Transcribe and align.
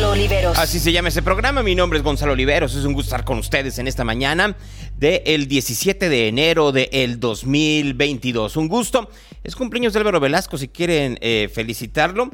Gonzalo 0.00 0.12
Oliveros. 0.12 0.58
Así 0.58 0.80
se 0.80 0.92
llama 0.92 1.08
este 1.08 1.20
programa. 1.20 1.62
Mi 1.62 1.74
nombre 1.74 1.98
es 1.98 2.02
Gonzalo 2.02 2.32
Oliveros. 2.32 2.74
Es 2.74 2.86
un 2.86 2.94
gusto 2.94 3.08
estar 3.08 3.22
con 3.22 3.36
ustedes 3.36 3.78
en 3.78 3.86
esta 3.86 4.02
mañana 4.02 4.56
del 4.96 5.46
17 5.46 6.08
de 6.08 6.28
enero 6.28 6.72
del 6.72 7.20
2022. 7.20 8.56
Un 8.56 8.68
gusto. 8.68 9.10
Es 9.44 9.54
cumpleaños 9.54 9.92
de 9.92 9.98
Álvaro 9.98 10.18
Velasco. 10.18 10.56
Si 10.56 10.68
quieren 10.68 11.18
eh, 11.20 11.50
felicitarlo, 11.52 12.30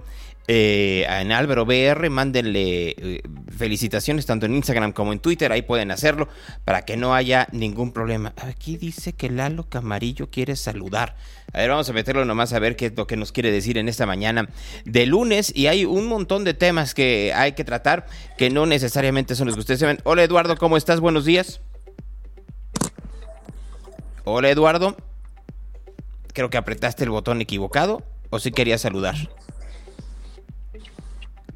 eh, 0.49 1.07
en 1.09 1.33
Álvaro 1.33 1.65
BR, 1.65 2.09
mándenle 2.09 2.91
eh, 2.91 3.23
felicitaciones 3.49 4.27
tanto 4.27 4.47
en 4.47 4.55
Instagram 4.55 4.93
como 4.93 5.13
en 5.13 5.19
Twitter. 5.19 5.51
Ahí 5.51 5.63
pueden 5.63 5.91
hacerlo 5.91 6.29
para 6.65 6.83
que 6.83 6.97
no 6.97 7.15
haya 7.15 7.49
ningún 7.53 7.93
problema. 7.93 8.33
Aquí 8.37 8.77
dice 8.77 9.13
que 9.13 9.29
Lalo 9.29 9.69
Camarillo 9.69 10.31
quiere 10.31 10.55
saludar. 10.57 11.17
A 11.53 11.59
ver, 11.59 11.71
vamos 11.71 11.89
a 11.89 11.93
meterlo 11.93 12.25
nomás 12.25 12.53
a 12.53 12.59
ver 12.59 12.77
qué 12.77 12.87
es 12.87 12.97
lo 12.97 13.07
que 13.07 13.17
nos 13.17 13.33
quiere 13.33 13.51
decir 13.51 13.79
en 13.79 13.89
esta 13.89 14.07
mañana 14.07 14.49
de 14.85 15.07
lunes. 15.07 15.53
Y 15.55 15.67
hay 15.67 15.85
un 15.85 16.07
montón 16.07 16.45
de 16.45 16.55
temas 16.55 16.95
que 16.95 17.33
hay 17.35 17.53
que 17.53 17.65
tratar 17.65 18.07
que 18.39 18.51
no 18.51 18.67
necesariamente 18.67 19.35
son 19.35 19.47
los 19.47 19.57
que 19.57 19.61
ustedes 19.61 19.81
saben. 19.81 19.99
Hola 20.05 20.23
Eduardo, 20.23 20.57
¿cómo 20.57 20.77
estás? 20.77 21.01
Buenos 21.01 21.25
días. 21.25 21.61
Hola 24.25 24.51
Eduardo. 24.51 24.97
Creo 26.33 26.51
que 26.51 26.57
apretaste 26.57 27.05
el 27.05 27.11
botón 27.11 27.41
equivocado 27.41 28.03
o 28.31 28.39
si 28.39 28.53
querías 28.53 28.83
saludar. 28.83 29.17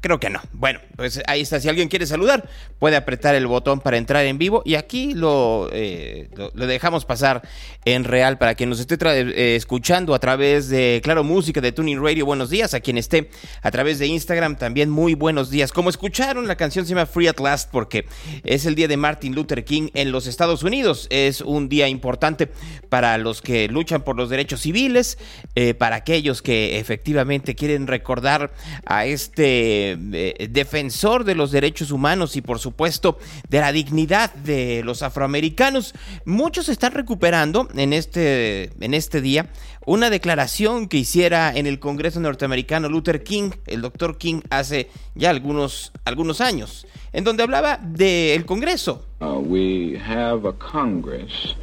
Creo 0.01 0.19
que 0.19 0.31
no. 0.31 0.41
Bueno, 0.53 0.79
pues 0.95 1.21
ahí 1.27 1.41
está. 1.41 1.59
Si 1.59 1.69
alguien 1.69 1.87
quiere 1.87 2.07
saludar, 2.07 2.49
puede 2.79 2.95
apretar 2.95 3.35
el 3.35 3.45
botón 3.45 3.81
para 3.81 3.97
entrar 3.97 4.25
en 4.25 4.39
vivo. 4.39 4.63
Y 4.65 4.73
aquí 4.73 5.13
lo, 5.13 5.69
eh, 5.71 6.27
lo, 6.55 6.65
dejamos 6.65 7.05
pasar 7.05 7.43
en 7.85 8.03
real 8.03 8.39
para 8.39 8.55
quien 8.55 8.69
nos 8.71 8.79
esté 8.79 8.97
eh, 8.99 9.55
escuchando 9.55 10.15
a 10.15 10.19
través 10.19 10.69
de 10.69 11.01
Claro 11.03 11.23
Música, 11.23 11.61
de 11.61 11.71
Tuning 11.71 12.03
Radio. 12.03 12.25
Buenos 12.25 12.49
días. 12.49 12.73
A 12.73 12.79
quien 12.79 12.97
esté 12.97 13.29
a 13.61 13.69
través 13.69 13.99
de 13.99 14.07
Instagram, 14.07 14.55
también 14.55 14.89
muy 14.89 15.13
buenos 15.13 15.51
días. 15.51 15.71
Como 15.71 15.91
escucharon, 15.91 16.47
la 16.47 16.55
canción 16.55 16.83
se 16.83 16.95
llama 16.95 17.05
Free 17.05 17.27
at 17.27 17.39
Last 17.39 17.69
porque 17.69 18.07
es 18.43 18.65
el 18.65 18.73
día 18.73 18.87
de 18.87 18.97
Martin 18.97 19.35
Luther 19.35 19.63
King 19.63 19.89
en 19.93 20.11
los 20.11 20.25
Estados 20.25 20.63
Unidos. 20.63 21.05
Es 21.11 21.41
un 21.41 21.69
día 21.69 21.87
importante 21.87 22.49
para 22.89 23.19
los 23.19 23.43
que 23.43 23.67
luchan 23.67 24.01
por 24.01 24.15
los 24.15 24.31
derechos 24.31 24.61
civiles, 24.61 25.19
eh, 25.53 25.75
para 25.75 25.97
aquellos 25.97 26.41
que 26.41 26.79
efectivamente 26.79 27.53
quieren 27.53 27.85
recordar 27.85 28.51
a 28.85 29.05
este 29.05 29.90
eh, 30.13 30.47
defensor 30.49 31.23
de 31.23 31.35
los 31.35 31.51
derechos 31.51 31.91
humanos 31.91 32.35
y 32.35 32.41
por 32.41 32.59
supuesto 32.59 33.17
de 33.49 33.59
la 33.59 33.71
dignidad 33.71 34.33
de 34.33 34.81
los 34.83 35.03
afroamericanos. 35.03 35.93
Muchos 36.25 36.69
están 36.69 36.93
recuperando 36.93 37.67
en 37.75 37.93
este, 37.93 38.71
en 38.79 38.93
este 38.93 39.21
día 39.21 39.49
una 39.85 40.09
declaración 40.09 40.87
que 40.87 40.97
hiciera 40.97 41.51
en 41.55 41.65
el 41.65 41.79
Congreso 41.79 42.19
norteamericano 42.19 42.89
Luther 42.89 43.23
King, 43.23 43.51
el 43.65 43.81
doctor 43.81 44.17
King, 44.17 44.41
hace 44.49 44.89
ya 45.15 45.29
algunos, 45.31 45.91
algunos 46.05 46.41
años, 46.41 46.85
en 47.13 47.23
donde 47.23 47.43
hablaba 47.43 47.77
del 47.77 48.45
Congreso. 48.45 49.05
Uh, 49.19 49.39
we 49.39 49.99
have 49.99 50.47
a 50.47 50.53
Congress 50.53 51.55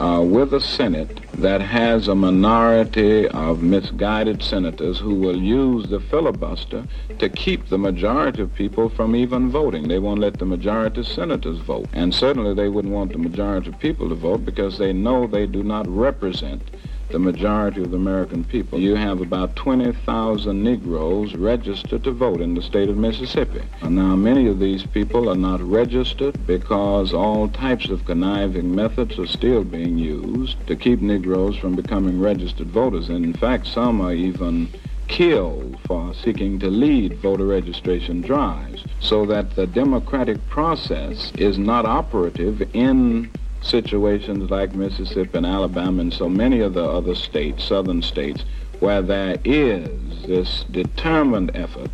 uh, 0.00 0.22
with 0.22 0.54
a 0.54 0.60
Senate 0.60 1.20
that 1.34 1.60
has 1.60 2.08
a 2.08 2.14
minority 2.14 3.28
of 3.28 3.62
misguided 3.62 4.42
senators 4.42 4.98
who 4.98 5.14
will 5.14 5.36
use 5.36 5.88
the 5.88 6.00
filibuster 6.00 6.86
to 7.18 7.28
keep 7.28 7.68
the 7.68 7.76
majority 7.76 8.40
of 8.40 8.54
people 8.54 8.88
from 8.88 9.14
even 9.14 9.50
voting. 9.50 9.88
They 9.88 9.98
won't 9.98 10.20
let 10.20 10.38
the 10.38 10.46
majority 10.46 11.00
of 11.00 11.06
senators 11.06 11.58
vote. 11.58 11.88
And 11.92 12.14
certainly 12.14 12.54
they 12.54 12.68
wouldn't 12.68 12.94
want 12.94 13.12
the 13.12 13.18
majority 13.18 13.68
of 13.68 13.78
people 13.78 14.08
to 14.08 14.14
vote 14.14 14.44
because 14.44 14.78
they 14.78 14.92
know 14.92 15.26
they 15.26 15.46
do 15.46 15.62
not 15.62 15.86
represent 15.86 16.62
the 17.10 17.18
majority 17.18 17.82
of 17.82 17.90
the 17.90 17.96
American 17.96 18.44
people. 18.44 18.78
You 18.78 18.94
have 18.94 19.20
about 19.20 19.56
20,000 19.56 20.62
Negroes 20.62 21.34
registered 21.34 22.04
to 22.04 22.12
vote 22.12 22.40
in 22.40 22.54
the 22.54 22.62
state 22.62 22.88
of 22.88 22.96
Mississippi. 22.96 23.62
And 23.82 23.96
now, 23.96 24.16
many 24.16 24.46
of 24.46 24.58
these 24.58 24.84
people 24.84 25.28
are 25.28 25.36
not 25.36 25.60
registered 25.60 26.46
because 26.46 27.12
all 27.12 27.48
types 27.48 27.88
of 27.88 28.04
conniving 28.04 28.74
methods 28.74 29.18
are 29.18 29.26
still 29.26 29.64
being 29.64 29.98
used 29.98 30.64
to 30.66 30.76
keep 30.76 31.00
Negroes 31.00 31.56
from 31.56 31.74
becoming 31.74 32.20
registered 32.20 32.68
voters. 32.68 33.08
And 33.08 33.24
in 33.24 33.34
fact, 33.34 33.66
some 33.66 34.00
are 34.00 34.14
even 34.14 34.68
killed 35.10 35.76
for 35.86 36.14
seeking 36.14 36.60
to 36.60 36.68
lead 36.68 37.18
voter 37.18 37.44
registration 37.44 38.20
drives 38.20 38.84
so 39.00 39.26
that 39.26 39.56
the 39.56 39.66
democratic 39.66 40.38
process 40.48 41.32
is 41.36 41.58
not 41.58 41.84
operative 41.84 42.62
in 42.74 43.28
situations 43.62 44.50
like 44.50 44.74
Mississippi 44.74 45.38
and 45.38 45.46
Alabama 45.46 46.02
and 46.02 46.12
so 46.12 46.28
many 46.28 46.60
of 46.60 46.74
the 46.74 46.84
other 46.84 47.14
states, 47.14 47.64
southern 47.64 48.02
states, 48.02 48.44
where 48.80 49.02
there 49.02 49.36
is 49.44 49.88
this 50.26 50.64
determined 50.70 51.50
effort 51.54 51.90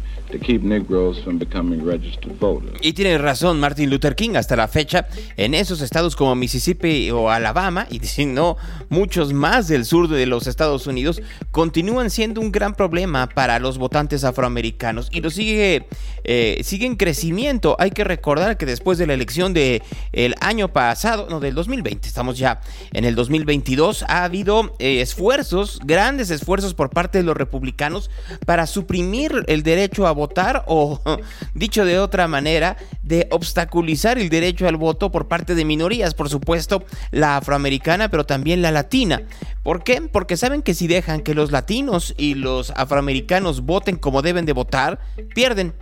Y 2.80 2.92
tiene 2.92 3.18
razón 3.18 3.60
Martin 3.60 3.90
Luther 3.90 4.14
King, 4.14 4.36
hasta 4.36 4.56
la 4.56 4.68
fecha, 4.68 5.06
en 5.36 5.54
esos 5.54 5.80
estados 5.80 6.16
como 6.16 6.34
Mississippi 6.34 7.10
o 7.10 7.30
Alabama, 7.30 7.86
y 7.90 8.00
si 8.00 8.26
no, 8.26 8.56
muchos 8.88 9.32
más 9.32 9.68
del 9.68 9.84
sur 9.84 10.08
de 10.08 10.26
los 10.26 10.46
Estados 10.46 10.86
Unidos, 10.86 11.22
continúan 11.50 12.10
siendo 12.10 12.40
un 12.40 12.52
gran 12.52 12.74
problema 12.74 13.28
para 13.28 13.58
los 13.58 13.78
votantes 13.78 14.24
afroamericanos 14.24 15.08
y 15.12 15.20
lo 15.20 15.30
sigue, 15.30 15.86
eh, 16.24 16.60
sigue 16.62 16.86
en 16.86 16.96
crecimiento. 16.96 17.76
Hay 17.78 17.90
que 17.90 18.04
recordar 18.04 18.56
que 18.56 18.66
después 18.66 18.98
de 18.98 19.06
la 19.06 19.14
elección 19.14 19.54
del 19.54 19.82
el 20.12 20.34
año 20.40 20.72
pasado, 20.72 21.28
no, 21.30 21.40
del 21.40 21.54
2020, 21.54 22.06
estamos 22.06 22.38
ya 22.38 22.60
en 22.92 23.04
el 23.04 23.14
2022, 23.14 24.04
ha 24.08 24.24
habido 24.24 24.74
eh, 24.78 25.00
esfuerzos, 25.00 25.80
grandes 25.84 26.30
esfuerzos 26.30 26.74
por 26.74 26.90
parte 26.90 27.18
de 27.18 27.24
los 27.24 27.36
republicanos 27.36 28.10
para 28.44 28.66
suprimir 28.66 29.44
el 29.46 29.62
derecho 29.62 30.06
a 30.06 30.12
votar 30.12 30.25
o, 30.66 31.00
dicho 31.54 31.84
de 31.84 31.98
otra 31.98 32.28
manera, 32.28 32.76
de 33.02 33.28
obstaculizar 33.30 34.18
el 34.18 34.28
derecho 34.28 34.68
al 34.68 34.76
voto 34.76 35.10
por 35.10 35.28
parte 35.28 35.54
de 35.54 35.64
minorías, 35.64 36.14
por 36.14 36.28
supuesto, 36.28 36.84
la 37.10 37.36
afroamericana, 37.36 38.10
pero 38.10 38.24
también 38.24 38.62
la 38.62 38.72
latina. 38.72 39.22
¿Por 39.62 39.82
qué? 39.82 40.02
Porque 40.02 40.36
saben 40.36 40.62
que 40.62 40.74
si 40.74 40.86
dejan 40.86 41.22
que 41.22 41.34
los 41.34 41.50
latinos 41.52 42.14
y 42.16 42.34
los 42.34 42.70
afroamericanos 42.70 43.62
voten 43.62 43.96
como 43.96 44.22
deben 44.22 44.46
de 44.46 44.52
votar, 44.52 45.00
pierden. 45.34 45.74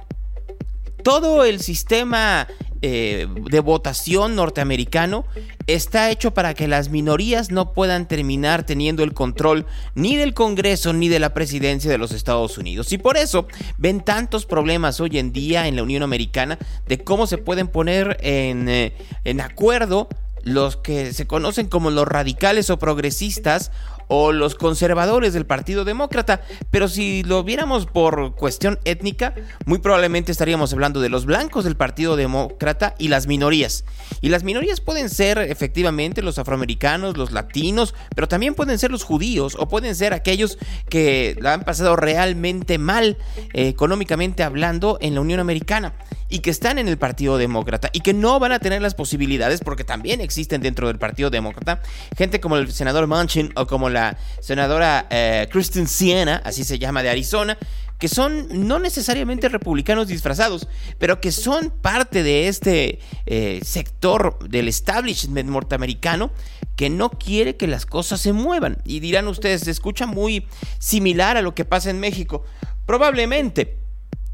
Todo 1.02 1.44
el 1.44 1.60
sistema 1.60 2.48
eh, 2.86 3.26
de 3.50 3.60
votación 3.60 4.36
norteamericano 4.36 5.24
está 5.66 6.10
hecho 6.10 6.34
para 6.34 6.52
que 6.52 6.68
las 6.68 6.90
minorías 6.90 7.50
no 7.50 7.72
puedan 7.72 8.06
terminar 8.06 8.66
teniendo 8.66 9.02
el 9.02 9.14
control 9.14 9.64
ni 9.94 10.16
del 10.16 10.34
Congreso 10.34 10.92
ni 10.92 11.08
de 11.08 11.18
la 11.18 11.32
presidencia 11.32 11.90
de 11.90 11.96
los 11.96 12.12
Estados 12.12 12.58
Unidos. 12.58 12.92
Y 12.92 12.98
por 12.98 13.16
eso 13.16 13.46
ven 13.78 14.02
tantos 14.02 14.44
problemas 14.44 15.00
hoy 15.00 15.18
en 15.18 15.32
día 15.32 15.66
en 15.66 15.76
la 15.76 15.82
Unión 15.82 16.02
Americana 16.02 16.58
de 16.86 16.98
cómo 16.98 17.26
se 17.26 17.38
pueden 17.38 17.68
poner 17.68 18.18
en, 18.20 18.68
eh, 18.68 18.92
en 19.24 19.40
acuerdo 19.40 20.10
los 20.42 20.76
que 20.76 21.14
se 21.14 21.26
conocen 21.26 21.68
como 21.68 21.90
los 21.90 22.06
radicales 22.06 22.68
o 22.68 22.78
progresistas 22.78 23.72
o 24.08 24.32
los 24.32 24.54
conservadores 24.54 25.32
del 25.32 25.46
Partido 25.46 25.84
Demócrata, 25.84 26.42
pero 26.70 26.88
si 26.88 27.22
lo 27.22 27.44
viéramos 27.44 27.86
por 27.86 28.34
cuestión 28.34 28.78
étnica, 28.84 29.34
muy 29.66 29.78
probablemente 29.78 30.32
estaríamos 30.32 30.72
hablando 30.72 31.00
de 31.00 31.08
los 31.08 31.26
blancos 31.26 31.64
del 31.64 31.76
Partido 31.76 32.16
Demócrata 32.16 32.94
y 32.98 33.08
las 33.08 33.26
minorías. 33.26 33.84
Y 34.20 34.28
las 34.28 34.44
minorías 34.44 34.80
pueden 34.80 35.08
ser 35.08 35.38
efectivamente 35.38 36.22
los 36.22 36.38
afroamericanos, 36.38 37.16
los 37.16 37.32
latinos, 37.32 37.94
pero 38.14 38.28
también 38.28 38.54
pueden 38.54 38.78
ser 38.78 38.90
los 38.90 39.04
judíos 39.04 39.56
o 39.58 39.68
pueden 39.68 39.94
ser 39.94 40.14
aquellos 40.14 40.58
que 40.88 41.36
la 41.40 41.54
han 41.54 41.64
pasado 41.64 41.96
realmente 41.96 42.78
mal 42.78 43.16
eh, 43.52 43.68
económicamente 43.68 44.42
hablando 44.42 44.98
en 45.00 45.14
la 45.14 45.20
Unión 45.20 45.40
Americana 45.40 45.94
y 46.28 46.40
que 46.40 46.50
están 46.50 46.78
en 46.78 46.88
el 46.88 46.98
Partido 46.98 47.38
Demócrata 47.38 47.90
y 47.92 48.00
que 48.00 48.14
no 48.14 48.40
van 48.40 48.52
a 48.52 48.58
tener 48.58 48.82
las 48.82 48.94
posibilidades 48.94 49.60
porque 49.60 49.84
también 49.84 50.20
existen 50.20 50.62
dentro 50.62 50.88
del 50.88 50.98
Partido 50.98 51.30
Demócrata 51.30 51.82
gente 52.16 52.40
como 52.40 52.56
el 52.56 52.72
senador 52.72 53.06
Manchin 53.06 53.52
o 53.56 53.66
como 53.66 53.90
la 53.94 54.18
senadora 54.40 55.06
eh, 55.08 55.48
Kristen 55.50 55.88
Siena, 55.88 56.42
así 56.44 56.64
se 56.64 56.78
llama, 56.78 57.02
de 57.02 57.08
Arizona, 57.08 57.56
que 57.98 58.08
son 58.08 58.68
no 58.68 58.78
necesariamente 58.78 59.48
republicanos 59.48 60.08
disfrazados, 60.08 60.68
pero 60.98 61.20
que 61.20 61.32
son 61.32 61.70
parte 61.70 62.22
de 62.22 62.48
este 62.48 62.98
eh, 63.24 63.60
sector 63.64 64.38
del 64.48 64.68
establishment 64.68 65.48
norteamericano 65.48 66.30
que 66.76 66.90
no 66.90 67.10
quiere 67.10 67.56
que 67.56 67.66
las 67.66 67.86
cosas 67.86 68.20
se 68.20 68.32
muevan. 68.32 68.78
Y 68.84 69.00
dirán 69.00 69.28
ustedes, 69.28 69.62
se 69.62 69.70
escucha 69.70 70.06
muy 70.06 70.46
similar 70.78 71.36
a 71.36 71.42
lo 71.42 71.54
que 71.54 71.64
pasa 71.64 71.90
en 71.90 72.00
México. 72.00 72.44
Probablemente, 72.84 73.78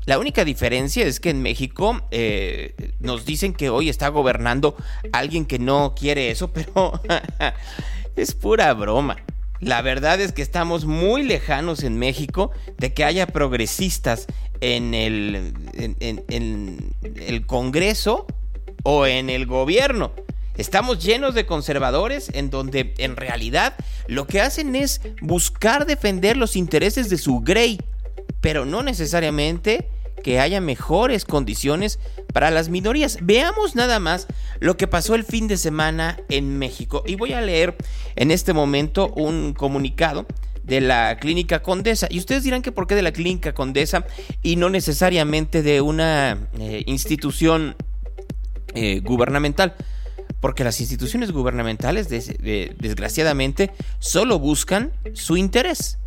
la 0.07 0.19
única 0.19 0.45
diferencia 0.45 1.07
es 1.07 1.21
que 1.21 1.31
en 1.31 1.43
México 1.43 2.01
eh, 2.11 2.75
nos 2.99 3.25
dicen 3.27 3.53
que 3.53 3.71
hoy 3.71 3.89
está 3.89 4.09
gobernando 4.09 4.75
alguien 5.13 5.45
que 5.45 5.59
no 5.59 5.95
quiere 5.95 6.31
eso, 6.31 6.51
pero 6.53 7.01
es 8.17 8.35
pura 8.35 8.73
broma. 8.75 9.17
La 9.61 9.83
verdad 9.83 10.21
es 10.21 10.33
que 10.33 10.43
estamos 10.43 10.87
muy 10.87 11.23
lejanos 11.23 11.83
en 11.83 11.99
México 11.99 12.51
de 12.79 12.95
que 12.95 13.05
haya 13.05 13.27
progresistas 13.27 14.27
en 14.63 14.95
el, 14.95 15.53
en, 15.75 16.95
el 17.03 17.47
Congreso 17.47 18.27
o 18.83 19.07
en 19.07 19.29
el 19.29 19.45
gobierno. 19.45 20.13
Estamos 20.57 21.05
llenos 21.05 21.35
de 21.35 21.47
conservadores 21.47 22.31
en 22.33 22.51
donde 22.51 22.95
en 22.99 23.17
realidad 23.17 23.75
lo 24.07 24.27
que 24.27 24.41
hacen 24.41 24.75
es 24.77 25.01
buscar 25.21 25.87
defender 25.87 26.37
los 26.37 26.57
intereses 26.57 27.11
de 27.11 27.19
su 27.19 27.41
Grey, 27.41 27.79
pero 28.41 28.65
no 28.65 28.83
necesariamente 28.83 29.89
que 30.23 30.41
haya 30.41 30.61
mejores 30.61 31.25
condiciones 31.25 31.99
para 32.33 32.51
las 32.51 32.69
minorías. 32.69 33.19
Veamos 33.23 33.75
nada 33.75 33.99
más 33.99 34.27
lo 34.61 34.77
que 34.77 34.87
pasó 34.87 35.15
el 35.15 35.25
fin 35.25 35.49
de 35.49 35.57
semana 35.57 36.19
en 36.29 36.59
México. 36.59 37.03
Y 37.07 37.17
voy 37.17 37.33
a 37.33 37.41
leer 37.41 37.77
en 38.17 38.31
este 38.31 38.53
momento 38.53 39.09
un 39.09 39.53
comunicado 39.53 40.27
de 40.63 40.81
la 40.81 41.17
Clínica 41.19 41.63
Condesa. 41.63 42.07
Y 42.11 42.19
ustedes 42.19 42.45
dirán 42.45 42.63
que 42.63 42.73
por 42.73 42.87
qué 42.87 42.95
de 42.95 43.03
la 43.03 43.13
Clínica 43.13 43.53
Condesa 43.53 44.07
y 44.43 44.57
no 44.57 44.71
necesariamente 44.71 45.63
de 45.63 45.81
una 45.81 46.39
eh, 46.59 46.85
institución 46.87 47.77
eh, 48.75 49.01
gubernamental. 49.01 49.75
Porque 50.41 50.65
las 50.65 50.81
instituciones 50.81 51.33
gubernamentales, 51.33 52.09
desgraciadamente, 52.09 53.73
solo 53.99 54.39
buscan 54.39 54.91
su 55.13 55.37
interés, 55.37 55.99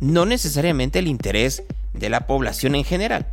no 0.00 0.26
necesariamente 0.26 0.98
el 0.98 1.08
interés 1.08 1.62
de 1.92 2.08
la 2.08 2.26
población 2.26 2.74
en 2.74 2.84
general. 2.84 3.26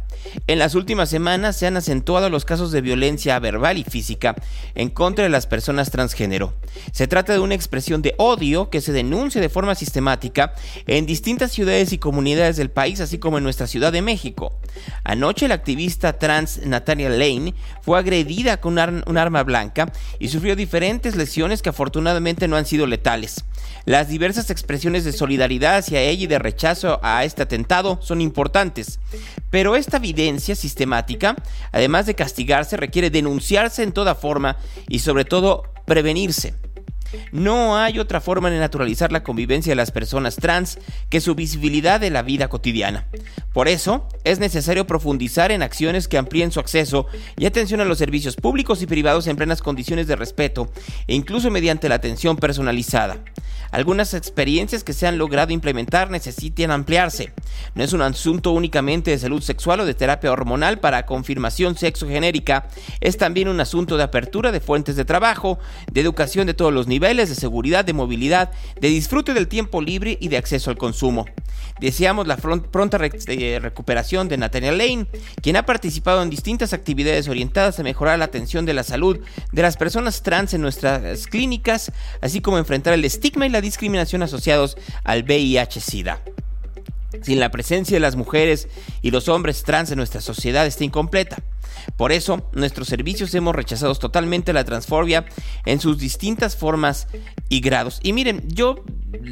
En 0.47 0.59
las 0.59 0.75
últimas 0.75 1.09
semanas 1.09 1.55
se 1.55 1.67
han 1.67 1.77
acentuado 1.77 2.29
los 2.29 2.45
casos 2.45 2.71
de 2.71 2.81
violencia 2.81 3.37
verbal 3.39 3.77
y 3.77 3.83
física 3.83 4.35
en 4.75 4.89
contra 4.89 5.23
de 5.23 5.29
las 5.29 5.47
personas 5.47 5.91
transgénero. 5.91 6.53
Se 6.91 7.07
trata 7.07 7.33
de 7.33 7.39
una 7.39 7.55
expresión 7.55 8.01
de 8.01 8.15
odio 8.17 8.69
que 8.69 8.81
se 8.81 8.93
denuncia 8.93 9.41
de 9.41 9.49
forma 9.49 9.75
sistemática 9.75 10.53
en 10.85 11.05
distintas 11.05 11.51
ciudades 11.51 11.93
y 11.93 11.97
comunidades 11.97 12.57
del 12.57 12.71
país, 12.71 12.99
así 12.99 13.19
como 13.19 13.37
en 13.37 13.43
nuestra 13.43 13.67
Ciudad 13.67 13.91
de 13.91 14.01
México. 14.01 14.59
Anoche 15.03 15.47
la 15.47 15.55
activista 15.55 16.13
trans 16.19 16.61
Natalia 16.65 17.09
Lane 17.09 17.53
fue 17.81 17.99
agredida 17.99 18.57
con 18.57 18.77
un 18.77 19.17
arma 19.17 19.43
blanca 19.43 19.91
y 20.19 20.29
sufrió 20.29 20.55
diferentes 20.55 21.15
lesiones 21.15 21.61
que 21.61 21.69
afortunadamente 21.69 22.47
no 22.47 22.55
han 22.55 22.65
sido 22.65 22.87
letales. 22.87 23.45
Las 23.85 24.09
diversas 24.09 24.49
expresiones 24.49 25.03
de 25.05 25.13
solidaridad 25.13 25.77
hacia 25.77 26.01
ella 26.01 26.23
y 26.23 26.27
de 26.27 26.39
rechazo 26.39 26.99
a 27.03 27.23
este 27.23 27.43
atentado 27.43 27.99
son 28.01 28.21
importantes, 28.21 28.46
pero 29.49 29.75
esta 29.75 29.97
evidencia 29.97 30.55
sistemática, 30.55 31.35
además 31.71 32.05
de 32.05 32.15
castigarse, 32.15 32.77
requiere 32.77 33.09
denunciarse 33.09 33.83
en 33.83 33.91
toda 33.91 34.15
forma 34.15 34.57
y 34.87 34.99
sobre 34.99 35.25
todo 35.25 35.63
prevenirse. 35.85 36.53
No 37.31 37.77
hay 37.77 37.99
otra 37.99 38.21
forma 38.21 38.49
de 38.49 38.59
naturalizar 38.59 39.11
la 39.11 39.23
convivencia 39.23 39.71
de 39.71 39.75
las 39.75 39.91
personas 39.91 40.35
trans 40.35 40.79
que 41.09 41.21
su 41.21 41.35
visibilidad 41.35 41.99
de 41.99 42.09
la 42.09 42.21
vida 42.21 42.47
cotidiana. 42.47 43.05
Por 43.53 43.67
eso, 43.67 44.07
es 44.23 44.39
necesario 44.39 44.87
profundizar 44.87 45.51
en 45.51 45.63
acciones 45.63 46.07
que 46.07 46.17
amplíen 46.17 46.51
su 46.51 46.59
acceso 46.59 47.07
y 47.37 47.45
atención 47.45 47.81
a 47.81 47.85
los 47.85 47.97
servicios 47.97 48.35
públicos 48.35 48.81
y 48.81 48.87
privados 48.87 49.27
en 49.27 49.35
plenas 49.35 49.61
condiciones 49.61 50.07
de 50.07 50.15
respeto 50.15 50.71
e 51.07 51.15
incluso 51.15 51.51
mediante 51.51 51.89
la 51.89 51.95
atención 51.95 52.37
personalizada. 52.37 53.17
Algunas 53.71 54.13
experiencias 54.13 54.83
que 54.83 54.93
se 54.93 55.07
han 55.07 55.17
logrado 55.17 55.51
implementar 55.51 56.09
necesitan 56.09 56.71
ampliarse. 56.71 57.33
No 57.75 57.83
es 57.83 57.93
un 57.93 58.01
asunto 58.01 58.51
únicamente 58.51 59.11
de 59.11 59.19
salud 59.19 59.41
sexual 59.41 59.81
o 59.81 59.85
de 59.85 59.93
terapia 59.93 60.31
hormonal 60.31 60.79
para 60.79 61.05
confirmación 61.05 61.75
sexogenérica, 61.75 62.67
es 63.01 63.17
también 63.17 63.47
un 63.47 63.59
asunto 63.59 63.97
de 63.97 64.03
apertura 64.03 64.51
de 64.51 64.61
fuentes 64.61 64.95
de 64.95 65.05
trabajo, 65.05 65.59
de 65.91 66.01
educación 66.01 66.47
de 66.47 66.53
todos 66.53 66.73
los 66.73 66.87
niveles, 66.87 67.06
de 67.15 67.35
seguridad, 67.35 67.85
de 67.85 67.93
movilidad, 67.93 68.51
de 68.81 68.89
disfrute 68.89 69.33
del 69.33 69.47
tiempo 69.47 69.81
libre 69.81 70.17
y 70.19 70.27
de 70.27 70.35
acceso 70.35 70.69
al 70.69 70.77
consumo. 70.77 71.25
Deseamos 71.79 72.27
la 72.27 72.35
pronta 72.37 72.99
eh, 73.01 73.59
recuperación 73.61 74.27
de 74.27 74.37
Nathaniel 74.37 74.77
Lane, 74.77 75.07
quien 75.41 75.55
ha 75.55 75.65
participado 75.65 76.21
en 76.21 76.29
distintas 76.29 76.73
actividades 76.73 77.29
orientadas 77.29 77.79
a 77.79 77.83
mejorar 77.83 78.19
la 78.19 78.25
atención 78.25 78.65
de 78.65 78.73
la 78.73 78.83
salud 78.83 79.19
de 79.53 79.61
las 79.61 79.77
personas 79.77 80.21
trans 80.21 80.53
en 80.53 80.61
nuestras 80.61 81.27
clínicas, 81.27 81.91
así 82.21 82.41
como 82.41 82.57
enfrentar 82.57 82.93
el 82.93 83.05
estigma 83.05 83.45
y 83.45 83.49
la 83.49 83.61
discriminación 83.61 84.21
asociados 84.21 84.77
al 85.05 85.23
VIH-Sida. 85.23 86.21
Sin 87.21 87.39
la 87.39 87.51
presencia 87.51 87.95
de 87.95 88.01
las 88.01 88.15
mujeres 88.15 88.67
y 89.01 89.11
los 89.11 89.29
hombres 89.29 89.63
trans 89.63 89.91
en 89.91 89.97
nuestra 89.97 90.21
sociedad 90.21 90.65
está 90.65 90.83
incompleta. 90.83 91.37
Por 91.95 92.11
eso, 92.11 92.49
nuestros 92.53 92.87
servicios 92.87 93.33
hemos 93.33 93.55
rechazado 93.55 93.95
totalmente 93.95 94.53
la 94.53 94.65
transfobia 94.65 95.25
en 95.65 95.79
sus 95.79 95.97
distintas 95.99 96.55
formas 96.55 97.07
y 97.49 97.61
grados. 97.61 97.99
Y 98.03 98.13
miren, 98.13 98.43
yo 98.47 98.83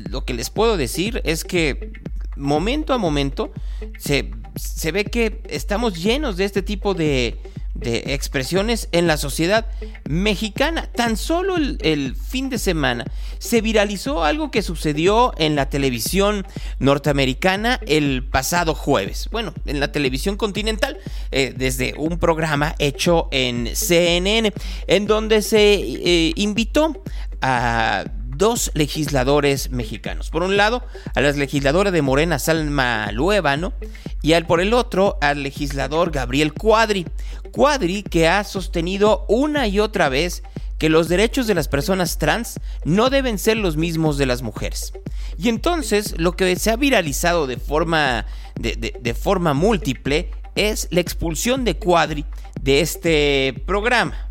lo 0.09 0.23
que 0.23 0.33
les 0.33 0.49
puedo 0.49 0.77
decir 0.77 1.21
es 1.25 1.43
que 1.43 1.91
momento 2.35 2.93
a 2.93 2.97
momento 2.97 3.51
se, 3.97 4.31
se 4.55 4.91
ve 4.91 5.05
que 5.05 5.41
estamos 5.49 6.01
llenos 6.01 6.37
de 6.37 6.45
este 6.45 6.61
tipo 6.61 6.93
de 6.93 7.37
de 7.75 8.13
expresiones 8.13 8.87
en 8.93 9.05
la 9.05 9.17
sociedad 9.17 9.67
mexicana. 10.09 10.89
Tan 10.93 11.17
solo 11.17 11.57
el, 11.57 12.15
fin 12.15 12.49
de 12.49 12.57
semana 12.57 13.05
se 13.37 13.61
viralizó 13.61 14.23
algo 14.23 14.49
que 14.49 14.61
sucedió 14.61 15.33
en 15.37 15.55
la 15.55 15.69
televisión 15.69 16.47
norteamericana 16.79 17.79
el 17.85 18.25
pasado 18.27 18.73
jueves. 18.73 19.27
Bueno, 19.31 19.53
en 19.65 19.79
la 19.79 19.91
televisión 19.91 20.37
continental, 20.37 20.97
eh, 21.31 21.53
desde 21.55 21.93
un 21.97 22.17
programa 22.17 22.75
hecho 22.79 23.27
en 23.31 23.75
CNN, 23.75 24.53
en 24.87 25.05
donde 25.05 25.41
se 25.41 25.73
eh, 25.73 26.33
invitó 26.35 27.03
a 27.41 28.05
dos 28.37 28.71
legisladores 28.73 29.69
mexicanos. 29.69 30.29
Por 30.29 30.43
un 30.43 30.57
lado, 30.57 30.83
a 31.13 31.21
la 31.21 31.31
legisladora 31.31 31.91
de 31.91 32.01
Morena, 32.01 32.39
Salma 32.39 33.11
Luébano, 33.11 33.73
y 34.21 34.33
al 34.33 34.45
por 34.45 34.61
el 34.61 34.73
otro, 34.73 35.17
al 35.21 35.43
legislador 35.43 36.11
Gabriel 36.11 36.53
Cuadri. 36.53 37.05
Cuadri 37.51 38.03
que 38.03 38.27
ha 38.27 38.43
sostenido 38.43 39.25
una 39.27 39.67
y 39.67 39.79
otra 39.79 40.09
vez 40.09 40.43
que 40.77 40.89
los 40.89 41.07
derechos 41.07 41.47
de 41.47 41.55
las 41.55 41.67
personas 41.67 42.17
trans 42.17 42.59
no 42.83 43.09
deben 43.09 43.39
ser 43.39 43.57
los 43.57 43.77
mismos 43.77 44.17
de 44.17 44.25
las 44.25 44.41
mujeres. 44.41 44.93
Y 45.37 45.49
entonces 45.49 46.15
lo 46.17 46.35
que 46.35 46.55
se 46.57 46.71
ha 46.71 46.75
viralizado 46.75 47.47
de 47.47 47.57
forma, 47.57 48.25
de, 48.55 49.13
forma 49.13 49.53
múltiple 49.53 50.31
es 50.55 50.87
la 50.91 51.01
expulsión 51.01 51.63
de 51.63 51.77
Cuadri 51.77 52.25
de 52.61 52.81
este 52.81 53.63
programa. 53.65 54.29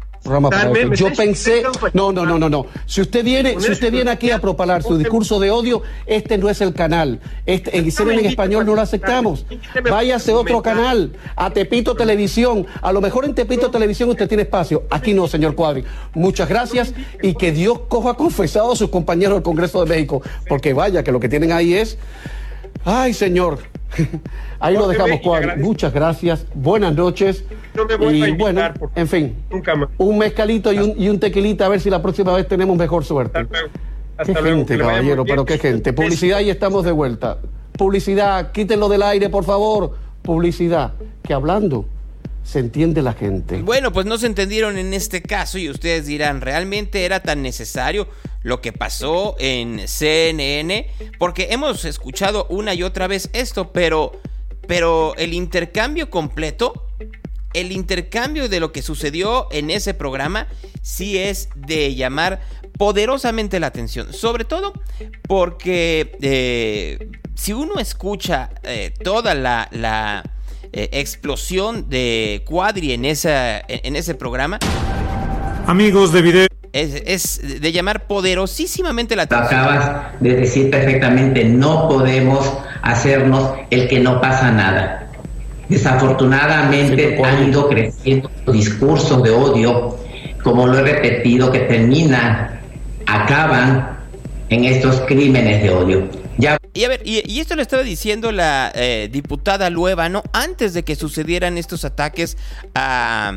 Yo 0.95 1.13
pensé, 1.13 1.63
no, 1.93 2.11
no, 2.11 2.25
no, 2.25 2.39
no, 2.39 2.49
no. 2.49 2.67
Si 2.87 3.03
usted 3.03 3.23
viene, 3.23 3.61
si 3.61 3.71
usted 3.71 3.93
viene 3.93 4.11
aquí 4.11 4.31
a 4.31 4.41
propalar 4.41 4.83
su 4.83 4.97
discurso 4.97 5.39
de 5.39 5.51
odio, 5.51 5.83
este 6.07 6.39
no 6.39 6.49
es 6.49 6.61
el 6.63 6.73
canal. 6.73 7.21
Este, 7.45 7.77
en 7.77 7.85
en 7.85 8.27
español 8.27 8.65
no 8.65 8.75
lo 8.75 8.81
aceptamos. 8.81 9.45
Váyase 9.89 10.33
a 10.33 10.37
otro 10.37 10.63
canal, 10.63 11.13
a 11.37 11.51
Tepito 11.51 11.95
Televisión. 11.95 12.67
A 12.81 12.93
lo 12.93 13.01
mejor 13.01 13.27
en 13.27 13.35
Tepito 13.35 13.71
Televisión 13.71 14.09
usted 14.09 14.27
tiene 14.27 14.45
espacio. 14.45 14.85
Aquí 14.91 15.13
no, 15.13 15.29
señor 15.29 15.55
Cuadri. 15.55 15.85
Muchas 16.15 16.49
gracias 16.49 16.95
y 17.23 17.35
que 17.35 17.53
Dios 17.53 17.81
coja 17.89 18.15
confesado 18.15 18.73
a 18.73 18.77
sus 18.77 18.89
compañeros 18.89 19.35
del 19.35 19.43
Congreso 19.43 19.85
de 19.85 19.91
México, 19.91 20.23
porque 20.49 20.73
vaya 20.73 21.03
que 21.03 21.13
lo 21.13 21.21
que 21.21 21.29
tienen 21.29 21.53
ahí 21.53 21.75
es, 21.75 21.99
ay, 22.85 23.13
señor. 23.13 23.59
Ahí 24.61 24.75
lo 24.75 24.89
dejamos, 24.89 25.21
Cuadri. 25.21 25.63
Muchas 25.63 25.93
gracias. 25.93 26.47
Buenas 26.55 26.95
noches. 26.95 27.45
No 27.75 27.85
me 27.85 27.97
voy 27.97 28.19
y 28.19 28.31
a 28.31 28.35
bueno, 28.35 28.61
en 28.95 29.09
fin, 29.09 29.37
un 29.99 30.19
mezcalito 30.19 30.73
y 30.73 30.79
un, 30.79 30.95
y 30.97 31.09
un, 31.09 31.19
tequilita 31.19 31.67
a 31.67 31.69
ver 31.69 31.81
si 31.81 31.91
la 31.91 32.01
próxima 32.01 32.33
vez 32.35 32.47
tenemos 32.47 32.77
mejor 32.77 33.05
suerte. 33.05 33.47
qué 34.25 34.35
gente, 34.35 34.79
caballero, 34.79 35.25
pero 35.25 35.45
qué 35.45 35.59
gente. 35.59 35.93
Publicidad 35.93 36.41
y 36.41 36.51
estamos 36.51 36.85
de 36.85 36.93
vuelta. 36.93 37.39
Publicidad, 37.77 38.53
quítenlo 38.53 38.89
del 38.89 39.03
aire, 39.03 39.29
por 39.29 39.45
favor. 39.45 39.97
Publicidad, 40.23 40.95
que 41.23 41.35
hablando 41.35 41.87
se 42.45 42.59
entiende 42.59 43.03
la 43.03 43.15
gente. 43.15 43.63
Bueno, 43.63 43.93
pues 43.93 44.07
no 44.07 44.19
se 44.19 44.27
entendieron 44.27 44.77
en 44.77 44.95
este 44.95 45.23
caso 45.23 45.59
y 45.59 45.71
ustedes 45.71 46.07
dirán, 46.07 46.41
¿realmente 46.41 47.05
era 47.05 47.21
tan 47.21 47.43
necesario 47.43 48.07
lo 48.45 48.61
que 48.61 48.73
pasó 48.73 49.35
en 49.41 49.89
CNN? 49.89 50.87
Porque 51.19 51.49
hemos 51.51 51.85
escuchado 51.85 52.47
una 52.49 52.75
y 52.75 52.85
otra 52.85 53.09
vez 53.09 53.29
esto, 53.33 53.73
pero, 53.73 54.13
pero 54.69 55.17
el 55.17 55.35
intercambio 55.35 56.09
completo, 56.11 56.87
el 57.53 57.73
intercambio 57.73 58.49
de 58.49 58.61
lo 58.61 58.71
que 58.71 58.83
sucedió 58.83 59.49
en 59.51 59.71
ese 59.71 59.95
programa, 59.95 60.47
sí 60.83 61.19
es 61.19 61.49
de 61.57 61.97
llamar 61.97 62.41
poderosamente 62.79 63.59
la 63.59 63.67
atención. 63.67 64.13
Sobre 64.13 64.45
todo 64.45 64.73
porque 65.27 66.17
eh, 66.21 67.11
si 67.35 67.53
uno 67.53 67.81
escucha 67.81 68.51
eh, 68.63 68.95
toda 69.03 69.35
la 69.35 70.23
eh, 70.77 70.91
explosión 70.91 71.89
de 71.89 72.43
Cuadri 72.45 72.95
en, 72.95 73.05
esa, 73.05 73.61
en 73.69 73.95
ese 73.95 74.17
programa. 74.17 74.59
Amigos 75.69 76.13
de 76.13 76.21
video. 76.23 76.54
Es, 76.75 77.41
de 77.61 77.71
llamar 77.71 78.09
poderosísimamente 78.09 79.15
la 79.15 79.23
atención. 79.23 79.61
Acabas 79.61 80.21
de 80.21 80.35
decir 80.35 80.71
perfectamente, 80.71 81.45
no 81.45 81.89
podemos 81.89 82.53
hacernos 82.83 83.53
el 83.71 83.87
que 83.89 84.01
no 84.01 84.21
pasa 84.21 84.51
nada. 84.51 85.09
Desafortunadamente 85.69 87.23
han 87.25 87.49
ido 87.49 87.69
creciendo 87.69 88.29
discursos 88.49 89.23
de 89.23 89.31
odio, 89.31 89.97
como 90.43 90.67
lo 90.67 90.79
he 90.79 90.83
repetido, 90.83 91.53
que 91.53 91.61
terminan, 91.61 92.61
acaban 93.07 93.97
en 94.49 94.65
estos 94.65 95.01
crímenes 95.03 95.63
de 95.63 95.71
odio. 95.71 96.25
Y 96.77 96.83
a 96.85 96.89
ver, 96.89 97.03
y, 97.05 97.39
esto 97.39 97.55
lo 97.55 97.63
estaba 97.63 97.85
diciendo 97.85 98.33
la 98.33 98.73
eh, 98.75 99.09
diputada 99.11 99.71
Lueva, 99.71 100.09
¿no? 100.09 100.25
Antes 100.33 100.75
de 100.75 100.83
que 100.83 100.97
sucedieran 100.97 101.57
estos 101.57 101.85
ataques 101.85 102.37
a, 102.75 103.33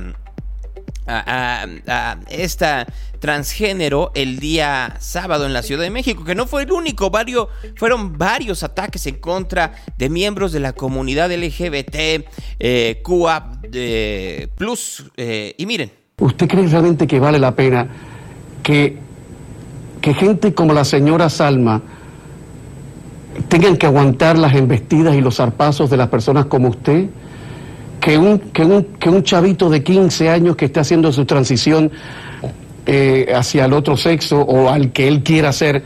a, 1.08 2.18
esta 2.30 2.86
transgénero 3.20 4.12
el 4.14 4.40
día 4.40 4.96
sábado 5.00 5.46
en 5.46 5.54
la 5.54 5.64
Ciudad 5.64 5.84
de 5.84 5.90
México, 5.90 6.24
que 6.24 6.36
no 6.36 6.46
fue 6.46 6.64
el 6.64 6.72
único, 6.72 7.10
varios, 7.10 7.48
fueron 7.76 8.18
varios 8.18 8.64
ataques 8.64 9.08
en 9.08 9.16
contra 9.16 9.74
de 9.98 10.10
miembros 10.10 10.52
de 10.52 10.60
la 10.60 10.74
comunidad 10.74 11.32
LGBT, 11.32 11.96
eh, 11.96 13.02
eh, 13.74 14.48
Plus, 14.56 15.12
eh, 15.18 15.56
y 15.58 15.66
miren. 15.66 15.92
¿Usted 16.20 16.48
cree 16.48 16.68
realmente 16.68 17.08
que 17.08 17.20
vale 17.20 17.40
la 17.40 17.56
pena 17.56 17.88
que, 18.64 18.98
que 20.02 20.14
gente 20.14 20.54
como 20.54 20.74
la 20.74 20.84
señora 20.84 21.30
Salma, 21.30 21.82
tengan 23.50 23.78
que 23.78 23.86
aguantar 23.86 24.38
las 24.38 24.56
embestidas 24.56 25.16
y 25.16 25.22
los 25.22 25.38
zarpazos 25.38 25.90
de 25.90 25.98
las 25.98 26.10
personas 26.10 26.48
como 26.48 26.70
usted, 26.70 27.08
que 28.08 28.18
un, 28.18 28.40
que 28.40 28.64
un, 28.64 28.84
que 28.98 29.10
un 29.10 29.22
chavito 29.22 29.70
de 29.70 29.84
15 29.84 30.30
años 30.30 30.56
que 30.56 30.64
esté 30.64 30.80
haciendo 30.80 31.12
su 31.12 31.26
transición 31.26 31.92
eh, 32.86 33.34
hacia 33.36 33.66
el 33.66 33.74
otro 33.74 33.98
sexo 33.98 34.40
o 34.40 34.70
al 34.70 34.94
que 34.94 35.10
él 35.10 35.24
quiera 35.24 35.52
ser, 35.52 35.84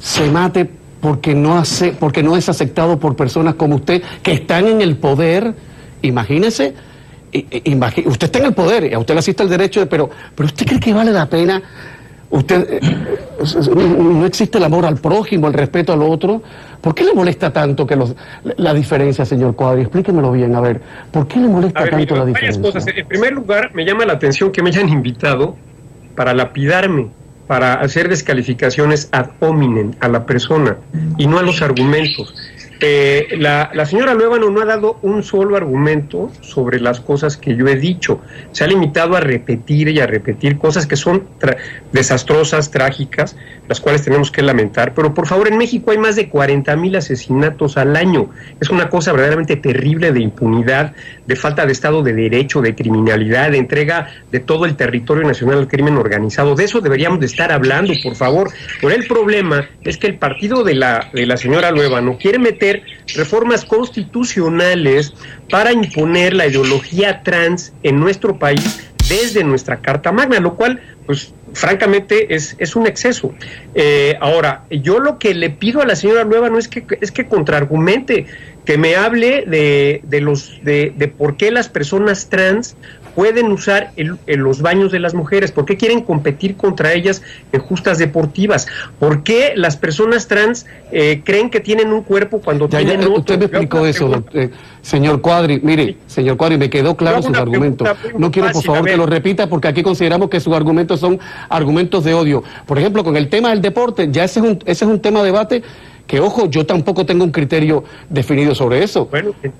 se 0.00 0.30
mate 0.30 0.66
porque 1.02 1.34
no, 1.34 1.58
hace, 1.58 1.92
porque 1.92 2.22
no 2.22 2.34
es 2.34 2.48
aceptado 2.48 2.98
por 2.98 3.14
personas 3.14 3.56
como 3.56 3.74
usted 3.74 4.02
que 4.22 4.32
están 4.32 4.66
en 4.68 4.80
el 4.80 4.96
poder, 4.96 5.54
imagínese, 6.00 6.72
usted 7.30 8.26
está 8.26 8.38
en 8.38 8.46
el 8.46 8.54
poder, 8.54 8.94
a 8.94 8.98
usted 8.98 9.12
le 9.12 9.20
asiste 9.20 9.42
el 9.42 9.50
derecho, 9.50 9.86
pero, 9.86 10.08
pero 10.34 10.46
usted 10.46 10.64
cree 10.64 10.80
que 10.80 10.94
vale 10.94 11.12
la 11.12 11.28
pena 11.28 11.62
usted 12.34 12.80
eh, 12.80 12.80
no 13.76 14.26
existe 14.26 14.58
el 14.58 14.64
amor 14.64 14.86
al 14.86 14.96
prójimo, 14.96 15.46
el 15.46 15.52
respeto 15.52 15.92
al 15.92 16.02
otro. 16.02 16.42
¿Por 16.84 16.94
qué 16.94 17.04
le 17.04 17.14
molesta 17.14 17.50
tanto 17.50 17.86
que 17.86 17.96
los, 17.96 18.14
la 18.58 18.74
diferencia, 18.74 19.24
señor 19.24 19.56
Cuadri? 19.56 19.80
Explíquemelo 19.80 20.30
bien, 20.32 20.54
a 20.54 20.60
ver, 20.60 20.82
¿por 21.10 21.26
qué 21.26 21.40
le 21.40 21.48
molesta 21.48 21.88
tanto 21.88 22.14
la 22.14 22.26
diferencia? 22.26 22.60
Cosas. 22.60 22.86
En 22.86 23.06
primer 23.06 23.32
lugar, 23.32 23.70
me 23.74 23.86
llama 23.86 24.04
la 24.04 24.12
atención 24.12 24.52
que 24.52 24.62
me 24.62 24.68
hayan 24.68 24.90
invitado 24.90 25.56
para 26.14 26.34
lapidarme, 26.34 27.08
para 27.46 27.72
hacer 27.72 28.10
descalificaciones 28.10 29.08
ad 29.12 29.30
hominem 29.40 29.92
a 30.00 30.08
la 30.08 30.26
persona 30.26 30.76
y 31.16 31.26
no 31.26 31.38
a 31.38 31.42
los 31.42 31.62
argumentos. 31.62 32.34
Eh, 32.86 33.38
la, 33.38 33.70
la, 33.72 33.86
señora 33.86 34.12
Luevano 34.12 34.50
no 34.50 34.60
ha 34.60 34.66
dado 34.66 34.98
un 35.00 35.22
solo 35.22 35.56
argumento 35.56 36.30
sobre 36.42 36.78
las 36.80 37.00
cosas 37.00 37.38
que 37.38 37.56
yo 37.56 37.66
he 37.66 37.76
dicho. 37.76 38.20
Se 38.52 38.62
ha 38.62 38.66
limitado 38.66 39.16
a 39.16 39.20
repetir 39.20 39.88
y 39.88 40.00
a 40.00 40.06
repetir 40.06 40.58
cosas 40.58 40.86
que 40.86 40.94
son 40.94 41.26
desastrosas, 41.92 42.70
trágicas, 42.70 43.38
las 43.68 43.80
cuales 43.80 44.02
tenemos 44.02 44.30
que 44.30 44.42
lamentar. 44.42 44.92
Pero 44.92 45.14
por 45.14 45.26
favor, 45.26 45.48
en 45.48 45.56
México 45.56 45.92
hay 45.92 45.98
más 45.98 46.14
de 46.14 46.28
40 46.28 46.76
mil 46.76 46.94
asesinatos 46.94 47.78
al 47.78 47.96
año. 47.96 48.28
Es 48.60 48.68
una 48.68 48.90
cosa 48.90 49.12
verdaderamente 49.12 49.56
terrible 49.56 50.12
de 50.12 50.20
impunidad, 50.20 50.92
de 51.26 51.36
falta 51.36 51.66
de 51.66 51.72
Estado 51.72 52.02
de 52.02 52.12
Derecho, 52.12 52.60
de 52.60 52.74
criminalidad, 52.74 53.50
de 53.50 53.58
entrega 53.58 54.08
de 54.30 54.40
todo 54.40 54.64
el 54.64 54.76
territorio 54.76 55.24
nacional 55.24 55.58
al 55.58 55.68
crimen 55.68 55.96
organizado. 55.96 56.54
De 56.54 56.64
eso 56.64 56.80
deberíamos 56.80 57.20
de 57.20 57.26
estar 57.26 57.52
hablando, 57.52 57.92
por 58.02 58.14
favor. 58.14 58.50
Pero 58.80 58.94
el 58.94 59.06
problema 59.06 59.68
es 59.82 59.96
que 59.96 60.06
el 60.06 60.18
partido 60.18 60.64
de 60.64 60.74
la, 60.74 61.10
de 61.12 61.26
la 61.26 61.36
señora 61.36 61.70
Luevano 61.70 62.18
quiere 62.18 62.38
meter 62.38 62.82
reformas 63.14 63.64
constitucionales 63.64 65.14
para 65.50 65.72
imponer 65.72 66.34
la 66.34 66.46
ideología 66.46 67.22
trans 67.22 67.72
en 67.82 68.00
nuestro 68.00 68.38
país 68.38 68.90
desde 69.08 69.44
nuestra 69.44 69.80
Carta 69.80 70.12
Magna, 70.12 70.40
lo 70.40 70.54
cual, 70.54 70.80
pues, 71.06 71.34
francamente, 71.54 72.34
es, 72.34 72.56
es 72.58 72.76
un 72.76 72.86
exceso. 72.86 73.32
Eh, 73.74 74.16
ahora, 74.20 74.64
yo 74.70 74.98
lo 74.98 75.18
que 75.18 75.34
le 75.34 75.50
pido 75.50 75.80
a 75.80 75.86
la 75.86 75.96
señora 75.96 76.24
Nueva 76.24 76.50
no 76.50 76.58
es 76.58 76.68
que, 76.68 76.84
es 77.00 77.10
que 77.10 77.26
contraargumente, 77.26 78.26
que 78.64 78.78
me 78.78 78.96
hable 78.96 79.44
de, 79.46 80.00
de 80.04 80.20
los, 80.20 80.60
de, 80.62 80.92
de 80.96 81.08
por 81.08 81.36
qué 81.36 81.50
las 81.50 81.68
personas 81.68 82.28
trans 82.28 82.76
pueden 83.14 83.50
usar 83.52 83.92
en 83.96 84.18
los 84.42 84.62
baños 84.62 84.92
de 84.92 85.00
las 85.00 85.14
mujeres? 85.14 85.52
¿Por 85.52 85.64
qué 85.64 85.76
quieren 85.76 86.02
competir 86.02 86.56
contra 86.56 86.92
ellas 86.92 87.22
en 87.52 87.60
justas 87.60 87.98
deportivas? 87.98 88.66
¿Por 88.98 89.22
qué 89.22 89.52
las 89.56 89.76
personas 89.76 90.28
trans 90.28 90.66
eh, 90.92 91.22
creen 91.24 91.50
que 91.50 91.60
tienen 91.60 91.92
un 91.92 92.02
cuerpo 92.02 92.40
cuando 92.40 92.68
tienen 92.68 93.00
otro? 93.00 93.14
Usted 93.18 93.38
me 93.38 93.44
explicó 93.46 93.86
eso, 93.86 94.24
eh, 94.32 94.50
señor 94.82 95.20
Cuadri. 95.20 95.60
Mire, 95.62 95.96
señor 96.06 96.36
Cuadri, 96.36 96.58
me 96.58 96.70
quedó 96.70 96.96
claro 96.96 97.22
sus 97.22 97.36
argumentos. 97.36 97.88
No 98.18 98.30
quiero, 98.30 98.50
por 98.52 98.62
favor, 98.62 98.84
que 98.84 98.96
lo 98.96 99.06
repita 99.06 99.48
porque 99.48 99.68
aquí 99.68 99.82
consideramos 99.82 100.28
que 100.28 100.40
sus 100.40 100.54
argumentos 100.54 101.00
son 101.00 101.18
argumentos 101.48 102.04
de 102.04 102.14
odio. 102.14 102.42
Por 102.66 102.78
ejemplo, 102.78 103.04
con 103.04 103.16
el 103.16 103.28
tema 103.28 103.50
del 103.50 103.60
deporte, 103.60 104.08
ya 104.10 104.24
ese 104.24 104.40
es 104.40 104.46
un, 104.46 104.58
ese 104.66 104.84
es 104.84 104.90
un 104.90 105.00
tema 105.00 105.20
de 105.20 105.26
debate 105.26 105.62
Que 106.06 106.20
ojo, 106.20 106.50
yo 106.50 106.66
tampoco 106.66 107.06
tengo 107.06 107.24
un 107.24 107.30
criterio 107.30 107.84
definido 108.10 108.54
sobre 108.54 108.84
eso. 108.84 109.08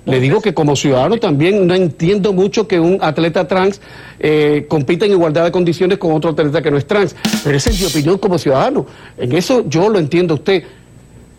Le 0.05 0.19
digo 0.19 0.41
que 0.41 0.53
como 0.53 0.75
ciudadano 0.75 1.17
también 1.17 1.65
no 1.65 1.73
entiendo 1.73 2.33
mucho 2.33 2.67
que 2.67 2.79
un 2.79 2.99
atleta 3.01 3.47
trans 3.47 3.81
eh, 4.19 4.65
compita 4.69 5.05
en 5.05 5.11
igualdad 5.11 5.43
de 5.45 5.51
condiciones 5.51 5.97
con 5.97 6.11
otro 6.11 6.31
atleta 6.31 6.61
que 6.61 6.69
no 6.69 6.77
es 6.77 6.85
trans. 6.85 7.15
Pero 7.43 7.57
esa 7.57 7.71
es 7.71 7.79
mi 7.79 7.87
opinión 7.87 8.19
como 8.19 8.37
ciudadano. 8.37 8.85
En 9.17 9.31
eso 9.31 9.67
yo 9.67 9.89
lo 9.89 9.97
entiendo 9.97 10.35
usted. 10.35 10.63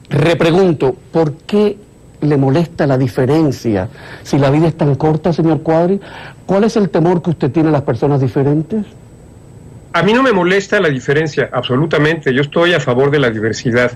Repregunto, 0.08 0.96
¿por 1.12 1.34
qué 1.34 1.76
le 2.20 2.36
molesta 2.36 2.86
la 2.86 2.98
diferencia? 2.98 3.88
Si 4.22 4.38
la 4.38 4.50
vida 4.50 4.68
es 4.68 4.76
tan 4.76 4.94
corta, 4.96 5.32
señor 5.32 5.62
Cuadri, 5.62 6.00
¿cuál 6.46 6.64
es 6.64 6.76
el 6.76 6.90
temor 6.90 7.22
que 7.22 7.30
usted 7.30 7.50
tiene 7.50 7.68
a 7.68 7.72
las 7.72 7.82
personas 7.82 8.20
diferentes? 8.20 8.84
A 9.92 10.02
mí 10.02 10.12
no 10.12 10.22
me 10.22 10.32
molesta 10.32 10.78
la 10.78 10.90
diferencia, 10.90 11.48
absolutamente. 11.52 12.34
Yo 12.34 12.42
estoy 12.42 12.74
a 12.74 12.80
favor 12.80 13.10
de 13.10 13.18
la 13.18 13.30
diversidad. 13.30 13.92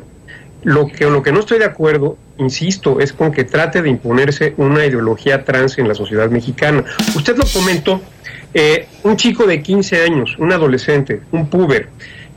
Lo 0.63 0.87
que, 0.87 1.07
lo 1.07 1.23
que 1.23 1.33
no 1.33 1.41
estoy 1.41 1.59
de 1.59 1.65
acuerdo, 1.65 2.19
insisto, 2.39 3.01
es 3.01 3.13
con 3.13 3.33
que 3.33 3.45
trate 3.45 3.83
de 3.83 3.89
imponerse 3.89 4.55
una 4.57 4.85
ideología 4.85 5.45
trans 5.45 5.79
en 5.79 5.89
la 5.89 5.95
sociedad 5.95 6.29
mexicana. 6.31 6.85
Usted 7.15 7.37
lo 7.37 7.45
comentó, 7.47 8.01
eh, 8.53 8.89
un 9.05 9.17
chico 9.17 9.47
de 9.47 9.63
15 9.63 10.03
años, 10.03 10.37
un 10.39 10.53
adolescente, 10.53 11.23
un 11.33 11.49
puber, 11.49 11.89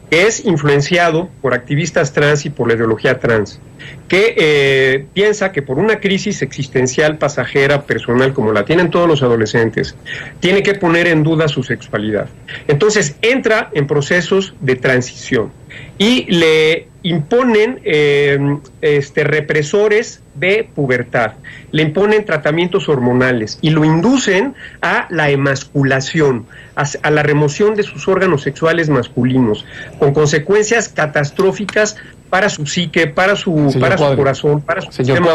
que 0.09 0.27
es 0.27 0.45
influenciado 0.45 1.29
por 1.41 1.53
activistas 1.53 2.13
trans 2.13 2.45
y 2.45 2.49
por 2.49 2.67
la 2.67 2.75
ideología 2.75 3.19
trans, 3.19 3.59
que 4.07 4.35
eh, 4.37 5.05
piensa 5.13 5.51
que 5.51 5.61
por 5.61 5.79
una 5.79 5.99
crisis 5.99 6.41
existencial 6.41 7.17
pasajera, 7.17 7.83
personal, 7.83 8.33
como 8.33 8.51
la 8.51 8.65
tienen 8.65 8.91
todos 8.91 9.07
los 9.07 9.23
adolescentes, 9.23 9.95
tiene 10.39 10.61
que 10.61 10.75
poner 10.75 11.07
en 11.07 11.23
duda 11.23 11.47
su 11.47 11.63
sexualidad. 11.63 12.27
Entonces 12.67 13.15
entra 13.21 13.69
en 13.73 13.87
procesos 13.87 14.53
de 14.59 14.75
transición 14.75 15.51
y 15.97 16.25
le 16.31 16.87
imponen 17.03 17.81
eh, 17.83 18.39
este, 18.81 19.23
represores 19.25 20.21
de 20.35 20.67
pubertad, 20.73 21.33
le 21.71 21.83
imponen 21.83 22.25
tratamientos 22.25 22.87
hormonales 22.89 23.59
y 23.61 23.69
lo 23.69 23.83
inducen 23.83 24.55
a 24.81 25.07
la 25.09 25.29
emasculación, 25.29 26.45
a, 26.75 27.11
la 27.11 27.23
remoción 27.23 27.75
de 27.75 27.83
sus 27.83 28.07
órganos 28.07 28.41
sexuales 28.41 28.89
masculinos, 28.89 29.65
con 29.99 30.13
consecuencias 30.13 30.89
catastróficas 30.89 31.97
para 32.33 32.49
su 32.49 32.65
psique, 32.65 33.05
para 33.05 33.35
su, 33.35 33.77
para 33.79 33.95
su 33.95 34.15
corazón, 34.15 34.61
para 34.61 34.81
su 34.81 34.91
sistema 34.91 35.27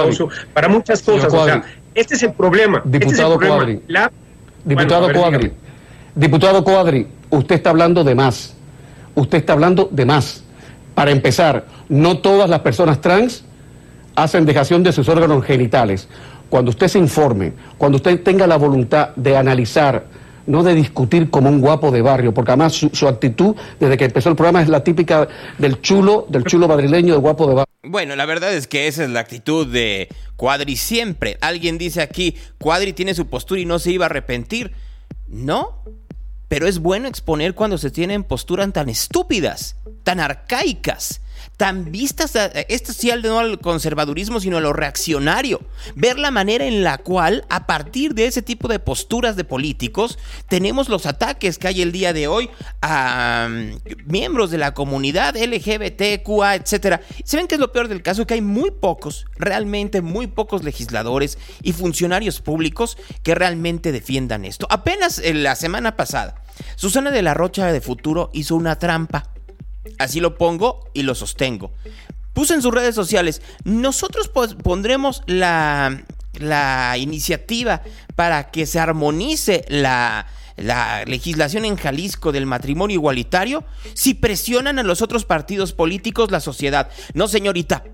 para 0.52 0.66
muchas 0.66 1.00
cosas. 1.00 1.32
O 1.32 1.44
sea, 1.44 1.62
este 1.94 2.16
es 2.16 2.24
el 2.24 2.32
problema. 2.32 2.82
Este 2.84 2.98
Diputado 2.98 3.38
Cuadri. 3.38 3.80
Diputado 4.64 5.12
Cuadri. 5.12 5.52
Diputado 6.16 6.64
Cuadri, 6.64 7.06
usted 7.30 7.54
está 7.54 7.70
hablando 7.70 8.02
de 8.02 8.16
más. 8.16 8.56
Usted 9.14 9.38
está 9.38 9.52
hablando 9.52 9.88
de 9.92 10.04
más. 10.06 10.42
Para 10.96 11.12
empezar, 11.12 11.66
no 11.88 12.18
todas 12.18 12.50
las 12.50 12.62
personas 12.62 13.00
trans 13.00 13.44
hacen 14.16 14.44
dejación 14.44 14.82
de 14.82 14.90
sus 14.90 15.08
órganos 15.08 15.44
genitales. 15.44 16.08
Cuando 16.50 16.70
usted 16.70 16.88
se 16.88 16.98
informe, 16.98 17.52
cuando 17.76 17.94
usted 17.94 18.24
tenga 18.24 18.44
la 18.48 18.56
voluntad 18.56 19.10
de 19.14 19.36
analizar, 19.36 20.02
no 20.48 20.64
de 20.64 20.74
discutir 20.74 21.30
como 21.30 21.50
un 21.50 21.60
guapo 21.60 21.90
de 21.90 22.02
barrio, 22.02 22.34
porque 22.34 22.50
además 22.50 22.72
su, 22.72 23.06
actitud 23.06 23.54
desde 23.78 23.96
que 23.96 24.06
empezó 24.06 24.30
el 24.30 24.36
programa 24.36 24.62
es 24.62 24.68
la 24.68 24.82
típica 24.82 25.28
del 25.58 25.80
chulo, 25.80 26.26
del 26.28 26.44
chulo 26.44 26.66
madrileño, 26.66 27.14
de 27.14 27.20
guapo 27.20 27.46
de 27.46 27.54
barrio. 27.54 27.72
Bueno, 27.84 28.16
la 28.16 28.26
verdad 28.26 28.52
es 28.52 28.66
que 28.66 28.88
esa 28.88 29.04
es 29.04 29.10
la 29.10 29.20
actitud 29.20 29.66
de 29.66 30.08
Cuadri 30.36 30.76
siempre. 30.76 31.38
Alguien 31.40 31.78
dice 31.78 32.02
aquí, 32.02 32.34
Cuadri 32.58 32.92
tiene 32.92 33.14
su 33.14 33.28
postura 33.28 33.60
y 33.60 33.66
no 33.66 33.78
se 33.78 33.92
iba 33.92 34.06
a 34.06 34.08
arrepentir. 34.08 34.72
No, 35.28 35.84
pero 36.48 36.66
es 36.66 36.78
bueno 36.78 37.08
exponer 37.08 37.54
cuando 37.54 37.76
se 37.78 37.90
tienen 37.90 38.24
posturas 38.24 38.72
tan 38.72 38.88
estúpidas, 38.88 39.76
tan 40.02 40.18
arcaicas, 40.18 41.20
tan 41.58 41.90
vistas, 41.90 42.36
a, 42.36 42.46
esto 42.46 42.92
sí 42.92 43.10
no 43.24 43.40
al 43.40 43.58
conservadurismo, 43.58 44.38
sino 44.38 44.56
a 44.56 44.60
lo 44.60 44.72
reaccionario. 44.72 45.60
Ver 45.96 46.16
la 46.18 46.30
manera 46.30 46.64
en 46.64 46.84
la 46.84 46.98
cual, 46.98 47.44
a 47.50 47.66
partir 47.66 48.14
de 48.14 48.26
ese 48.26 48.42
tipo 48.42 48.68
de 48.68 48.78
posturas 48.78 49.34
de 49.34 49.42
políticos, 49.42 50.18
tenemos 50.48 50.88
los 50.88 51.04
ataques 51.04 51.58
que 51.58 51.66
hay 51.66 51.82
el 51.82 51.90
día 51.90 52.12
de 52.12 52.28
hoy 52.28 52.48
a 52.80 53.48
mm, 53.50 54.06
miembros 54.06 54.52
de 54.52 54.58
la 54.58 54.72
comunidad 54.72 55.36
LGBTQA, 55.36 56.54
etcétera. 56.54 57.00
¿Se 57.24 57.36
ven 57.36 57.48
que 57.48 57.56
es 57.56 57.60
lo 57.60 57.72
peor 57.72 57.88
del 57.88 58.02
caso? 58.02 58.24
Que 58.24 58.34
hay 58.34 58.40
muy 58.40 58.70
pocos, 58.70 59.26
realmente 59.36 60.00
muy 60.00 60.28
pocos 60.28 60.62
legisladores 60.62 61.38
y 61.62 61.72
funcionarios 61.72 62.40
públicos 62.40 62.96
que 63.24 63.34
realmente 63.34 63.90
defiendan 63.90 64.44
esto. 64.44 64.68
Apenas 64.70 65.18
en 65.18 65.42
la 65.42 65.56
semana 65.56 65.96
pasada, 65.96 66.40
Susana 66.76 67.10
de 67.10 67.22
la 67.22 67.34
Rocha 67.34 67.72
de 67.72 67.80
Futuro 67.80 68.30
hizo 68.32 68.54
una 68.54 68.78
trampa 68.78 69.32
Así 69.98 70.20
lo 70.20 70.36
pongo 70.36 70.90
y 70.94 71.02
lo 71.02 71.14
sostengo. 71.14 71.72
Puse 72.32 72.54
en 72.54 72.62
sus 72.62 72.72
redes 72.72 72.94
sociales, 72.94 73.42
nosotros 73.64 74.28
pondremos 74.28 75.22
la, 75.26 76.04
la 76.34 76.96
iniciativa 76.96 77.82
para 78.14 78.50
que 78.50 78.66
se 78.66 78.78
armonice 78.78 79.64
la, 79.68 80.26
la 80.56 81.04
legislación 81.04 81.64
en 81.64 81.76
Jalisco 81.76 82.32
del 82.32 82.46
matrimonio 82.46 82.94
igualitario 82.94 83.64
si 83.94 84.14
presionan 84.14 84.78
a 84.78 84.82
los 84.82 85.02
otros 85.02 85.24
partidos 85.24 85.72
políticos, 85.72 86.30
la 86.30 86.40
sociedad. 86.40 86.90
No, 87.14 87.28
señorita, 87.28 87.84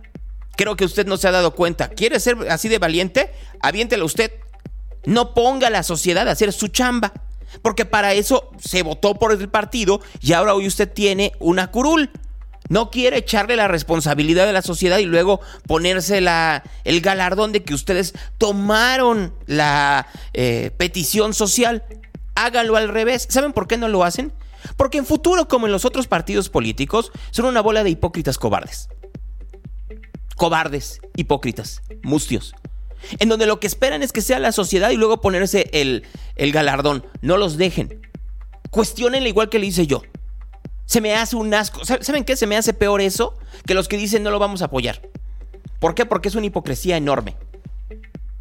creo 0.57 0.76
que 0.76 0.85
usted 0.85 1.07
no 1.07 1.16
se 1.16 1.28
ha 1.28 1.33
dado 1.33 1.54
cuenta. 1.54 1.88
¿Quiere 1.90 2.20
ser 2.20 2.37
así 2.50 2.68
de 2.68 2.78
valiente? 2.78 3.33
Aviéntelo 3.61 4.04
usted. 4.04 4.33
No 5.07 5.35
ponga 5.35 5.68
a 5.68 5.70
la 5.70 5.83
sociedad 5.83 6.28
a 6.28 6.33
hacer 6.33 6.52
su 6.52 6.68
chamba. 6.68 7.12
Porque 7.62 7.84
para 7.84 8.12
eso 8.14 8.50
se 8.58 8.82
votó 8.82 9.14
por 9.14 9.32
el 9.32 9.48
partido 9.48 10.00
y 10.20 10.32
ahora 10.32 10.54
hoy 10.54 10.66
usted 10.66 10.92
tiene 10.92 11.32
una 11.38 11.70
curul. 11.70 12.10
No 12.68 12.90
quiere 12.90 13.18
echarle 13.18 13.56
la 13.56 13.68
responsabilidad 13.68 14.46
de 14.46 14.54
la 14.54 14.62
sociedad 14.62 14.98
y 14.98 15.04
luego 15.04 15.40
ponerse 15.66 16.20
la, 16.20 16.64
el 16.84 17.00
galardón 17.02 17.52
de 17.52 17.62
que 17.62 17.74
ustedes 17.74 18.14
tomaron 18.38 19.34
la 19.46 20.06
eh, 20.32 20.70
petición 20.76 21.34
social. 21.34 21.84
Háganlo 22.34 22.76
al 22.76 22.88
revés. 22.88 23.26
¿Saben 23.28 23.52
por 23.52 23.68
qué 23.68 23.76
no 23.76 23.88
lo 23.88 24.02
hacen? 24.02 24.32
Porque 24.76 24.96
en 24.96 25.04
futuro, 25.04 25.46
como 25.46 25.66
en 25.66 25.72
los 25.72 25.84
otros 25.84 26.06
partidos 26.06 26.48
políticos, 26.48 27.12
son 27.30 27.44
una 27.44 27.60
bola 27.60 27.84
de 27.84 27.90
hipócritas 27.90 28.38
cobardes. 28.38 28.88
Cobardes, 30.36 31.00
hipócritas, 31.16 31.82
mustios 32.02 32.54
en 33.18 33.28
donde 33.28 33.46
lo 33.46 33.60
que 33.60 33.66
esperan 33.66 34.02
es 34.02 34.12
que 34.12 34.20
sea 34.20 34.38
la 34.38 34.52
sociedad 34.52 34.90
y 34.90 34.96
luego 34.96 35.20
ponerse 35.20 35.68
el, 35.72 36.04
el 36.36 36.52
galardón. 36.52 37.04
No 37.20 37.36
los 37.36 37.56
dejen. 37.56 38.00
Cuestionenle 38.70 39.28
igual 39.28 39.48
que 39.48 39.58
le 39.58 39.66
hice 39.66 39.86
yo. 39.86 40.02
Se 40.86 41.00
me 41.00 41.14
hace 41.14 41.36
un 41.36 41.52
asco. 41.54 41.84
¿Saben 41.84 42.24
qué? 42.24 42.36
Se 42.36 42.46
me 42.46 42.56
hace 42.56 42.72
peor 42.72 43.00
eso 43.00 43.36
que 43.66 43.74
los 43.74 43.88
que 43.88 43.96
dicen 43.96 44.22
no 44.22 44.30
lo 44.30 44.38
vamos 44.38 44.62
a 44.62 44.66
apoyar. 44.66 45.00
¿Por 45.78 45.94
qué? 45.94 46.06
Porque 46.06 46.28
es 46.28 46.34
una 46.34 46.46
hipocresía 46.46 46.96
enorme. 46.96 47.36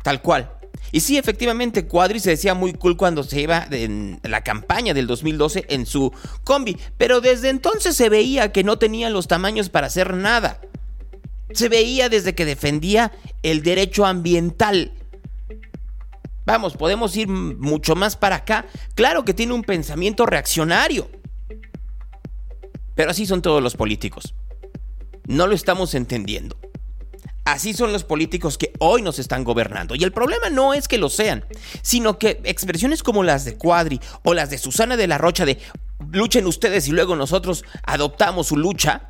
Tal 0.03 0.21
cual. 0.21 0.51
Y 0.91 0.99
sí, 0.99 1.17
efectivamente, 1.17 1.87
Cuadri 1.87 2.19
se 2.19 2.31
decía 2.31 2.53
muy 2.53 2.73
cool 2.73 2.97
cuando 2.97 3.23
se 3.23 3.41
iba 3.41 3.65
en 3.71 4.19
la 4.23 4.43
campaña 4.43 4.93
del 4.93 5.07
2012 5.07 5.65
en 5.69 5.85
su 5.85 6.13
combi, 6.43 6.77
pero 6.97 7.19
desde 7.19 7.49
entonces 7.49 7.95
se 7.95 8.09
veía 8.09 8.51
que 8.51 8.63
no 8.63 8.77
tenía 8.77 9.09
los 9.09 9.27
tamaños 9.27 9.69
para 9.69 9.87
hacer 9.87 10.13
nada 10.13 10.59
se 11.53 11.69
veía 11.69 12.09
desde 12.09 12.35
que 12.35 12.45
defendía 12.45 13.11
el 13.41 13.63
derecho 13.63 14.05
ambiental. 14.05 14.93
Vamos, 16.45 16.75
podemos 16.75 17.15
ir 17.15 17.27
mucho 17.27 17.95
más 17.95 18.15
para 18.15 18.37
acá. 18.37 18.65
Claro 18.95 19.23
que 19.23 19.33
tiene 19.33 19.53
un 19.53 19.63
pensamiento 19.63 20.25
reaccionario. 20.25 21.09
Pero 22.95 23.11
así 23.11 23.25
son 23.25 23.41
todos 23.41 23.63
los 23.63 23.75
políticos. 23.75 24.35
No 25.25 25.47
lo 25.47 25.55
estamos 25.55 25.95
entendiendo. 25.95 26.57
Así 27.45 27.73
son 27.73 27.91
los 27.91 28.05
políticos 28.05 28.57
que 28.57 28.71
hoy 28.79 29.01
nos 29.01 29.19
están 29.19 29.43
gobernando. 29.43 29.95
Y 29.95 30.03
el 30.03 30.13
problema 30.13 30.49
no 30.49 30.73
es 30.73 30.87
que 30.87 30.97
lo 30.97 31.09
sean, 31.09 31.43
sino 31.81 32.17
que 32.17 32.41
expresiones 32.45 33.03
como 33.03 33.23
las 33.23 33.43
de 33.43 33.57
Cuadri 33.57 33.99
o 34.23 34.33
las 34.33 34.49
de 34.49 34.57
Susana 34.57 34.95
de 34.95 35.07
la 35.07 35.17
Rocha 35.17 35.45
de 35.45 35.57
luchen 36.11 36.45
ustedes 36.47 36.87
y 36.87 36.91
luego 36.91 37.15
nosotros 37.15 37.65
adoptamos 37.83 38.47
su 38.47 38.57
lucha, 38.57 39.09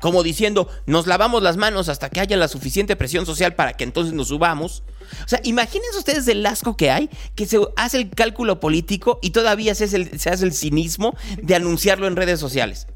como 0.00 0.22
diciendo, 0.22 0.68
nos 0.86 1.06
lavamos 1.06 1.42
las 1.42 1.56
manos 1.56 1.88
hasta 1.88 2.08
que 2.08 2.20
haya 2.20 2.36
la 2.36 2.48
suficiente 2.48 2.96
presión 2.96 3.26
social 3.26 3.54
para 3.54 3.74
que 3.74 3.84
entonces 3.84 4.14
nos 4.14 4.28
subamos. 4.28 4.82
O 5.24 5.28
sea, 5.28 5.40
imagínense 5.44 5.98
ustedes 5.98 6.26
el 6.28 6.44
asco 6.46 6.76
que 6.76 6.90
hay, 6.90 7.10
que 7.34 7.46
se 7.46 7.60
hace 7.76 7.98
el 7.98 8.10
cálculo 8.10 8.60
político 8.60 9.18
y 9.22 9.30
todavía 9.30 9.74
se 9.74 9.84
hace 9.84 10.44
el, 10.44 10.52
cinismo 10.52 11.14
de 11.42 11.54
anunciarlo 11.54 12.06
en 12.06 12.16
redes 12.16 12.40
sociales. 12.40 12.86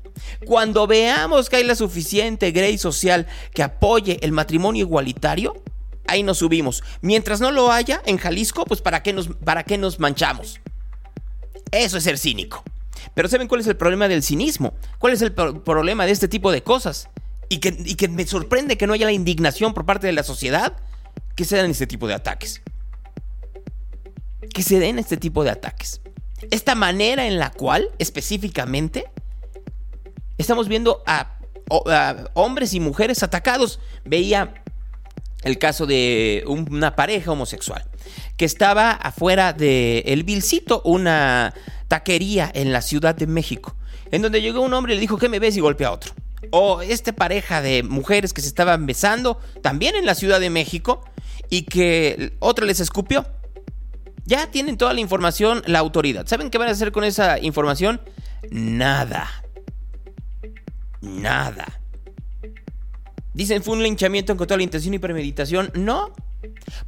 Cuando 0.46 0.86
veamos 0.86 1.50
que 1.50 1.56
hay 1.56 1.64
la 1.64 1.74
suficiente 1.74 2.50
grey 2.52 2.78
social 2.78 3.26
que 3.52 3.62
apoye 3.62 4.18
el 4.22 4.32
matrimonio 4.32 4.86
igualitario, 4.86 5.62
ahí 6.06 6.22
nos 6.22 6.38
subimos. 6.38 6.82
Mientras 7.02 7.40
no 7.40 7.50
lo 7.50 7.70
haya 7.70 8.00
en 8.06 8.16
Jalisco, 8.16 8.64
pues 8.64 8.80
¿para 8.80 9.02
qué 9.02 9.12
nos, 9.12 9.28
para 9.28 9.64
qué 9.64 9.76
nos 9.76 9.98
manchamos? 9.98 10.60
Eso 11.70 11.98
es 11.98 12.04
ser 12.04 12.18
cínico. 12.18 12.64
Pero 13.14 13.28
¿saben 13.28 13.48
cuál 13.48 13.60
es 13.60 13.66
el 13.66 13.76
problema 13.76 14.08
del 14.08 14.22
cinismo? 14.22 14.74
¿Cuál 14.98 15.12
es 15.12 15.22
el 15.22 15.32
problema 15.32 16.06
de 16.06 16.12
este 16.12 16.28
tipo 16.28 16.52
de 16.52 16.62
cosas? 16.62 17.08
Y 17.48 17.58
que, 17.58 17.76
y 17.84 17.94
que 17.94 18.08
me 18.08 18.26
sorprende 18.26 18.76
que 18.78 18.86
no 18.86 18.92
haya 18.94 19.06
la 19.06 19.12
indignación 19.12 19.74
por 19.74 19.86
parte 19.86 20.06
de 20.06 20.12
la 20.12 20.22
sociedad 20.22 20.76
que 21.36 21.44
se 21.44 21.56
den 21.56 21.70
este 21.70 21.86
tipo 21.86 22.06
de 22.06 22.14
ataques. 22.14 22.62
Que 24.52 24.62
se 24.62 24.78
den 24.78 24.98
este 24.98 25.16
tipo 25.16 25.44
de 25.44 25.50
ataques. 25.50 26.00
Esta 26.50 26.74
manera 26.74 27.26
en 27.26 27.38
la 27.38 27.50
cual, 27.50 27.90
específicamente, 27.98 29.06
estamos 30.38 30.68
viendo 30.68 31.02
a 31.06 31.38
hombres 32.34 32.74
y 32.74 32.80
mujeres 32.80 33.22
atacados. 33.22 33.80
Veía 34.04 34.54
el 35.42 35.58
caso 35.58 35.86
de 35.86 36.44
una 36.46 36.96
pareja 36.96 37.32
homosexual 37.32 37.84
que 38.36 38.44
estaba 38.44 38.90
afuera 38.92 39.52
de 39.52 40.00
El 40.06 40.24
Vilcito, 40.24 40.82
una 40.84 41.54
taquería 41.88 42.50
en 42.54 42.72
la 42.72 42.82
Ciudad 42.82 43.14
de 43.14 43.26
México, 43.26 43.76
en 44.10 44.22
donde 44.22 44.42
llegó 44.42 44.60
un 44.60 44.74
hombre 44.74 44.94
y 44.94 44.96
le 44.96 45.00
dijo, 45.00 45.18
¿qué 45.18 45.28
me 45.28 45.38
ves? 45.38 45.56
y 45.56 45.60
golpea 45.60 45.88
a 45.88 45.92
otro. 45.92 46.12
O 46.50 46.82
esta 46.82 47.12
pareja 47.12 47.62
de 47.62 47.82
mujeres 47.82 48.32
que 48.32 48.42
se 48.42 48.48
estaban 48.48 48.86
besando, 48.86 49.40
también 49.62 49.96
en 49.96 50.06
la 50.06 50.14
Ciudad 50.14 50.40
de 50.40 50.50
México, 50.50 51.04
y 51.50 51.62
que 51.62 52.34
otra 52.38 52.66
les 52.66 52.80
escupió. 52.80 53.26
Ya 54.26 54.50
tienen 54.50 54.78
toda 54.78 54.94
la 54.94 55.00
información 55.00 55.62
la 55.66 55.78
autoridad. 55.78 56.26
¿Saben 56.26 56.50
qué 56.50 56.58
van 56.58 56.68
a 56.68 56.72
hacer 56.72 56.92
con 56.92 57.04
esa 57.04 57.38
información? 57.38 58.00
Nada. 58.50 59.28
Nada. 61.00 61.80
Dicen 63.34 63.62
fue 63.62 63.76
un 63.76 63.82
linchamiento 63.82 64.36
con 64.36 64.46
toda 64.46 64.58
la 64.58 64.62
intención 64.62 64.94
y 64.94 64.98
premeditación. 64.98 65.70
No, 65.74 66.12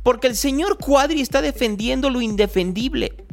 porque 0.02 0.28
el 0.28 0.36
señor 0.36 0.78
Cuadri 0.78 1.20
está 1.20 1.42
defendiendo 1.42 2.08
lo 2.08 2.20
indefendible. 2.20 3.25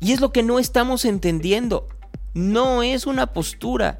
Y 0.00 0.12
es 0.12 0.20
lo 0.20 0.32
que 0.32 0.42
no 0.42 0.58
estamos 0.58 1.04
entendiendo. 1.04 1.86
No 2.34 2.82
es 2.82 3.06
una 3.06 3.32
postura. 3.32 3.98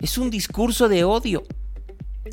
Es 0.00 0.18
un 0.18 0.30
discurso 0.30 0.88
de 0.88 1.04
odio. 1.04 1.44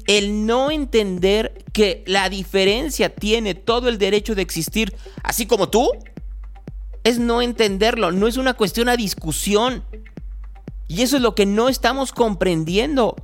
El 0.07 0.45
no 0.45 0.71
entender 0.71 1.63
que 1.71 2.03
la 2.05 2.29
diferencia 2.29 3.09
tiene 3.09 3.55
todo 3.55 3.89
el 3.89 3.97
derecho 3.97 4.35
de 4.35 4.41
existir, 4.41 4.95
así 5.23 5.45
como 5.45 5.69
tú, 5.69 5.89
es 7.03 7.19
no 7.19 7.41
entenderlo. 7.41 8.11
No 8.11 8.27
es 8.27 8.37
una 8.37 8.53
cuestión 8.53 8.89
a 8.89 8.97
discusión. 8.97 9.83
Y 10.87 11.01
eso 11.01 11.15
es 11.15 11.21
lo 11.21 11.35
que 11.35 11.45
no 11.45 11.69
estamos 11.69 12.11
comprendiendo. 12.11 13.15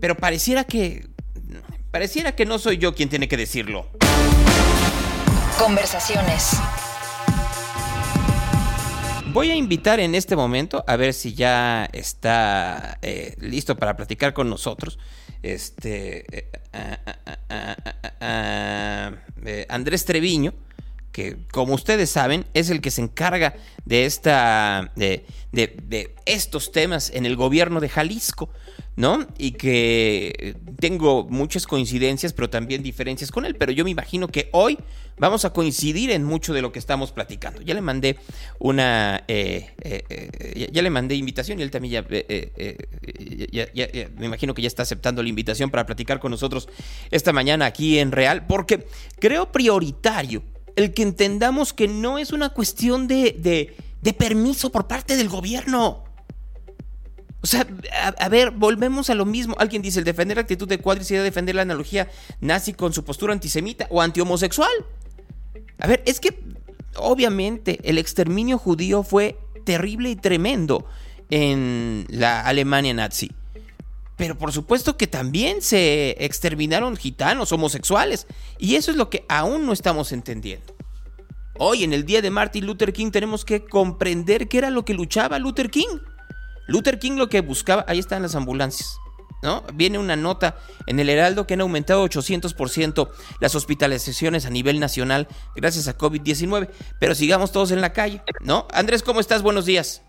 Pero 0.00 0.16
pareciera 0.16 0.64
que 0.64 1.08
Pareciera 1.94 2.34
que 2.34 2.44
no 2.44 2.58
soy 2.58 2.78
yo 2.78 2.92
quien 2.92 3.08
tiene 3.08 3.28
que 3.28 3.36
decirlo. 3.36 3.86
Conversaciones. 5.58 6.58
Voy 9.32 9.50
a 9.50 9.54
invitar 9.54 10.00
en 10.00 10.14
este 10.14 10.36
momento 10.36 10.84
a 10.86 10.96
ver 10.96 11.14
si 11.14 11.34
ya 11.34 11.88
está 11.92 12.98
eh, 13.02 13.36
listo 13.38 13.76
para 13.76 13.96
platicar 13.96 14.34
con 14.34 14.50
nosotros. 14.50 14.98
Este 15.42 16.24
eh, 16.38 16.50
eh, 18.20 19.66
Andrés 19.68 20.04
Treviño, 20.04 20.54
que 21.12 21.36
como 21.52 21.74
ustedes 21.74 22.10
saben 22.10 22.46
es 22.52 22.70
el 22.70 22.80
que 22.80 22.90
se 22.90 23.02
encarga 23.02 23.54
de 23.84 24.06
esta 24.06 24.92
de, 24.96 25.24
de 25.52 26.14
estos 26.26 26.72
temas 26.72 27.10
en 27.10 27.26
el 27.26 27.36
gobierno 27.36 27.80
de 27.80 27.88
Jalisco. 27.88 28.50
¿No? 28.96 29.26
Y 29.38 29.52
que 29.52 30.56
tengo 30.78 31.26
muchas 31.28 31.66
coincidencias, 31.66 32.32
pero 32.32 32.48
también 32.48 32.82
diferencias 32.82 33.30
con 33.30 33.44
él, 33.44 33.56
pero 33.56 33.72
yo 33.72 33.84
me 33.84 33.90
imagino 33.90 34.28
que 34.28 34.48
hoy 34.52 34.78
vamos 35.18 35.44
a 35.44 35.52
coincidir 35.52 36.10
en 36.10 36.24
mucho 36.24 36.52
de 36.54 36.62
lo 36.62 36.72
que 36.72 36.78
estamos 36.78 37.12
platicando. 37.12 37.60
Ya 37.62 37.74
le 37.74 37.80
mandé 37.80 38.18
una, 38.58 39.24
eh, 39.28 39.70
eh, 39.82 40.04
eh, 40.08 40.70
ya, 40.72 40.82
le 40.82 40.90
mandé 40.90 41.16
invitación 41.16 41.58
y 41.58 41.62
él 41.62 41.70
también 41.70 41.92
ya, 41.92 42.04
me 44.16 44.26
imagino 44.26 44.54
que 44.54 44.62
ya 44.62 44.68
está 44.68 44.82
aceptando 44.82 45.22
la 45.22 45.28
invitación 45.28 45.70
para 45.70 45.86
platicar 45.86 46.20
con 46.20 46.30
nosotros 46.30 46.68
esta 47.10 47.32
mañana 47.32 47.66
aquí 47.66 47.98
en 47.98 48.12
Real, 48.12 48.46
porque 48.46 48.86
creo 49.18 49.50
prioritario 49.50 50.42
el 50.76 50.92
que 50.92 51.02
entendamos 51.02 51.72
que 51.72 51.88
no 51.88 52.18
es 52.18 52.32
una 52.32 52.50
cuestión 52.50 53.06
de, 53.06 53.74
de 54.00 54.12
permiso 54.12 54.70
por 54.70 54.86
parte 54.86 55.16
del 55.16 55.28
gobierno. 55.28 56.03
O 57.44 57.46
sea, 57.46 57.66
a, 58.18 58.28
ver, 58.30 58.52
volvemos 58.52 59.10
a 59.10 59.14
lo 59.14 59.26
mismo. 59.26 59.54
Alguien 59.58 59.82
dice, 59.82 59.98
el 59.98 60.06
defender 60.06 60.38
la 60.38 60.40
actitud 60.40 60.66
de 60.66 60.78
Cuadri 60.78 61.04
sería 61.04 61.22
defender 61.22 61.54
la 61.54 61.60
analogía 61.60 62.08
nazi 62.40 62.72
con 62.72 62.94
su 62.94 63.04
postura 63.04 63.34
antisemita 63.34 63.86
o 63.90 64.00
antihomosexual. 64.00 64.72
A 65.78 65.86
ver, 65.86 66.02
es 66.06 66.20
que 66.20 66.42
obviamente 66.96 67.80
el 67.84 67.98
exterminio 67.98 68.56
judío 68.56 69.02
fue 69.02 69.36
terrible 69.66 70.08
y 70.08 70.16
tremendo 70.16 70.86
en 71.28 72.06
la 72.08 72.40
Alemania 72.40 72.94
nazi. 72.94 73.30
Pero 74.16 74.38
por 74.38 74.50
supuesto 74.50 74.96
que 74.96 75.06
también 75.06 75.60
se 75.60 76.16
exterminaron 76.24 76.96
gitanos, 76.96 77.52
homosexuales. 77.52 78.26
Y 78.58 78.76
eso 78.76 78.90
es 78.90 78.96
lo 78.96 79.10
que 79.10 79.26
aún 79.28 79.66
no 79.66 79.74
estamos 79.74 80.12
entendiendo. 80.12 80.74
Hoy, 81.58 81.84
en 81.84 81.92
el 81.92 82.06
día 82.06 82.22
de 82.22 82.30
Martin 82.30 82.64
Luther 82.64 82.94
King, 82.94 83.10
tenemos 83.10 83.44
que 83.44 83.66
comprender 83.66 84.48
qué 84.48 84.56
era 84.56 84.70
lo 84.70 84.86
que 84.86 84.94
luchaba 84.94 85.38
Luther 85.38 85.70
King. 85.70 85.98
Luther 86.66 86.98
King 86.98 87.12
lo 87.12 87.28
que 87.28 87.40
buscaba, 87.40 87.84
ahí 87.88 87.98
están 87.98 88.22
las 88.22 88.34
ambulancias. 88.34 88.98
¿No? 89.42 89.62
Viene 89.74 89.98
una 89.98 90.16
nota 90.16 90.56
en 90.86 90.98
el 91.00 91.10
Heraldo 91.10 91.46
que 91.46 91.52
han 91.52 91.60
aumentado 91.60 92.02
800% 92.06 93.10
las 93.40 93.54
hospitalizaciones 93.54 94.46
a 94.46 94.50
nivel 94.50 94.80
nacional 94.80 95.28
gracias 95.54 95.86
a 95.86 95.98
COVID-19, 95.98 96.70
pero 96.98 97.14
sigamos 97.14 97.52
todos 97.52 97.70
en 97.70 97.82
la 97.82 97.92
calle, 97.92 98.22
¿no? 98.40 98.66
Andrés, 98.72 99.02
¿cómo 99.02 99.20
estás? 99.20 99.42
Buenos 99.42 99.66
días. 99.66 100.00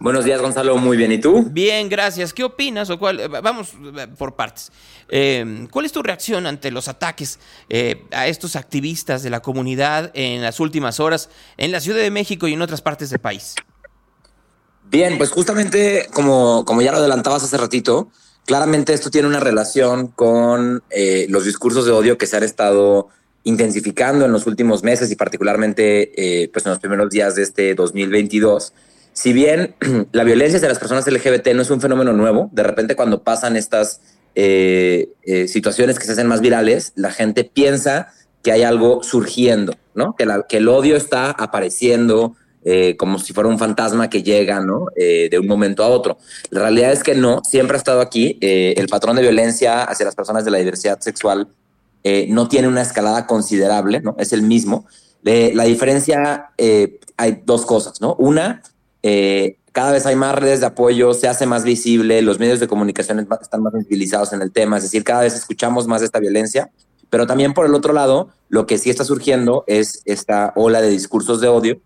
Buenos 0.00 0.24
días, 0.24 0.40
Gonzalo. 0.40 0.76
Muy 0.78 0.96
bien. 0.96 1.12
¿Y 1.12 1.18
tú? 1.18 1.46
Bien, 1.50 1.88
gracias. 1.88 2.32
¿Qué 2.32 2.44
opinas? 2.44 2.90
O 2.90 2.98
cuál, 2.98 3.28
vamos 3.28 3.74
por 4.18 4.34
partes. 4.34 4.72
Eh, 5.08 5.66
¿Cuál 5.70 5.86
es 5.86 5.92
tu 5.92 6.02
reacción 6.02 6.46
ante 6.46 6.70
los 6.70 6.88
ataques 6.88 7.38
eh, 7.68 8.04
a 8.10 8.26
estos 8.26 8.56
activistas 8.56 9.22
de 9.22 9.30
la 9.30 9.40
comunidad 9.40 10.10
en 10.14 10.42
las 10.42 10.60
últimas 10.60 11.00
horas 11.00 11.30
en 11.56 11.70
la 11.70 11.80
Ciudad 11.80 12.00
de 12.00 12.10
México 12.10 12.48
y 12.48 12.54
en 12.54 12.62
otras 12.62 12.80
partes 12.82 13.10
del 13.10 13.20
país? 13.20 13.54
Bien, 14.92 15.16
pues 15.16 15.30
justamente 15.30 16.06
como, 16.12 16.66
como 16.66 16.82
ya 16.82 16.92
lo 16.92 16.98
adelantabas 16.98 17.42
hace 17.42 17.56
ratito, 17.56 18.10
claramente 18.44 18.92
esto 18.92 19.10
tiene 19.10 19.26
una 19.26 19.40
relación 19.40 20.08
con 20.08 20.82
eh, 20.90 21.24
los 21.30 21.46
discursos 21.46 21.86
de 21.86 21.92
odio 21.92 22.18
que 22.18 22.26
se 22.26 22.36
han 22.36 22.42
estado 22.42 23.08
intensificando 23.42 24.26
en 24.26 24.32
los 24.32 24.46
últimos 24.46 24.82
meses 24.82 25.10
y 25.10 25.16
particularmente 25.16 26.42
eh, 26.42 26.50
pues 26.52 26.66
en 26.66 26.72
los 26.72 26.78
primeros 26.78 27.08
días 27.08 27.34
de 27.36 27.42
este 27.42 27.74
2022. 27.74 28.74
Si 29.14 29.32
bien 29.32 29.76
la 30.12 30.24
violencia 30.24 30.60
de 30.60 30.68
las 30.68 30.78
personas 30.78 31.10
LGBT 31.10 31.48
no 31.54 31.62
es 31.62 31.70
un 31.70 31.80
fenómeno 31.80 32.12
nuevo, 32.12 32.50
de 32.52 32.62
repente 32.62 32.94
cuando 32.94 33.22
pasan 33.22 33.56
estas 33.56 34.02
eh, 34.34 35.08
situaciones 35.48 35.98
que 35.98 36.04
se 36.04 36.12
hacen 36.12 36.26
más 36.26 36.42
virales, 36.42 36.92
la 36.96 37.12
gente 37.12 37.44
piensa 37.44 38.12
que 38.42 38.52
hay 38.52 38.62
algo 38.62 39.02
surgiendo, 39.02 39.74
¿no? 39.94 40.14
Que, 40.16 40.26
la, 40.26 40.42
que 40.46 40.58
el 40.58 40.68
odio 40.68 40.96
está 40.96 41.30
apareciendo, 41.30 42.36
eh, 42.64 42.96
como 42.96 43.18
si 43.18 43.32
fuera 43.32 43.48
un 43.48 43.58
fantasma 43.58 44.08
que 44.08 44.22
llega, 44.22 44.60
¿no? 44.60 44.86
Eh, 44.94 45.28
de 45.30 45.38
un 45.38 45.46
momento 45.46 45.82
a 45.82 45.88
otro. 45.88 46.18
La 46.50 46.60
realidad 46.60 46.92
es 46.92 47.02
que 47.02 47.14
no, 47.14 47.42
siempre 47.42 47.76
ha 47.76 47.78
estado 47.78 48.00
aquí. 48.00 48.38
Eh, 48.40 48.74
el 48.76 48.86
patrón 48.86 49.16
de 49.16 49.22
violencia 49.22 49.82
hacia 49.82 50.06
las 50.06 50.14
personas 50.14 50.44
de 50.44 50.52
la 50.52 50.58
diversidad 50.58 51.00
sexual 51.00 51.48
no 52.28 52.48
tiene 52.48 52.66
una 52.66 52.82
escalada 52.82 53.28
considerable, 53.28 54.00
¿no? 54.00 54.16
Es 54.18 54.32
el 54.32 54.42
mismo. 54.42 54.86
la 55.22 55.62
diferencia, 55.62 56.50
hay 57.16 57.42
dos 57.44 57.64
cosas, 57.64 58.00
¿no? 58.00 58.16
Una, 58.18 58.60
cada 59.70 59.92
vez 59.92 60.04
hay 60.04 60.16
más 60.16 60.34
redes 60.34 60.58
de 60.58 60.66
apoyo, 60.66 61.14
se 61.14 61.28
hace 61.28 61.46
más 61.46 61.62
visible, 61.62 62.20
los 62.22 62.40
medios 62.40 62.58
de 62.58 62.66
comunicación 62.66 63.20
están 63.20 63.62
más 63.62 63.72
sensibilizados 63.72 64.32
en 64.32 64.42
el 64.42 64.50
tema, 64.50 64.78
es 64.78 64.82
decir, 64.82 65.04
cada 65.04 65.20
vez 65.20 65.36
escuchamos 65.36 65.86
más 65.86 66.00
de 66.00 66.06
esta 66.06 66.18
violencia, 66.18 66.72
pero 67.08 67.28
también 67.28 67.54
por 67.54 67.66
el 67.66 67.74
otro 67.74 67.92
lado, 67.92 68.30
lo 68.48 68.66
que 68.66 68.78
sí 68.78 68.90
está 68.90 69.04
surgiendo 69.04 69.62
es 69.68 70.02
esta 70.04 70.52
ola 70.56 70.80
de 70.80 70.90
discursos 70.90 71.40
de 71.40 71.46
odio 71.46 71.80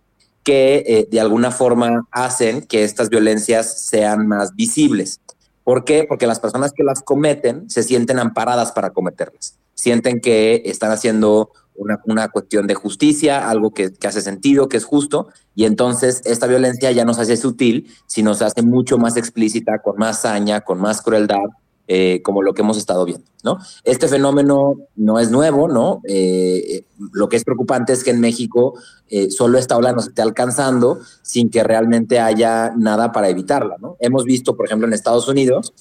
que 0.47 0.85
eh, 0.87 1.09
de 1.11 1.21
alguna 1.21 1.51
forma 1.51 2.07
hacen 2.13 2.63
que 2.63 2.85
estas 2.85 3.11
violencias 3.11 3.89
sean 3.89 4.29
más 4.29 4.55
visibles. 4.55 5.21
¿Por 5.65 5.83
qué? 5.83 6.07
Porque 6.09 6.29
las 6.29 6.39
personas 6.39 6.73
que 6.73 6.85
las 6.85 7.03
cometen 7.03 7.69
se 7.69 7.83
sienten 7.83 8.21
amparadas 8.21 8.71
para 8.71 8.91
cometerlas. 8.91 9.59
Sienten 9.75 10.21
que 10.21 10.63
están 10.67 10.93
haciendo 10.93 11.51
una, 11.75 12.01
una 12.07 12.29
cuestión 12.29 12.69
de 12.69 12.77
justicia, 12.77 13.51
algo 13.51 13.75
que, 13.75 13.93
que, 13.93 14.07
hace 14.07 14.23
sentido, 14.23 14.69
que 14.69 14.77
es 14.77 14.85
justo, 14.85 15.31
y 15.57 15.65
entonces 15.65 16.23
esta 16.25 16.47
violencia 16.47 16.93
ya 16.93 17.05
no 17.05 17.13
se 17.13 17.23
hace 17.23 17.37
sutil, 17.37 17.93
sino 18.07 18.35
se 18.35 18.45
hace 18.45 18.63
mucho 18.63 18.99
más 18.99 19.17
explícita, 19.17 19.83
con 19.83 19.97
más 19.97 20.21
saña, 20.23 20.61
con 20.61 20.81
más 20.81 21.03
crueldad, 21.03 21.49
eh, 21.89 22.21
como 22.23 22.43
lo 22.43 22.53
que 22.53 22.63
hemos 22.63 22.79
estado 22.79 23.05
viendo, 23.05 23.27
¿no? 23.45 23.59
Este 23.85 24.09
fenómeno 24.09 24.75
no 24.97 25.21
es 25.21 25.31
nuevo, 25.31 25.69
¿no? 25.69 26.01
Eh, 26.03 26.85
lo 27.13 27.29
que 27.29 27.37
es 27.37 27.45
preocupante 27.45 27.93
es 27.93 28.03
que 28.03 28.11
en 28.11 28.19
México 28.19 28.75
eh, 29.09 29.31
solo 29.31 29.57
esta 29.57 29.77
ola 29.77 29.93
nos 29.93 30.09
esté 30.09 30.21
alcanzando 30.21 30.99
sin 31.23 31.49
que 31.49 31.63
realmente 31.63 32.19
haya 32.19 32.73
nada 32.77 33.13
para 33.13 33.29
evitarla, 33.29 33.77
¿no? 33.79 33.97
Hemos 34.01 34.25
visto, 34.25 34.57
por 34.57 34.67
ejemplo, 34.67 34.89
en 34.89 34.95
Estados 34.95 35.29
Unidos, 35.29 35.73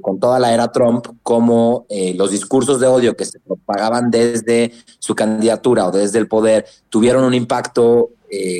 con 0.00 0.18
toda 0.18 0.40
la 0.40 0.52
era 0.52 0.72
Trump, 0.72 1.06
cómo 1.22 1.86
los 2.16 2.32
discursos 2.32 2.80
de 2.80 2.88
odio 2.88 3.16
que 3.16 3.24
se 3.24 3.38
propagaban 3.38 4.10
desde 4.10 4.72
su 4.98 5.14
candidatura 5.14 5.86
o 5.86 5.92
desde 5.92 6.18
el 6.18 6.26
poder 6.26 6.66
tuvieron 6.88 7.22
un 7.22 7.34
impacto 7.34 8.10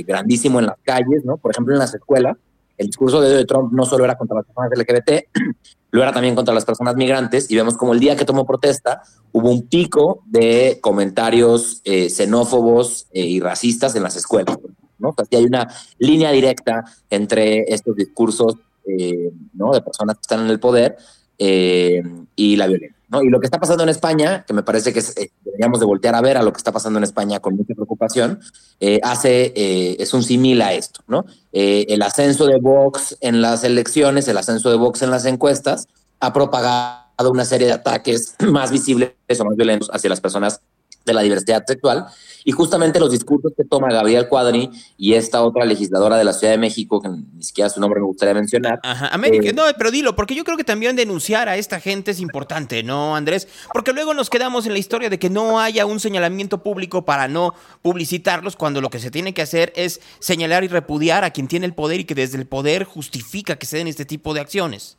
grandísimo 0.06 0.60
en 0.60 0.66
las 0.66 0.76
calles, 0.84 1.24
¿no? 1.24 1.36
Por 1.36 1.50
ejemplo, 1.50 1.74
en 1.74 1.80
las 1.80 1.94
escuelas, 1.94 2.36
el 2.80 2.86
discurso 2.86 3.20
de 3.20 3.44
Trump 3.44 3.72
no 3.72 3.84
solo 3.84 4.04
era 4.04 4.16
contra 4.16 4.36
las 4.36 4.46
personas 4.46 4.70
LGBT, 4.74 5.28
lo 5.90 6.02
era 6.02 6.12
también 6.12 6.34
contra 6.34 6.54
las 6.54 6.64
personas 6.64 6.96
migrantes 6.96 7.50
y 7.50 7.54
vemos 7.54 7.76
como 7.76 7.92
el 7.92 8.00
día 8.00 8.16
que 8.16 8.24
tomó 8.24 8.46
protesta 8.46 9.02
hubo 9.32 9.50
un 9.50 9.68
pico 9.68 10.22
de 10.24 10.78
comentarios 10.80 11.82
eh, 11.84 12.08
xenófobos 12.08 13.06
eh, 13.12 13.20
y 13.20 13.40
racistas 13.40 13.94
en 13.96 14.02
las 14.02 14.16
escuelas. 14.16 14.56
¿no? 14.98 15.14
Hay 15.30 15.44
una 15.44 15.68
línea 15.98 16.30
directa 16.32 16.84
entre 17.10 17.64
estos 17.68 17.94
discursos 17.94 18.54
eh, 18.86 19.30
de 19.52 19.82
personas 19.82 20.16
que 20.16 20.22
están 20.22 20.40
en 20.40 20.50
el 20.50 20.58
poder 20.58 20.96
eh, 21.42 22.02
y 22.36 22.56
la 22.56 22.66
violencia. 22.66 22.94
Y 23.22 23.30
lo 23.30 23.40
que 23.40 23.46
está 23.46 23.58
pasando 23.58 23.82
en 23.82 23.88
España, 23.88 24.44
que 24.46 24.52
me 24.52 24.62
parece 24.62 24.92
que 24.92 25.00
eh, 25.00 25.30
deberíamos 25.42 25.80
de 25.80 25.86
voltear 25.86 26.14
a 26.14 26.20
ver 26.20 26.36
a 26.36 26.42
lo 26.42 26.52
que 26.52 26.58
está 26.58 26.70
pasando 26.70 26.98
en 26.98 27.04
España 27.04 27.40
con 27.40 27.56
mucha 27.56 27.74
preocupación, 27.74 28.40
eh, 28.78 29.00
hace, 29.02 29.54
es 30.00 30.12
un 30.12 30.22
símil 30.22 30.60
a 30.60 30.74
esto, 30.74 31.00
¿no? 31.08 31.24
El 31.50 32.02
ascenso 32.02 32.46
de 32.46 32.58
Vox 32.60 33.16
en 33.22 33.40
las 33.40 33.64
elecciones, 33.64 34.28
el 34.28 34.36
ascenso 34.36 34.70
de 34.70 34.76
Vox 34.76 35.00
en 35.00 35.10
las 35.10 35.24
encuestas, 35.24 35.88
ha 36.20 36.34
propagado 36.34 37.30
una 37.30 37.46
serie 37.46 37.68
de 37.68 37.72
ataques 37.72 38.36
más 38.46 38.70
visibles 38.70 39.14
o 39.38 39.44
más 39.46 39.56
violentos 39.56 39.88
hacia 39.92 40.10
las 40.10 40.20
personas 40.20 40.60
de 41.04 41.14
la 41.14 41.22
diversidad 41.22 41.64
sexual. 41.66 42.06
Y 42.44 42.52
justamente 42.52 43.00
los 43.00 43.10
discursos 43.10 43.52
que 43.56 43.64
toma 43.64 43.88
Gabriel 43.92 44.28
Cuadri 44.28 44.70
y 44.96 45.14
esta 45.14 45.42
otra 45.42 45.64
legisladora 45.64 46.16
de 46.16 46.24
la 46.24 46.32
Ciudad 46.32 46.54
de 46.54 46.58
México, 46.58 47.00
que 47.00 47.08
ni 47.08 47.42
siquiera 47.42 47.68
su 47.68 47.80
nombre 47.80 48.00
me 48.00 48.06
gustaría 48.06 48.34
mencionar. 48.34 48.80
Ajá, 48.82 49.08
América, 49.08 49.48
eh, 49.48 49.52
no, 49.52 49.64
pero 49.76 49.90
dilo, 49.90 50.16
porque 50.16 50.34
yo 50.34 50.44
creo 50.44 50.56
que 50.56 50.64
también 50.64 50.96
denunciar 50.96 51.48
a 51.48 51.56
esta 51.56 51.80
gente 51.80 52.12
es 52.12 52.20
importante, 52.20 52.82
¿no, 52.82 53.14
Andrés? 53.14 53.46
Porque 53.72 53.92
luego 53.92 54.14
nos 54.14 54.30
quedamos 54.30 54.66
en 54.66 54.72
la 54.72 54.78
historia 54.78 55.10
de 55.10 55.18
que 55.18 55.28
no 55.28 55.60
haya 55.60 55.84
un 55.84 56.00
señalamiento 56.00 56.62
público 56.62 57.04
para 57.04 57.28
no 57.28 57.54
publicitarlos, 57.82 58.56
cuando 58.56 58.80
lo 58.80 58.90
que 58.90 59.00
se 59.00 59.10
tiene 59.10 59.34
que 59.34 59.42
hacer 59.42 59.72
es 59.76 60.00
señalar 60.18 60.64
y 60.64 60.68
repudiar 60.68 61.24
a 61.24 61.30
quien 61.30 61.48
tiene 61.48 61.66
el 61.66 61.74
poder 61.74 62.00
y 62.00 62.04
que 62.04 62.14
desde 62.14 62.38
el 62.38 62.46
poder 62.46 62.84
justifica 62.84 63.56
que 63.56 63.66
se 63.66 63.76
den 63.76 63.88
este 63.88 64.04
tipo 64.04 64.34
de 64.34 64.40
acciones. 64.40 64.96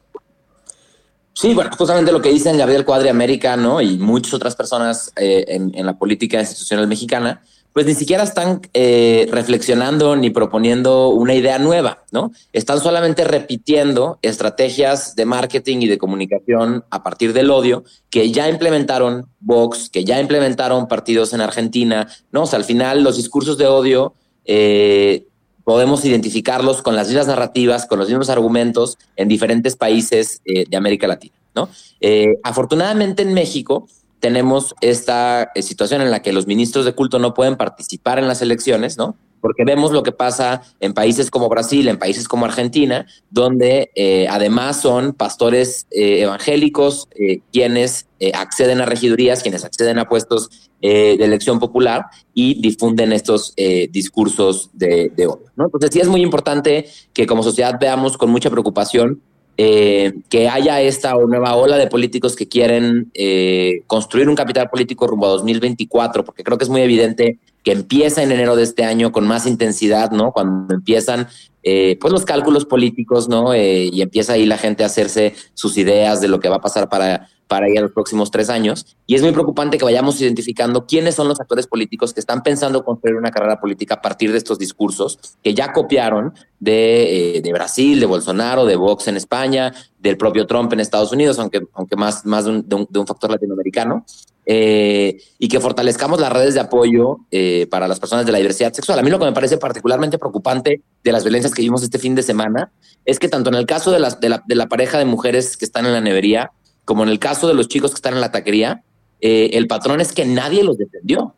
Sí, 1.33 1.53
bueno, 1.53 1.71
justamente 1.77 2.11
lo 2.11 2.21
que 2.21 2.29
dicen 2.29 2.57
Gabriel 2.57 2.85
Cuadri 2.85 3.09
América, 3.09 3.55
¿no? 3.55 3.81
Y 3.81 3.97
muchas 3.97 4.33
otras 4.33 4.55
personas 4.55 5.11
eh, 5.15 5.45
en, 5.47 5.85
la 5.85 5.97
política 5.97 6.39
institucional 6.39 6.87
mexicana, 6.87 7.41
pues 7.73 7.85
ni 7.85 7.95
siquiera 7.95 8.23
están 8.23 8.61
eh, 8.73 9.29
reflexionando 9.31 10.17
ni 10.17 10.29
proponiendo 10.29 11.07
una 11.09 11.33
idea 11.33 11.57
nueva, 11.57 12.03
¿no? 12.11 12.31
Están 12.51 12.81
solamente 12.81 13.23
repitiendo 13.23 14.19
estrategias 14.21 15.15
de 15.15 15.25
marketing 15.25 15.77
y 15.81 15.87
de 15.87 15.97
comunicación 15.97 16.83
a 16.89 17.01
partir 17.01 17.31
del 17.31 17.49
odio 17.49 17.85
que 18.09 18.29
ya 18.31 18.49
implementaron 18.49 19.27
Vox, 19.39 19.89
que 19.89 20.03
ya 20.03 20.19
implementaron 20.19 20.89
partidos 20.89 21.33
en 21.33 21.39
Argentina, 21.39 22.09
¿no? 22.33 22.43
O 22.43 22.45
sea, 22.45 22.59
al 22.59 22.65
final 22.65 23.03
los 23.03 23.15
discursos 23.15 23.57
de 23.57 23.67
odio 23.67 24.15
eh, 24.43 25.27
podemos 25.63 26.05
identificarlos 26.05 26.81
con 26.81 26.95
las 26.95 27.07
mismas 27.07 27.27
narrativas, 27.27 27.85
con 27.85 27.99
los 27.99 28.09
mismos 28.09 28.29
argumentos 28.29 28.97
en 29.15 29.27
diferentes 29.27 29.75
países 29.75 30.41
eh, 30.45 30.65
de 30.69 30.77
América 30.77 31.07
Latina, 31.07 31.35
¿no? 31.55 31.69
Eh, 31.99 32.37
afortunadamente 32.43 33.21
en 33.23 33.33
México 33.33 33.87
tenemos 34.19 34.75
esta 34.81 35.51
eh, 35.55 35.61
situación 35.61 36.01
en 36.01 36.11
la 36.11 36.21
que 36.21 36.31
los 36.31 36.47
ministros 36.47 36.85
de 36.85 36.93
culto 36.93 37.19
no 37.19 37.33
pueden 37.33 37.57
participar 37.57 38.19
en 38.19 38.27
las 38.27 38.41
elecciones, 38.41 38.97
¿no? 38.97 39.15
Porque 39.41 39.65
vemos 39.65 39.91
lo 39.91 40.03
que 40.03 40.11
pasa 40.11 40.61
en 40.79 40.93
países 40.93 41.31
como 41.31 41.49
Brasil, 41.49 41.87
en 41.87 41.97
países 41.97 42.27
como 42.27 42.45
Argentina, 42.45 43.05
donde 43.29 43.91
eh, 43.95 44.27
además 44.29 44.81
son 44.81 45.13
pastores 45.13 45.87
eh, 45.91 46.21
evangélicos 46.21 47.07
eh, 47.15 47.41
quienes 47.51 48.07
eh, 48.19 48.31
acceden 48.33 48.81
a 48.81 48.85
regidurías, 48.85 49.41
quienes 49.41 49.65
acceden 49.65 49.99
a 49.99 50.07
puestos 50.07 50.69
de 50.81 51.13
elección 51.13 51.59
popular 51.59 52.05
y 52.33 52.59
difunden 52.59 53.13
estos 53.13 53.53
discursos 53.91 54.71
de, 54.73 55.11
de 55.15 55.27
odio. 55.27 55.45
Entonces 55.55 55.91
sí 55.93 55.99
es 55.99 56.07
muy 56.07 56.23
importante 56.23 56.87
que 57.13 57.27
como 57.27 57.43
sociedad 57.43 57.77
veamos 57.79 58.17
con 58.17 58.31
mucha 58.31 58.49
preocupación 58.49 59.21
eh, 59.57 60.13
que 60.29 60.49
haya 60.49 60.81
esta 60.81 61.13
nueva 61.13 61.55
ola 61.55 61.77
de 61.77 61.87
políticos 61.87 62.35
que 62.35 62.47
quieren 62.47 63.11
eh, 63.13 63.83
construir 63.87 64.29
un 64.29 64.35
capital 64.35 64.69
político 64.69 65.07
rumbo 65.07 65.27
a 65.27 65.29
2024, 65.29 66.23
porque 66.23 66.43
creo 66.43 66.57
que 66.57 66.63
es 66.63 66.69
muy 66.69 66.81
evidente 66.81 67.39
que 67.63 67.71
empieza 67.71 68.23
en 68.23 68.31
enero 68.31 68.55
de 68.55 68.63
este 68.63 68.83
año 68.83 69.11
con 69.11 69.27
más 69.27 69.45
intensidad, 69.45 70.11
¿no? 70.11 70.31
Cuando 70.31 70.73
empiezan 70.73 71.27
eh, 71.63 71.97
pues 72.01 72.11
los 72.11 72.25
cálculos 72.25 72.65
políticos, 72.65 73.29
¿no? 73.29 73.53
Eh, 73.53 73.89
y 73.91 74.01
empieza 74.01 74.33
ahí 74.33 74.45
la 74.45 74.57
gente 74.57 74.83
a 74.83 74.87
hacerse 74.87 75.35
sus 75.53 75.77
ideas 75.77 76.21
de 76.21 76.27
lo 76.27 76.39
que 76.39 76.49
va 76.49 76.55
a 76.55 76.61
pasar 76.61 76.89
para, 76.89 77.29
para 77.51 77.69
ir 77.69 77.77
a 77.79 77.81
los 77.81 77.91
próximos 77.91 78.31
tres 78.31 78.49
años. 78.49 78.95
Y 79.05 79.15
es 79.15 79.21
muy 79.21 79.33
preocupante 79.33 79.77
que 79.77 79.83
vayamos 79.83 80.21
identificando 80.21 80.85
quiénes 80.85 81.15
son 81.15 81.27
los 81.27 81.37
actores 81.41 81.67
políticos 81.67 82.13
que 82.13 82.21
están 82.21 82.43
pensando 82.43 82.85
construir 82.85 83.17
una 83.17 83.29
carrera 83.29 83.59
política 83.59 83.95
a 83.95 84.01
partir 84.01 84.31
de 84.31 84.37
estos 84.37 84.57
discursos 84.57 85.19
que 85.43 85.53
ya 85.53 85.73
copiaron 85.73 86.33
de, 86.61 87.37
eh, 87.37 87.41
de 87.41 87.51
Brasil, 87.51 87.99
de 87.99 88.05
Bolsonaro, 88.05 88.65
de 88.65 88.77
Vox 88.77 89.09
en 89.09 89.17
España, 89.17 89.73
del 89.99 90.15
propio 90.15 90.47
Trump 90.47 90.71
en 90.71 90.79
Estados 90.79 91.11
Unidos, 91.11 91.39
aunque, 91.39 91.59
aunque 91.73 91.97
más, 91.97 92.25
más 92.25 92.45
de, 92.45 92.51
un, 92.51 92.69
de 92.69 92.75
un- 92.77 92.87
de 92.89 92.99
un 92.99 93.05
factor 93.07 93.29
latinoamericano. 93.29 94.05
eh, 94.45 95.21
y 95.37 95.47
que 95.47 95.59
fortalezcamos 95.59 96.19
las 96.19 96.33
redes 96.33 96.55
de 96.55 96.61
apoyo 96.61 97.17
eh, 97.29 97.67
para 97.69 97.87
las 97.87 97.99
personas 97.99 98.25
de 98.25 98.31
la 98.31 98.39
diversidad 98.39 98.73
sexual. 98.73 98.97
A 98.97 99.03
mí 99.03 99.11
lo 99.11 99.19
que 99.19 99.25
me 99.25 99.33
parece 99.33 99.57
particularmente 99.57 100.17
preocupante 100.17 100.81
de 101.03 101.11
las 101.11 101.23
violencias 101.23 101.53
que 101.53 101.61
vimos 101.61 101.83
este 101.83 101.99
fin 101.99 102.15
de 102.15 102.23
semana 102.23 102.71
es 103.05 103.19
que 103.19 103.29
tanto 103.29 103.49
en 103.51 103.55
el 103.55 103.65
caso 103.67 103.91
de, 103.91 103.99
de, 104.19 104.29
la, 104.29 104.43
de 104.45 104.55
la 104.55 104.67
pareja 104.67 104.97
de 104.97 105.05
mujeres 105.05 105.57
que 105.57 105.65
están 105.65 105.85
en 105.85 105.93
la 105.93 106.01
nevería, 106.01 106.51
como 106.85 107.03
en 107.03 107.09
el 107.09 107.19
caso 107.19 107.47
de 107.47 107.53
los 107.53 107.67
chicos 107.67 107.91
que 107.91 107.95
están 107.95 108.13
en 108.13 108.21
la 108.21 108.31
taquería, 108.31 108.83
eh, 109.21 109.51
el 109.53 109.67
patrón 109.67 110.01
es 110.01 110.11
que 110.13 110.25
nadie 110.25 110.63
los 110.63 110.77
defendió. 110.77 111.35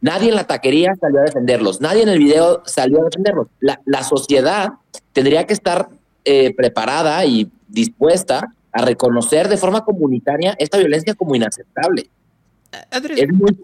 Nadie 0.00 0.28
en 0.28 0.36
la 0.36 0.46
taquería 0.46 0.94
salió 1.00 1.20
a 1.20 1.24
defenderlos, 1.24 1.80
nadie 1.80 2.02
en 2.02 2.08
el 2.08 2.18
video 2.20 2.62
salió 2.64 3.00
a 3.00 3.04
defenderlos. 3.06 3.48
La, 3.58 3.80
la 3.84 4.04
sociedad 4.04 4.68
tendría 5.12 5.44
que 5.44 5.52
estar 5.54 5.88
eh, 6.24 6.54
preparada 6.54 7.24
y 7.24 7.50
dispuesta 7.66 8.54
a 8.70 8.84
reconocer 8.84 9.48
de 9.48 9.56
forma 9.56 9.84
comunitaria 9.84 10.54
esta 10.58 10.78
violencia 10.78 11.14
como 11.14 11.34
inaceptable. 11.34 12.08
Andrés, 12.92 13.18
Es 13.22 13.32
muy, 13.32 13.58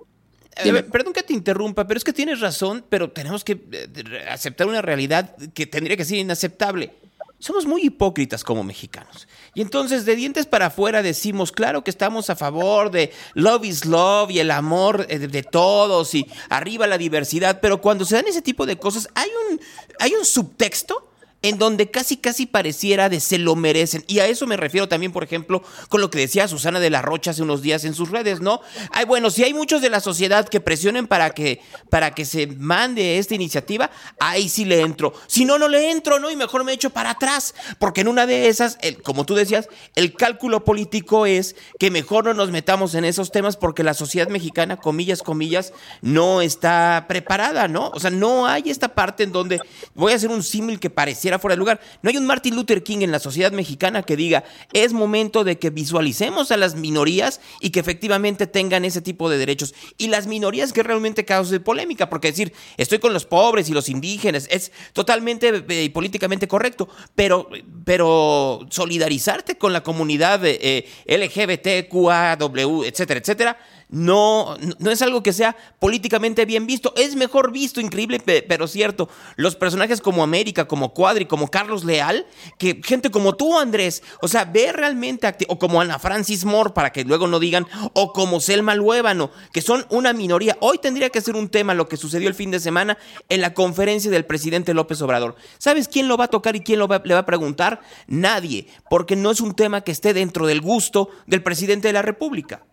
A 0.57 0.63
Dime. 0.65 0.81
ver, 0.81 0.91
perdón 0.91 1.13
que 1.13 1.23
te 1.23 1.33
interrumpa, 1.35 1.87
pero 1.87 1.99
es 1.99 2.05
que 2.05 2.13
tienes 2.13 2.41
razón, 2.41 2.85
pero 2.89 3.11
tenemos 3.11 3.45
que 3.45 3.53
eh, 3.71 4.25
aceptar 4.29 4.67
una 4.67 4.83
realidad 4.83 5.37
que 5.55 5.67
tendría 5.67 5.97
que 5.97 6.05
ser 6.05 6.19
inaceptable. 6.19 6.91
Somos 7.39 7.67
muy 7.67 7.83
hipócritas 7.83 8.43
como 8.43 8.65
mexicanos. 8.65 9.29
Y 9.55 9.63
entonces 9.63 10.05
de 10.05 10.17
dientes 10.17 10.47
para 10.47 10.67
afuera 10.67 11.03
decimos, 11.03 11.53
claro 11.53 11.85
que 11.85 11.91
estamos 11.91 12.31
a 12.31 12.37
favor 12.37 12.91
de 12.91 13.13
love 13.35 13.65
is 13.65 13.85
love 13.85 14.31
y 14.31 14.41
el 14.41 14.51
amor 14.51 15.07
eh, 15.09 15.19
de, 15.19 15.29
de 15.29 15.43
todos 15.43 16.15
y 16.15 16.27
arriba 16.49 16.87
la 16.87 16.99
diversidad, 16.99 17.61
pero 17.61 17.81
cuando 17.81 18.05
se 18.05 18.17
dan 18.17 18.27
ese 18.27 18.43
tipo 18.43 18.67
de 18.67 18.77
cosas 18.77 19.09
hay 19.15 19.31
un, 19.51 19.61
hay 20.01 20.15
un 20.15 20.25
subtexto 20.25 21.04
en 21.45 21.59
donde 21.59 21.91
casi 21.91 22.17
casi 22.17 22.47
pareciera 22.47 23.11
de 23.11 23.21
se 23.21 23.37
lo 23.37 23.55
merecen. 23.55 24.03
Y 24.07 24.21
a 24.21 24.27
eso 24.27 24.47
me 24.47 24.57
refiero 24.57 24.89
también, 24.89 25.13
por 25.13 25.23
ejemplo, 25.23 25.63
con 25.91 26.01
lo 26.01 26.11
que 26.11 26.19
decía 26.19 26.49
Susana 26.49 26.81
de 26.81 26.89
la 26.89 27.03
Rocha 27.03 27.33
hace 27.33 27.43
unos 27.43 27.61
días 27.61 27.85
en 27.85 27.93
sus 27.93 28.11
redes, 28.11 28.41
¿no? 28.41 28.63
Ay, 28.91 29.05
bueno, 29.05 29.29
si 29.29 29.45
hay 29.45 29.53
muchos 29.53 29.83
de 29.83 29.91
la 29.91 30.01
sociedad 30.01 30.49
que 30.49 30.61
presionen 30.61 31.07
para 31.07 31.31
que, 31.31 31.61
para 31.91 32.13
que 32.13 32.25
se 32.25 32.47
mande 32.47 33.19
esta 33.19 33.35
iniciativa, 33.35 33.91
ahí 34.19 34.49
sí 34.49 34.65
le 34.65 34.81
entro. 34.81 35.13
Si 35.27 35.45
no, 35.45 35.59
no 35.59 35.69
le 35.69 35.91
entro, 35.91 36.19
¿no? 36.19 36.31
Y 36.31 36.37
mejor 36.37 36.65
me 36.65 36.73
echo 36.73 36.89
para 36.89 37.11
atrás. 37.11 37.55
Porque 37.79 38.01
en 38.01 38.09
una 38.09 38.25
de 38.25 38.49
esas, 38.49 38.79
como 39.03 39.27
tú 39.27 39.35
decías, 39.35 39.69
el 39.97 40.15
cálculo 40.15 40.65
político 40.65 41.27
es 41.27 41.57
que 41.79 41.91
mejor 41.91 42.25
no 42.25 42.33
nos 42.33 42.53
metamos 42.53 42.95
en 42.95 43.05
esos 43.05 43.31
temas 43.31 43.59
porque 43.59 43.83
la 43.83 43.93
sociedad 43.93 44.29
mexicana, 44.29 44.79
comillas, 44.79 45.23
comillas, 45.23 45.75
no 46.01 46.41
está 46.41 47.05
preparada, 47.07 47.69
¿no? 47.69 47.91
O 47.91 48.01
sea, 48.01 48.09
no 48.09 48.47
hay 48.47 48.71
esta 48.71 48.95
parte 48.95 49.25
en 49.25 49.33
donde 49.33 49.61
voy 49.95 50.15
a 50.15 50.17
hacer 50.17 50.31
un 50.31 50.43
símil 50.43 50.81
que 50.81 50.89
pareciera 50.89 51.34
fuera 51.39 51.55
de 51.55 51.59
lugar. 51.59 51.81
No 52.03 52.11
hay 52.11 52.17
un 52.17 52.27
Martin 52.27 52.55
Luther 52.57 52.83
King 52.83 52.99
en 53.03 53.13
la 53.13 53.19
sociedad 53.19 53.53
mexicana 53.53 54.03
que 54.03 54.17
diga, 54.17 54.45
es 54.73 54.93
momento 54.93 55.45
de 55.45 55.59
que 55.59 55.71
visualicemos 55.71 56.51
a 56.51 56.57
las 56.57 56.75
minorías 56.75 57.41
y 57.61 57.71
que 57.71 57.81
efectivamente 57.81 58.47
tengan 58.47 58.85
ese 58.85 59.01
tipo 59.01 59.29
de 59.31 59.39
derechos. 59.39 59.75
Y 59.99 60.09
las 60.09 60.27
minorías 60.27 60.73
que 60.73 60.83
realmente 60.83 61.25
causen 61.25 61.63
polémica, 61.63 62.11
porque 62.11 62.29
decir, 62.29 62.53
estoy 62.77 62.99
con 62.99 63.13
los 63.13 63.25
pobres 63.25 63.69
y 63.69 63.73
los 63.73 63.89
indígenas, 63.89 64.47
es 64.51 64.73
totalmente 64.93 65.65
eh, 65.69 65.91
políticamente 65.91 66.49
correcto, 66.49 66.89
pero, 67.15 67.49
pero 67.85 68.67
solidarizarte 68.71 69.57
con 69.59 69.73
la 69.73 69.83
comunidad 69.83 70.41
eh, 70.45 70.87
LGBTQAW, 71.07 72.85
etcétera, 72.85 73.21
etcétera, 73.21 73.59
no, 73.89 74.57
no 74.79 74.91
es 74.91 75.03
algo 75.03 75.23
que 75.23 75.33
sea 75.33 75.57
políticamente 75.79 76.45
bien 76.45 76.67
visto. 76.67 76.93
Es 76.97 77.17
mejor 77.17 77.53
visto, 77.53 77.81
increíble, 77.81 78.19
pe- 78.21 78.45
pero 78.47 78.67
cierto. 78.67 79.09
Los 79.37 79.57
personajes 79.57 80.01
como 80.01 80.23
América, 80.23 80.67
como 80.67 80.95
Cuadri, 80.95 81.27
como 81.27 81.49
Carlos 81.51 81.85
Leal, 81.85 82.27
que 82.59 82.81
gente 82.85 83.11
como 83.11 83.37
tú, 83.37 83.59
Andrés, 83.59 84.03
o 84.21 84.29
sea, 84.29 84.45
ve 84.45 84.73
realmente, 84.73 85.35
o 85.49 85.59
como 85.59 85.81
Ana 85.81 85.99
Francis 85.99 86.45
Moore, 86.45 86.71
para 86.75 86.93
que 86.93 87.05
luego 87.05 87.27
no 87.27 87.39
digan, 87.39 87.67
o 87.93 88.13
como 88.13 88.41
Selma 88.41 88.75
Luébano, 88.75 89.31
que 89.53 89.63
son 89.63 89.87
una 89.91 90.13
minoría. 90.13 90.57
Hoy 90.61 90.79
tendría 90.79 91.11
que 91.11 91.21
ser 91.21 91.37
un 91.37 91.49
tema 91.49 91.75
lo 91.75 91.89
que 91.89 91.97
sucedió 91.97 92.29
el 92.29 92.35
fin 92.35 92.51
de 92.51 92.61
semana 92.61 92.99
en 93.29 93.41
la 93.41 93.55
conferencia 93.55 94.11
del 94.11 94.25
presidente 94.25 94.75
López 94.75 95.01
Obrador. 95.03 95.37
¿Sabes 95.59 95.89
quién 95.89 96.09
lo 96.09 96.17
va 96.17 96.25
a 96.25 96.29
tocar 96.29 96.57
y 96.57 96.61
quién 96.61 96.79
lo 96.79 96.89
le 96.89 97.15
va 97.15 97.21
a 97.21 97.27
preguntar? 97.27 97.81
Nadie, 98.07 98.67
porque 98.91 99.17
no 99.17 99.31
es 99.31 99.41
un 99.41 99.55
tema 99.55 99.83
que 99.83 99.93
esté 99.93 100.15
dentro 100.15 100.47
del 100.47 100.61
gusto 100.61 101.09
del 101.27 101.43
presidente 101.43 101.89
de 101.89 101.93
la 101.95 102.03
República. 102.03 102.65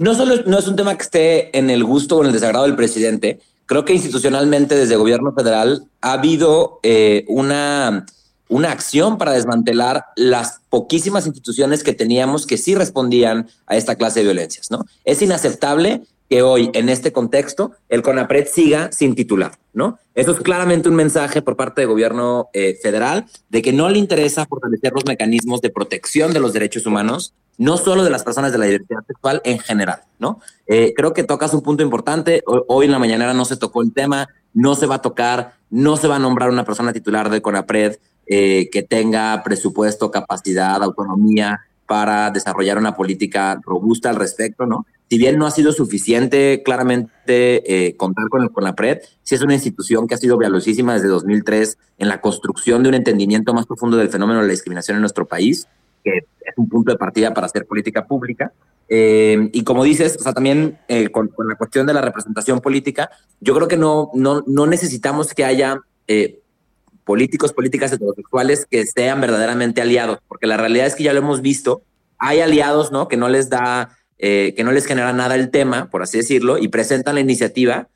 No 0.00 0.14
solo 0.14 0.34
no 0.46 0.58
es 0.58 0.66
un 0.66 0.76
tema 0.76 0.96
que 0.96 1.02
esté 1.02 1.58
en 1.58 1.68
el 1.68 1.84
gusto 1.84 2.16
o 2.16 2.20
en 2.22 2.28
el 2.28 2.32
desagrado 2.32 2.64
del 2.64 2.74
presidente, 2.74 3.38
creo 3.66 3.84
que 3.84 3.92
institucionalmente 3.92 4.74
desde 4.74 4.94
el 4.94 4.98
gobierno 4.98 5.34
federal 5.34 5.84
ha 6.00 6.14
habido 6.14 6.80
eh, 6.82 7.26
una, 7.28 8.06
una 8.48 8.72
acción 8.72 9.18
para 9.18 9.32
desmantelar 9.32 10.06
las 10.16 10.60
poquísimas 10.70 11.26
instituciones 11.26 11.84
que 11.84 11.92
teníamos 11.92 12.46
que 12.46 12.56
sí 12.56 12.74
respondían 12.74 13.50
a 13.66 13.76
esta 13.76 13.96
clase 13.96 14.20
de 14.20 14.24
violencias. 14.24 14.70
¿no? 14.70 14.86
Es 15.04 15.20
inaceptable 15.20 16.02
que 16.30 16.42
hoy, 16.42 16.70
en 16.74 16.88
este 16.88 17.12
contexto, 17.12 17.72
el 17.88 18.02
CONAPRED 18.02 18.46
siga 18.46 18.92
sin 18.92 19.16
titular, 19.16 19.58
¿no? 19.72 19.98
Eso 20.14 20.30
es 20.30 20.38
claramente 20.38 20.88
un 20.88 20.94
mensaje 20.94 21.42
por 21.42 21.56
parte 21.56 21.80
del 21.80 21.90
gobierno 21.90 22.50
eh, 22.52 22.78
federal 22.80 23.26
de 23.48 23.62
que 23.62 23.72
no 23.72 23.88
le 23.88 23.98
interesa 23.98 24.46
fortalecer 24.46 24.92
los 24.92 25.04
mecanismos 25.06 25.60
de 25.60 25.70
protección 25.70 26.32
de 26.32 26.38
los 26.38 26.52
derechos 26.52 26.86
humanos, 26.86 27.34
no 27.58 27.76
solo 27.78 28.04
de 28.04 28.10
las 28.10 28.22
personas 28.22 28.52
de 28.52 28.58
la 28.58 28.66
diversidad 28.66 29.00
sexual 29.08 29.42
en 29.44 29.58
general, 29.58 30.02
¿no? 30.20 30.40
Eh, 30.68 30.94
creo 30.94 31.12
que 31.12 31.24
tocas 31.24 31.52
un 31.52 31.62
punto 31.62 31.82
importante. 31.82 32.44
Hoy, 32.46 32.86
en 32.86 32.92
la 32.92 33.00
mañana 33.00 33.34
no 33.34 33.44
se 33.44 33.56
tocó 33.56 33.82
el 33.82 33.92
tema, 33.92 34.28
no 34.54 34.76
se 34.76 34.86
va 34.86 34.96
a 34.96 35.02
tocar, 35.02 35.54
no 35.68 35.96
se 35.96 36.06
va 36.06 36.16
a 36.16 36.20
nombrar 36.20 36.50
una 36.50 36.64
persona 36.64 36.92
titular 36.92 37.28
de 37.28 37.42
CONAPRED 37.42 37.96
eh, 38.26 38.70
que 38.70 38.84
tenga 38.84 39.42
presupuesto, 39.42 40.12
capacidad, 40.12 40.80
autonomía 40.80 41.58
para 41.86 42.30
desarrollar 42.30 42.78
una 42.78 42.94
política 42.94 43.58
robusta 43.64 44.10
al 44.10 44.14
respecto, 44.14 44.64
¿no? 44.64 44.86
Si 45.10 45.18
bien 45.18 45.38
no 45.38 45.46
ha 45.46 45.50
sido 45.50 45.72
suficiente 45.72 46.62
claramente 46.64 47.88
eh, 47.88 47.96
contar 47.96 48.28
con 48.28 48.42
el 48.42 48.50
CONAPRED, 48.52 49.00
sí 49.24 49.34
es 49.34 49.42
una 49.42 49.54
institución 49.54 50.06
que 50.06 50.14
ha 50.14 50.18
sido 50.18 50.38
valiosísima 50.38 50.94
desde 50.94 51.08
2003 51.08 51.78
en 51.98 52.08
la 52.08 52.20
construcción 52.20 52.84
de 52.84 52.90
un 52.90 52.94
entendimiento 52.94 53.52
más 53.52 53.66
profundo 53.66 53.96
del 53.96 54.08
fenómeno 54.08 54.40
de 54.40 54.46
la 54.46 54.52
discriminación 54.52 54.94
en 54.94 55.00
nuestro 55.00 55.26
país, 55.26 55.66
que 56.04 56.18
es 56.18 56.54
un 56.56 56.68
punto 56.68 56.92
de 56.92 56.96
partida 56.96 57.34
para 57.34 57.48
hacer 57.48 57.66
política 57.66 58.06
pública. 58.06 58.52
Eh, 58.88 59.50
y 59.52 59.64
como 59.64 59.82
dices, 59.82 60.16
o 60.16 60.22
sea, 60.22 60.32
también 60.32 60.78
eh, 60.86 61.08
con, 61.08 61.26
con, 61.26 61.48
la 61.48 61.56
cuestión 61.56 61.88
de 61.88 61.92
la 61.92 62.02
representación 62.02 62.60
política, 62.60 63.10
yo 63.40 63.52
creo 63.56 63.66
que 63.66 63.76
no, 63.76 64.12
no, 64.14 64.44
no 64.46 64.66
necesitamos 64.68 65.34
que 65.34 65.44
haya 65.44 65.80
políticos, 67.02 67.52
políticas 67.52 67.92
heterosexuales 67.92 68.64
que 68.64 68.86
sean 68.86 69.20
verdaderamente 69.20 69.80
aliados, 69.80 70.20
porque 70.28 70.46
la 70.46 70.56
realidad 70.56 70.86
es 70.86 70.94
que 70.94 71.02
ya 71.02 71.12
lo 71.12 71.18
hemos 71.18 71.40
visto, 71.40 71.82
hay 72.16 72.40
aliados, 72.40 72.92
¿no? 72.92 73.08
Que 73.08 73.16
no 73.16 73.28
les 73.28 73.50
da, 73.50 73.96
eh, 74.22 74.52
que 74.54 74.64
no 74.64 74.72
les 74.72 74.84
genera 74.84 75.12
nada 75.14 75.34
el 75.34 75.50
tema, 75.50 75.88
por 75.90 76.02
así 76.02 76.18
decirlo, 76.18 76.58
y 76.58 76.68
presentan 76.68 77.14
la 77.14 77.22
iniciativa, 77.22 77.88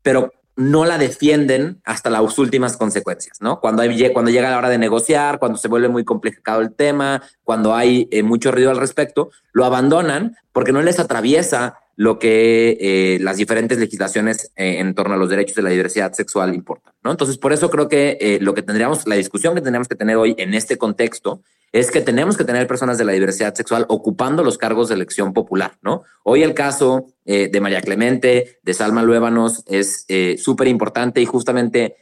pero 0.00 0.32
no 0.56 0.86
la 0.86 0.96
defienden 0.96 1.80
hasta 1.84 2.08
las 2.08 2.38
últimas 2.38 2.78
consecuencias, 2.78 3.38
¿no? 3.40 3.60
Cuando, 3.60 3.84
llega 3.84 4.50
la 4.50 4.58
hora 4.58 4.70
de 4.70 4.78
negociar, 4.78 5.38
cuando 5.38 5.58
se 5.58 5.68
vuelve 5.68 5.88
muy 5.88 6.04
complicado 6.04 6.62
el 6.62 6.74
tema, 6.74 7.22
cuando 7.44 7.74
hay 7.74 8.08
eh, 8.10 8.22
mucho 8.22 8.50
ruido 8.50 8.70
al 8.70 8.78
respecto, 8.78 9.30
lo 9.52 9.66
abandonan 9.66 10.36
porque 10.52 10.72
no 10.72 10.80
les 10.80 10.98
atraviesa 10.98 11.78
lo 11.96 12.18
que 12.18 12.78
eh, 12.80 13.18
las 13.20 13.36
diferentes 13.36 13.78
legislaciones 13.78 14.52
en 14.56 14.94
torno 14.94 15.14
a 15.14 15.18
los 15.18 15.28
derechos 15.28 15.56
de 15.56 15.62
la 15.62 15.70
diversidad 15.70 16.12
sexual 16.12 16.54
importan, 16.54 16.94
¿no? 17.04 17.10
Entonces, 17.10 17.36
por 17.36 17.52
eso 17.52 17.68
creo 17.68 17.88
que 17.88 18.38
lo 18.40 18.54
que 18.54 18.62
tendríamos, 18.62 19.06
la 19.06 19.16
discusión 19.16 19.54
que 19.54 19.60
tendríamos 19.60 19.88
que 19.88 19.96
tener 19.96 20.16
hoy 20.16 20.34
en 20.38 20.54
este 20.54 20.78
contexto 20.78 21.42
es 21.72 21.90
que 21.90 22.02
tenemos 22.02 22.36
que 22.36 22.44
tener 22.44 22.66
personas 22.66 22.98
de 22.98 23.04
la 23.04 23.12
diversidad 23.12 23.54
sexual 23.54 23.86
ocupando 23.88 24.44
los 24.44 24.58
cargos 24.58 24.88
de 24.88 24.94
elección 24.94 25.32
popular, 25.32 25.78
¿no? 25.82 26.02
Hoy 26.22 26.42
el 26.42 26.54
caso 26.54 27.06
de 27.24 27.60
María 27.60 27.80
Clemente, 27.80 28.58
de 28.62 28.74
Salma 28.74 29.02
Luébanos, 29.02 29.64
es 29.66 30.06
súper 30.42 30.68
importante 30.68 31.20
y 31.20 31.26
justamente, 31.26 31.96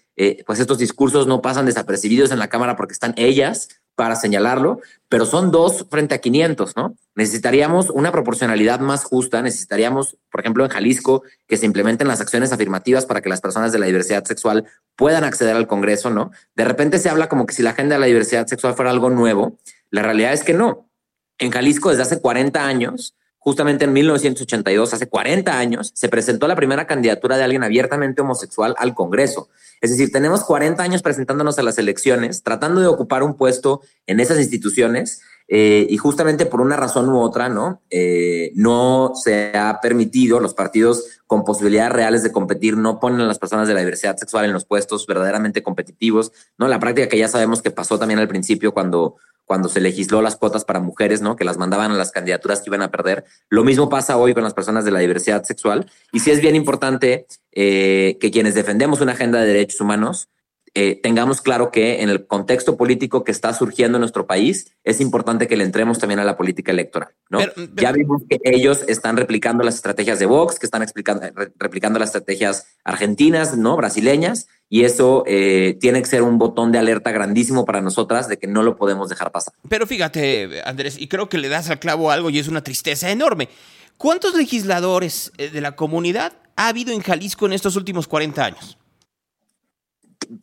pues 0.47 0.61
estos 0.61 0.79
discursos 0.79 1.27
no 1.27 1.41
pasan 1.41 1.67
desapercibidos 1.67 2.31
en 2.31 2.39
la 2.39 2.49
Cámara 2.49 2.77
porque 2.77 2.93
están 2.93 3.15
ellas 3.17 3.69
para 3.95 4.17
señalarlo, 4.17 4.81
pero 5.09 5.27
son 5.27 5.51
dos 5.51 5.87
frente 5.91 6.15
a 6.15 6.19
500, 6.19 6.77
¿no? 6.77 6.95
Necesitaríamos 7.15 7.91
una 7.91 8.13
proporcionalidad 8.13 8.81
más 8.81 9.05
justa, 9.05 9.43
necesitaríamos, 9.43 10.17
por 10.31 10.41
ejemplo, 10.41 10.65
en 10.65 10.71
Jalisco, 10.71 11.23
que 11.47 11.57
se 11.57 11.67
implementen 11.67 12.09
las 12.09 12.21
acciones 12.21 12.53
afirmativas 12.53 13.05
para 13.05 13.21
que 13.21 13.29
las 13.29 13.41
personas 13.41 13.73
de 13.73 13.79
la 13.79 13.87
diversidad 13.87 14.25
sexual 14.25 14.65
puedan 14.97 15.25
acceder 15.25 15.57
al 15.57 15.67
Congreso, 15.67 16.11
¿no? 16.11 16.31
De 16.55 16.65
repente 16.65 16.99
se 16.99 17.11
habla 17.11 17.29
como 17.29 17.47
que 17.47 17.55
si 17.55 17.63
la 17.63 17.71
agenda 17.71 17.97
de 17.97 18.01
la 18.01 18.07
diversidad 18.07 18.47
sexual 18.47 18.75
fuera 18.75 18.91
algo 18.91 19.11
nuevo, 19.11 19.59
la 19.91 20.03
realidad 20.03 20.33
es 20.33 20.45
que 20.45 20.55
no. 20.55 20.91
En 21.39 21.51
Jalisco, 21.51 21.91
desde 21.91 22.03
hace 22.03 22.21
40 22.21 22.65
años, 22.65 23.15
justamente 23.41 23.87
en 23.87 23.93
1982, 23.93 24.95
hace 24.95 25.09
40 25.09 25.59
años, 25.59 25.91
se 25.95 26.09
presentó 26.09 26.47
la 26.47 26.55
primera 26.55 26.87
candidatura 26.87 27.37
de 27.37 27.43
alguien 27.43 27.65
abiertamente 27.65 28.21
homosexual 28.21 28.75
al 28.79 28.95
Congreso. 28.95 29.49
Es 29.81 29.91
decir, 29.91 30.13
tenemos 30.13 30.45
40 30.45 30.83
años 30.83 31.03
presentándonos 31.03 31.59
a 31.59 31.63
las 31.63 31.79
elecciones, 31.79 32.43
tratando 32.43 32.83
de 32.83 32.87
ocupar 32.87 33.23
un 33.23 33.35
puesto 33.35 33.81
en 34.07 34.21
esas 34.21 34.39
instituciones 34.39 35.23
eh, 35.53 35.87
y 35.91 35.97
justamente 35.97 36.47
por 36.47 36.61
una 36.61 36.77
razón 36.77 37.09
u 37.09 37.19
otra, 37.19 37.49
¿no? 37.49 37.83
Eh, 37.91 38.53
no 38.55 39.15
se 39.17 39.57
ha 39.57 39.81
permitido, 39.81 40.39
los 40.39 40.55
partidos 40.55 41.07
con 41.27 41.43
posibilidades 41.43 41.93
reales 41.93 42.23
de 42.23 42.31
competir 42.31 42.77
no 42.77 43.01
ponen 43.01 43.23
a 43.23 43.27
las 43.27 43.41
personas 43.41 43.67
de 43.67 43.75
la 43.75 43.81
diversidad 43.81 44.17
sexual 44.17 44.45
en 44.45 44.53
los 44.53 44.65
puestos 44.65 45.09
verdaderamente 45.09 45.65
competitivos, 45.65 46.31
¿no? 46.57 46.69
La 46.69 46.79
práctica 46.79 47.09
que 47.09 47.19
ya 47.19 47.27
sabemos 47.27 47.63
que 47.63 47.73
pasó 47.73 47.99
también 47.99 48.21
al 48.21 48.29
principio 48.29 48.73
cuando 48.73 49.17
cuando 49.51 49.69
se 49.69 49.81
legisló 49.81 50.23
las 50.23 50.37
cuotas 50.37 50.65
para 50.65 50.79
mujeres, 50.79 51.23
¿no? 51.23 51.35
Que 51.35 51.43
las 51.45 51.59
mandaban 51.59 51.91
a 51.91 51.97
las 51.97 52.13
candidaturas 52.13 52.61
que 52.61 52.71
iban 52.71 52.83
a 52.83 52.93
perder. 52.93 53.25
Lo 53.49 53.65
mismo 53.65 53.89
pasa 53.89 54.17
hoy 54.17 54.33
con 54.33 54.45
las 54.45 54.55
personas 54.55 54.85
de 54.85 54.93
la 54.93 55.01
diversidad 55.01 55.43
sexual. 55.43 55.91
Y 56.13 56.21
sí 56.21 56.31
es 56.31 56.41
bien 56.41 56.55
importante 56.55 57.27
eh, 57.51 58.17
que 58.21 58.31
quienes 58.31 58.55
defendemos 58.55 59.01
una 59.01 59.11
agenda 59.11 59.41
de 59.41 59.49
derechos 59.49 59.81
humanos 59.81 60.29
eh, 60.75 61.01
tengamos 61.03 61.41
claro 61.41 61.71
que 61.71 62.03
en 62.03 62.09
el 62.09 62.27
contexto 62.27 62.77
político 62.77 63.25
que 63.25 63.33
está 63.33 63.53
surgiendo 63.53 63.97
en 63.97 64.01
nuestro 64.01 64.27
país, 64.27 64.73
es 64.85 65.01
importante 65.01 65.49
que 65.49 65.57
le 65.57 65.65
entremos 65.65 65.99
también 65.99 66.21
a 66.21 66.25
la 66.25 66.37
política 66.37 66.71
electoral, 66.73 67.11
¿no? 67.29 67.41
ya 67.75 67.93
vimos 67.93 68.23
que 68.29 68.39
ellos 68.45 68.85
están 68.87 69.17
replicando 69.17 69.65
las 69.65 69.75
estrategias 69.75 70.19
de 70.19 70.27
Vox, 70.27 70.59
que 70.59 70.67
están 70.67 70.83
explicando, 70.83 71.27
replicando 71.57 71.99
las 71.99 72.11
estrategias 72.11 72.67
argentinas, 72.85 73.57
¿no? 73.57 73.77
Brasileñas, 73.77 74.49
y 74.69 74.85
eso 74.85 75.25
eh, 75.27 75.77
tiene 75.81 76.01
que 76.01 76.09
ser 76.09 76.23
un 76.23 76.39
botón 76.39 76.71
de 76.71 76.79
alerta 76.79 77.11
grandísimo 77.11 77.65
para 77.65 77.81
nosotras 77.81 78.29
de 78.29 78.39
que 78.39 78.47
no 78.47 78.63
lo 78.63 78.77
podemos 78.77 79.09
dejar 79.09 79.33
pasar. 79.33 79.53
Pero 79.69 79.87
fíjate, 79.87 80.63
Andrés, 80.65 80.97
y 80.99 81.09
creo 81.09 81.29
que 81.29 81.39
le 81.39 81.49
das 81.49 81.69
al 81.71 81.81
clavo 81.81 82.11
algo 82.11 82.31
y 82.31 82.39
es 82.39 82.49
una 82.49 82.63
tristeza 82.63 83.11
enorme. 83.11 83.49
¿Cuántos 83.97 84.35
legisladores 84.35 85.33
eh, 85.37 85.51
de 85.51 85.61
la 85.61 85.77
comunidad 85.77 86.33
ha 86.57 86.69
habido 86.69 86.93
en 86.93 87.01
Jalisco 87.01 87.47
en 87.47 87.53
estos 87.53 87.77
últimos 87.77 88.07
40 88.07 88.45
años? 88.45 88.79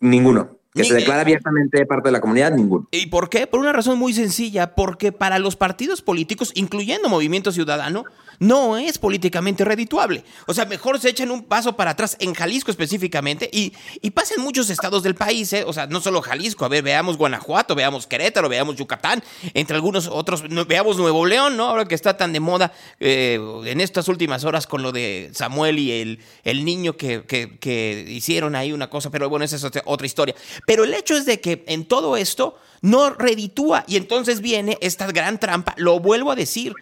Ninguno. 0.01 0.56
Que 0.77 0.83
se 0.83 0.93
declara 0.93 1.21
abiertamente 1.21 1.85
parte 1.85 2.09
de 2.09 2.13
la 2.13 2.21
comunidad, 2.21 2.51
ninguno. 2.51 2.87
¿Y 2.91 3.07
por 3.07 3.29
qué? 3.29 3.47
Por 3.47 3.59
una 3.59 3.73
razón 3.73 3.97
muy 3.97 4.13
sencilla, 4.13 4.75
porque 4.75 5.11
para 5.11 5.39
los 5.39 5.55
partidos 5.55 6.01
políticos, 6.01 6.51
incluyendo 6.55 7.09
Movimiento 7.09 7.51
Ciudadano, 7.51 8.05
no 8.39 8.77
es 8.77 8.97
políticamente 8.97 9.65
redituable. 9.65 10.23
O 10.45 10.53
sea, 10.53 10.65
mejor 10.65 10.99
se 10.99 11.09
echan 11.09 11.31
un 11.31 11.43
paso 11.43 11.75
para 11.75 11.91
atrás 11.91 12.17
en 12.19 12.33
Jalisco 12.33 12.71
específicamente 12.71 13.49
y, 13.51 13.73
y 14.01 14.11
pasa 14.11 14.35
en 14.35 14.43
muchos 14.43 14.69
estados 14.69 15.03
del 15.03 15.15
país, 15.15 15.51
¿eh? 15.53 15.63
o 15.65 15.73
sea, 15.73 15.87
no 15.87 16.01
solo 16.01 16.21
Jalisco, 16.21 16.65
a 16.65 16.67
ver, 16.67 16.83
veamos 16.83 17.17
Guanajuato, 17.17 17.75
veamos 17.75 18.07
Querétaro, 18.07 18.49
veamos 18.49 18.75
Yucatán, 18.75 19.23
entre 19.53 19.75
algunos 19.75 20.07
otros, 20.07 20.43
veamos 20.67 20.97
Nuevo 20.97 21.25
León, 21.25 21.57
¿no? 21.57 21.65
Ahora 21.65 21.85
que 21.85 21.95
está 21.95 22.17
tan 22.17 22.33
de 22.33 22.39
moda 22.39 22.71
eh, 22.99 23.39
en 23.65 23.81
estas 23.81 24.07
últimas 24.07 24.43
horas 24.43 24.67
con 24.67 24.83
lo 24.83 24.91
de 24.91 25.31
Samuel 25.33 25.79
y 25.79 25.91
el, 25.91 26.19
el 26.43 26.65
niño 26.65 26.97
que, 26.97 27.23
que, 27.23 27.57
que 27.57 28.05
hicieron 28.07 28.55
ahí 28.55 28.71
una 28.71 28.89
cosa, 28.89 29.09
pero 29.09 29.29
bueno, 29.29 29.45
esa 29.45 29.55
es 29.55 29.63
otra 29.85 30.05
historia. 30.05 30.35
Pero 30.67 30.83
el 30.83 30.93
hecho 30.93 31.15
es 31.15 31.25
de 31.25 31.39
que 31.39 31.63
en 31.67 31.85
todo 31.85 32.17
esto 32.17 32.59
no 32.81 33.09
reditúa 33.09 33.85
y 33.87 33.95
entonces 33.95 34.41
viene 34.41 34.77
esta 34.81 35.07
gran 35.07 35.39
trampa, 35.39 35.73
lo 35.77 36.01
vuelvo 36.01 36.29
a 36.29 36.35
decir. 36.35 36.73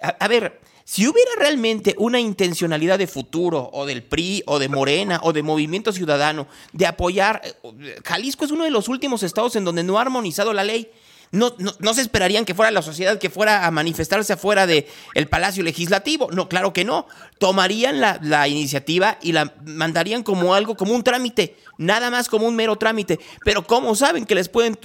a 0.00 0.28
ver, 0.28 0.60
si 0.90 1.06
hubiera 1.06 1.30
realmente 1.38 1.94
una 1.98 2.18
intencionalidad 2.18 2.98
de 2.98 3.06
futuro, 3.06 3.70
o 3.72 3.86
del 3.86 4.02
PRI, 4.02 4.42
o 4.46 4.58
de 4.58 4.68
Morena, 4.68 5.20
o 5.22 5.32
de 5.32 5.44
Movimiento 5.44 5.92
Ciudadano, 5.92 6.48
de 6.72 6.84
apoyar, 6.84 7.40
eh, 7.44 7.96
Jalisco 8.04 8.44
es 8.44 8.50
uno 8.50 8.64
de 8.64 8.72
los 8.72 8.88
últimos 8.88 9.22
estados 9.22 9.54
en 9.54 9.64
donde 9.64 9.84
no 9.84 9.98
ha 9.98 10.02
armonizado 10.02 10.52
la 10.52 10.64
ley. 10.64 10.90
No, 11.32 11.54
no, 11.78 11.94
se 11.94 12.00
esperarían 12.00 12.44
que 12.44 12.54
fuera 12.54 12.72
la 12.72 12.82
sociedad 12.82 13.20
que 13.20 13.30
fuera 13.30 13.64
a 13.64 13.70
manifestarse 13.70 14.32
afuera 14.32 14.66
del 14.66 14.86
el 15.14 15.28
Palacio 15.28 15.62
Legislativo. 15.62 16.28
No, 16.32 16.48
claro 16.48 16.72
que 16.72 16.84
no. 16.84 17.06
Tomarían 17.38 18.00
la, 18.00 18.18
la, 18.20 18.48
iniciativa 18.48 19.16
y 19.22 19.30
la 19.30 19.54
mandarían 19.64 20.24
como 20.24 20.54
algo, 20.54 20.76
como 20.76 20.92
un 20.92 21.04
trámite, 21.04 21.56
nada 21.78 22.10
más 22.10 22.28
como 22.28 22.48
un 22.48 22.56
mero 22.56 22.76
trámite. 22.76 23.20
Pero 23.44 23.64
¿cómo 23.64 23.94
saben 23.94 24.24
que 24.24 24.34
les 24.34 24.48
pueden 24.48 24.72
eh, 24.72 24.78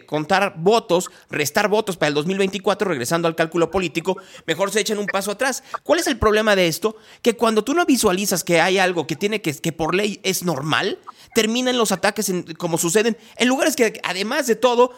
eh, 0.00 0.06
contar 0.06 0.54
votos, 0.56 1.10
restar 1.28 1.68
votos 1.68 1.98
para 1.98 2.08
el 2.08 2.14
2024, 2.14 2.88
regresando 2.88 3.28
al 3.28 3.36
cálculo 3.36 3.70
político? 3.70 4.16
Mejor 4.46 4.70
se 4.70 4.80
echen 4.80 4.98
un 4.98 5.06
paso 5.06 5.32
atrás. 5.32 5.62
¿Cuál 5.82 5.98
es 5.98 6.06
el 6.06 6.16
problema 6.16 6.56
de 6.56 6.66
esto? 6.66 6.96
Que 7.20 7.36
cuando 7.36 7.62
tú 7.62 7.74
no 7.74 7.84
visualizas 7.84 8.42
que 8.42 8.62
hay 8.62 8.78
algo 8.78 9.06
que 9.06 9.16
tiene 9.16 9.42
que, 9.42 9.54
que 9.54 9.72
por 9.72 9.94
ley 9.94 10.18
es 10.22 10.44
normal, 10.44 10.98
terminan 11.34 11.78
los 11.78 11.92
ataques 11.92 12.32
como 12.58 12.78
suceden 12.78 13.16
en 13.36 13.48
lugares 13.48 13.76
que 13.76 14.00
además 14.04 14.46
de 14.46 14.56
todo 14.56 14.92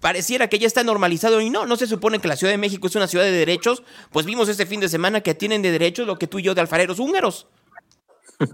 pareciera 0.00 0.48
que 0.48 0.58
ya 0.58 0.66
está 0.66 0.84
normalizado 0.84 1.40
y 1.40 1.50
no, 1.50 1.66
no 1.66 1.76
se 1.76 1.86
supone 1.86 2.18
que 2.18 2.28
la 2.28 2.36
Ciudad 2.36 2.52
de 2.52 2.58
México 2.58 2.86
es 2.86 2.96
una 2.96 3.06
ciudad 3.06 3.24
de 3.24 3.32
derechos, 3.32 3.82
pues 4.10 4.26
vimos 4.26 4.48
este 4.48 4.66
fin 4.66 4.80
de 4.80 4.88
semana 4.88 5.20
que 5.20 5.34
tienen 5.34 5.62
de 5.62 5.72
derechos 5.72 6.06
lo 6.06 6.18
que 6.18 6.26
tú 6.26 6.38
y 6.38 6.42
yo 6.42 6.54
de 6.54 6.60
alfareros 6.60 6.98
húngaros. 6.98 7.46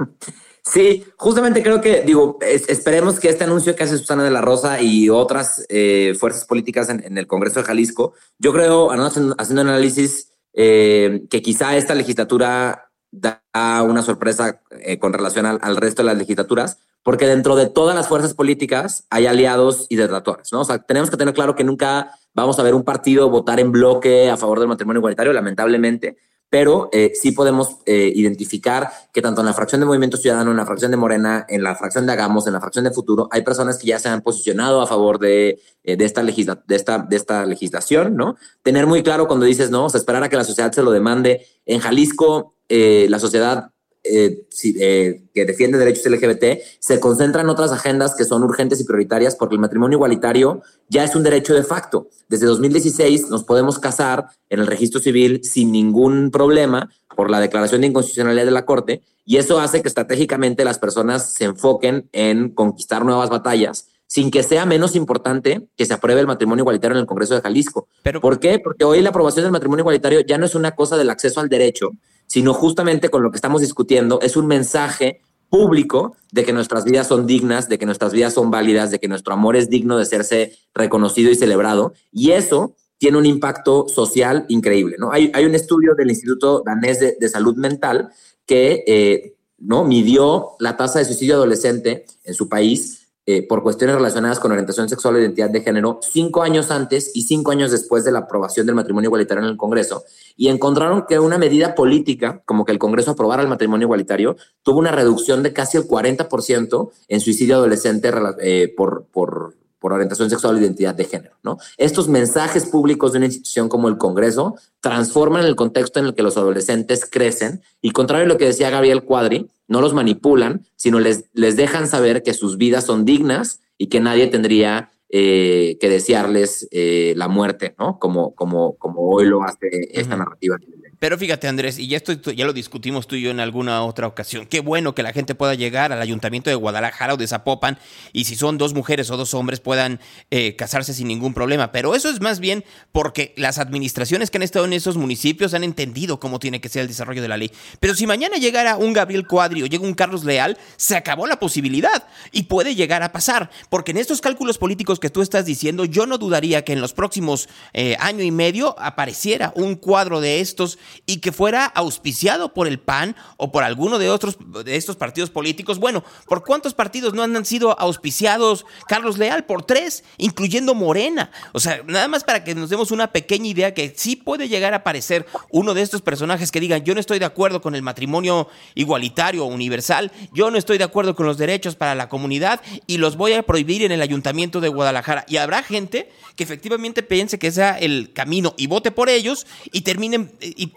Sí, 0.64 1.04
justamente 1.16 1.60
creo 1.60 1.80
que, 1.80 2.02
digo, 2.02 2.38
esperemos 2.40 3.18
que 3.18 3.28
este 3.28 3.42
anuncio 3.42 3.74
que 3.74 3.82
hace 3.82 3.98
Susana 3.98 4.22
de 4.22 4.30
la 4.30 4.40
Rosa 4.40 4.80
y 4.80 5.10
otras 5.10 5.66
eh, 5.68 6.14
fuerzas 6.18 6.44
políticas 6.44 6.88
en, 6.88 7.18
el 7.18 7.26
Congreso 7.26 7.60
de 7.60 7.66
Jalisco, 7.66 8.14
yo 8.38 8.52
creo, 8.52 8.90
haciendo 8.92 9.60
análisis, 9.60 10.30
eh, 10.54 11.24
que 11.28 11.42
quizá 11.42 11.76
esta 11.76 11.96
legislatura 11.96 12.92
da 13.10 13.42
una 13.82 14.02
sorpresa 14.02 14.62
eh, 14.70 14.98
con 15.00 15.12
relación 15.12 15.46
al, 15.46 15.76
resto 15.76 16.02
de 16.02 16.06
las 16.06 16.16
legislaturas, 16.16 16.78
porque 17.02 17.26
dentro 17.26 17.56
de 17.56 17.66
todas 17.66 17.94
las 17.96 18.08
fuerzas 18.08 18.34
políticas 18.34 19.06
hay 19.10 19.26
aliados 19.26 19.86
y 19.88 19.96
detractores, 19.96 20.52
¿no? 20.52 20.60
O 20.60 20.64
sea, 20.64 20.78
tenemos 20.78 21.10
que 21.10 21.16
tener 21.16 21.34
claro 21.34 21.54
que 21.54 21.64
nunca 21.64 22.12
vamos 22.34 22.58
a 22.58 22.62
ver 22.62 22.74
un 22.74 22.84
partido 22.84 23.28
votar 23.28 23.60
en 23.60 23.72
bloque 23.72 24.30
a 24.30 24.36
favor 24.36 24.58
del 24.58 24.68
matrimonio 24.68 25.00
igualitario, 25.00 25.32
lamentablemente, 25.32 26.16
pero 26.48 26.90
eh, 26.92 27.12
sí 27.14 27.32
podemos 27.32 27.78
eh, 27.86 28.12
identificar 28.14 28.90
que 29.10 29.22
tanto 29.22 29.40
en 29.40 29.46
la 29.46 29.54
fracción 29.54 29.80
de 29.80 29.86
Movimiento 29.86 30.18
Ciudadano, 30.18 30.50
en 30.50 30.58
la 30.58 30.66
fracción 30.66 30.90
de 30.90 30.98
Morena, 30.98 31.46
en 31.48 31.62
la 31.62 31.74
fracción 31.74 32.04
de 32.04 32.12
Hagamos, 32.12 32.46
en 32.46 32.52
la 32.52 32.60
fracción 32.60 32.84
de 32.84 32.90
Futuro, 32.90 33.26
hay 33.32 33.42
personas 33.42 33.78
que 33.78 33.86
ya 33.86 33.98
se 33.98 34.10
han 34.10 34.20
posicionado 34.20 34.82
a 34.82 34.86
favor 34.86 35.18
de, 35.18 35.60
eh, 35.82 35.96
esta, 35.98 36.22
legisla 36.22 36.62
de, 36.66 36.76
esta, 36.76 36.98
de 36.98 37.16
esta 37.16 37.46
legislación, 37.46 38.16
¿no? 38.16 38.36
Tener 38.62 38.86
muy 38.86 39.02
claro 39.02 39.26
cuando 39.26 39.46
dices, 39.46 39.70
no, 39.70 39.86
o 39.86 39.88
sea, 39.88 39.98
esperar 39.98 40.22
a 40.22 40.28
que 40.28 40.36
la 40.36 40.44
sociedad 40.44 40.70
se 40.72 40.82
lo 40.82 40.90
demande. 40.90 41.46
En 41.64 41.80
Jalisco, 41.80 42.54
la 42.68 43.18
sociedad 43.18 43.71
eh, 44.04 44.46
eh, 44.80 45.22
que 45.32 45.44
defiende 45.44 45.78
derechos 45.78 46.06
LGBT 46.06 46.60
se 46.80 46.98
concentra 46.98 47.42
en 47.42 47.48
otras 47.48 47.70
agendas 47.70 48.16
que 48.16 48.24
son 48.24 48.42
urgentes 48.42 48.80
y 48.80 48.84
prioritarias 48.84 49.36
porque 49.36 49.54
el 49.54 49.60
matrimonio 49.60 49.96
igualitario 49.96 50.62
ya 50.88 51.04
es 51.04 51.14
un 51.14 51.22
derecho 51.22 51.54
de 51.54 51.62
facto. 51.62 52.08
Desde 52.28 52.46
2016 52.46 53.28
nos 53.28 53.44
podemos 53.44 53.78
casar 53.78 54.26
en 54.48 54.60
el 54.60 54.66
registro 54.66 55.00
civil 55.00 55.40
sin 55.44 55.70
ningún 55.70 56.30
problema 56.32 56.90
por 57.14 57.30
la 57.30 57.40
declaración 57.40 57.82
de 57.82 57.88
inconstitucionalidad 57.88 58.44
de 58.44 58.50
la 58.50 58.64
Corte 58.64 59.02
y 59.24 59.36
eso 59.36 59.60
hace 59.60 59.82
que 59.82 59.88
estratégicamente 59.88 60.64
las 60.64 60.80
personas 60.80 61.32
se 61.32 61.44
enfoquen 61.44 62.08
en 62.12 62.50
conquistar 62.50 63.04
nuevas 63.04 63.30
batallas 63.30 63.86
sin 64.12 64.30
que 64.30 64.42
sea 64.42 64.66
menos 64.66 64.94
importante 64.94 65.68
que 65.74 65.86
se 65.86 65.94
apruebe 65.94 66.20
el 66.20 66.26
matrimonio 66.26 66.64
igualitario 66.64 66.96
en 66.96 67.00
el 67.00 67.06
Congreso 67.06 67.34
de 67.34 67.40
Jalisco. 67.40 67.88
¿Por 68.20 68.40
qué? 68.40 68.58
Porque 68.58 68.84
hoy 68.84 69.00
la 69.00 69.08
aprobación 69.08 69.44
del 69.44 69.52
matrimonio 69.52 69.84
igualitario 69.84 70.20
ya 70.20 70.36
no 70.36 70.44
es 70.44 70.54
una 70.54 70.72
cosa 70.72 70.98
del 70.98 71.08
acceso 71.08 71.40
al 71.40 71.48
derecho, 71.48 71.92
sino 72.32 72.54
justamente 72.54 73.10
con 73.10 73.22
lo 73.22 73.30
que 73.30 73.36
estamos 73.36 73.60
discutiendo 73.60 74.18
es 74.22 74.38
un 74.38 74.46
mensaje 74.46 75.20
público 75.50 76.16
de 76.30 76.44
que 76.46 76.54
nuestras 76.54 76.82
vidas 76.82 77.06
son 77.06 77.26
dignas, 77.26 77.68
de 77.68 77.76
que 77.76 77.84
nuestras 77.84 78.14
vidas 78.14 78.32
son 78.32 78.50
válidas, 78.50 78.90
de 78.90 78.98
que 78.98 79.06
nuestro 79.06 79.34
amor 79.34 79.54
es 79.54 79.68
digno 79.68 79.98
de 79.98 80.06
serse 80.06 80.56
reconocido 80.72 81.30
y 81.30 81.34
celebrado. 81.34 81.92
Y 82.10 82.30
eso 82.30 82.74
tiene 82.96 83.18
un 83.18 83.26
impacto 83.26 83.86
social 83.86 84.46
increíble. 84.48 84.96
¿no? 84.98 85.12
Hay, 85.12 85.30
hay 85.34 85.44
un 85.44 85.54
estudio 85.54 85.94
del 85.94 86.08
Instituto 86.08 86.62
Danés 86.64 87.00
de, 87.00 87.28
Salud 87.28 87.54
Mental 87.56 88.08
que 88.46 88.82
eh, 88.86 89.34
¿no? 89.58 89.84
midió 89.84 90.52
la 90.58 90.78
tasa 90.78 91.00
de 91.00 91.04
suicidio 91.04 91.34
adolescente 91.34 92.06
en 92.24 92.32
su 92.32 92.48
país 92.48 93.01
eh, 93.24 93.46
por 93.46 93.62
cuestiones 93.62 93.94
relacionadas 93.94 94.40
con 94.40 94.50
orientación 94.50 94.88
sexual 94.88 95.14
o 95.14 95.20
identidad 95.20 95.48
de 95.48 95.60
género 95.60 96.00
cinco 96.02 96.42
años 96.42 96.72
antes 96.72 97.12
y 97.14 97.22
cinco 97.22 97.52
años 97.52 97.70
después 97.70 98.04
de 98.04 98.10
la 98.10 98.20
aprobación 98.20 98.66
del 98.66 98.74
matrimonio 98.74 99.08
igualitario 99.08 99.44
en 99.44 99.50
el 99.50 99.56
Congreso 99.56 100.02
y 100.36 100.48
encontraron 100.48 101.04
que 101.08 101.20
una 101.20 101.38
medida 101.38 101.76
política, 101.76 102.42
como 102.44 102.64
que 102.64 102.72
el 102.72 102.80
Congreso 102.80 103.12
aprobara 103.12 103.42
el 103.42 103.48
matrimonio 103.48 103.86
igualitario, 103.86 104.36
tuvo 104.64 104.80
una 104.80 104.90
reducción 104.90 105.44
de 105.44 105.52
casi 105.52 105.76
el 105.78 105.84
40% 105.84 106.90
en 107.06 107.20
suicidio 107.20 107.54
adolescente 107.56 108.10
eh, 108.40 108.74
por, 108.76 109.06
por, 109.12 109.54
por 109.82 109.92
orientación 109.92 110.30
sexual 110.30 110.54
o 110.54 110.58
identidad 110.60 110.94
de 110.94 111.04
género. 111.04 111.34
¿no? 111.42 111.58
Estos 111.76 112.08
mensajes 112.08 112.66
públicos 112.66 113.12
de 113.12 113.18
una 113.18 113.26
institución 113.26 113.68
como 113.68 113.88
el 113.88 113.98
Congreso 113.98 114.54
transforman 114.80 115.44
el 115.44 115.56
contexto 115.56 115.98
en 115.98 116.06
el 116.06 116.14
que 116.14 116.22
los 116.22 116.36
adolescentes 116.36 117.04
crecen 117.04 117.60
y 117.82 117.90
contrario 117.90 118.26
a 118.26 118.28
lo 118.28 118.38
que 118.38 118.46
decía 118.46 118.70
Gabriel 118.70 119.02
Cuadri, 119.02 119.48
no 119.66 119.80
los 119.80 119.92
manipulan, 119.92 120.64
sino 120.76 121.00
les, 121.00 121.24
les 121.34 121.56
dejan 121.56 121.88
saber 121.88 122.22
que 122.22 122.32
sus 122.32 122.56
vidas 122.58 122.84
son 122.84 123.04
dignas 123.04 123.60
y 123.76 123.88
que 123.88 123.98
nadie 123.98 124.28
tendría 124.28 124.92
eh, 125.10 125.76
que 125.80 125.90
desearles 125.90 126.68
eh, 126.70 127.12
la 127.16 127.28
muerte, 127.28 127.74
¿no? 127.78 127.98
Como, 127.98 128.34
como, 128.34 128.76
como 128.76 129.10
hoy 129.10 129.26
lo 129.26 129.42
hace 129.42 129.68
esta 129.92 130.16
narrativa. 130.16 130.56
Pero 131.02 131.18
fíjate, 131.18 131.48
Andrés, 131.48 131.80
y 131.80 131.88
ya, 131.88 131.96
esto, 131.96 132.30
ya 132.30 132.46
lo 132.46 132.52
discutimos 132.52 133.08
tú 133.08 133.16
y 133.16 133.22
yo 133.22 133.32
en 133.32 133.40
alguna 133.40 133.82
otra 133.82 134.06
ocasión. 134.06 134.46
Qué 134.46 134.60
bueno 134.60 134.94
que 134.94 135.02
la 135.02 135.12
gente 135.12 135.34
pueda 135.34 135.56
llegar 135.56 135.92
al 135.92 136.00
ayuntamiento 136.00 136.48
de 136.48 136.54
Guadalajara 136.54 137.14
o 137.14 137.16
de 137.16 137.26
Zapopan 137.26 137.76
y 138.12 138.22
si 138.22 138.36
son 138.36 138.56
dos 138.56 138.72
mujeres 138.72 139.10
o 139.10 139.16
dos 139.16 139.34
hombres 139.34 139.58
puedan 139.58 139.98
eh, 140.30 140.54
casarse 140.54 140.94
sin 140.94 141.08
ningún 141.08 141.34
problema. 141.34 141.72
Pero 141.72 141.96
eso 141.96 142.08
es 142.08 142.20
más 142.20 142.38
bien 142.38 142.64
porque 142.92 143.34
las 143.36 143.58
administraciones 143.58 144.30
que 144.30 144.38
han 144.38 144.44
estado 144.44 144.64
en 144.64 144.74
esos 144.74 144.96
municipios 144.96 145.54
han 145.54 145.64
entendido 145.64 146.20
cómo 146.20 146.38
tiene 146.38 146.60
que 146.60 146.68
ser 146.68 146.82
el 146.82 146.86
desarrollo 146.86 147.20
de 147.20 147.26
la 147.26 147.36
ley. 147.36 147.50
Pero 147.80 147.96
si 147.96 148.06
mañana 148.06 148.36
llegara 148.36 148.76
un 148.76 148.92
Gabriel 148.92 149.26
Cuadri 149.26 149.64
o 149.64 149.66
llega 149.66 149.82
un 149.82 149.94
Carlos 149.94 150.22
Leal, 150.22 150.56
se 150.76 150.94
acabó 150.94 151.26
la 151.26 151.40
posibilidad 151.40 152.06
y 152.30 152.44
puede 152.44 152.76
llegar 152.76 153.02
a 153.02 153.10
pasar. 153.10 153.50
Porque 153.70 153.90
en 153.90 153.96
estos 153.96 154.20
cálculos 154.20 154.56
políticos 154.56 155.00
que 155.00 155.10
tú 155.10 155.20
estás 155.20 155.46
diciendo, 155.46 155.84
yo 155.84 156.06
no 156.06 156.16
dudaría 156.16 156.64
que 156.64 156.74
en 156.74 156.80
los 156.80 156.92
próximos 156.92 157.48
eh, 157.72 157.96
año 157.98 158.22
y 158.22 158.30
medio 158.30 158.78
apareciera 158.78 159.52
un 159.56 159.74
cuadro 159.74 160.20
de 160.20 160.38
estos 160.38 160.78
y 161.06 161.18
que 161.18 161.32
fuera 161.32 161.66
auspiciado 161.66 162.52
por 162.54 162.66
el 162.66 162.78
PAN 162.78 163.16
o 163.36 163.52
por 163.52 163.64
alguno 163.64 163.98
de 163.98 164.10
otros 164.10 164.36
de 164.64 164.76
estos 164.76 164.96
partidos 164.96 165.30
políticos. 165.30 165.78
Bueno, 165.78 166.04
¿por 166.26 166.44
cuántos 166.44 166.74
partidos 166.74 167.14
no 167.14 167.22
han 167.22 167.44
sido 167.44 167.78
auspiciados 167.78 168.66
Carlos 168.88 169.18
Leal? 169.18 169.44
Por 169.44 169.64
tres, 169.64 170.04
incluyendo 170.18 170.74
Morena. 170.74 171.30
O 171.52 171.60
sea, 171.60 171.82
nada 171.86 172.08
más 172.08 172.24
para 172.24 172.44
que 172.44 172.54
nos 172.54 172.70
demos 172.70 172.90
una 172.90 173.12
pequeña 173.12 173.48
idea 173.48 173.74
que 173.74 173.94
sí 173.96 174.16
puede 174.16 174.48
llegar 174.48 174.72
a 174.72 174.78
aparecer 174.78 175.26
uno 175.50 175.74
de 175.74 175.82
estos 175.82 176.02
personajes 176.02 176.50
que 176.50 176.60
digan, 176.60 176.84
yo 176.84 176.94
no 176.94 177.00
estoy 177.00 177.18
de 177.18 177.24
acuerdo 177.24 177.60
con 177.60 177.74
el 177.74 177.82
matrimonio 177.82 178.48
igualitario 178.74 179.44
universal, 179.44 180.12
yo 180.32 180.50
no 180.50 180.58
estoy 180.58 180.78
de 180.78 180.84
acuerdo 180.84 181.14
con 181.14 181.26
los 181.26 181.38
derechos 181.38 181.76
para 181.76 181.94
la 181.94 182.08
comunidad 182.08 182.60
y 182.86 182.98
los 182.98 183.16
voy 183.16 183.32
a 183.32 183.42
prohibir 183.42 183.82
en 183.82 183.92
el 183.92 184.02
ayuntamiento 184.02 184.60
de 184.60 184.68
Guadalajara. 184.68 185.24
Y 185.28 185.36
habrá 185.36 185.62
gente 185.62 186.10
que 186.36 186.44
efectivamente 186.44 187.02
piense 187.02 187.38
que 187.38 187.50
sea 187.50 187.78
el 187.78 188.12
camino 188.12 188.54
y 188.56 188.66
vote 188.66 188.90
por 188.90 189.08
ellos 189.08 189.46
y 189.72 189.82
terminen, 189.82 190.32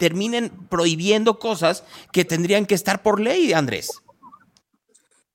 terminen 0.06 0.52
prohibiendo 0.68 1.40
cosas 1.40 1.82
que 2.12 2.24
tendrían 2.24 2.64
que 2.64 2.76
estar 2.76 3.02
por 3.02 3.18
ley, 3.18 3.52
Andrés. 3.52 3.90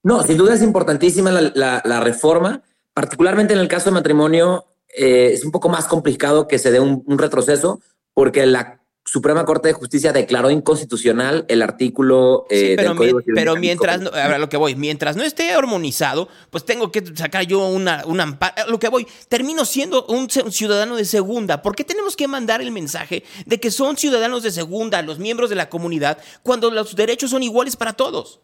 No, 0.02 0.24
sin 0.24 0.38
duda 0.38 0.54
es 0.54 0.62
importantísima 0.62 1.30
la, 1.30 2.00
reforma, 2.00 2.64
particularmente 2.94 3.54
en 3.54 3.60
el 3.60 3.68
caso 3.68 3.90
de 3.90 3.96
matrimonio, 3.96 4.66
eh, 4.88 5.32
es 5.34 5.44
un 5.44 5.52
poco 5.52 5.68
más 5.68 5.88
complicado 5.88 6.48
que 6.48 6.58
se 6.58 6.72
dé 6.72 6.80
un 6.80 7.18
retroceso 7.18 7.82
porque 8.14 8.46
la 8.46 8.81
Suprema 9.12 9.43
Corte 9.43 9.68
de 9.68 9.74
Justicia 9.74 10.14
declaró 10.14 10.49
inconstitucional 10.49 11.43
el 11.49 11.62
artículo 11.62 12.45
eh, 12.49 12.76
pero, 12.78 12.95
pero 13.36 13.57
mientras, 13.57 13.99
no, 13.99 14.09
lo 14.38 14.47
que 14.47 14.55
voy, 14.55 14.76
mientras 14.76 15.18
no 15.18 15.24
esté 15.24 15.51
armonizado, 15.51 16.30
pues 16.49 16.64
tengo 16.64 16.93
que 16.93 17.03
sacar 17.18 17.43
yo 17.43 17.68
una, 17.68 18.05
una 18.05 18.39
lo 18.70 18.80
que 18.80 18.88
voy, 18.88 19.05
termino 19.28 19.66
siendo 19.66 20.05
un 20.05 20.30
ciudadano 20.30 20.95
de 20.95 21.03
segunda. 21.03 21.62
¿Por 21.62 21.76
qué 21.76 21.84
tenemos 21.84 22.16
que 22.16 22.30
mandar 22.30 22.62
el 22.62 22.72
mensaje 22.72 23.26
de 23.45 23.59
que 23.59 23.70
son 23.70 23.97
ciudadanos 23.97 24.43
de 24.43 24.51
segunda 24.51 25.01
los 25.01 25.20
miembros 25.20 25.49
de 25.49 25.57
la 25.57 25.68
comunidad 25.68 26.18
cuando 26.41 26.72
los 26.72 26.95
derechos 26.95 27.32
son 27.32 27.43
iguales 27.43 27.76
para 27.76 27.91
todos? 27.91 28.39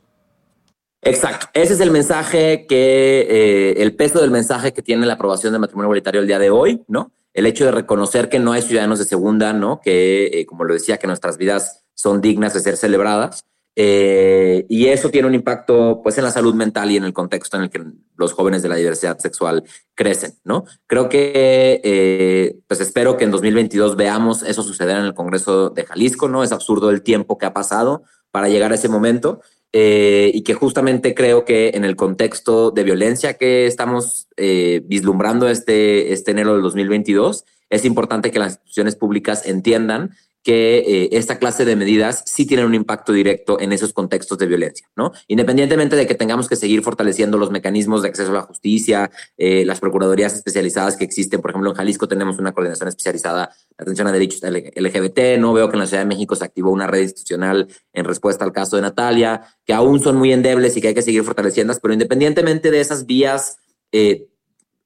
Exacto. 1.01 1.47
Ese 1.53 1.75
es 1.75 1.79
el 1.79 1.91
mensaje 1.91 2.65
que, 2.67 3.25
eh, 3.29 3.81
el 3.81 3.95
peso 3.95 4.19
del 4.19 4.31
mensaje 4.31 4.73
que 4.73 4.81
tiene 4.81 5.05
la 5.05 5.13
aprobación 5.13 5.53
del 5.53 5.61
matrimonio 5.61 5.85
igualitario 5.85 6.19
el 6.19 6.27
día 6.27 6.39
de 6.39 6.49
hoy, 6.49 6.83
¿no? 6.89 7.13
El 7.37 7.45
hecho 7.45 7.65
de 7.65 7.71
reconocer 7.71 8.29
que 8.29 8.39
no 8.39 8.51
hay 8.51 8.63
ciudadanos 8.63 8.97
de 8.97 9.05
segunda, 9.05 9.53
¿no? 9.53 9.79
Que, 9.79 10.25
eh, 10.33 10.45
como 10.47 10.63
lo 10.63 10.73
decía, 10.73 10.97
que 10.97 11.05
nuestras 11.05 11.37
vidas 11.37 11.85
son 11.93 12.19
dignas 12.19 12.55
de 12.55 12.61
ser 12.61 12.77
celebradas. 12.77 13.45
Eh, 13.75 14.65
y 14.69 14.87
eso 14.87 15.11
tiene 15.11 15.27
un 15.27 15.35
impacto 15.35 16.01
pues 16.01 16.17
en 16.17 16.23
la 16.23 16.31
salud 16.31 16.55
mental 16.55 16.89
y 16.89 16.97
en 16.97 17.03
el 17.03 17.13
contexto 17.13 17.55
en 17.55 17.63
el 17.63 17.69
que 17.69 17.83
los 18.15 18.33
jóvenes 18.33 18.63
de 18.63 18.69
la 18.69 18.75
diversidad 18.75 19.19
sexual 19.19 19.63
crecen, 19.93 20.33
¿no? 20.43 20.65
Creo 20.87 21.09
que 21.09 21.79
eh, 21.83 22.57
pues 22.67 22.81
espero 22.81 23.17
que 23.17 23.25
en 23.25 23.29
2022 23.29 23.95
veamos 23.95 24.41
eso 24.41 24.63
suceder 24.63 24.97
en 24.97 25.05
el 25.05 25.13
Congreso 25.13 25.69
de 25.69 25.85
Jalisco, 25.85 26.27
¿no? 26.27 26.41
Es 26.41 26.51
absurdo 26.51 26.89
el 26.89 27.03
tiempo 27.03 27.37
que 27.37 27.45
ha 27.45 27.53
pasado 27.53 28.01
para 28.31 28.49
llegar 28.49 28.71
a 28.71 28.75
ese 28.75 28.89
momento 28.89 29.41
eh, 29.73 30.31
y 30.33 30.43
que 30.43 30.53
justamente 30.53 31.13
creo 31.13 31.45
que 31.45 31.71
en 31.73 31.83
el 31.83 31.95
contexto 31.95 32.71
de 32.71 32.83
violencia 32.83 33.33
que 33.35 33.67
estamos 33.67 34.27
eh, 34.37 34.81
vislumbrando 34.85 35.49
este, 35.49 36.13
este 36.13 36.31
enero 36.31 36.53
del 36.53 36.61
2022, 36.63 37.45
es 37.69 37.85
importante 37.85 38.31
que 38.31 38.39
las 38.39 38.53
instituciones 38.53 38.95
públicas 38.95 39.45
entiendan 39.45 40.11
que 40.47 40.77
eh, 40.77 41.09
esta 41.11 41.39
clase 41.39 41.65
de 41.65 41.75
medidas 41.75 42.23
sí 42.25 42.45
tienen 42.45 42.67
un 42.67 42.73
impacto 42.73 43.11
directo 43.11 43.59
en 43.59 43.73
esos 43.73 43.91
contextos 43.91 44.37
de 44.37 44.45
violencia, 44.45 44.89
¿no? 44.95 45.11
Independientemente 45.27 45.97
de 45.97 46.07
que 46.07 46.15
tengamos 46.15 46.47
que 46.47 46.55
seguir 46.55 46.83
fortaleciendo 46.83 47.37
los 47.37 47.51
mecanismos 47.51 48.01
de 48.01 48.07
acceso 48.07 48.31
a 48.31 48.33
la 48.33 48.41
justicia, 48.43 49.11
eh, 49.35 49.65
las 49.65 49.81
procuradurías 49.81 50.33
especializadas 50.33 50.95
que 50.95 51.03
existen, 51.03 51.41
por 51.41 51.51
ejemplo, 51.51 51.71
en 51.71 51.75
Jalisco 51.75 52.07
tenemos 52.07 52.39
una 52.39 52.53
coordinación 52.53 52.87
especializada 52.87 53.47
de 53.77 53.83
atención 53.83 54.07
a 54.07 54.13
derechos 54.13 54.41
LGBT, 54.41 55.37
no 55.37 55.51
veo 55.51 55.67
que 55.67 55.75
en 55.75 55.79
la 55.81 55.85
Ciudad 55.85 56.03
de 56.03 56.07
México 56.07 56.33
se 56.33 56.45
activó 56.45 56.71
una 56.71 56.87
red 56.87 57.01
institucional 57.01 57.67
en 57.91 58.05
respuesta 58.05 58.45
al 58.45 58.53
caso 58.53 58.77
de 58.77 58.83
Natalia, 58.83 59.41
que 59.65 59.73
aún 59.73 59.99
son 59.99 60.15
muy 60.15 60.31
endebles 60.31 60.77
y 60.77 60.81
que 60.81 60.87
hay 60.87 60.93
que 60.93 61.01
seguir 61.01 61.25
fortaleciendo, 61.25 61.73
pero 61.81 61.93
independientemente 61.93 62.71
de 62.71 62.79
esas 62.79 63.05
vías 63.05 63.57
eh, 63.91 64.29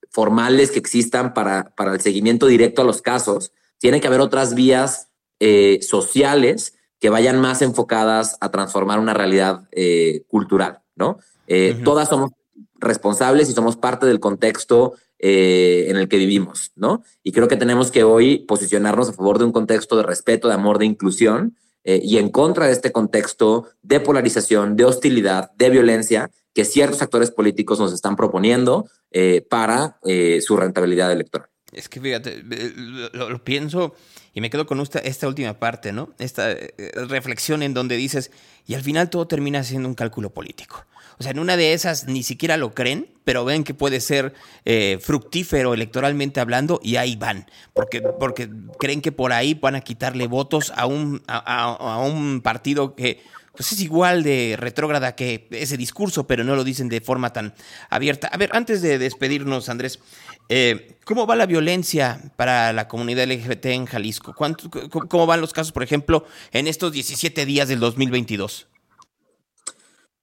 formales 0.10 0.72
que 0.72 0.80
existan 0.80 1.36
para, 1.36 1.70
para 1.76 1.94
el 1.94 2.02
seguimiento 2.02 2.48
directo 2.48 2.82
a 2.82 2.86
los 2.86 3.04
casos, 3.04 3.52
tiene 3.78 4.02
que 4.02 4.08
haber 4.08 4.22
otras 4.22 4.56
vías 4.56 5.11
eh, 5.44 5.80
sociales 5.82 6.76
que 7.00 7.10
vayan 7.10 7.40
más 7.40 7.64
enfocadas 7.64 8.38
a 8.42 8.52
transformar 8.52 9.00
una 9.00 9.16
realidad 9.16 9.68
eh, 9.72 10.22
cultural, 10.28 10.82
¿no? 10.96 11.18
Eh, 11.48 11.82
todas 11.84 12.10
somos 12.10 12.30
responsables 12.76 13.50
y 13.50 13.54
somos 13.54 13.76
parte 13.76 14.06
del 14.06 14.20
contexto 14.20 14.94
en 15.18 15.98
el 15.98 16.08
que 16.08 16.18
vivimos, 16.18 16.72
¿no? 16.76 17.04
Y 17.24 17.32
creo 17.32 17.48
que 17.48 17.58
tenemos 17.58 17.90
que 17.90 18.04
hoy 18.04 18.40
posicionarnos 18.40 19.10
a 19.10 19.14
favor 19.14 19.40
de 19.40 19.46
un 19.46 19.52
contexto 19.52 19.98
de 19.98 20.04
respeto, 20.04 20.48
de 20.48 20.54
amor, 20.54 20.78
de 20.78 20.86
inclusión 20.86 21.58
y 21.84 22.18
en 22.18 22.30
contra 22.30 22.68
de 22.68 22.74
este 22.74 22.92
contexto 22.92 23.68
de 23.82 24.00
polarización, 24.00 24.76
de 24.76 24.86
hostilidad, 24.86 25.52
de 25.58 25.72
violencia 25.72 26.30
que 26.54 26.66
ciertos 26.66 27.02
actores 27.02 27.32
políticos 27.32 27.80
nos 27.80 27.94
están 27.94 28.16
proponiendo 28.16 28.88
para 29.50 30.00
su 30.40 30.56
rentabilidad 30.56 31.12
electoral. 31.12 31.52
Es 31.72 31.88
que 31.88 32.02
fíjate, 32.02 32.44
eh, 32.52 32.74
lo, 33.14 33.30
lo 33.30 33.44
pienso 33.44 33.94
y 34.34 34.42
me 34.42 34.50
quedo 34.50 34.66
con 34.66 34.80
esta, 34.80 35.00
esta 35.00 35.28
última 35.28 35.54
parte, 35.60 35.92
¿no? 35.92 36.10
Esta 36.20 36.52
eh, 36.52 36.74
reflexión 37.08 37.64
en 37.64 37.74
donde 37.74 37.98
dices, 37.98 38.32
y 38.68 38.76
al 38.76 38.82
final 38.82 39.10
todo 39.10 39.28
termina 39.28 39.64
siendo 39.64 39.90
un 39.90 39.96
cálculo 39.96 40.30
político. 40.32 40.86
O 41.20 41.24
sea, 41.24 41.32
en 41.32 41.40
una 41.40 41.56
de 41.58 41.74
esas 41.74 42.08
ni 42.08 42.24
siquiera 42.24 42.58
lo 42.58 42.74
creen, 42.74 43.08
pero 43.26 43.46
ven 43.46 43.64
que 43.64 43.74
puede 43.74 44.00
ser 44.02 44.34
eh, 44.66 44.98
fructífero 45.02 45.74
electoralmente 45.74 46.40
hablando 46.40 46.80
y 46.82 46.96
ahí 46.96 47.16
van, 47.16 47.46
porque, 47.74 48.02
porque 48.02 48.50
creen 48.80 49.02
que 49.02 49.12
por 49.12 49.32
ahí 49.32 49.54
van 49.54 49.76
a 49.76 49.82
quitarle 49.82 50.26
votos 50.28 50.72
a 50.76 50.88
un, 50.88 51.22
a- 51.28 51.76
a 51.76 52.00
un 52.00 52.42
partido 52.42 52.96
que 52.96 53.22
pues 53.54 53.72
es 53.74 53.82
igual 53.82 54.24
de 54.24 54.56
retrógrada 54.58 55.16
que 55.16 55.48
ese 55.52 55.78
discurso, 55.78 56.26
pero 56.26 56.44
no 56.44 56.56
lo 56.56 56.64
dicen 56.64 56.90
de 56.90 57.02
forma 57.02 57.34
tan 57.34 57.54
abierta. 57.90 58.28
A 58.28 58.38
ver, 58.38 58.50
antes 58.54 58.82
de 58.82 58.98
despedirnos, 58.98 59.70
Andrés, 59.70 60.00
eh, 60.50 60.98
¿cómo 61.06 61.28
va 61.28 61.36
la 61.36 61.46
violencia 61.46 62.32
para 62.38 62.72
la 62.74 62.88
comunidad 62.88 63.26
LGBT 63.26 63.66
en 63.68 63.86
Jalisco? 63.86 64.34
¿Cuánto- 64.36 64.70
cómo, 64.90 65.26
van 65.26 65.42
los 65.42 65.54
casos, 65.54 65.72
por 65.72 65.84
ejemplo, 65.84 66.26
en 66.52 66.68
estos 66.68 66.92
17 66.92 67.46
días 67.46 67.68
del 67.68 67.80
2022? 67.80 68.68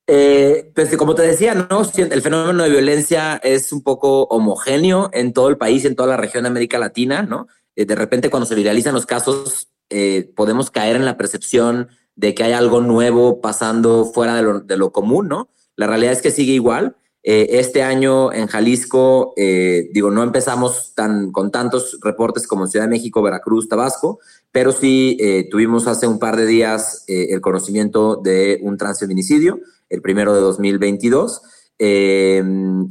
Eh, 0.07 0.73
pues 0.75 0.97
como 0.97 1.15
te 1.15 1.23
decía, 1.23 1.55
¿no? 1.55 1.83
El 1.97 2.23
fenómeno 2.23 2.63
de 2.63 2.71
violencia 2.71 3.39
es 3.43 3.73
un 3.73 3.83
poco 3.83 4.23
homogéneo 4.25 5.11
en 5.13 5.35
todo 5.35 5.49
el 5.49 5.59
país, 5.59 5.85
en 5.85 5.97
toda 5.97 6.09
la 6.09 6.17
región 6.17 6.45
de 6.45 6.49
América 6.49 6.79
Latina, 6.79 7.23
¿no? 7.23 7.47
Eh, 7.77 7.85
de 7.85 7.95
repente 7.95 8.31
cuando 8.31 8.47
se 8.47 8.55
viralizan 8.55 8.95
los 8.95 9.05
casos, 9.05 9.69
eh, 9.91 10.31
podemos 10.35 10.71
caer 10.71 10.97
en 10.97 11.05
la 11.05 11.19
percepción 11.19 11.89
de 12.19 12.35
que 12.35 12.43
hay 12.43 12.53
algo 12.53 12.81
nuevo 12.81 13.41
pasando 13.41 14.05
fuera 14.05 14.35
de 14.43 14.77
lo, 14.77 14.93
común, 14.93 15.29
¿no? 15.29 15.49
La 15.77 15.87
realidad 15.87 16.13
es 16.13 16.21
que 16.21 16.33
sigue 16.33 16.53
igual. 16.53 16.97
Eh, 17.23 17.61
este 17.61 17.85
año 17.85 18.33
en 18.33 18.49
Jalisco, 18.49 19.35
eh, 19.37 19.89
digo, 19.93 20.11
no 20.11 20.25
empezamos 20.25 20.95
tan, 20.97 21.31
con 21.31 21.53
tantos 21.53 21.99
reportes 22.03 22.49
como 22.49 22.67
Ciudad 22.67 22.87
de 22.87 22.91
México, 22.91 23.23
Veracruz, 23.23 23.69
Tabasco, 23.69 24.19
pero 24.51 24.73
sí 24.73 25.17
eh, 25.21 25.47
tuvimos 25.49 25.87
hace 25.87 26.09
un 26.09 26.19
par 26.19 26.37
de 26.37 26.47
días 26.47 27.05
el 27.07 27.41
conocimiento 27.41 28.17
de 28.17 28.59
un 28.63 28.77
transfeminicidio, 28.77 29.61
el 29.89 30.03
primero 30.03 30.35
de 30.35 30.41
2022, 30.41 31.41
eh, 31.79 32.43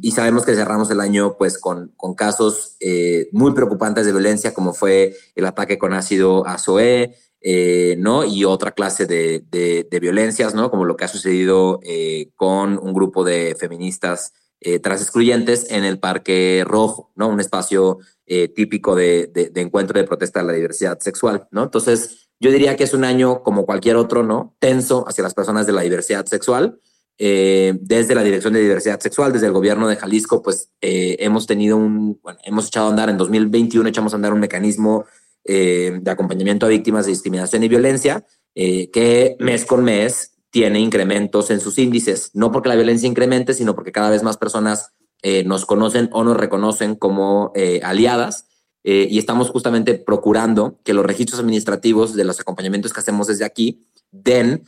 y 0.02 0.12
sabemos 0.12 0.46
que 0.46 0.56
cerramos 0.56 0.90
el 0.90 1.02
año 1.02 1.36
pues 1.38 1.58
con, 1.58 1.92
casos 2.16 2.78
muy 3.34 3.54
preocupantes 3.54 4.06
de 4.06 4.14
violencia, 4.14 4.54
como 4.54 4.74
fue 4.74 5.18
el 5.36 5.46
ataque 5.46 5.78
con 5.78 5.92
ácido 5.92 6.48
a 6.48 6.58
Zoé, 6.58 7.14
eh, 7.42 7.96
¿no? 8.00 8.26
Y 8.26 8.46
otra 8.46 8.72
clase 8.72 9.06
de, 9.06 9.44
de, 9.50 10.00
violencias, 10.00 10.56
¿no? 10.56 10.72
Como 10.72 10.86
lo 10.86 10.98
que 10.98 11.06
ha 11.06 11.08
sucedido 11.08 11.80
eh, 11.84 12.32
con 12.36 12.80
un 12.80 12.94
grupo 12.94 13.24
de 13.24 13.56
feministas 13.60 14.34
eh, 14.60 14.80
tras 14.80 15.02
excluyentes 15.02 15.70
en 15.70 15.84
el 15.84 16.00
Parque 16.00 16.64
Rojo, 16.66 17.12
¿no? 17.16 17.28
Un 17.28 17.40
espacio 17.40 18.00
típico 18.56 18.94
de, 18.94 19.28
de, 19.28 19.62
encuentro 19.62 19.98
de 19.98 20.06
protesta 20.06 20.42
de 20.42 20.48
la 20.48 20.52
diversidad 20.52 21.00
sexual, 21.00 21.48
¿no? 21.50 21.64
Entonces, 21.64 22.28
yo 22.42 22.52
diría 22.52 22.76
que 22.76 22.84
es 22.84 22.94
un 22.94 23.06
año 23.06 23.42
como 23.42 23.66
cualquier 23.66 23.96
otro, 23.96 24.22
¿no? 24.22 24.54
Tenso 24.60 25.08
hacia 25.08 25.24
las 25.24 25.34
personas 25.34 25.66
de 25.66 25.72
la 25.72 25.84
diversidad 25.84 26.26
sexual. 26.26 26.78
Desde 27.18 28.14
la 28.14 28.24
Dirección 28.24 28.54
de 28.54 28.60
Diversidad 28.60 29.00
Sexual, 29.00 29.32
desde 29.32 29.48
el 29.48 29.54
gobierno 29.54 29.88
de 29.88 29.96
Jalisco, 29.96 30.44
pues 30.44 30.70
hemos 30.82 31.48
tenido 31.48 31.78
un, 31.78 32.20
hemos 32.44 32.68
echado 32.68 32.88
a 32.88 32.90
andar 32.90 33.10
en 33.10 33.18
2021, 33.18 33.88
echamos 33.88 34.12
a 34.12 34.18
andar 34.18 34.34
un 34.34 34.42
mecanismo 34.42 35.06
eh, 35.48 36.00
de 36.02 36.12
acompañamiento 36.12 36.66
a 36.66 36.70
víctimas 36.70 37.06
de 37.06 37.12
discriminación 37.12 37.64
y 37.64 37.68
violencia 37.68 38.26
eh, 38.54 38.89
que 38.91 39.36
mes 39.39 39.66
con 39.66 39.84
mes 39.84 40.34
tiene 40.50 40.80
incrementos 40.80 41.52
en 41.52 41.60
sus 41.60 41.78
índices, 41.78 42.32
no 42.34 42.52
porque 42.52 42.70
la 42.70 42.76
violencia 42.76 43.08
incremente, 43.08 43.54
sino 43.54 43.76
porque 43.76 43.91
cada 43.91 44.10
vez 44.10 44.24
más 44.24 44.38
personas 44.38 44.93
eh, 45.22 45.43
nos 45.43 45.66
conocen 45.66 46.10
o 46.12 46.24
nos 46.24 46.38
reconocen 46.38 46.95
como 46.95 47.52
aliadas 47.84 48.45
y 48.84 49.20
estamos 49.20 49.50
justamente 49.50 49.95
procurando 49.95 50.80
que 50.86 50.93
los 50.93 51.06
registros 51.06 51.41
administrativos 51.41 52.14
de 52.14 52.24
los 52.24 52.39
acompañamientos 52.39 52.93
que 52.93 53.02
hacemos 53.02 53.28
desde 53.28 53.43
aquí 53.43 53.86
den 54.12 54.64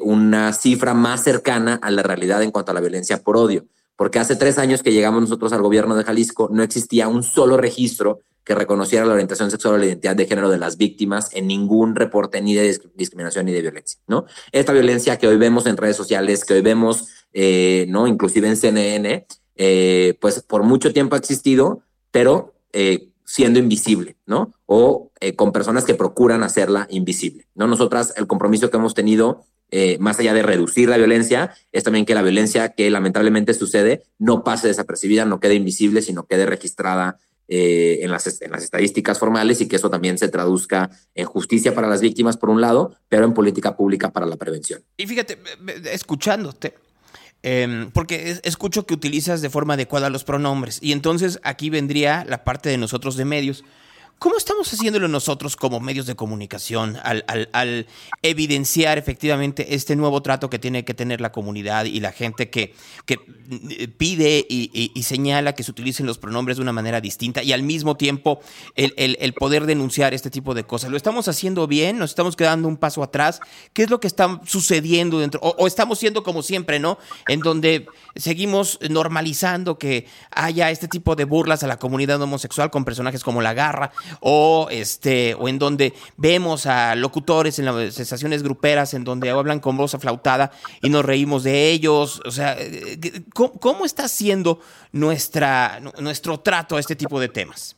una 0.00 0.54
cifra 0.54 0.94
más 0.94 1.22
cercana 1.22 1.78
a 1.82 1.90
la 1.90 2.02
realidad 2.02 2.42
en 2.42 2.52
cuanto 2.52 2.70
a 2.70 2.74
la 2.74 2.80
violencia 2.80 3.22
por 3.22 3.36
odio. 3.36 3.66
Porque 4.00 4.18
hace 4.18 4.34
tres 4.34 4.56
años 4.56 4.82
que 4.82 4.92
llegamos 4.94 5.20
nosotros 5.20 5.52
al 5.52 5.60
gobierno 5.60 5.94
de 5.94 6.04
Jalisco, 6.04 6.48
no 6.50 6.62
existía 6.62 7.06
un 7.06 7.22
solo 7.22 7.58
registro 7.58 8.20
que 8.44 8.54
reconociera 8.54 9.04
la 9.04 9.12
orientación 9.12 9.50
sexual 9.50 9.74
o 9.74 9.76
la 9.76 9.84
identidad 9.84 10.16
de 10.16 10.26
género 10.26 10.48
de 10.48 10.56
las 10.56 10.78
víctimas 10.78 11.28
en 11.34 11.46
ningún 11.46 11.94
reporte 11.94 12.40
ni 12.40 12.54
de 12.54 12.70
disc- 12.72 12.90
discriminación 12.94 13.44
ni 13.44 13.52
de 13.52 13.60
violencia. 13.60 14.00
Esta 14.52 14.72
violencia 14.72 15.18
que 15.18 15.28
hoy 15.28 15.36
vemos 15.36 15.66
en 15.66 15.76
redes 15.76 15.98
sociales, 15.98 16.46
que 16.46 16.54
hoy 16.54 16.62
vemos, 16.62 17.08
eh, 17.34 17.84
¿no? 17.90 18.06
Inclusive 18.06 18.48
en 18.48 18.56
CNN, 18.56 19.26
eh, 19.56 20.16
pues 20.18 20.42
por 20.44 20.62
mucho 20.62 20.94
tiempo 20.94 21.14
ha 21.14 21.18
existido, 21.18 21.82
pero 22.10 22.54
eh, 22.72 23.10
siendo 23.26 23.58
invisible, 23.58 24.16
¿no? 24.24 24.54
O 24.64 25.10
eh, 25.20 25.36
con 25.36 25.52
personas 25.52 25.84
que 25.84 25.94
procuran 25.94 26.42
hacerla 26.42 26.86
invisible, 26.88 27.48
¿no? 27.54 27.66
Nosotras, 27.66 28.14
el 28.16 28.26
compromiso 28.26 28.70
que 28.70 28.78
hemos 28.78 28.94
tenido, 28.94 29.44
eh, 29.70 29.96
más 30.00 30.18
allá 30.18 30.34
de 30.34 30.42
reducir 30.42 30.88
la 30.88 30.96
violencia, 30.96 31.54
es 31.72 31.84
también 31.84 32.04
que 32.06 32.14
la 32.14 32.22
violencia 32.22 32.70
que 32.70 32.90
lamentablemente 32.90 33.54
sucede 33.54 34.02
no 34.18 34.42
pase 34.44 34.68
desapercibida, 34.68 35.24
no 35.24 35.40
quede 35.40 35.54
invisible, 35.54 36.02
sino 36.02 36.26
quede 36.26 36.46
registrada 36.46 37.18
eh, 37.52 37.98
en, 38.02 38.10
las, 38.12 38.40
en 38.42 38.50
las 38.52 38.62
estadísticas 38.62 39.18
formales 39.18 39.60
y 39.60 39.66
que 39.66 39.76
eso 39.76 39.90
también 39.90 40.18
se 40.18 40.28
traduzca 40.28 40.90
en 41.16 41.26
justicia 41.26 41.74
para 41.74 41.88
las 41.88 42.00
víctimas, 42.00 42.36
por 42.36 42.48
un 42.48 42.60
lado, 42.60 42.94
pero 43.08 43.24
en 43.24 43.34
política 43.34 43.76
pública 43.76 44.10
para 44.10 44.26
la 44.26 44.36
prevención. 44.36 44.82
Y 44.96 45.06
fíjate, 45.08 45.36
escuchándote, 45.92 46.74
eh, 47.42 47.88
porque 47.92 48.30
es- 48.30 48.40
escucho 48.44 48.86
que 48.86 48.94
utilizas 48.94 49.40
de 49.42 49.50
forma 49.50 49.74
adecuada 49.74 50.10
los 50.10 50.24
pronombres, 50.24 50.78
y 50.82 50.92
entonces 50.92 51.40
aquí 51.42 51.70
vendría 51.70 52.24
la 52.28 52.44
parte 52.44 52.68
de 52.68 52.78
nosotros 52.78 53.16
de 53.16 53.24
medios. 53.24 53.64
¿Cómo 54.20 54.36
estamos 54.36 54.70
haciéndolo 54.70 55.08
nosotros 55.08 55.56
como 55.56 55.80
medios 55.80 56.04
de 56.04 56.14
comunicación 56.14 56.98
al, 57.04 57.24
al- 57.26 57.86
evidenciar 58.20 58.98
efectivamente 58.98 59.74
este 59.74 59.96
nuevo 59.96 60.20
trato 60.20 60.50
que 60.50 60.58
tiene 60.58 60.84
que 60.84 60.92
tener 60.92 61.22
la 61.22 61.32
comunidad 61.32 61.86
y 61.86 62.00
la 62.00 62.12
gente 62.12 62.50
que, 62.50 62.74
eh, 63.08 63.88
pide 63.96 64.44
y, 64.46 65.02
señala 65.02 65.54
que 65.54 65.62
se 65.62 65.70
utilicen 65.70 66.04
los 66.04 66.18
pronombres 66.18 66.58
de 66.58 66.62
una 66.62 66.72
manera 66.74 67.00
distinta 67.00 67.42
y 67.42 67.54
al 67.54 67.62
mismo 67.62 67.96
tiempo 67.96 68.40
el, 68.76 69.32
poder 69.32 69.64
denunciar 69.64 70.12
este 70.12 70.28
tipo 70.28 70.52
de 70.52 70.64
cosas? 70.64 70.90
¿Lo 70.90 70.98
estamos 70.98 71.26
haciendo 71.26 71.66
bien? 71.66 71.98
¿Nos 71.98 72.10
estamos 72.10 72.36
quedando 72.36 72.68
un 72.68 72.76
paso 72.76 73.02
atrás? 73.02 73.40
¿Qué 73.72 73.84
es 73.84 73.90
lo 73.90 74.00
que 74.00 74.06
está 74.06 74.38
sucediendo 74.44 75.18
dentro? 75.18 75.40
O 75.40 75.66
estamos 75.66 75.98
siendo 75.98 76.22
como 76.22 76.42
siempre, 76.42 76.78
¿no? 76.78 76.98
En 77.26 77.40
donde 77.40 77.86
seguimos 78.16 78.78
normalizando 78.90 79.78
que 79.78 80.06
haya 80.30 80.70
este 80.70 80.88
tipo 80.88 81.16
de 81.16 81.24
burlas 81.24 81.62
a 81.62 81.66
la 81.66 81.78
comunidad 81.78 82.20
homosexual 82.20 82.70
con 82.70 82.84
personajes 82.84 83.24
como 83.24 83.40
La 83.40 83.54
Garra 83.54 83.92
o 84.20 84.68
este 84.70 85.34
o 85.34 85.48
en 85.48 85.58
donde 85.58 85.92
vemos 86.16 86.66
a 86.66 86.94
locutores 86.94 87.58
en 87.58 87.66
las 87.66 87.98
estaciones 87.98 88.42
gruperas 88.42 88.94
en 88.94 89.04
donde 89.04 89.30
hablan 89.30 89.60
con 89.60 89.76
voz 89.76 89.94
aflautada 89.94 90.50
y 90.82 90.88
nos 90.90 91.04
reímos 91.04 91.42
de 91.44 91.70
ellos, 91.70 92.20
o 92.26 92.30
sea, 92.30 92.56
eh, 92.58 93.22
¿cómo, 93.34 93.52
cómo 93.54 93.84
está 93.84 94.08
siendo 94.08 94.60
nuestra 94.92 95.80
nuestro 96.00 96.40
trato 96.40 96.76
a 96.76 96.80
este 96.80 96.96
tipo 96.96 97.20
de 97.20 97.28
temas? 97.28 97.76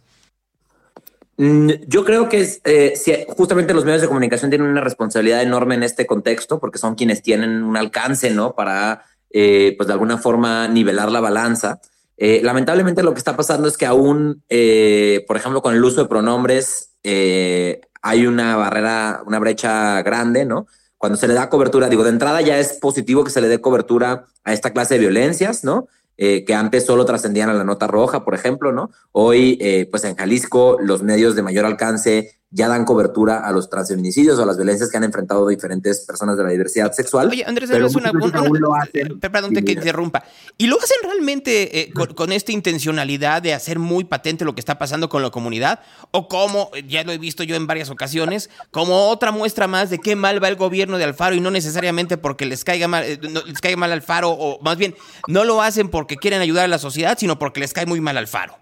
Mm, 1.38 1.70
Yo 1.88 2.04
creo 2.04 2.28
que 2.28 2.46
eh, 2.64 2.92
si- 2.96 3.24
justamente 3.28 3.72
los 3.74 3.84
medios 3.84 4.02
de 4.02 4.08
comunicación 4.08 4.50
tienen 4.50 4.68
una 4.68 4.80
responsabilidad 4.82 5.42
enorme 5.42 5.74
en 5.74 5.82
este 5.82 6.06
contexto 6.06 6.58
porque 6.60 6.78
son 6.78 6.94
quienes 6.94 7.22
tienen 7.22 7.62
un 7.62 7.76
alcance, 7.76 8.30
¿no? 8.30 8.54
Para, 8.54 9.04
eh, 9.30 9.74
pues 9.76 9.86
de 9.86 9.92
alguna 9.94 10.18
forma, 10.18 10.68
nivelar 10.68 11.10
la 11.10 11.20
balanza. 11.20 11.80
Eh, 12.24 12.40
lamentablemente 12.40 13.02
lo 13.02 13.14
que 13.14 13.18
está 13.18 13.36
pasando 13.36 13.66
es 13.66 13.76
que 13.76 13.84
aún, 13.84 14.44
eh, 14.48 15.24
por 15.26 15.36
ejemplo, 15.36 15.60
con 15.60 15.74
el 15.74 15.82
uso 15.82 16.04
de 16.04 16.08
pronombres, 16.08 16.92
eh, 17.02 17.80
hay 18.00 18.28
una 18.28 18.54
barrera, 18.54 19.24
una 19.26 19.40
brecha 19.40 20.00
grande, 20.02 20.44
¿no? 20.44 20.68
Cuando 20.98 21.18
se 21.18 21.26
le 21.26 21.34
da 21.34 21.48
cobertura, 21.48 21.88
digo, 21.88 22.04
de 22.04 22.10
entrada 22.10 22.40
ya 22.40 22.60
es 22.60 22.74
positivo 22.74 23.24
que 23.24 23.32
se 23.32 23.40
le 23.40 23.48
dé 23.48 23.60
cobertura 23.60 24.26
a 24.44 24.52
esta 24.52 24.72
clase 24.72 24.94
de 24.94 25.00
violencias, 25.00 25.64
¿no? 25.64 25.88
Que 26.16 26.54
antes 26.54 26.86
solo 26.86 27.04
trascendían 27.04 27.48
a 27.48 27.54
la 27.54 27.64
nota 27.64 27.88
roja, 27.88 28.24
por 28.24 28.36
ejemplo, 28.36 28.70
¿no? 28.70 28.92
Hoy, 29.10 29.88
pues 29.90 30.04
en 30.04 30.14
Jalisco, 30.14 30.76
los 30.80 31.02
medios 31.02 31.34
de 31.34 31.42
mayor 31.42 31.64
alcance 31.64 32.38
ya 32.54 32.68
dan 32.68 32.84
cobertura 32.84 33.46
a 33.46 33.50
los 33.50 33.70
transfeminicidios 33.70 34.38
o 34.38 34.42
a 34.42 34.46
las 34.46 34.56
violencias 34.58 34.90
que 34.90 34.96
han 34.98 35.04
enfrentado 35.04 35.48
diferentes 35.48 36.00
personas 36.06 36.36
de 36.36 36.44
la 36.44 36.50
diversidad 36.50 36.92
sexual. 36.92 37.28
Oye, 37.30 37.44
Andrés, 37.46 37.70
pero 37.72 37.86
es 37.86 37.94
una, 37.96 38.10
una- 38.12 38.38
aún 38.40 38.60
lo 38.60 38.74
hacen 38.74 39.18
perdón 39.18 39.54
te 39.54 39.64
que 39.64 39.72
interrumpa. 39.72 40.22
¿Y 40.58 40.66
lo 40.66 40.76
hacen 40.78 40.98
realmente 41.02 41.80
eh, 41.80 41.92
con, 41.94 42.12
con 42.14 42.30
esta 42.30 42.52
intencionalidad 42.52 43.40
de 43.40 43.54
hacer 43.54 43.78
muy 43.78 44.04
patente 44.04 44.44
lo 44.44 44.54
que 44.54 44.60
está 44.60 44.78
pasando 44.78 45.08
con 45.08 45.22
la 45.22 45.30
comunidad? 45.30 45.80
¿O 46.10 46.28
como, 46.28 46.70
eh, 46.74 46.84
ya 46.86 47.04
lo 47.04 47.12
he 47.12 47.18
visto 47.18 47.42
yo 47.42 47.56
en 47.56 47.66
varias 47.66 47.88
ocasiones, 47.88 48.50
como 48.70 49.08
otra 49.08 49.32
muestra 49.32 49.66
más 49.66 49.88
de 49.88 49.98
qué 49.98 50.14
mal 50.14 50.42
va 50.42 50.48
el 50.48 50.56
gobierno 50.56 50.98
de 50.98 51.04
Alfaro 51.04 51.34
y 51.34 51.40
no 51.40 51.50
necesariamente 51.50 52.18
porque 52.18 52.44
les 52.44 52.64
caiga 52.64 52.86
mal, 52.86 53.04
eh, 53.04 53.18
no- 53.30 53.42
les 53.46 53.60
caiga 53.60 53.76
mal 53.78 53.92
Alfaro, 53.92 54.30
o 54.30 54.60
más 54.62 54.76
bien, 54.76 54.94
no 55.26 55.44
lo 55.44 55.62
hacen 55.62 55.88
porque 55.88 56.16
quieren 56.16 56.40
ayudar 56.42 56.64
a 56.66 56.68
la 56.68 56.78
sociedad, 56.78 57.16
sino 57.18 57.38
porque 57.38 57.60
les 57.60 57.72
cae 57.72 57.86
muy 57.86 58.00
mal 58.02 58.18
Alfaro? 58.18 58.56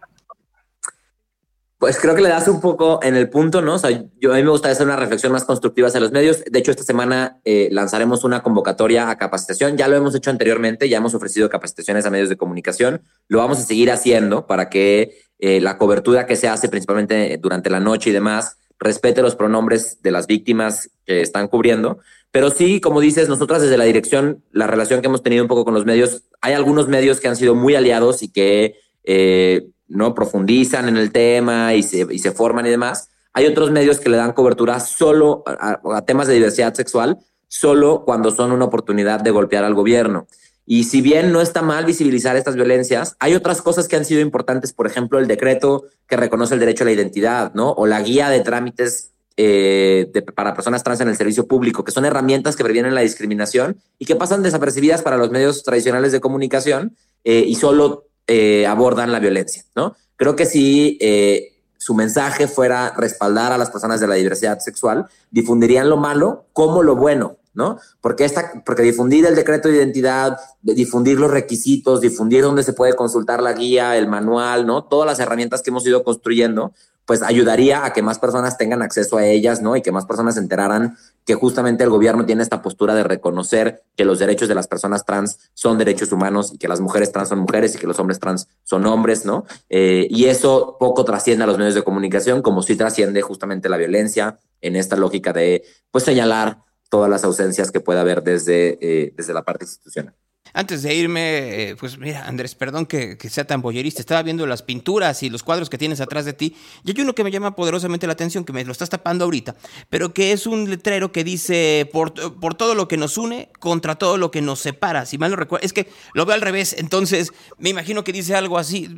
Pues 1.80 1.98
creo 1.98 2.14
que 2.14 2.20
le 2.20 2.28
das 2.28 2.46
un 2.46 2.60
poco 2.60 3.00
en 3.02 3.16
el 3.16 3.30
punto, 3.30 3.62
¿no? 3.62 3.76
O 3.76 3.78
sea, 3.78 3.90
yo 4.20 4.34
a 4.34 4.36
mí 4.36 4.42
me 4.42 4.50
gustaría 4.50 4.74
hacer 4.74 4.86
una 4.86 4.96
reflexión 4.96 5.32
más 5.32 5.44
constructiva 5.44 5.88
hacia 5.88 5.98
los 5.98 6.12
medios. 6.12 6.44
De 6.44 6.58
hecho, 6.58 6.72
esta 6.72 6.82
semana 6.82 7.40
eh, 7.46 7.70
lanzaremos 7.72 8.22
una 8.22 8.42
convocatoria 8.42 9.08
a 9.08 9.16
capacitación. 9.16 9.78
Ya 9.78 9.88
lo 9.88 9.96
hemos 9.96 10.14
hecho 10.14 10.28
anteriormente, 10.28 10.90
ya 10.90 10.98
hemos 10.98 11.14
ofrecido 11.14 11.48
capacitaciones 11.48 12.04
a 12.04 12.10
medios 12.10 12.28
de 12.28 12.36
comunicación. 12.36 13.00
Lo 13.28 13.38
vamos 13.38 13.60
a 13.60 13.62
seguir 13.62 13.90
haciendo 13.90 14.46
para 14.46 14.68
que 14.68 15.22
eh, 15.38 15.62
la 15.62 15.78
cobertura 15.78 16.26
que 16.26 16.36
se 16.36 16.48
hace 16.48 16.68
principalmente 16.68 17.38
durante 17.38 17.70
la 17.70 17.80
noche 17.80 18.10
y 18.10 18.12
demás 18.12 18.58
respete 18.78 19.22
los 19.22 19.34
pronombres 19.34 20.02
de 20.02 20.10
las 20.10 20.26
víctimas 20.26 20.90
que 21.06 21.22
están 21.22 21.48
cubriendo. 21.48 22.00
Pero 22.30 22.50
sí, 22.50 22.82
como 22.82 23.00
dices, 23.00 23.30
nosotras 23.30 23.62
desde 23.62 23.78
la 23.78 23.84
dirección, 23.84 24.44
la 24.52 24.66
relación 24.66 25.00
que 25.00 25.06
hemos 25.06 25.22
tenido 25.22 25.44
un 25.44 25.48
poco 25.48 25.64
con 25.64 25.72
los 25.72 25.86
medios, 25.86 26.24
hay 26.42 26.52
algunos 26.52 26.88
medios 26.88 27.20
que 27.20 27.28
han 27.28 27.36
sido 27.36 27.54
muy 27.54 27.74
aliados 27.74 28.22
y 28.22 28.30
que 28.30 28.74
eh, 29.04 29.66
no 29.90 30.14
profundizan 30.14 30.88
en 30.88 30.96
el 30.96 31.12
tema 31.12 31.74
y 31.74 31.82
se, 31.82 32.06
y 32.10 32.18
se, 32.18 32.32
forman 32.32 32.64
y 32.66 32.70
demás. 32.70 33.10
Hay 33.32 33.46
otros 33.46 33.70
medios 33.70 34.00
que 34.00 34.08
le 34.08 34.16
dan 34.16 34.32
cobertura 34.32 34.80
solo 34.80 35.42
a, 35.46 36.02
temas 36.02 36.28
de 36.28 36.34
diversidad 36.34 36.74
sexual, 36.74 37.18
solo 37.48 38.04
cuando 38.04 38.30
son 38.30 38.52
una 38.52 38.64
oportunidad 38.64 39.20
de 39.20 39.30
golpear 39.30 39.64
al 39.64 39.74
gobierno. 39.74 40.26
Y 40.64 40.84
si 40.84 41.00
bien 41.00 41.32
no 41.32 41.40
está 41.40 41.62
mal 41.62 41.84
visibilizar 41.84 42.36
estas 42.36 42.54
violencias, 42.54 43.16
hay 43.18 43.34
otras 43.34 43.60
cosas 43.60 43.88
que 43.88 43.96
han 43.96 44.04
sido 44.04 44.20
importantes, 44.20 44.72
por 44.72 44.86
ejemplo, 44.86 45.18
el 45.18 45.26
decreto 45.26 45.84
que 46.06 46.16
reconoce 46.16 46.54
el 46.54 46.60
derecho 46.60 46.84
a 46.84 46.86
la 46.86 46.92
identidad, 46.92 47.52
¿no? 47.54 47.72
O 47.72 47.86
la 47.86 48.00
guía 48.00 48.30
de 48.30 48.40
trámites 48.40 49.10
eh, 49.36 50.10
para 50.34 50.54
personas 50.54 50.84
trans 50.84 51.00
en 51.00 51.08
el 51.08 51.16
servicio 51.16 51.46
público, 51.46 51.82
que 51.82 51.92
son 51.92 52.04
herramientas 52.04 52.56
que 52.56 52.62
previenen 52.62 52.94
la 52.94 53.00
discriminación 53.00 53.78
y 53.98 54.04
que 54.04 54.14
pasan 54.14 54.42
desapercibidas 54.42 55.02
para 55.02 55.16
los 55.16 55.30
medios 55.30 55.62
tradicionales 55.62 56.12
de 56.12 56.20
comunicación 56.20 56.94
eh, 57.24 57.44
y 57.46 57.54
solo 57.54 58.04
eh, 58.32 58.64
abordan 58.64 59.10
la 59.10 59.18
violencia, 59.18 59.64
¿no? 59.74 59.96
Creo 60.14 60.36
que 60.36 60.46
si 60.46 60.96
eh, 61.00 61.64
su 61.78 61.94
mensaje 61.94 62.46
fuera 62.46 62.94
respaldar 62.96 63.50
a 63.50 63.58
las 63.58 63.70
personas 63.70 63.98
de 63.98 64.06
la 64.06 64.14
diversidad 64.14 64.60
sexual, 64.60 65.06
difundirían 65.32 65.90
lo 65.90 65.96
malo 65.96 66.44
como 66.52 66.84
lo 66.84 66.94
bueno, 66.94 67.38
¿no? 67.54 67.80
Porque, 68.00 68.24
esta, 68.24 68.62
porque 68.64 68.82
difundir 68.82 69.26
el 69.26 69.34
decreto 69.34 69.68
de 69.68 69.78
identidad, 69.78 70.38
difundir 70.62 71.18
los 71.18 71.32
requisitos, 71.32 72.00
difundir 72.00 72.42
dónde 72.42 72.62
se 72.62 72.72
puede 72.72 72.94
consultar 72.94 73.42
la 73.42 73.52
guía, 73.52 73.96
el 73.96 74.06
manual, 74.06 74.64
¿no? 74.64 74.84
Todas 74.84 75.08
las 75.08 75.18
herramientas 75.18 75.60
que 75.60 75.70
hemos 75.70 75.84
ido 75.84 76.04
construyendo, 76.04 76.72
pues 77.06 77.22
ayudaría 77.22 77.84
a 77.84 77.92
que 77.92 78.02
más 78.02 78.18
personas 78.18 78.56
tengan 78.56 78.82
acceso 78.82 79.16
a 79.16 79.26
ellas, 79.26 79.60
¿no? 79.60 79.76
Y 79.76 79.82
que 79.82 79.92
más 79.92 80.06
personas 80.06 80.34
se 80.34 80.40
enteraran 80.40 80.96
que 81.24 81.34
justamente 81.34 81.84
el 81.84 81.90
gobierno 81.90 82.24
tiene 82.24 82.42
esta 82.42 82.62
postura 82.62 82.94
de 82.94 83.02
reconocer 83.02 83.82
que 83.96 84.04
los 84.04 84.18
derechos 84.18 84.48
de 84.48 84.54
las 84.54 84.68
personas 84.68 85.04
trans 85.04 85.38
son 85.54 85.78
derechos 85.78 86.12
humanos 86.12 86.52
y 86.52 86.58
que 86.58 86.68
las 86.68 86.80
mujeres 86.80 87.12
trans 87.12 87.28
son 87.28 87.40
mujeres 87.40 87.74
y 87.74 87.78
que 87.78 87.86
los 87.86 87.98
hombres 87.98 88.20
trans 88.20 88.48
son 88.62 88.86
hombres, 88.86 89.24
¿no? 89.24 89.44
Eh, 89.68 90.06
y 90.10 90.26
eso 90.26 90.76
poco 90.78 91.04
trasciende 91.04 91.44
a 91.44 91.46
los 91.46 91.58
medios 91.58 91.74
de 91.74 91.82
comunicación, 91.82 92.42
como 92.42 92.62
sí 92.62 92.76
trasciende 92.76 93.22
justamente 93.22 93.68
la 93.68 93.76
violencia 93.76 94.38
en 94.60 94.76
esta 94.76 94.96
lógica 94.96 95.32
de, 95.32 95.64
pues, 95.90 96.04
señalar 96.04 96.58
todas 96.88 97.10
las 97.10 97.24
ausencias 97.24 97.70
que 97.70 97.80
pueda 97.80 98.00
haber 98.02 98.22
desde, 98.22 98.78
eh, 98.80 99.14
desde 99.16 99.34
la 99.34 99.42
parte 99.42 99.64
institucional. 99.64 100.14
Antes 100.52 100.82
de 100.82 100.94
irme, 100.94 101.70
eh, 101.70 101.76
pues 101.76 101.98
mira, 101.98 102.26
Andrés, 102.26 102.54
perdón 102.54 102.86
que, 102.86 103.16
sea 103.28 103.46
tan 103.46 103.62
boyerista. 103.62 104.00
Estaba 104.00 104.22
viendo 104.22 104.46
las 104.46 104.62
pinturas 104.62 105.22
y 105.22 105.30
los 105.30 105.42
cuadros 105.42 105.70
que 105.70 105.78
tienes 105.78 106.00
atrás 106.00 106.24
de 106.24 106.32
ti. 106.32 106.56
Y 106.84 106.90
hay 106.90 107.00
uno 107.00 107.14
que 107.14 107.24
me 107.24 107.30
llama 107.30 107.54
poderosamente 107.54 108.06
la 108.06 108.14
atención, 108.14 108.44
que 108.44 108.52
me 108.52 108.64
lo 108.64 108.72
estás 108.72 108.90
tapando 108.90 109.24
ahorita, 109.24 109.56
pero 109.88 110.12
que 110.12 110.32
es 110.32 110.46
un 110.46 110.68
letrero 110.68 111.12
que 111.12 111.24
dice: 111.24 111.88
por, 111.92 112.14
por 112.40 112.54
todo 112.54 112.74
lo 112.74 112.88
que 112.88 112.96
nos 112.96 113.18
une, 113.18 113.48
contra 113.58 113.94
todo 113.96 114.18
lo 114.18 114.30
que 114.30 114.42
nos 114.42 114.60
separa. 114.60 115.06
Si 115.06 115.18
mal 115.18 115.30
no 115.30 115.36
recuerdo, 115.36 115.64
es 115.64 115.72
que 115.72 115.88
lo 116.14 116.26
veo 116.26 116.34
al 116.34 116.40
revés. 116.40 116.74
Entonces, 116.78 117.32
me 117.58 117.70
imagino 117.70 118.04
que 118.04 118.12
dice 118.12 118.34
algo 118.34 118.58
así. 118.58 118.88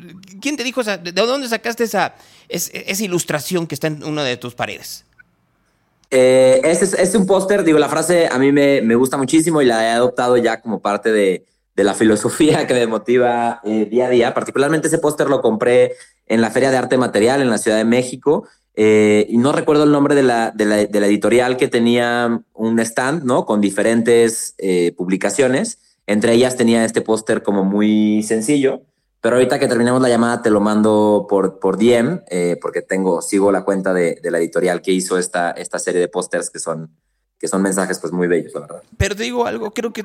¿Quién 0.40 0.56
te 0.56 0.64
dijo 0.64 0.80
esa? 0.80 0.96
¿De 0.96 1.12
dónde 1.12 1.48
sacaste 1.48 1.84
esa, 1.84 2.14
esa 2.48 3.04
ilustración 3.04 3.66
que 3.66 3.74
está 3.74 3.88
en 3.88 4.04
una 4.04 4.24
de 4.24 4.36
tus 4.36 4.54
paredes? 4.54 5.04
Eh, 6.14 6.60
este 6.64 6.84
es, 6.84 6.92
es, 6.92 7.14
un 7.14 7.24
póster, 7.24 7.64
digo, 7.64 7.78
la 7.78 7.88
frase 7.88 8.28
a 8.30 8.38
mí 8.38 8.52
me, 8.52 8.82
me, 8.82 8.94
gusta 8.96 9.16
muchísimo 9.16 9.62
y 9.62 9.64
la 9.64 9.82
he 9.86 9.90
adoptado 9.92 10.36
ya 10.36 10.60
como 10.60 10.82
parte 10.82 11.10
de, 11.10 11.46
de 11.74 11.84
la 11.84 11.94
filosofía 11.94 12.66
que 12.66 12.74
me 12.74 12.86
motiva 12.86 13.60
eh, 13.64 13.86
día 13.86 14.06
a 14.06 14.10
día. 14.10 14.34
Particularmente 14.34 14.88
ese 14.88 14.98
póster 14.98 15.28
lo 15.28 15.40
compré 15.40 15.94
en 16.26 16.40
la 16.40 16.50
Feria 16.50 16.70
de 16.70 16.76
Arte 16.76 16.98
Material 16.98 17.40
en 17.40 17.50
la 17.50 17.58
Ciudad 17.58 17.78
de 17.78 17.84
México. 17.84 18.46
Eh, 18.74 19.26
y 19.28 19.36
no 19.38 19.52
recuerdo 19.52 19.84
el 19.84 19.92
nombre 19.92 20.14
de 20.14 20.22
la, 20.22 20.50
de 20.50 20.64
la, 20.64 20.76
de 20.76 21.00
la 21.00 21.06
editorial 21.06 21.56
que 21.56 21.68
tenía 21.68 22.42
un 22.54 22.80
stand, 22.80 23.24
¿no? 23.24 23.44
Con 23.44 23.60
diferentes 23.60 24.54
eh, 24.58 24.92
publicaciones. 24.96 25.78
Entre 26.06 26.32
ellas 26.34 26.56
tenía 26.56 26.84
este 26.84 27.00
póster 27.00 27.42
como 27.42 27.64
muy 27.64 28.22
sencillo. 28.22 28.82
Pero 29.22 29.36
ahorita 29.36 29.60
que 29.60 29.68
terminemos 29.68 30.02
la 30.02 30.08
llamada 30.08 30.42
te 30.42 30.50
lo 30.50 30.60
mando 30.60 31.26
por, 31.28 31.60
por 31.60 31.78
DM, 31.78 32.24
eh, 32.28 32.58
porque 32.60 32.82
tengo, 32.82 33.22
sigo 33.22 33.52
la 33.52 33.64
cuenta 33.64 33.94
de, 33.94 34.18
de, 34.20 34.30
la 34.32 34.38
editorial 34.38 34.82
que 34.82 34.90
hizo 34.90 35.16
esta, 35.16 35.52
esta 35.52 35.78
serie 35.78 36.00
de 36.00 36.08
pósters 36.08 36.50
que 36.50 36.58
son, 36.58 36.98
que 37.42 37.48
son 37.48 37.60
mensajes 37.60 37.98
pues 37.98 38.12
muy 38.12 38.28
bellos, 38.28 38.54
la 38.54 38.60
verdad. 38.60 38.82
Pero 38.96 39.16
te 39.16 39.24
digo 39.24 39.44
algo, 39.44 39.72
creo 39.72 39.92
que, 39.92 40.04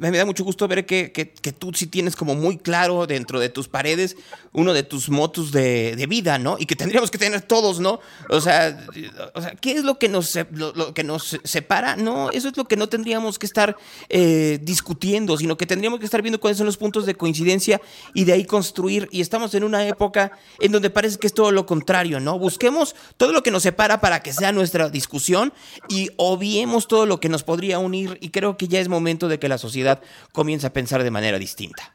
me 0.00 0.10
da 0.10 0.26
mucho 0.26 0.42
gusto 0.42 0.66
ver 0.66 0.84
que, 0.84 1.12
que, 1.12 1.52
tú 1.52 1.70
sí 1.72 1.86
tienes 1.86 2.16
como 2.16 2.34
muy 2.34 2.58
claro 2.58 3.06
dentro 3.06 3.38
de 3.38 3.48
tus 3.48 3.68
paredes 3.68 4.16
uno 4.52 4.74
de 4.74 4.82
tus 4.82 5.08
motos 5.08 5.52
de, 5.52 5.94
de 5.94 6.06
vida, 6.08 6.40
¿no? 6.40 6.56
Y 6.58 6.66
que 6.66 6.74
tendríamos 6.74 7.12
que 7.12 7.18
tener 7.18 7.42
todos, 7.42 7.78
¿no? 7.78 8.00
O 8.28 8.40
sea, 8.40 8.84
o 9.32 9.40
sea 9.40 9.52
¿qué 9.52 9.74
es 9.74 9.84
lo 9.84 9.96
que, 10.00 10.08
nos, 10.08 10.36
lo, 10.50 10.92
que 10.92 11.04
nos 11.04 11.38
separa? 11.44 11.94
No, 11.94 12.32
eso 12.32 12.48
es 12.48 12.56
lo 12.56 12.64
que 12.64 12.76
no 12.76 12.88
tendríamos 12.88 13.38
que 13.38 13.46
estar 13.46 13.76
eh, 14.08 14.58
discutiendo, 14.60 15.36
sino 15.38 15.56
que 15.56 15.66
tendríamos 15.66 16.00
que 16.00 16.04
estar 16.04 16.20
viendo 16.20 16.40
cuáles 16.40 16.58
son 16.58 16.66
los 16.66 16.78
puntos 16.78 17.06
de 17.06 17.14
coincidencia 17.14 17.80
y 18.12 18.24
de 18.24 18.32
ahí 18.32 18.44
construir. 18.44 19.08
Y 19.12 19.20
estamos 19.20 19.54
en 19.54 19.62
una 19.62 19.86
época 19.86 20.32
en 20.58 20.72
donde 20.72 20.90
parece 20.90 21.18
que 21.18 21.28
es 21.28 21.32
todo 21.32 21.52
lo 21.52 21.64
contrario, 21.64 22.18
¿no? 22.18 22.40
Busquemos 22.40 22.96
todo 23.16 23.32
lo 23.32 23.44
que 23.44 23.52
nos 23.52 23.62
separa 23.62 24.00
para 24.00 24.20
que 24.20 24.32
sea 24.32 24.50
nuestra 24.50 24.90
discusión 24.90 25.52
y 25.88 26.10
obviemos 26.16 26.71
todo 26.80 27.06
lo 27.06 27.20
que 27.20 27.28
nos 27.28 27.44
podría 27.44 27.78
unir 27.78 28.18
y 28.20 28.30
creo 28.30 28.56
que 28.56 28.68
ya 28.68 28.80
es 28.80 28.88
momento 28.88 29.28
de 29.28 29.38
que 29.38 29.48
la 29.48 29.58
sociedad 29.58 30.00
comience 30.32 30.66
a 30.66 30.72
pensar 30.72 31.02
de 31.02 31.10
manera 31.10 31.38
distinta. 31.38 31.94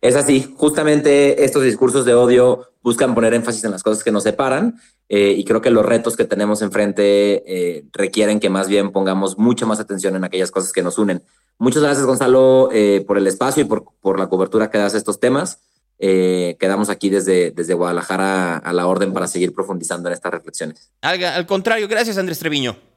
Es 0.00 0.16
así, 0.16 0.54
justamente 0.56 1.44
estos 1.44 1.62
discursos 1.62 2.06
de 2.06 2.14
odio 2.14 2.70
buscan 2.82 3.14
poner 3.14 3.34
énfasis 3.34 3.64
en 3.64 3.70
las 3.70 3.82
cosas 3.82 4.02
que 4.02 4.10
nos 4.10 4.22
separan 4.22 4.80
eh, 5.08 5.34
y 5.36 5.44
creo 5.44 5.60
que 5.60 5.70
los 5.70 5.84
retos 5.84 6.16
que 6.16 6.24
tenemos 6.24 6.62
enfrente 6.62 7.42
eh, 7.46 7.84
requieren 7.92 8.40
que 8.40 8.48
más 8.48 8.68
bien 8.68 8.92
pongamos 8.92 9.36
mucha 9.36 9.66
más 9.66 9.78
atención 9.78 10.16
en 10.16 10.24
aquellas 10.24 10.50
cosas 10.50 10.72
que 10.72 10.82
nos 10.82 10.98
unen. 10.98 11.22
Muchas 11.58 11.82
gracias 11.82 12.06
Gonzalo 12.06 12.70
eh, 12.72 13.04
por 13.06 13.18
el 13.18 13.26
espacio 13.26 13.62
y 13.62 13.66
por, 13.66 13.84
por, 14.00 14.18
la 14.18 14.28
cobertura 14.28 14.70
que 14.70 14.78
das 14.78 14.94
a 14.94 14.98
estos 14.98 15.20
temas. 15.20 15.58
quedamos 15.98 16.88
aquí 16.88 17.10
desde, 17.10 17.50
desde 17.50 17.74
Guadalajara 17.74 18.56
a 18.56 18.72
la 18.72 18.86
orden 18.86 19.12
para 19.12 19.26
seguir 19.26 19.52
profundizando 19.52 20.08
en 20.08 20.14
estas 20.14 20.32
reflexiones. 20.32 20.90
Al, 21.02 21.22
al 21.22 21.44
contrario, 21.44 21.88
gracias 21.88 22.16
Andrés 22.16 22.38
Treviño. 22.38 22.89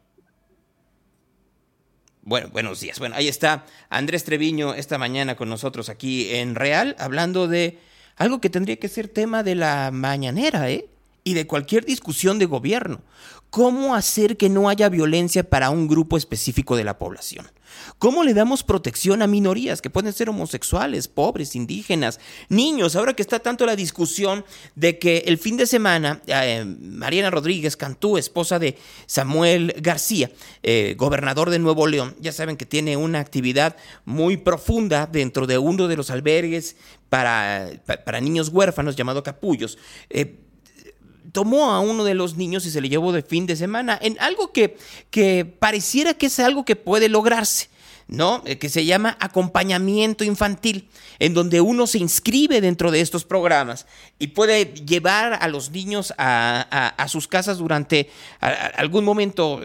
Bueno, 2.25 2.47
buenos 2.53 2.79
días. 2.79 2.99
Bueno, 2.99 3.15
ahí 3.17 3.27
está 3.27 3.65
Andrés 3.89 4.23
Treviño 4.23 4.73
esta 4.75 4.97
mañana 4.97 5.35
con 5.35 5.49
nosotros 5.49 5.89
aquí 5.89 6.33
en 6.33 6.55
Real, 6.55 6.95
hablando 6.97 7.49
de 7.49 7.79
algo 8.15 8.39
que 8.39 8.49
tendría 8.49 8.77
que 8.77 8.87
ser 8.87 9.09
tema 9.09 9.43
de 9.43 9.55
la 9.55 9.91
mañanera, 9.91 10.69
¿eh? 10.71 10.87
Y 11.25 11.33
de 11.33 11.47
cualquier 11.47 11.83
discusión 11.83 12.39
de 12.39 12.45
gobierno. 12.45 13.01
¿Cómo 13.49 13.93
hacer 13.93 14.37
que 14.37 14.47
no 14.47 14.69
haya 14.69 14.87
violencia 14.87 15.43
para 15.43 15.69
un 15.69 15.89
grupo 15.89 16.15
específico 16.15 16.77
de 16.77 16.85
la 16.85 16.97
población? 16.97 17.45
¿Cómo 17.99 18.23
le 18.23 18.33
damos 18.33 18.63
protección 18.63 19.21
a 19.21 19.27
minorías 19.27 19.81
que 19.81 19.89
pueden 19.89 20.13
ser 20.13 20.29
homosexuales, 20.29 21.07
pobres, 21.07 21.55
indígenas, 21.55 22.19
niños? 22.49 22.95
Ahora 22.95 23.13
que 23.13 23.21
está 23.21 23.39
tanto 23.39 23.65
la 23.65 23.75
discusión 23.75 24.45
de 24.75 24.99
que 24.99 25.23
el 25.27 25.37
fin 25.37 25.57
de 25.57 25.65
semana 25.65 26.21
eh, 26.27 26.65
Mariana 26.65 27.29
Rodríguez 27.29 27.77
Cantú, 27.77 28.17
esposa 28.17 28.59
de 28.59 28.77
Samuel 29.05 29.75
García, 29.79 30.31
eh, 30.63 30.95
gobernador 30.97 31.49
de 31.49 31.59
Nuevo 31.59 31.87
León, 31.87 32.15
ya 32.19 32.31
saben 32.31 32.57
que 32.57 32.65
tiene 32.65 32.97
una 32.97 33.19
actividad 33.19 33.77
muy 34.05 34.37
profunda 34.37 35.07
dentro 35.07 35.47
de 35.47 35.57
uno 35.57 35.87
de 35.87 35.97
los 35.97 36.09
albergues 36.09 36.75
para, 37.09 37.69
para 38.05 38.21
niños 38.21 38.49
huérfanos 38.49 38.95
llamado 38.95 39.23
Capullos. 39.23 39.77
Eh, 40.09 40.42
tomó 41.33 41.71
a 41.71 41.81
uno 41.81 42.05
de 42.05 42.13
los 42.13 42.37
niños 42.37 42.65
y 42.65 42.71
se 42.71 42.79
le 42.79 42.87
llevó 42.87 43.11
de 43.11 43.23
fin 43.23 43.45
de 43.45 43.57
semana 43.57 43.99
en 44.01 44.17
algo 44.21 44.53
que, 44.53 44.77
que 45.09 45.43
pareciera 45.43 46.13
que 46.13 46.27
es 46.27 46.39
algo 46.39 46.63
que 46.63 46.77
puede 46.77 47.09
lograrse. 47.09 47.72
¿No? 48.07 48.43
Que 48.43 48.69
se 48.69 48.85
llama 48.85 49.17
acompañamiento 49.19 50.23
infantil, 50.23 50.89
en 51.19 51.33
donde 51.33 51.61
uno 51.61 51.87
se 51.87 51.99
inscribe 51.99 52.61
dentro 52.61 52.91
de 52.91 53.01
estos 53.01 53.23
programas 53.25 53.85
y 54.19 54.27
puede 54.27 54.65
llevar 54.65 55.37
a 55.41 55.47
los 55.47 55.71
niños 55.71 56.13
a, 56.17 57.05
sus 57.07 57.27
casas 57.27 57.57
durante 57.57 58.09
algún 58.39 59.03
momento 59.05 59.61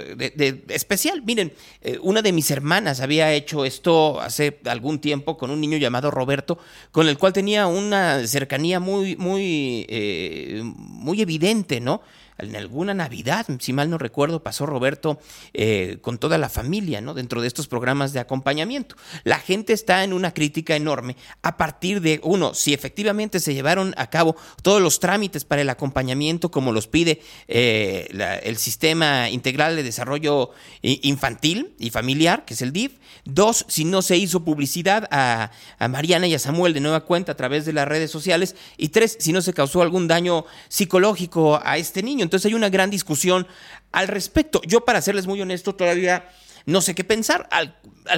especial. 0.68 1.22
Miren, 1.22 1.52
eh, 1.80 1.98
una 2.02 2.22
de 2.22 2.32
mis 2.32 2.50
hermanas 2.50 3.00
había 3.00 3.32
hecho 3.32 3.64
esto 3.64 4.20
hace 4.20 4.58
algún 4.64 4.98
tiempo 4.98 5.36
con 5.36 5.50
un 5.50 5.60
niño 5.60 5.78
llamado 5.78 6.10
Roberto, 6.10 6.58
con 6.90 7.08
el 7.08 7.18
cual 7.18 7.32
tenía 7.32 7.66
una 7.66 8.26
cercanía 8.26 8.80
muy, 8.80 9.16
muy, 9.16 9.86
eh, 9.88 10.62
muy 10.64 11.20
evidente, 11.22 11.80
¿no? 11.80 12.02
En 12.38 12.56
alguna 12.56 12.94
Navidad, 12.94 13.46
si 13.58 13.72
mal 13.72 13.90
no 13.90 13.98
recuerdo, 13.98 14.42
pasó 14.42 14.66
Roberto 14.66 15.18
eh, 15.52 15.98
con 16.00 16.18
toda 16.18 16.38
la 16.38 16.48
familia, 16.48 17.00
¿no? 17.00 17.14
Dentro 17.14 17.40
de 17.40 17.48
estos 17.48 17.68
programas 17.68 18.12
de 18.12 18.20
acompañamiento. 18.20 18.96
La 19.24 19.38
gente 19.38 19.72
está 19.72 20.04
en 20.04 20.12
una 20.12 20.32
crítica 20.32 20.76
enorme 20.76 21.16
a 21.42 21.56
partir 21.56 22.00
de, 22.00 22.20
uno, 22.22 22.54
si 22.54 22.74
efectivamente 22.74 23.40
se 23.40 23.54
llevaron 23.54 23.94
a 23.96 24.10
cabo 24.10 24.36
todos 24.62 24.80
los 24.80 25.00
trámites 25.00 25.44
para 25.44 25.62
el 25.62 25.70
acompañamiento 25.70 26.50
como 26.50 26.72
los 26.72 26.86
pide 26.86 27.20
eh, 27.48 28.08
el 28.42 28.56
Sistema 28.56 29.30
Integral 29.30 29.76
de 29.76 29.82
Desarrollo 29.82 30.50
Infantil 30.82 31.74
y 31.78 31.90
Familiar, 31.90 32.44
que 32.44 32.54
es 32.54 32.62
el 32.62 32.72
DIF. 32.72 32.98
Dos, 33.24 33.66
si 33.68 33.84
no 33.84 34.00
se 34.02 34.16
hizo 34.16 34.44
publicidad 34.44 35.08
a 35.10 35.50
Mariana 35.88 36.26
y 36.26 36.34
a 36.34 36.38
Samuel 36.38 36.72
de 36.72 36.80
nueva 36.80 37.00
cuenta 37.04 37.32
a 37.32 37.36
través 37.36 37.66
de 37.66 37.72
las 37.72 37.88
redes 37.88 38.10
sociales. 38.10 38.54
Y 38.76 38.88
tres, 38.88 39.16
si 39.20 39.32
no 39.32 39.42
se 39.42 39.52
causó 39.52 39.82
algún 39.82 40.08
daño 40.08 40.44
psicológico 40.68 41.60
a 41.62 41.76
este 41.78 42.02
niño. 42.02 42.27
Entonces 42.28 42.46
hay 42.46 42.54
una 42.54 42.68
gran 42.68 42.90
discusión 42.90 43.46
al 43.90 44.06
respecto. 44.06 44.60
Yo, 44.66 44.84
para 44.84 45.00
serles 45.00 45.26
muy 45.26 45.40
honesto, 45.40 45.74
todavía 45.74 46.28
no 46.66 46.82
sé 46.82 46.94
qué 46.94 47.02
pensar 47.02 47.48
al, 47.50 47.74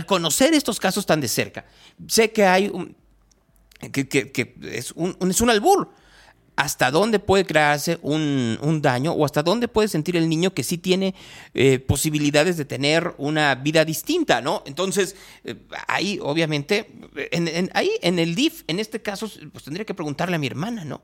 conocer 0.07 0.53
estos 0.53 0.81
casos 0.81 1.07
tan 1.07 1.21
de 1.21 1.29
cerca. 1.29 1.65
Sé 2.09 2.33
que 2.33 2.45
hay 2.45 2.69
un, 2.69 2.97
que, 3.93 4.55
es, 4.73 4.91
un, 4.93 5.17
es 5.31 5.41
un 5.41 5.51
albur 5.51 5.93
hasta 6.61 6.91
dónde 6.91 7.21
puede 7.21 7.47
crearse 7.47 7.99
un, 8.03 8.81
daño 8.83 9.13
o 9.13 9.25
hasta 9.25 9.43
dónde 9.43 9.67
puede 9.67 9.89
sentir 9.89 10.15
el 10.15 10.29
niño 10.29 10.53
que 10.53 10.63
sí 10.63 10.77
tiene 10.77 11.15
eh, 11.55 11.79
posibilidades 11.79 12.59
de 12.59 12.67
tener 12.67 13.15
una 13.17 13.55
vida 13.55 13.83
distinta, 13.87 14.43
¿no? 14.43 14.63
Entonces, 14.67 15.17
eh, 15.45 15.55
ahí 15.89 16.19
obviamente, 16.21 16.93
en, 17.17 17.71
ahí 17.73 17.91
en 18.03 18.19
el 18.19 18.35
DIF, 18.35 18.65
en 18.67 18.79
este 18.79 19.01
caso, 19.01 19.31
pues 19.51 19.65
tendría 19.65 19.87
que 19.87 19.95
preguntarle 19.95 20.37
a 20.37 20.39
mi 20.39 20.49
hermana, 20.49 20.85
¿no? 20.85 21.03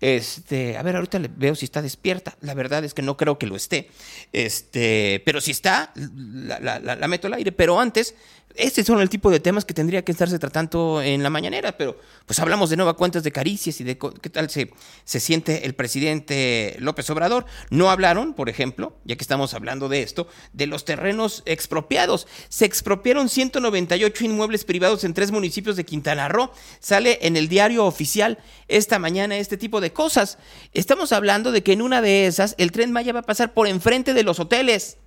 Este, 0.00 0.76
a 0.76 0.82
ver, 0.82 0.96
ahorita 0.96 1.18
le 1.18 1.28
veo 1.28 1.54
si 1.54 1.64
está 1.64 1.80
despierta. 1.80 2.36
La 2.42 2.52
verdad 2.52 2.84
es 2.84 2.92
que 2.92 3.00
no 3.00 3.16
creo 3.16 3.38
que 3.38 3.46
lo 3.46 3.56
esté. 3.56 3.88
Este, 4.34 5.22
pero 5.24 5.40
si 5.40 5.50
está, 5.50 5.94
la 5.94 7.08
meto 7.08 7.26
al 7.26 7.34
aire. 7.34 7.52
Pero 7.52 7.80
antes, 7.80 8.14
este 8.54 8.82
son 8.84 9.00
el 9.00 9.08
tipo 9.08 9.30
de 9.30 9.40
temas 9.40 9.64
que 9.64 9.74
tendría 9.74 10.04
que 10.04 10.12
estarse 10.12 10.38
tratando 10.38 11.00
en 11.02 11.22
la 11.22 11.30
mañanera, 11.30 11.76
pero 11.76 11.98
pues 12.26 12.38
hablamos 12.40 12.70
de 12.70 12.76
nueva 12.76 12.94
cuentas 12.94 13.22
de 13.22 13.30
caricias 13.30 13.80
y 13.80 13.84
de 13.84 13.96
qué 13.98 14.30
tal 14.30 14.50
se, 14.50 14.70
se 15.04 15.20
siente 15.20 15.66
el 15.66 15.74
presidente 15.74 16.76
López 16.78 17.08
Obrador. 17.10 17.46
No 17.70 17.90
hablaron, 17.90 18.34
por 18.34 18.48
ejemplo, 18.48 18.96
ya 19.04 19.16
que 19.16 19.22
estamos 19.22 19.54
hablando 19.54 19.88
de 19.88 20.02
esto, 20.02 20.28
de 20.52 20.66
los 20.66 20.84
terrenos 20.84 21.42
expropiados. 21.46 22.26
Se 22.48 22.64
expropiaron 22.64 23.28
198 23.28 24.24
inmuebles 24.24 24.64
privados 24.64 25.04
en 25.04 25.14
tres 25.14 25.30
municipios 25.32 25.76
de 25.76 25.84
Quintana 25.84 26.28
Roo. 26.28 26.50
Sale 26.78 27.18
en 27.22 27.36
el 27.36 27.48
diario 27.48 27.84
oficial 27.84 28.38
esta 28.68 28.98
mañana 28.98 29.38
este 29.38 29.56
tipo 29.56 29.80
de 29.80 29.92
cosas. 29.92 30.38
Estamos 30.72 31.12
hablando 31.12 31.52
de 31.52 31.62
que 31.62 31.72
en 31.72 31.82
una 31.82 32.00
de 32.00 32.26
esas 32.26 32.54
el 32.58 32.72
tren 32.72 32.92
Maya 32.92 33.12
va 33.12 33.20
a 33.20 33.24
pasar 33.24 33.52
por 33.52 33.66
enfrente 33.66 34.14
de 34.14 34.22
los 34.22 34.40
hoteles. 34.40 34.98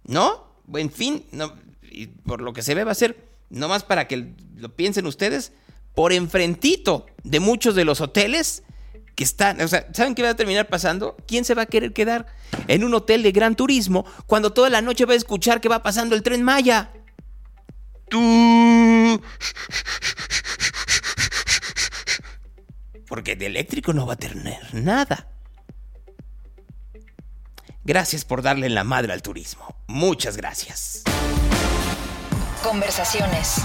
¿No? 0.04 0.48
En 0.74 0.90
fin, 0.90 1.26
y 1.90 2.06
por 2.06 2.40
lo 2.40 2.54
que 2.54 2.62
se 2.62 2.74
ve 2.74 2.84
va 2.84 2.92
a 2.92 2.94
ser, 2.94 3.22
nomás 3.50 3.84
para 3.84 4.08
que 4.08 4.32
lo 4.56 4.74
piensen 4.74 5.04
ustedes, 5.04 5.52
por 5.94 6.14
enfrentito 6.14 7.04
de 7.22 7.40
muchos 7.40 7.74
de 7.74 7.84
los 7.84 8.00
hoteles 8.00 8.62
que 9.20 9.24
están, 9.24 9.60
o 9.60 9.68
sea, 9.68 9.86
¿saben 9.92 10.14
qué 10.14 10.22
va 10.22 10.30
a 10.30 10.34
terminar 10.34 10.68
pasando? 10.68 11.14
¿Quién 11.26 11.44
se 11.44 11.54
va 11.54 11.60
a 11.60 11.66
querer 11.66 11.92
quedar 11.92 12.24
en 12.68 12.84
un 12.84 12.94
hotel 12.94 13.22
de 13.22 13.32
gran 13.32 13.54
turismo 13.54 14.06
cuando 14.26 14.54
toda 14.54 14.70
la 14.70 14.80
noche 14.80 15.04
va 15.04 15.12
a 15.12 15.16
escuchar 15.16 15.60
que 15.60 15.68
va 15.68 15.82
pasando 15.82 16.14
el 16.16 16.22
tren 16.22 16.42
Maya? 16.42 16.90
Tú. 18.08 19.22
Porque 23.06 23.36
de 23.36 23.44
eléctrico 23.44 23.92
no 23.92 24.06
va 24.06 24.14
a 24.14 24.16
tener 24.16 24.56
nada. 24.72 25.28
Gracias 27.84 28.24
por 28.24 28.40
darle 28.40 28.70
la 28.70 28.84
madre 28.84 29.12
al 29.12 29.20
turismo. 29.20 29.76
Muchas 29.86 30.38
gracias. 30.38 31.02
Conversaciones. 32.62 33.56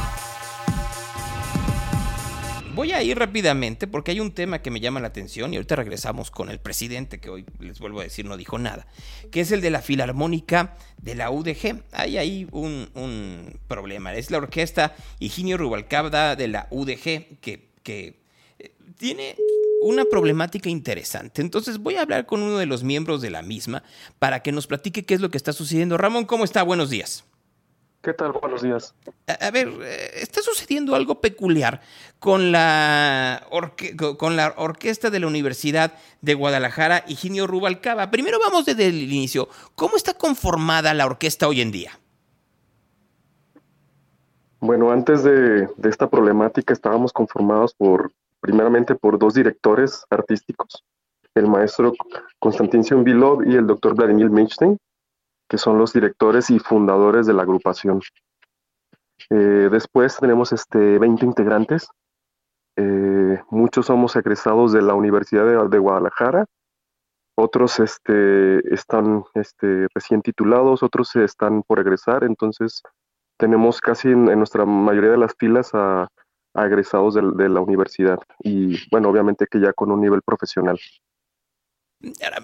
Voy 2.75 2.91
a 2.91 3.01
ir 3.01 3.17
rápidamente 3.17 3.87
porque 3.87 4.11
hay 4.11 4.19
un 4.19 4.33
tema 4.33 4.61
que 4.61 4.69
me 4.69 4.81
llama 4.81 4.99
la 4.99 5.07
atención 5.07 5.53
y 5.53 5.55
ahorita 5.55 5.77
regresamos 5.77 6.29
con 6.29 6.49
el 6.49 6.59
presidente 6.59 7.21
que 7.21 7.29
hoy 7.29 7.45
les 7.59 7.79
vuelvo 7.79 8.01
a 8.01 8.03
decir 8.03 8.25
no 8.25 8.35
dijo 8.35 8.59
nada, 8.59 8.85
que 9.31 9.39
es 9.39 9.53
el 9.53 9.61
de 9.61 9.69
la 9.69 9.81
Filarmónica 9.81 10.75
de 11.01 11.15
la 11.15 11.31
UDG. 11.31 11.83
Hay 11.93 12.17
ahí 12.17 12.49
un, 12.51 13.57
problema. 13.69 14.13
Es 14.13 14.29
la 14.29 14.39
orquesta 14.39 14.93
Higinio 15.19 15.57
Rubalcaba 15.57 16.35
de 16.35 16.49
la 16.49 16.67
UDG 16.69 17.39
que, 17.39 17.69
que 17.81 18.19
eh, 18.59 18.73
tiene 18.97 19.37
una 19.81 20.03
problemática 20.03 20.69
interesante. 20.69 21.41
Entonces 21.41 21.77
voy 21.77 21.95
a 21.95 22.01
hablar 22.01 22.25
con 22.25 22.41
uno 22.41 22.57
de 22.57 22.65
los 22.65 22.83
miembros 22.83 23.21
de 23.21 23.29
la 23.29 23.41
misma 23.41 23.83
para 24.19 24.41
que 24.41 24.51
nos 24.51 24.67
platique 24.67 25.05
qué 25.05 25.13
es 25.13 25.21
lo 25.21 25.31
que 25.31 25.37
está 25.37 25.53
sucediendo. 25.53 25.97
Ramón, 25.97 26.25
¿cómo 26.25 26.43
está? 26.43 26.61
Buenos 26.61 26.89
días. 26.89 27.23
¿Qué 28.05 28.13
tal? 28.13 28.33
Buenos 28.33 28.61
días. 28.61 28.93
A, 29.25 29.49
ver, 29.49 29.67
eh, 29.81 30.11
está 30.21 30.39
sucediendo 30.43 30.93
algo 30.93 31.21
peculiar 31.21 31.81
con 32.19 32.51
la, 32.51 33.47
con 34.19 34.35
la 34.35 34.53
orquesta 34.57 35.09
de 35.09 35.19
la 35.19 35.25
Universidad 35.25 35.91
de 36.21 36.35
Guadalajara, 36.35 37.03
Higinio 37.07 37.47
Rubalcaba. 37.47 38.11
Primero 38.11 38.37
vamos 38.39 38.65
desde 38.65 38.85
el 38.85 39.11
inicio. 39.11 39.49
¿Cómo 39.73 39.97
está 39.97 40.13
conformada 40.13 40.93
la 40.93 41.07
orquesta 41.07 41.47
hoy 41.47 41.61
en 41.61 41.71
día? 41.71 41.99
Bueno, 44.59 44.91
antes 44.91 45.23
de, 45.23 45.67
esta 45.83 46.07
problemática 46.07 46.73
estábamos 46.73 47.11
conformados 47.11 47.73
por, 47.73 48.11
primeramente 48.39 48.93
por 48.93 49.17
dos 49.17 49.33
directores 49.33 50.03
artísticos, 50.11 50.83
el 51.33 51.47
maestro 51.47 51.93
Konstantin 52.37 52.83
Sionvilov 52.83 53.47
y 53.47 53.55
el 53.55 53.65
doctor 53.65 53.95
Vladimir 53.95 54.29
Milstein 54.29 54.77
que 55.47 55.57
son 55.57 55.77
los 55.77 55.93
directores 55.93 56.49
y 56.49 56.59
fundadores 56.59 57.25
de 57.27 57.33
la 57.33 57.43
agrupación. 57.43 58.01
Eh, 59.29 59.69
después 59.71 60.17
tenemos 60.17 60.51
este, 60.51 60.99
20 60.99 61.25
integrantes. 61.25 61.87
Eh, 62.77 63.41
muchos 63.49 63.85
somos 63.85 64.15
egresados 64.15 64.73
de 64.73 64.81
la 64.81 64.93
Universidad 64.93 65.69
de, 65.69 65.79
Guadalajara, 65.79 66.45
otros 67.37 67.79
este, 67.79 68.73
están 68.73 69.23
este, 69.33 69.87
recién 69.93 70.21
titulados, 70.21 70.83
otros 70.83 71.15
están 71.15 71.63
por 71.63 71.79
egresar, 71.79 72.25
entonces 72.25 72.81
tenemos 73.37 73.79
casi 73.79 74.09
en, 74.09 74.25
nuestra 74.25 74.65
mayoría 74.65 75.11
de 75.11 75.17
las 75.17 75.35
filas 75.37 75.71
a, 75.73 76.09
egresados 76.53 77.15
de, 77.15 77.49
la 77.49 77.59
universidad 77.59 78.17
y 78.39 78.77
bueno, 78.89 79.09
obviamente 79.09 79.45
que 79.45 79.59
ya 79.59 79.73
con 79.73 79.91
un 79.91 79.99
nivel 79.99 80.21
profesional. 80.21 80.79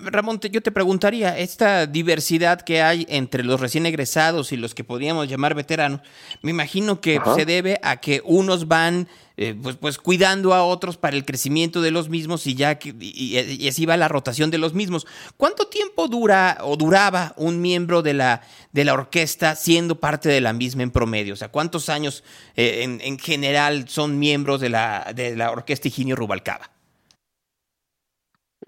Ramón, 0.01 0.39
yo 0.51 0.61
te 0.61 0.71
preguntaría, 0.71 1.37
esta 1.37 1.85
diversidad 1.85 2.61
que 2.61 2.81
hay 2.81 3.05
entre 3.09 3.43
los 3.43 3.59
recién 3.59 3.85
egresados 3.85 4.51
y 4.51 4.57
los 4.57 4.73
que 4.73 4.83
podríamos 4.83 5.27
llamar 5.27 5.55
veteranos, 5.55 6.01
me 6.41 6.51
imagino 6.51 7.01
que 7.01 7.19
se 7.35 7.45
debe 7.45 7.79
a 7.83 7.97
que 7.97 8.21
unos 8.25 8.67
van 8.67 9.07
eh, 9.37 9.55
pues, 9.59 9.75
pues, 9.77 9.97
cuidando 9.97 10.53
a 10.53 10.63
otros 10.63 10.97
para 10.97 11.15
el 11.15 11.25
crecimiento 11.25 11.81
de 11.81 11.89
los 11.91 12.09
mismos 12.09 12.45
y 12.47 12.53
ya 12.53 12.77
que, 12.77 12.93
y, 12.99 13.67
así 13.67 13.85
va 13.85 13.97
la 13.97 14.07
rotación 14.07 14.51
de 14.51 14.57
los 14.57 14.73
mismos. 14.73 15.07
¿Cuánto 15.37 15.67
tiempo 15.67 16.07
dura 16.07 16.59
o 16.61 16.75
duraba 16.75 17.33
un 17.37 17.61
miembro 17.61 18.01
de 18.01 18.13
la, 18.13 18.41
de 18.71 18.85
la 18.85 18.93
orquesta 18.93 19.55
siendo 19.55 19.99
parte 19.99 20.29
de 20.29 20.41
la 20.41 20.53
misma 20.53 20.83
en 20.83 20.91
promedio? 20.91 21.33
O 21.33 21.37
sea, 21.37 21.49
¿cuántos 21.49 21.89
años 21.89 22.23
eh, 22.55 22.81
en, 22.83 22.99
en, 23.01 23.17
general 23.17 23.87
son 23.89 24.19
miembros 24.19 24.61
de 24.61 24.69
la, 24.69 25.11
de 25.15 25.35
la 25.35 25.51
orquesta 25.51 25.87
Higinio 25.87 26.15
Rubalcaba? 26.15 26.69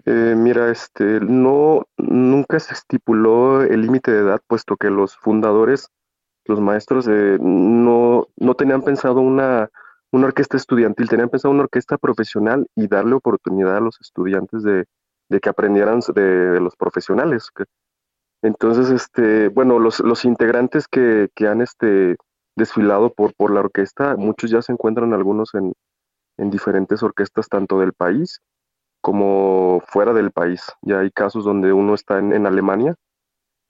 Eh, 0.06 0.34
mira, 0.36 0.70
este, 0.70 1.20
no, 1.20 1.86
nunca 1.96 2.60
se 2.60 2.74
estipuló 2.74 3.62
el 3.62 3.82
límite 3.82 4.12
de 4.12 4.20
edad, 4.20 4.40
puesto 4.46 4.76
que 4.76 4.90
los 4.90 5.16
fundadores, 5.16 5.88
los 6.44 6.60
maestros, 6.60 7.08
eh, 7.08 7.38
no, 7.40 8.28
no 8.36 8.54
tenían 8.54 8.82
pensado 8.82 9.20
una, 9.20 9.70
una 10.12 10.26
orquesta 10.26 10.58
estudiantil, 10.58 11.08
tenían 11.08 11.30
pensado 11.30 11.52
una 11.54 11.62
orquesta 11.62 11.96
profesional 11.96 12.66
y 12.76 12.86
darle 12.86 13.14
oportunidad 13.14 13.78
a 13.78 13.80
los 13.80 13.98
estudiantes 14.00 14.62
de, 14.62 14.86
que 15.40 15.48
aprendieran 15.48 16.00
de, 16.14 16.60
los 16.60 16.76
profesionales. 16.76 17.48
Entonces, 18.42 18.90
este, 18.90 19.48
bueno, 19.48 19.78
los, 19.78 20.00
los 20.00 20.26
integrantes 20.26 20.86
que, 20.86 21.30
que 21.34 21.48
han 21.48 21.62
este, 21.62 22.16
desfilado 22.56 23.14
por, 23.14 23.34
por 23.34 23.50
la 23.50 23.60
orquesta, 23.60 24.16
muchos 24.16 24.50
ya 24.50 24.60
se 24.60 24.72
encuentran 24.72 25.14
algunos 25.14 25.54
en, 25.54 25.72
en 26.36 26.50
diferentes 26.50 27.02
orquestas, 27.02 27.48
tanto 27.48 27.80
del 27.80 27.94
país 27.94 28.42
como 29.04 29.82
fuera 29.86 30.14
del 30.14 30.30
país. 30.30 30.62
Ya 30.80 31.00
hay 31.00 31.10
casos 31.10 31.44
donde 31.44 31.74
uno 31.74 31.92
está 31.92 32.20
en, 32.20 32.46
Alemania 32.46 32.94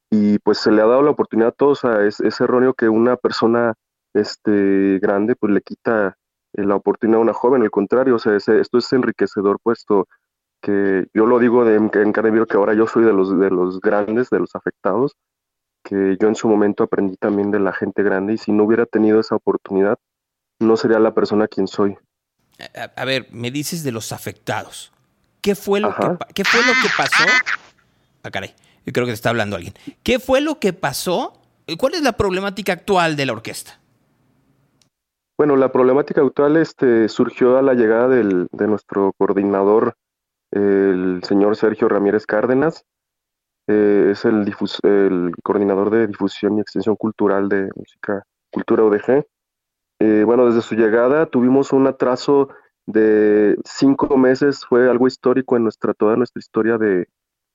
y 0.09 0.39
pues 0.39 0.59
se 0.59 0.71
le 0.71 0.81
ha 0.81 0.87
dado 0.87 1.03
la 1.03 1.11
oportunidad 1.11 1.49
a 1.49 1.57
todos. 1.57 1.83
es, 1.83 2.41
erróneo 2.41 2.75
que 2.75 2.89
una 2.89 3.17
persona 3.17 3.75
este, 4.15 5.01
grande 5.03 5.35
pues 5.35 5.53
le 5.53 5.61
quita 5.61 6.17
la 6.53 6.77
oportunidad 6.77 7.19
a 7.19 7.23
una 7.23 7.33
joven, 7.33 7.63
al 7.63 7.73
contrario, 7.73 8.15
o 8.15 8.19
sea, 8.21 8.37
esto 8.37 8.79
es 8.79 8.93
enriquecedor, 8.93 9.59
puesto 9.61 10.07
que 10.63 11.09
yo 11.13 11.27
lo 11.27 11.41
digo 11.41 11.65
de, 11.65 11.75
en 11.75 11.89
carne 11.89 12.47
que 12.47 12.57
ahora 12.57 12.75
yo 12.75 12.87
soy 12.87 13.03
de 13.03 13.13
los, 13.13 13.37
de 13.37 13.51
los 13.51 13.81
grandes, 13.81 14.31
de 14.31 14.39
los 14.39 14.55
afectados, 14.55 15.17
que 15.83 16.17
yo 16.21 16.29
en 16.29 16.37
su 16.37 16.49
momento 16.49 16.85
aprendí 16.85 17.17
también 17.17 17.51
de 17.51 17.59
la 17.59 17.73
gente 17.73 18.05
grande 18.05 18.35
y 18.35 18.39
si 18.39 18.53
no 18.53 18.63
hubiera 18.63 18.87
tenido 18.87 19.19
esa 19.19 19.35
oportunidad, 19.35 19.99
no 20.61 20.77
sería 20.77 21.01
la 21.01 21.13
persona 21.13 21.49
quien 21.49 21.67
soy. 21.67 21.99
A, 22.95 23.05
ver, 23.05 23.27
me 23.33 23.51
dices 23.51 23.83
de 23.83 23.91
los 23.91 24.13
afectados. 24.13 24.94
¿Qué 25.45 25.55
fue 25.55 25.79
lo, 25.79 25.95
que, 25.95 26.17
¿qué 26.35 26.43
fue 26.43 26.61
lo 26.61 26.73
que 26.73 26.89
pasó? 26.97 27.23
Ah, 28.23 28.31
caray, 28.31 28.55
yo 28.87 28.95
creo 28.95 29.05
que 29.05 29.11
te 29.11 29.17
está 29.17 29.29
hablando 29.29 29.57
alguien. 29.57 29.75
¿Qué 30.03 30.19
fue 30.19 30.41
lo 30.41 30.59
que 30.59 30.73
pasó? 30.73 31.35
¿Cuál 31.79 31.93
es 31.93 32.03
la 32.03 32.13
problemática 32.13 32.73
actual 32.73 33.15
de 33.15 33.27
la 33.27 33.35
orquesta? 33.35 33.79
Bueno, 35.37 35.57
la 35.57 35.71
problemática 35.71 36.23
actual 36.23 36.57
este, 36.57 37.11
surgió 37.11 37.59
a 37.59 37.63
la 37.63 37.75
llegada 37.75 38.09
del, 38.09 38.49
de 38.53 38.67
nuestro 38.67 39.13
coordinador, 39.19 39.99
el 40.51 41.21
señor 41.25 41.57
Sergio 41.57 41.91
Ramírez 41.91 42.25
Cárdenas. 42.25 42.87
Eh, 43.67 44.09
es 44.13 44.25
el, 44.25 44.51
el 44.83 45.33
coordinador 45.43 45.91
de 45.91 46.07
difusión 46.07 46.57
y 46.57 46.63
extensión 46.63 46.97
cultural 46.97 47.51
de 47.51 47.69
música, 47.77 48.25
cultura 48.51 48.85
ODG. 48.85 49.27
Eh, 50.01 50.23
bueno, 50.25 50.47
desde 50.47 50.63
su 50.63 50.75
llegada 50.75 51.27
tuvimos 51.27 51.75
un 51.75 51.87
atraso 51.87 52.49
de 52.87 53.57
cinco 53.65 54.17
meses, 54.17 54.65
fue 54.67 54.91
algo 54.91 55.07
histórico 55.07 55.57
en 55.57 55.65
nuestra, 55.65 55.95
toda 55.95 56.17
nuestra 56.17 56.41
historia 56.41 56.79
de, 56.79 57.09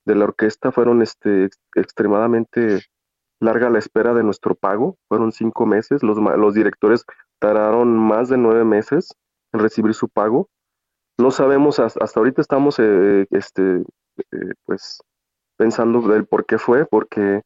de 0.06 0.16
la 0.16 0.26
orquesta. 0.26 0.72
Fueron 0.72 1.02
este, 1.02 1.50
extremadamente 1.76 2.82
larga 3.40 3.70
la 3.70 3.80
espera 3.80 4.14
de 4.14 4.24
nuestro 4.24 4.56
pago, 4.56 4.98
fueron 5.08 5.32
cinco 5.32 5.66
meses, 5.66 6.04
los, 6.04 6.18
los 6.18 6.54
directores 6.54 7.06
tardaron 7.40 7.98
más 7.98 8.30
de 8.30 8.38
nueve 8.38 8.66
meses 8.66 9.14
en 9.54 9.62
recibir 9.62 9.94
su 9.94 10.10
pago. 10.10 10.50
No 11.18 11.32
sabemos, 11.32 11.80
hasta, 11.80 12.06
ahorita 12.16 12.42
estamos 12.42 12.80
eh, 12.80 13.26
este, 13.32 13.84
eh, 14.32 14.54
pues 14.66 15.02
pensando 15.58 16.02
del 16.02 16.26
por 16.26 16.46
qué 16.46 16.58
fue, 16.58 16.86
porque 16.86 17.42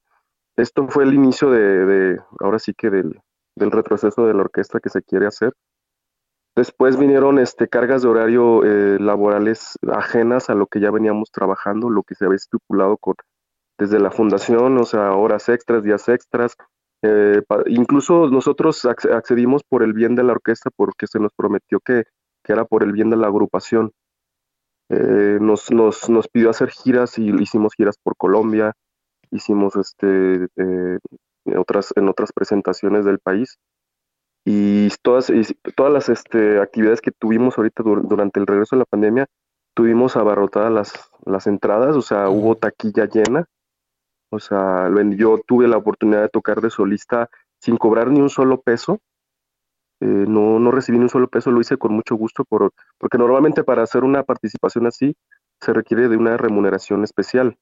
esto 0.56 0.88
fue 0.88 1.04
el 1.04 1.14
inicio 1.14 1.50
de, 1.50 2.20
ahora 2.40 2.60
sí 2.60 2.74
que 2.76 2.90
del, 2.90 3.20
del, 3.56 3.72
retroceso 3.72 4.28
de 4.28 4.34
la 4.36 4.42
orquesta 4.42 4.80
que 4.80 4.90
se 4.90 5.02
quiere 5.02 5.26
hacer. 5.26 5.54
Después 6.56 6.98
vinieron 6.98 7.40
este, 7.40 7.68
cargas 7.68 8.04
de 8.04 8.10
horario 8.10 8.64
eh, 8.64 9.00
laborales 9.00 9.78
ajenas 9.92 10.50
a 10.50 10.56
lo 10.56 10.68
que 10.68 10.80
ya 10.80 10.92
veníamos 10.92 11.32
trabajando, 11.32 11.90
lo 11.90 12.04
que 12.04 12.16
se 12.16 12.26
había 12.26 12.36
estipulado 12.36 12.98
con, 12.98 13.16
desde 13.78 14.00
la 14.00 14.12
fundación, 14.12 14.78
o 14.78 14.86
sea, 14.86 15.14
horas 15.14 15.50
extras, 15.50 15.84
días 15.84 16.08
extras, 16.10 16.56
eh, 17.06 17.42
incluso 17.68 18.30
nosotros 18.30 18.86
accedimos 18.86 19.62
por 19.68 19.84
el 19.84 19.92
bien 19.92 20.16
de 20.16 20.24
la 20.24 20.32
orquesta 20.32 20.70
porque 20.74 21.06
se 21.06 21.20
nos 21.20 21.34
prometió 21.36 21.82
que, 21.82 22.04
era 22.46 22.66
por 22.66 22.84
el 22.84 22.94
bien 22.94 23.10
de 23.10 23.18
la 23.18 23.28
agrupación. 23.28 23.92
Eh, 24.90 25.38
nos, 25.42 25.72
nos, 25.72 26.10
nos, 26.10 26.28
pidió 26.28 26.50
hacer 26.50 26.70
giras 26.70 27.18
y 27.18 27.30
hicimos 27.42 27.74
giras 27.76 27.98
por 28.02 28.16
Colombia, 28.16 28.74
hicimos 29.32 29.76
este, 29.76 30.48
eh, 30.56 31.00
otras, 31.58 31.94
en 31.96 32.10
otras 32.10 32.32
presentaciones 32.32 33.06
del 33.06 33.20
país. 33.20 33.58
Y 34.46 34.90
todas, 35.02 35.32
todas 35.76 35.94
las 35.94 36.10
este, 36.10 36.60
actividades 36.60 37.02
que 37.02 37.12
tuvimos 37.12 37.58
ahorita 37.58 37.84
durante 37.84 38.40
el 38.40 38.48
regreso 38.48 38.76
de 38.76 38.82
la 38.82 38.86
pandemia, 38.86 39.28
tuvimos 39.74 40.18
abarrotadas 40.18 40.72
las, 40.72 41.10
las 41.26 41.48
entradas, 41.48 41.96
o 41.96 42.02
sea, 42.02 42.30
hubo 42.30 42.56
taquilla 42.56 43.06
llena 43.06 43.48
o 44.34 44.40
sea, 44.40 44.90
yo 45.16 45.40
tuve 45.46 45.68
la 45.68 45.78
oportunidad 45.78 46.24
de 46.24 46.30
tocar 46.30 46.60
de 46.60 46.72
solista 46.72 47.30
sin 47.60 47.78
cobrar 47.78 48.10
ni 48.10 48.20
un 48.20 48.32
solo 48.32 48.62
peso. 48.62 49.00
Eh, 50.00 50.26
no, 50.28 50.58
no 50.58 50.72
recibí 50.72 50.98
ni 50.98 51.04
un 51.04 51.10
solo 51.10 51.28
peso, 51.28 51.52
lo 51.52 51.62
hice 51.62 51.78
con 51.78 51.94
mucho 51.94 52.16
gusto, 52.16 52.44
por, 52.44 52.72
porque 52.98 53.20
normalmente 53.20 53.64
para 53.64 53.84
hacer 53.84 54.04
una 54.04 54.24
participación 54.24 54.88
así 54.88 55.16
se 55.62 55.72
requiere 55.72 56.10
de 56.10 56.18
una 56.18 56.36
remuneración 56.36 57.04
especial, 57.04 57.58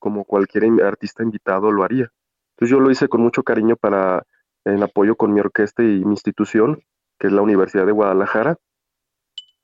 como 0.00 0.24
cualquier 0.24 0.64
artista 0.82 1.22
invitado 1.22 1.70
lo 1.70 1.84
haría. 1.84 2.10
Entonces 2.56 2.70
yo 2.72 2.80
lo 2.80 2.90
hice 2.90 3.06
con 3.06 3.20
mucho 3.20 3.44
cariño 3.44 3.76
para 3.76 4.26
en 4.64 4.82
apoyo 4.82 5.16
con 5.16 5.32
mi 5.32 5.40
orquesta 5.40 5.82
y 5.82 6.04
mi 6.04 6.12
institución, 6.12 6.82
que 7.18 7.28
es 7.28 7.32
la 7.32 7.42
Universidad 7.42 7.86
de 7.86 7.92
Guadalajara. 7.92 8.56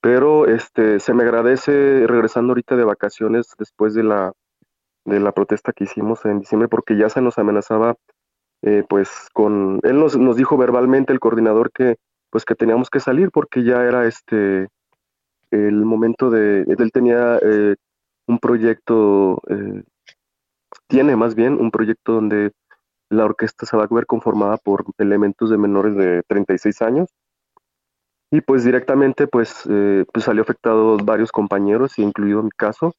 Pero 0.01 0.47
este, 0.47 0.99
se 0.99 1.13
me 1.13 1.23
agradece 1.23 2.05
regresando 2.07 2.51
ahorita 2.51 2.75
de 2.75 2.83
vacaciones 2.83 3.53
después 3.57 3.93
de 3.93 4.03
la 4.03 4.33
de 5.07 5.21
la 5.21 5.31
protesta 5.31 5.71
que 5.71 5.85
hicimos 5.85 6.25
en 6.25 6.39
diciembre 6.39 6.67
porque 6.67 6.97
ya 6.97 7.07
se 7.09 7.21
nos 7.21 7.37
amenazaba 7.37 7.95
eh, 8.61 8.83
pues 8.87 9.29
con 9.33 9.79
él 9.83 9.97
nos, 9.99 10.17
nos 10.17 10.35
dijo 10.35 10.57
verbalmente 10.57 11.13
el 11.13 11.21
coordinador 11.21 11.71
que 11.71 11.95
pues 12.29 12.43
que 12.43 12.55
teníamos 12.55 12.89
que 12.89 12.99
salir 12.99 13.31
porque 13.31 13.63
ya 13.63 13.85
era 13.85 14.05
este 14.05 14.67
el 15.49 15.85
momento 15.85 16.29
de 16.29 16.63
él 16.63 16.91
tenía 16.91 17.39
eh, 17.41 17.75
un 18.27 18.39
proyecto 18.39 19.41
eh, 19.47 19.83
tiene 20.87 21.15
más 21.15 21.35
bien 21.35 21.53
un 21.53 21.71
proyecto 21.71 22.11
donde 22.11 22.51
la 23.09 23.25
orquesta 23.25 23.65
se 23.65 23.77
va 23.77 23.83
a 23.83 23.87
ver 23.89 24.05
conformada 24.05 24.57
por 24.57 24.85
elementos 24.97 25.49
de 25.49 25.57
menores 25.57 25.95
de 25.95 26.23
36 26.27 26.81
años. 26.81 27.09
Y 28.31 28.41
pues 28.41 28.63
directamente 28.63 29.27
pues, 29.27 29.63
pues 29.63 30.25
salió 30.25 30.41
afectado 30.41 30.97
varios 30.97 31.31
compañeros 31.31 31.97
incluido 31.97 32.43
mi 32.43 32.51
caso. 32.51 32.93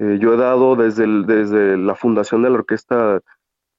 Eh, 0.00 0.18
yo 0.20 0.34
he 0.34 0.36
dado 0.36 0.76
desde, 0.76 1.06
desde 1.24 1.76
la 1.76 1.94
fundación 1.94 2.42
de 2.42 2.50
la 2.50 2.56
orquesta, 2.56 3.20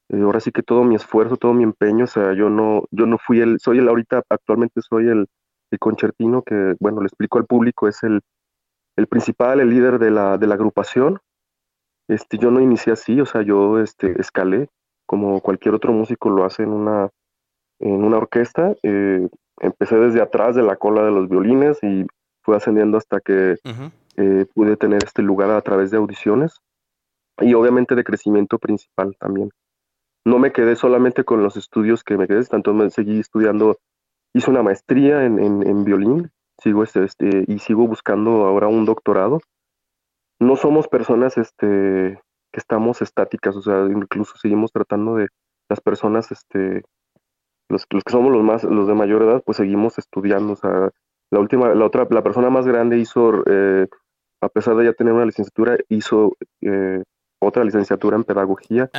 eh, 0.10 0.22
ahora 0.22 0.39
sí 0.39 0.51
que 0.51 0.64
todo 0.64 0.84
mi 0.84 0.95
esfuerzo, 0.95 1.38
todo 1.38 1.53
mi 1.53 1.64
empeño, 1.64 2.06
o 2.06 2.08
sea, 2.08 2.34
yo 2.34 2.49
no, 2.49 2.86
yo 2.91 3.06
no 3.06 3.18
fui 3.18 3.41
el, 3.41 3.60
soy 3.60 3.80
el 3.80 3.89
ahorita, 3.89 4.24
actualmente 4.30 4.82
soy 4.82 5.10
el, 5.10 5.28
el 5.72 5.80
concertino 5.80 6.41
que, 6.41 6.76
bueno, 6.80 7.01
le 7.01 7.08
explico 7.08 7.38
al 7.38 7.45
público, 7.45 7.88
es 7.88 8.01
el, 8.03 8.22
el 8.95 9.08
principal, 9.08 9.60
el 9.60 9.70
líder 9.70 9.99
de 9.99 10.12
la, 10.12 10.38
de 10.38 10.47
la 10.47 10.56
agrupación. 10.56 11.20
Este, 12.08 12.38
yo 12.38 12.51
no 12.51 12.62
inicié 12.62 12.93
así, 12.93 13.20
o 13.20 13.26
sea, 13.26 13.41
yo 13.41 13.80
este, 13.80 14.20
escalé, 14.22 14.70
como 15.06 15.41
cualquier 15.41 15.76
otro 15.76 15.93
músico 15.93 16.30
lo 16.30 16.45
hace 16.45 16.64
en 16.64 16.70
una, 16.70 17.10
en 17.80 18.03
una 18.03 18.18
orquesta. 18.18 18.76
Eh, 18.84 19.28
empecé 19.60 19.97
desde 19.97 20.22
atrás 20.22 20.56
de 20.56 20.64
la 20.64 20.76
cola 20.76 21.03
de 21.03 21.12
los 21.12 21.30
violines 21.30 21.82
y 21.84 22.06
fui 22.41 22.56
ascendiendo 22.56 22.97
hasta 22.97 23.20
que 23.20 23.56
eh, 24.18 24.45
pude 24.53 24.78
tener 24.78 25.03
este 25.03 25.22
lugar 25.22 25.49
a 25.51 25.62
través 25.62 25.91
de 25.91 25.97
audiciones 25.97 26.60
y 27.39 27.53
obviamente 27.53 27.95
de 27.95 28.03
crecimiento 28.03 28.60
principal 28.60 29.16
también. 29.20 29.49
No 30.26 30.39
me 30.39 30.51
quedé 30.51 30.76
solamente 30.76 31.24
con 31.24 31.43
los 31.43 31.58
estudios 31.58 32.03
que 32.03 32.18
me 32.18 32.28
quedé, 32.28 32.43
tanto 32.45 32.74
me 32.74 32.89
seguí 32.89 33.20
estudiando, 33.20 33.78
hice 34.34 34.49
una 34.49 34.64
maestría 34.64 35.24
en, 35.24 35.39
en, 35.39 35.84
violín, 35.84 36.32
sigo 36.62 36.84
este, 36.84 37.03
este, 37.03 37.45
y 37.47 37.60
sigo 37.60 37.88
buscando 37.88 38.45
ahora 38.45 38.68
un 38.68 38.86
doctorado. 38.86 39.41
No 40.39 40.56
somos 40.56 40.88
personas 40.88 41.38
este, 41.38 42.20
que 42.56 42.62
estamos 42.62 43.01
estáticas, 43.01 43.53
o 43.58 43.62
sea, 43.62 43.86
incluso 43.86 44.38
seguimos 44.38 44.72
tratando 44.72 45.16
de 45.16 45.28
las 45.68 45.82
personas, 45.82 46.32
este, 46.32 46.84
los, 47.68 47.86
los 47.89 48.03
que 48.06 48.12
somos 48.14 48.32
los 48.32 48.43
más, 48.43 48.64
los 48.64 48.88
de 48.88 48.93
mayor 48.93 49.24
edad, 49.24 49.43
pues 49.45 49.58
seguimos 49.58 49.97
estudiando, 49.97 50.53
o 50.53 50.56
sea, 50.56 50.89
la 51.32 51.39
última, 51.41 51.76
la 51.76 51.86
otra, 51.86 52.08
la 52.10 52.24
persona 52.24 52.49
más 52.49 52.66
grande 52.66 52.97
hizo 52.97 53.43
eh, 53.45 53.88
a 54.39 54.47
pesar 54.47 54.78
de 54.78 54.86
ya 54.86 54.93
tener 54.93 55.12
una 55.12 55.26
licenciatura, 55.26 55.76
hizo 55.89 56.38
eh, 56.62 57.03
otra 57.41 57.66
licenciatura 57.66 58.16
en 58.16 58.24
pedagogía. 58.24 58.89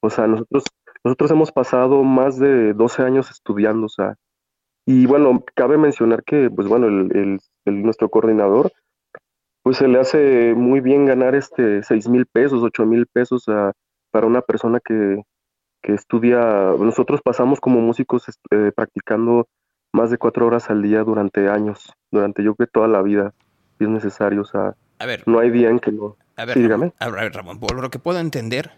O 0.00 0.08
sea, 0.08 0.26
nosotros, 0.26 0.64
nosotros 1.04 1.30
hemos 1.32 1.52
pasado 1.52 2.02
más 2.04 2.38
de 2.38 2.72
12 2.72 3.02
años 3.02 3.30
estudiando, 3.30 3.86
o 3.86 3.90
sea, 3.90 4.14
y 4.86 5.04
bueno, 5.04 5.44
cabe 5.54 5.76
mencionar 5.76 6.24
que, 6.24 6.48
pues 6.48 6.66
bueno, 6.66 6.86
el, 6.86 7.38
nuestro 7.66 8.08
coordinador, 8.08 8.72
pues 9.62 9.76
se 9.76 9.88
le 9.88 10.00
hace 10.00 10.54
muy 10.54 10.80
bien 10.80 11.06
ganar 11.06 11.34
este 11.34 11.82
6 11.82 12.08
mil 12.08 12.26
pesos, 12.26 12.62
8 12.62 12.84
mil 12.86 13.06
pesos 13.06 13.44
para 14.10 14.26
una 14.26 14.42
persona 14.42 14.80
que, 14.80 15.22
que, 15.82 15.94
estudia. 15.94 16.40
Nosotros 16.78 17.20
pasamos 17.22 17.60
como 17.60 17.80
músicos 17.80 18.24
eh, 18.50 18.72
practicando 18.74 19.48
más 19.92 20.10
de 20.10 20.18
cuatro 20.18 20.46
horas 20.46 20.70
al 20.70 20.82
día 20.82 21.04
durante 21.04 21.48
años, 21.48 21.92
durante 22.10 22.42
yo 22.42 22.54
creo 22.54 22.66
que 22.66 22.72
toda 22.72 22.88
la 22.88 23.02
vida 23.02 23.34
es 23.78 23.88
necesario, 23.88 24.42
o 24.42 24.44
sea, 24.44 24.74
a 24.98 25.06
ver. 25.06 25.24
No 25.26 25.40
hay 25.40 25.50
día 25.50 25.68
en 25.68 25.80
que 25.80 25.90
no. 25.90 26.16
A 26.36 26.44
ver, 26.44 26.56
Ramón, 26.68 26.94
a 26.98 27.10
ver, 27.10 27.32
Ramón, 27.32 27.58
por 27.58 27.80
lo 27.80 27.90
que 27.90 27.98
puedo 27.98 28.20
entender, 28.20 28.70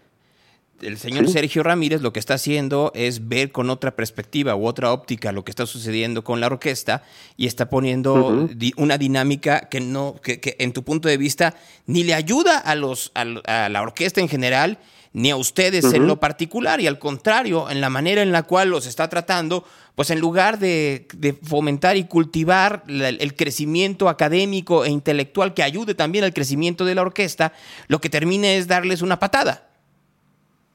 el 0.81 0.97
señor 0.97 1.27
Sergio 1.29 1.63
Ramírez 1.63 2.01
lo 2.01 2.13
que 2.13 2.19
está 2.19 2.35
haciendo 2.35 2.91
es 2.95 3.27
ver 3.27 3.51
con 3.51 3.69
otra 3.69 3.95
perspectiva 3.95 4.55
u 4.55 4.65
otra 4.65 4.91
óptica 4.91 5.31
lo 5.31 5.45
que 5.45 5.51
está 5.51 5.65
sucediendo 5.65 6.23
con 6.23 6.39
la 6.39 6.47
orquesta 6.47 7.03
y 7.37 7.47
está 7.47 7.69
poniendo 7.69 8.49
una 8.77 8.97
dinámica 8.97 9.69
que 9.69 9.79
no, 9.79 10.15
que, 10.21 10.55
en 10.59 10.73
tu 10.73 10.83
punto 10.83 11.07
de 11.07 11.17
vista 11.17 11.55
ni 11.85 12.03
le 12.03 12.13
ayuda 12.13 12.57
a 12.57 12.75
los 12.75 13.11
a 13.15 13.69
la 13.69 13.81
orquesta 13.81 14.21
en 14.21 14.29
general 14.29 14.79
ni 15.15 15.31
a 15.31 15.37
ustedes 15.37 15.93
en 15.93 16.07
lo 16.07 16.19
particular, 16.19 16.81
y 16.81 16.87
al 16.87 16.99
contrario, 16.99 17.69
en 17.69 17.79
la 17.79 17.89
manera 17.89 18.21
en 18.21 18.33
la 18.33 18.43
cual 18.43 18.67
los 18.67 18.85
está 18.85 19.07
tratando, 19.07 19.63
pues 19.95 20.09
en 20.09 20.19
lugar 20.19 20.59
de, 20.59 21.07
fomentar 21.41 21.95
y 21.95 22.03
cultivar 22.03 22.83
el 22.89 23.33
crecimiento 23.33 24.09
académico 24.09 24.83
e 24.83 24.89
intelectual 24.89 25.53
que 25.53 25.63
ayude 25.63 25.95
también 25.95 26.25
al 26.25 26.33
crecimiento 26.33 26.83
de 26.83 26.95
la 26.95 27.01
orquesta, 27.01 27.53
lo 27.87 28.01
que 28.01 28.09
termina 28.09 28.51
es 28.51 28.67
darles 28.67 29.01
una 29.01 29.17
patada. 29.17 29.69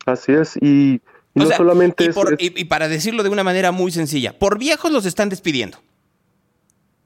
Así 0.07 0.33
es, 0.33 0.57
y, 0.57 1.01
no 1.35 1.47
solamente 1.47 2.11
y, 2.39 2.61
y 2.61 2.65
para 2.65 2.89
decirlo 2.89 3.23
de 3.23 3.29
una 3.29 3.45
manera 3.45 3.73
muy 3.73 3.91
sencilla, 3.93 4.39
por 4.39 4.59
viejos 4.59 4.91
los 4.91 5.07
están 5.07 5.29
despidiendo. 5.29 5.79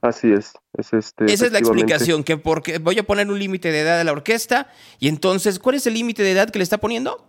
Así 0.01 0.31
es, 0.33 0.53
es 0.77 0.93
este. 0.93 1.25
Esa 1.33 1.47
es 1.47 1.53
la 1.53 1.59
explicación, 1.59 2.25
que 2.25 2.37
porque 2.37 2.79
voy 2.79 2.99
a 2.99 3.05
poner 3.05 3.29
un 3.31 3.39
límite 3.39 3.73
de 3.73 3.81
edad 3.81 4.01
a 4.01 4.05
la 4.05 4.13
orquesta 4.13 4.71
y 4.99 5.09
entonces, 5.09 5.59
¿cuál 5.59 5.77
es 5.77 5.87
el 5.87 5.95
límite 5.95 6.23
de 6.23 6.33
edad 6.33 6.51
que 6.51 6.59
le 6.59 6.63
está 6.63 6.79
poniendo? 6.79 7.27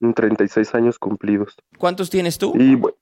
En 0.00 0.14
36 0.14 0.74
años 0.74 0.98
cumplidos. 0.98 1.54
¿Cuántos 1.78 2.10
tienes 2.10 2.38
tú? 2.38 2.54
Y 2.58 2.74
bueno, 2.74 2.96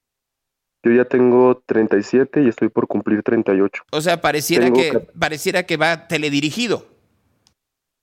yo 0.85 0.93
ya 0.93 1.05
tengo 1.07 1.63
37 1.65 2.43
y 2.43 2.49
estoy 2.49 2.69
por 2.69 2.87
cumplir 2.87 3.23
38. 3.23 3.85
O 3.91 4.01
sea, 4.01 4.21
pareciera 4.21 4.67
Tengo 4.67 4.77
que, 4.77 4.99
pareciera 5.19 5.63
que 5.65 5.77
va 5.77 6.07
teledirigido. 6.07 6.87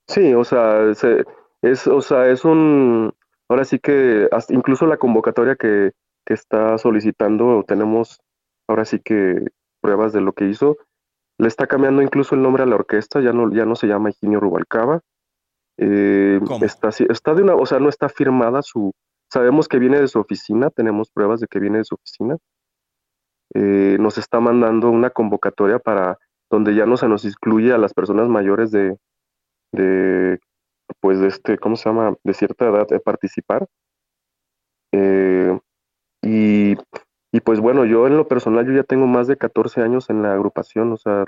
Sí, 0.07 0.33
o 0.33 0.43
sea, 0.43 0.93
se- 0.95 1.25
es, 1.61 1.87
o 1.87 2.01
sea, 2.01 2.27
es 2.27 2.43
un, 2.43 3.13
ahora 3.49 3.65
sí 3.65 3.79
que 3.79 4.27
hasta 4.31 4.53
incluso 4.53 4.85
la 4.85 4.97
convocatoria 4.97 5.55
que, 5.55 5.91
que 6.25 6.33
está 6.33 6.77
solicitando, 6.77 7.63
tenemos 7.67 8.19
ahora 8.67 8.85
sí 8.85 8.99
que 8.99 9.47
pruebas 9.81 10.13
de 10.13 10.21
lo 10.21 10.33
que 10.33 10.47
hizo, 10.47 10.77
le 11.37 11.47
está 11.47 11.67
cambiando 11.67 12.01
incluso 12.01 12.35
el 12.35 12.41
nombre 12.41 12.63
a 12.63 12.65
la 12.65 12.75
orquesta, 12.75 13.21
ya 13.21 13.33
no, 13.33 13.51
ya 13.53 13.65
no 13.65 13.75
se 13.75 13.87
llama 13.87 14.09
Higinio 14.09 14.39
Rubalcaba, 14.39 15.01
eh, 15.77 16.39
está, 16.61 17.33
de 17.33 17.43
una, 17.43 17.55
o 17.55 17.65
sea, 17.65 17.79
no 17.79 17.89
está 17.89 18.09
firmada 18.09 18.61
su, 18.61 18.93
sabemos 19.29 19.67
que 19.67 19.79
viene 19.79 19.99
de 19.99 20.07
su 20.07 20.19
oficina, 20.19 20.69
tenemos 20.69 21.11
pruebas 21.11 21.41
de 21.41 21.47
que 21.47 21.59
viene 21.59 21.79
de 21.79 21.85
su 21.85 21.95
oficina, 21.95 22.37
eh, 23.53 23.97
nos 23.99 24.17
está 24.17 24.39
mandando 24.39 24.89
una 24.89 25.09
convocatoria 25.09 25.79
para 25.79 26.17
donde 26.49 26.75
ya 26.75 26.85
no 26.85 26.97
se 26.97 27.07
nos 27.07 27.25
excluye 27.25 27.73
a 27.73 27.77
las 27.77 27.93
personas 27.93 28.29
mayores 28.29 28.71
de, 28.71 28.97
de 29.71 30.39
pues 31.01 31.19
de 31.19 31.27
este, 31.27 31.57
¿cómo 31.57 31.75
se 31.75 31.89
llama? 31.89 32.15
De 32.23 32.33
cierta 32.33 32.67
edad 32.69 32.87
de 32.87 32.99
participar. 32.99 33.67
Eh, 34.91 35.57
y, 36.23 36.75
y 37.33 37.41
pues 37.41 37.59
bueno, 37.61 37.85
yo 37.85 38.07
en 38.07 38.17
lo 38.17 38.27
personal 38.27 38.65
yo 38.67 38.73
ya 38.73 38.83
tengo 38.83 39.07
más 39.07 39.27
de 39.27 39.37
14 39.37 39.81
años 39.81 40.09
en 40.09 40.21
la 40.23 40.33
agrupación, 40.33 40.91
o 40.93 40.97
sea, 40.97 41.25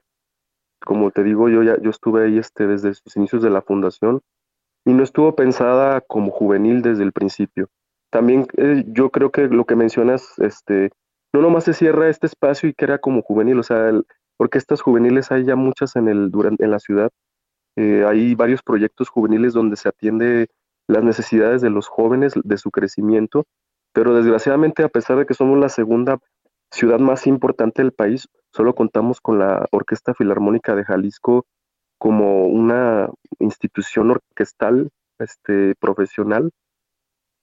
como 0.85 1.11
te 1.11 1.23
digo, 1.23 1.49
yo 1.49 1.63
ya 1.63 1.79
yo 1.81 1.91
estuve 1.91 2.25
ahí 2.25 2.39
este 2.39 2.67
desde 2.67 2.93
sus 2.93 3.15
inicios 3.17 3.43
de 3.43 3.49
la 3.51 3.61
fundación 3.61 4.21
y 4.85 4.93
no 4.93 5.03
estuvo 5.03 5.35
pensada 5.35 6.01
como 6.01 6.31
juvenil 6.31 6.81
desde 6.83 7.03
el 7.03 7.13
principio. 7.13 7.69
También 8.11 8.47
eh, 8.57 8.85
yo 8.87 9.11
creo 9.11 9.31
que 9.31 9.47
lo 9.47 9.65
que 9.65 9.75
mencionas, 9.75 10.37
este, 10.39 10.91
no 11.33 11.41
nomás 11.41 11.65
se 11.65 11.73
cierra 11.73 12.09
este 12.09 12.27
espacio 12.27 12.69
y 12.69 12.73
que 12.73 12.85
era 12.85 12.99
como 12.99 13.23
juvenil, 13.23 13.59
o 13.59 13.63
sea, 13.63 13.89
el- 13.89 14.05
orquestas 14.39 14.81
juveniles 14.81 15.31
hay 15.31 15.45
ya 15.45 15.55
muchas 15.55 15.95
en 15.97 16.07
el 16.09 16.31
en 16.59 16.71
la 16.71 16.79
ciudad. 16.79 17.11
Eh, 17.77 18.03
hay 18.07 18.33
varios 18.33 18.63
proyectos 18.63 19.07
juveniles 19.07 19.53
donde 19.53 19.75
se 19.75 19.87
atiende 19.87 20.47
las 20.87 21.03
necesidades 21.03 21.61
de 21.61 21.69
los 21.69 21.87
jóvenes, 21.87 22.33
de 22.35 22.57
su 22.57 22.71
crecimiento, 22.71 23.45
pero 23.93 24.15
desgraciadamente 24.15 24.83
a 24.83 24.89
pesar 24.89 25.17
de 25.17 25.25
que 25.25 25.35
somos 25.35 25.59
la 25.59 25.69
segunda 25.69 26.17
ciudad 26.71 26.99
más 26.99 27.27
importante 27.27 27.83
del 27.83 27.93
país, 27.93 28.27
solo 28.51 28.73
contamos 28.73 29.21
con 29.21 29.37
la 29.37 29.67
Orquesta 29.71 30.15
Filarmónica 30.15 30.75
de 30.75 30.85
Jalisco 30.85 31.45
como 31.99 32.47
una 32.47 33.09
institución 33.39 34.11
orquestal 34.11 34.89
este, 35.19 35.75
profesional. 35.79 36.51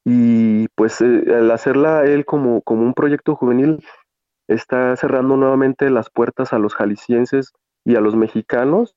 Y 0.05 0.69
pues 0.75 1.01
eh, 1.01 1.25
al 1.35 1.51
hacerla 1.53 2.05
él 2.05 2.25
como, 2.25 2.61
como 2.63 2.83
un 2.83 2.95
proyecto 2.95 3.37
juvenil, 3.37 3.85
está 4.49 4.95
cerrando 4.97 5.37
nuevamente 5.37 5.91
las 5.91 6.11
puertas 6.11 6.53
a 6.53 6.59
los 6.59 6.75
jaliscienses 6.75 7.53
y 7.85 7.97
a 7.97 8.01
los 8.01 8.15
mexicanos, 8.17 8.97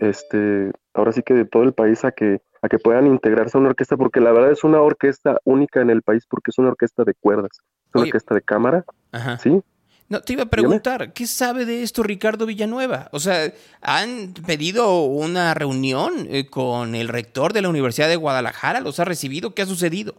este, 0.00 0.72
ahora 0.94 1.12
sí 1.12 1.22
que 1.22 1.34
de 1.34 1.44
todo 1.44 1.62
el 1.62 1.72
país 1.72 2.04
a 2.04 2.12
que, 2.12 2.40
a 2.62 2.68
que 2.68 2.78
puedan 2.78 3.06
integrarse 3.06 3.56
a 3.56 3.60
una 3.60 3.70
orquesta, 3.70 3.96
porque 3.96 4.20
la 4.20 4.32
verdad 4.32 4.50
es 4.52 4.64
una 4.64 4.80
orquesta 4.80 5.38
única 5.44 5.80
en 5.80 5.90
el 5.90 6.02
país, 6.02 6.24
porque 6.28 6.50
es 6.50 6.58
una 6.58 6.68
orquesta 6.68 7.04
de 7.04 7.14
cuerdas, 7.14 7.50
es 7.52 7.94
una 7.94 8.02
Oye. 8.02 8.10
orquesta 8.10 8.34
de 8.34 8.42
cámara, 8.42 8.84
Ajá. 9.12 9.38
¿sí? 9.38 9.60
No, 10.10 10.22
te 10.22 10.32
iba 10.32 10.44
a 10.44 10.46
preguntar, 10.46 11.12
¿qué 11.12 11.26
sabe 11.26 11.66
de 11.66 11.82
esto 11.82 12.02
Ricardo 12.02 12.46
Villanueva? 12.46 13.10
O 13.12 13.20
sea, 13.20 13.52
¿han 13.82 14.32
pedido 14.46 15.04
una 15.04 15.52
reunión 15.52 16.12
eh, 16.30 16.46
con 16.48 16.94
el 16.94 17.08
rector 17.08 17.52
de 17.52 17.60
la 17.60 17.68
Universidad 17.68 18.08
de 18.08 18.16
Guadalajara? 18.16 18.80
¿Los 18.80 19.00
ha 19.00 19.04
recibido? 19.04 19.54
¿Qué 19.54 19.60
ha 19.60 19.66
sucedido? 19.66 20.14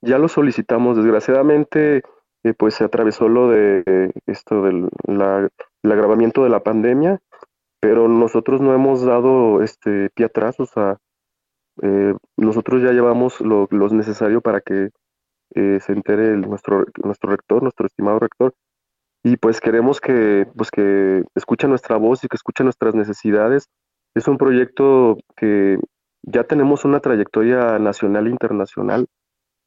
Ya 0.00 0.16
lo 0.18 0.28
solicitamos, 0.28 0.96
desgraciadamente, 0.96 2.02
eh, 2.42 2.54
pues 2.56 2.74
se 2.74 2.84
atravesó 2.84 3.28
lo 3.28 3.50
de 3.50 3.82
eh, 3.84 4.10
esto 4.26 4.62
del 4.62 4.88
la- 5.06 5.48
el 5.82 5.92
agravamiento 5.92 6.42
de 6.44 6.48
la 6.50 6.60
pandemia, 6.62 7.20
pero 7.84 8.08
nosotros 8.08 8.62
no 8.62 8.72
hemos 8.74 9.04
dado 9.04 9.62
este 9.62 10.08
pie 10.14 10.24
atrás, 10.24 10.58
o 10.58 10.64
sea, 10.64 10.96
eh, 11.82 12.14
nosotros 12.38 12.82
ya 12.82 12.92
llevamos 12.92 13.42
lo, 13.42 13.68
lo 13.70 13.88
necesario 13.88 14.40
para 14.40 14.62
que 14.62 14.88
eh, 15.54 15.78
se 15.84 15.92
entere 15.92 16.28
el- 16.32 16.40
nuestro, 16.40 16.86
nuestro 17.04 17.30
rector, 17.30 17.62
nuestro 17.62 17.86
estimado 17.86 18.18
rector, 18.18 18.54
y 19.22 19.36
pues 19.36 19.60
queremos 19.60 20.00
que, 20.00 20.46
pues 20.56 20.70
que 20.70 21.24
escuche 21.34 21.68
nuestra 21.68 21.96
voz 21.98 22.24
y 22.24 22.28
que 22.28 22.36
escuche 22.36 22.64
nuestras 22.64 22.94
necesidades. 22.94 23.68
Es 24.14 24.28
un 24.28 24.38
proyecto 24.38 25.18
que 25.36 25.78
ya 26.22 26.44
tenemos 26.44 26.86
una 26.86 27.00
trayectoria 27.00 27.78
nacional 27.78 28.26
e 28.26 28.30
internacional 28.30 29.06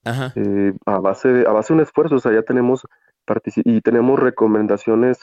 Ajá. 0.04 0.34
eh, 0.36 0.74
a 0.88 1.00
base 1.00 1.28
de, 1.28 1.48
a 1.48 1.52
base 1.52 1.74
de 1.74 1.76
un 1.76 1.84
esfuerzo, 1.84 2.16
o 2.16 2.20
sea, 2.20 2.34
ya 2.34 2.42
tenemos 2.42 2.82
y 3.58 3.82
tenemos 3.82 4.20
recomendaciones 4.20 5.20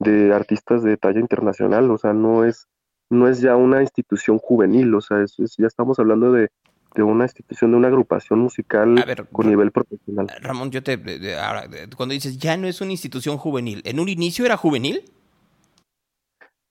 de, 0.00 0.34
artistas 0.34 0.82
de 0.82 0.96
talla 0.96 1.20
internacional, 1.20 1.90
o 1.90 1.98
sea, 1.98 2.12
no 2.12 2.44
es, 2.44 2.66
no 3.10 3.28
es 3.28 3.40
ya 3.40 3.54
una 3.56 3.80
institución 3.82 4.38
juvenil, 4.38 4.92
o 4.94 5.00
sea, 5.00 5.22
es, 5.22 5.38
es- 5.38 5.56
ya 5.56 5.66
estamos 5.66 5.98
hablando 6.00 6.32
de, 6.32 6.48
de 6.94 7.02
una 7.04 7.24
institución, 7.24 7.70
de 7.70 7.76
una 7.76 7.88
agrupación 7.88 8.40
musical 8.40 8.98
A 8.98 9.04
ver, 9.04 9.26
con 9.30 9.48
nivel 9.48 9.70
profesional. 9.70 10.26
Ramón, 10.40 10.70
yo 10.72 10.82
te... 10.82 10.98
ahora, 11.38 11.64
cuando 11.96 12.14
dices 12.14 12.36
ya 12.38 12.56
no 12.56 12.66
es 12.66 12.80
una 12.80 12.90
institución 12.90 13.36
juvenil, 13.36 13.82
¿en 13.84 14.00
un 14.00 14.08
inicio 14.08 14.44
era 14.44 14.56
juvenil? 14.56 15.04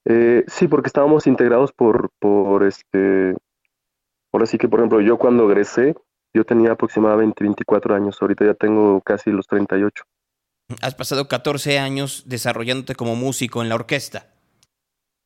Eh, 0.05 0.43
sí, 0.47 0.67
porque 0.67 0.87
estábamos 0.87 1.27
integrados 1.27 1.71
por, 1.71 2.09
por 2.19 2.63
este, 2.63 3.35
ahora 4.33 4.45
sí 4.45 4.57
que, 4.57 4.67
por 4.67 4.79
ejemplo, 4.79 5.01
yo 5.01 5.17
cuando 5.17 5.45
egresé, 5.49 5.95
yo 6.33 6.43
tenía 6.45 6.71
aproximadamente 6.71 7.43
24 7.43 7.95
años, 7.95 8.17
ahorita 8.21 8.45
ya 8.45 8.53
tengo 8.53 9.01
casi 9.01 9.29
los 9.31 9.45
38. 9.47 10.03
Has 10.81 10.95
pasado 10.95 11.27
14 11.27 11.79
años 11.79 12.23
desarrollándote 12.27 12.95
como 12.95 13.15
músico 13.15 13.61
en 13.61 13.69
la 13.69 13.75
orquesta. 13.75 14.27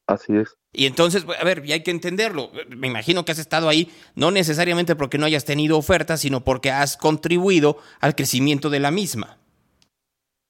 Así 0.08 0.36
es. 0.36 0.56
Y 0.74 0.86
entonces, 0.86 1.26
a 1.39 1.44
ver, 1.46 1.64
y 1.66 1.72
hay 1.72 1.84
que 1.84 1.91
entenderlo. 1.91 2.50
Me 2.70 2.88
imagino 2.88 3.24
que 3.24 3.32
has 3.32 3.39
estado 3.39 3.70
ahí 3.70 3.91
no 4.16 4.32
necesariamente 4.32 4.96
porque 4.96 5.18
no 5.18 5.26
hayas 5.26 5.46
tenido 5.46 5.78
ofertas, 5.78 6.22
sino 6.22 6.44
porque 6.44 6.72
has 6.72 6.98
contribuido 6.98 7.78
al 8.02 8.16
crecimiento 8.16 8.70
de 8.70 8.80
la 8.80 8.91
misma. 8.91 9.38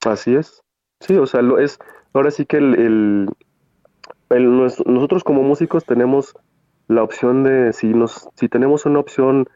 Así 0.05 0.35
es. 0.35 0.61
Sí, 1.01 1.15
o 1.15 1.25
sea, 1.27 1.41
lo 1.41 1.59
es, 1.59 1.77
ahora 2.13 2.31
sí 2.31 2.45
que 2.45 2.57
el, 2.57 2.75
el- 2.75 3.29
el- 4.29 4.57
nos- 4.57 4.85
nosotros 4.85 5.23
como 5.23 5.43
músicos 5.43 5.85
tenemos 5.85 6.33
la 6.87 7.03
opción 7.03 7.43
de, 7.43 7.73
si 7.73 7.87
nos, 7.87 8.27
si 8.35 8.47
tenemos 8.49 8.85
una 8.85 8.99
opción 8.99 9.47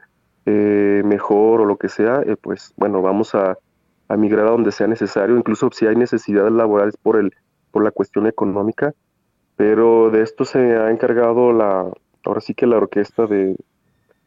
eh, 0.45 1.01
mejor 1.05 1.61
o 1.61 1.65
lo 1.65 1.77
que 1.77 1.89
sea, 1.89 2.21
eh, 2.25 2.35
pues 2.39 2.73
bueno, 2.77 3.01
vamos 3.01 3.33
a, 3.35 3.57
a 4.09 4.17
migrar 4.17 4.47
a 4.47 4.51
donde 4.51 4.71
sea 4.71 4.87
necesario, 4.87 5.35
incluso 5.37 5.69
si 5.71 5.85
hay 5.87 5.95
necesidades 5.95 6.51
laborales 6.51 6.95
por 6.97 7.17
el, 7.17 7.33
por 7.71 7.83
la 7.83 7.91
cuestión 7.91 8.27
económica, 8.27 8.93
pero 9.55 10.09
de 10.11 10.21
esto 10.21 10.45
se 10.45 10.75
ha 10.77 10.91
encargado 10.91 11.51
la, 11.51 11.91
ahora 12.25 12.41
sí 12.41 12.53
que 12.53 12.67
la 12.67 12.77
orquesta 12.77 13.25
de, 13.25 13.55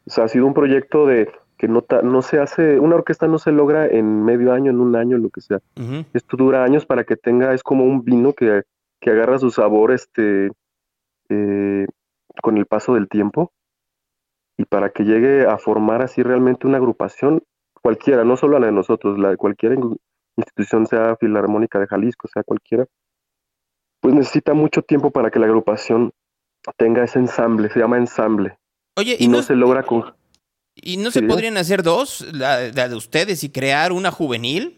o 0.05 0.09
sea, 0.09 0.25
ha 0.25 0.27
sido 0.27 0.45
un 0.45 0.53
proyecto 0.53 1.05
de 1.05 1.29
que 1.57 1.67
no, 1.67 1.81
ta- 1.83 2.01
no 2.01 2.21
se 2.21 2.39
hace, 2.39 2.79
una 2.79 2.95
orquesta 2.95 3.27
no 3.27 3.37
se 3.39 3.51
logra 3.51 3.85
en 3.87 4.23
medio 4.23 4.51
año, 4.51 4.71
en 4.71 4.79
un 4.79 4.95
año, 4.95 5.15
en 5.17 5.23
lo 5.23 5.29
que 5.29 5.41
sea. 5.41 5.59
Esto 6.13 6.35
dura 6.37 6.63
años 6.63 6.85
para 6.85 7.03
que 7.03 7.15
tenga, 7.17 7.53
es 7.53 7.61
como 7.63 7.83
un 7.85 8.03
vino 8.03 8.33
que, 8.33 8.63
que 8.99 9.11
agarra 9.11 9.37
su 9.37 9.51
sabor 9.51 9.91
este, 9.91 10.51
eh, 11.29 11.87
con 12.41 12.57
el 12.57 12.65
paso 12.65 12.95
del 12.95 13.07
tiempo. 13.07 13.51
Y 14.57 14.65
para 14.65 14.89
que 14.89 15.03
llegue 15.03 15.45
a 15.47 15.57
formar 15.57 16.01
así 16.01 16.21
realmente 16.23 16.67
una 16.67 16.77
agrupación, 16.77 17.41
cualquiera, 17.81 18.23
no 18.23 18.37
solo 18.37 18.59
la 18.59 18.67
de 18.67 18.71
nosotros, 18.71 19.17
la 19.19 19.29
de 19.29 19.37
cualquier 19.37 19.73
in- 19.73 19.97
institución, 20.37 20.85
sea 20.87 21.15
Filarmónica 21.17 21.79
de 21.79 21.87
Jalisco, 21.87 22.27
sea 22.27 22.43
cualquiera, 22.43 22.85
pues 24.01 24.15
necesita 24.15 24.53
mucho 24.53 24.81
tiempo 24.81 25.11
para 25.11 25.29
que 25.29 25.39
la 25.39 25.45
agrupación 25.45 26.11
tenga 26.77 27.03
ese 27.03 27.19
ensamble, 27.19 27.69
se 27.69 27.79
llama 27.79 27.97
ensamble, 27.97 28.57
Oye, 28.97 29.15
y 29.19 29.25
¿y 29.25 29.27
no 29.27 29.37
no, 29.37 29.43
se 29.43 29.55
logra 29.55 29.83
con... 29.83 30.13
¿y 30.75 30.97
no 30.97 31.11
Sí, 31.11 31.19
se 31.19 31.27
podrían 31.27 31.57
hacer 31.57 31.83
dos, 31.83 32.25
la, 32.33 32.69
la 32.73 32.87
de 32.89 32.95
ustedes, 32.95 33.43
y 33.43 33.51
crear 33.51 33.91
una 33.91 34.11
juvenil? 34.11 34.77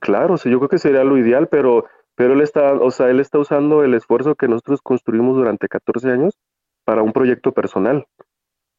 Claro, 0.00 0.36
sí, 0.36 0.50
yo 0.50 0.58
creo 0.58 0.68
que 0.68 0.78
sería 0.78 1.04
lo 1.04 1.16
ideal, 1.16 1.48
pero, 1.48 1.86
pero 2.16 2.34
él 2.34 2.40
está, 2.40 2.72
o 2.74 2.90
sea, 2.90 3.08
él 3.10 3.20
está 3.20 3.38
usando 3.38 3.84
el 3.84 3.94
esfuerzo 3.94 4.34
que 4.34 4.48
nosotros 4.48 4.80
construimos 4.82 5.36
durante 5.36 5.68
14 5.68 6.10
años 6.10 6.34
para 6.84 7.02
un 7.02 7.12
proyecto 7.12 7.52
personal. 7.52 8.06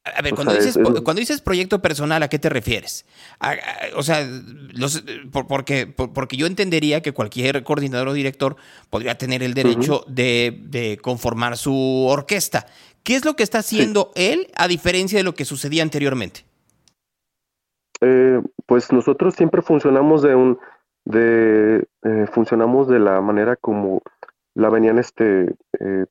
A 0.05 0.21
ver, 0.21 0.35
cuando, 0.35 0.53
dices, 0.53 0.75
es- 0.75 0.89
es- 0.89 1.01
cuando 1.01 1.19
dices 1.21 1.39
proyecto 1.39 1.81
personal, 1.81 2.21
¿a 2.23 2.27
qué 2.27 2.37
te 2.37 2.49
refieres? 2.49 3.05
A- 3.39 3.51
a- 3.51 3.57
o 3.95 4.03
sea, 4.03 4.27
los- 4.73 5.01
por- 5.31 5.47
porque, 5.47 5.87
por- 5.87 6.11
porque 6.11 6.35
yo 6.35 6.45
entendería 6.45 7.01
que 7.01 7.13
cualquier 7.13 7.63
coordinador 7.63 8.09
o 8.09 8.13
director 8.13 8.57
podría 8.89 9.17
tener 9.17 9.43
el 9.43 9.53
derecho 9.53 10.03
de, 10.07 10.59
de 10.65 10.97
conformar 10.97 11.55
su 11.57 12.05
orquesta. 12.09 12.65
¿Qué 13.03 13.15
es 13.15 13.23
lo 13.23 13.35
que 13.35 13.43
está 13.43 13.59
haciendo 13.59 14.11
él 14.15 14.47
a 14.55 14.67
diferencia 14.67 15.17
de 15.17 15.23
lo 15.23 15.35
que 15.35 15.45
sucedía 15.45 15.83
anteriormente? 15.83 16.41
Eh, 18.01 18.41
pues 18.65 18.91
nosotros 18.91 19.35
siempre 19.35 19.61
funcionamos 19.61 20.21
de 20.21 20.35
un, 20.35 20.59
de, 21.05 21.87
eh, 22.03 22.25
funcionamos 22.33 22.89
de 22.89 22.99
la 22.99 23.21
manera 23.21 23.55
como 23.55 24.01
la 24.55 24.69
venían 24.69 24.99
este, 24.99 25.55
eh, 25.79 26.05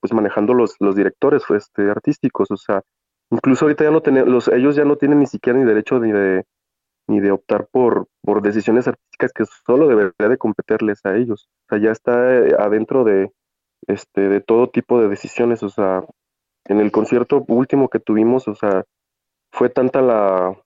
pues 0.00 0.12
manejando 0.14 0.54
los, 0.54 0.76
los 0.80 0.96
directores 0.96 1.42
este, 1.54 1.90
artísticos, 1.90 2.50
o 2.50 2.56
sea, 2.56 2.82
incluso 3.30 3.64
ahorita 3.64 3.84
ya 3.84 3.90
no 3.90 4.00
tienen, 4.00 4.30
los, 4.30 4.48
ellos 4.48 4.76
ya 4.76 4.84
no 4.84 4.96
tienen 4.96 5.20
ni 5.20 5.26
siquiera 5.26 5.58
ni 5.58 5.64
derecho 5.64 5.98
ni 5.98 6.12
de, 6.12 6.44
ni 7.08 7.20
de 7.20 7.30
optar 7.30 7.68
por, 7.70 8.06
por 8.22 8.42
decisiones 8.42 8.88
artísticas 8.88 9.32
que 9.32 9.44
solo 9.66 9.88
debería 9.88 10.28
de 10.28 10.38
competirles 10.38 11.04
a 11.04 11.16
ellos, 11.16 11.48
o 11.66 11.68
sea, 11.70 11.78
ya 11.82 11.90
está 11.90 12.36
eh, 12.36 12.54
adentro 12.58 13.04
de, 13.04 13.32
este, 13.86 14.28
de 14.28 14.40
todo 14.40 14.70
tipo 14.70 15.00
de 15.00 15.08
decisiones, 15.08 15.62
o 15.62 15.68
sea, 15.68 16.04
en 16.66 16.80
el 16.80 16.92
concierto 16.92 17.44
último 17.48 17.88
que 17.88 18.00
tuvimos, 18.00 18.48
o 18.48 18.54
sea, 18.54 18.84
fue 19.50 19.70
tanta 19.70 20.02
la, 20.02 20.56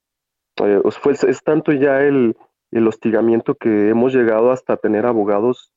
eh, 0.64 0.80
fue, 1.00 1.12
es 1.12 1.42
tanto 1.42 1.72
ya 1.72 2.00
el, 2.00 2.36
el 2.72 2.88
hostigamiento 2.88 3.54
que 3.54 3.90
hemos 3.90 4.14
llegado 4.14 4.50
hasta 4.50 4.76
tener 4.76 5.06
abogados 5.06 5.72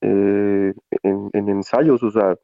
eh, 0.00 0.74
en, 1.02 1.30
ensayos, 1.48 2.02
o 2.02 2.10
sea, 2.10 2.36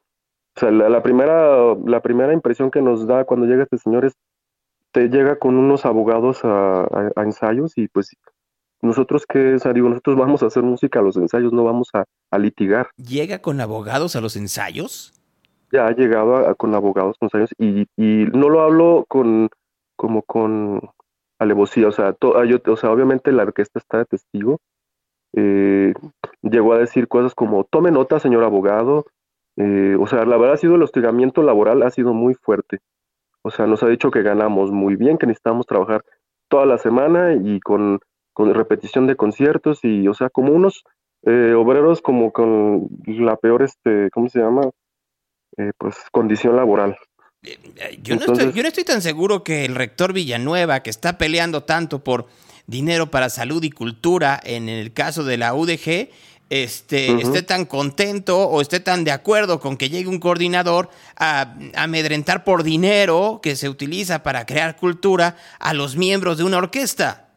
o 0.56 0.60
sea 0.60 0.70
la, 0.70 1.02
primera, 1.02 1.74
la 1.86 2.00
primera 2.00 2.32
impresión 2.32 2.70
que 2.70 2.82
nos 2.82 3.06
da 3.06 3.24
cuando 3.24 3.46
llega 3.46 3.62
este 3.62 3.78
señor 3.78 4.04
es, 4.04 4.14
te 4.92 5.08
llega 5.08 5.36
con 5.36 5.56
unos 5.56 5.86
abogados 5.86 6.40
a, 6.44 7.12
ensayos 7.16 7.76
y 7.76 7.88
pues 7.88 8.10
nosotros 8.82 9.26
que, 9.26 9.54
o 9.54 9.72
digo, 9.72 9.88
nosotros 9.88 10.16
vamos 10.16 10.42
a 10.42 10.46
hacer 10.46 10.62
música 10.62 10.98
a 10.98 11.02
los 11.02 11.16
ensayos, 11.16 11.52
no 11.52 11.64
vamos 11.64 11.88
a, 11.94 12.04
litigar. 12.38 12.88
¿Llega 12.96 13.40
con 13.40 13.60
abogados 13.60 14.16
a 14.16 14.20
los 14.20 14.36
ensayos? 14.36 15.12
Ya 15.70 15.86
ha 15.86 15.92
llegado 15.92 16.54
con 16.56 16.74
abogados 16.74 17.16
con 17.18 17.26
ensayos 17.26 17.50
y, 17.58 17.86
y 17.96 18.26
no 18.32 18.48
lo 18.48 18.62
hablo 18.62 19.04
con 19.08 19.48
como 19.96 20.22
con 20.22 20.80
alevosía, 21.38 21.88
o 21.88 21.92
sea, 21.92 22.16
o 22.20 22.76
sea, 22.76 22.90
obviamente 22.90 23.30
la 23.30 23.44
orquesta 23.44 23.78
está 23.78 23.98
de 23.98 24.04
testigo, 24.06 24.58
eh, 25.34 25.94
llegó 26.42 26.74
a 26.74 26.78
decir 26.78 27.08
cosas 27.08 27.34
como, 27.34 27.64
tome 27.64 27.90
nota, 27.90 28.20
señor 28.20 28.44
abogado. 28.44 29.06
Eh, 29.56 29.96
o 29.98 30.06
sea, 30.06 30.24
la 30.24 30.36
verdad 30.36 30.54
ha 30.54 30.58
sido 30.58 30.76
el 30.76 30.82
hostigamiento 30.82 31.42
laboral 31.42 31.82
ha 31.82 31.90
sido 31.90 32.14
muy 32.14 32.34
fuerte. 32.34 32.78
O 33.42 33.50
sea, 33.50 33.66
nos 33.66 33.82
ha 33.82 33.88
dicho 33.88 34.10
que 34.10 34.22
ganamos 34.22 34.70
muy 34.70 34.96
bien, 34.96 35.18
que 35.18 35.26
necesitamos 35.26 35.66
trabajar 35.66 36.04
toda 36.48 36.66
la 36.66 36.78
semana 36.78 37.34
y 37.34 37.60
con, 37.60 38.00
con 38.32 38.54
repetición 38.54 39.06
de 39.06 39.16
conciertos 39.16 39.80
y, 39.82 40.06
o 40.08 40.14
sea, 40.14 40.30
como 40.30 40.52
unos 40.52 40.84
eh, 41.24 41.54
obreros 41.54 42.00
como 42.00 42.32
con 42.32 42.88
la 43.06 43.36
peor, 43.36 43.62
este, 43.62 44.10
¿cómo 44.10 44.28
se 44.28 44.40
llama? 44.40 44.62
pues 45.76 45.96
condición 46.10 46.56
laboral. 46.56 46.96
Yo 48.02 48.16
no, 48.16 48.32
estoy, 48.32 48.52
yo 48.52 48.62
no 48.62 48.68
estoy 48.68 48.84
tan 48.84 49.02
seguro 49.02 49.44
que 49.44 49.64
el 49.64 49.74
rector 49.74 50.12
Villanueva, 50.12 50.80
que 50.80 50.90
está 50.90 51.18
peleando 51.18 51.64
tanto 51.64 52.02
por 52.02 52.26
dinero 52.66 53.10
para 53.10 53.28
salud 53.30 53.62
y 53.64 53.70
cultura 53.70 54.40
en 54.44 54.68
el 54.68 54.92
caso 54.92 55.24
de 55.24 55.36
la 55.36 55.54
UDG, 55.54 56.08
este, 56.52 57.10
esté 57.22 57.42
tan 57.42 57.64
contento 57.64 58.46
o 58.46 58.60
esté 58.60 58.78
tan 58.78 59.04
de 59.04 59.10
acuerdo 59.10 59.58
con 59.58 59.78
que 59.78 59.88
llegue 59.88 60.10
un 60.10 60.20
coordinador 60.20 60.90
a, 61.16 61.54
amedrentar 61.74 62.44
por 62.44 62.62
dinero 62.62 63.40
que 63.42 63.56
se 63.56 63.70
utiliza 63.70 64.22
para 64.22 64.44
crear 64.44 64.76
cultura 64.76 65.36
a 65.58 65.72
los 65.72 65.96
miembros 65.96 66.36
de 66.36 66.44
una 66.44 66.58
orquesta. 66.58 67.30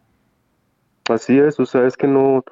Así 1.07 1.39
es, 1.39 1.57
o 1.61 1.65
sea, 1.65 1.87
es 1.87 1.95
que 1.95 2.07
no, 2.07 2.43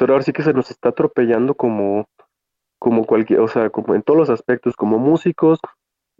ahora 0.00 0.22
sí 0.22 0.32
que 0.32 0.42
se 0.42 0.52
nos 0.52 0.72
está 0.72 0.88
atropellando 0.88 1.54
como, 1.54 2.08
como 2.80 3.04
cualquier, 3.04 3.38
o 3.38 3.46
sea, 3.46 3.70
como 3.70 3.94
en 3.94 4.02
todos 4.02 4.18
los 4.18 4.30
aspectos, 4.30 4.74
como 4.74 4.98
músicos, 4.98 5.60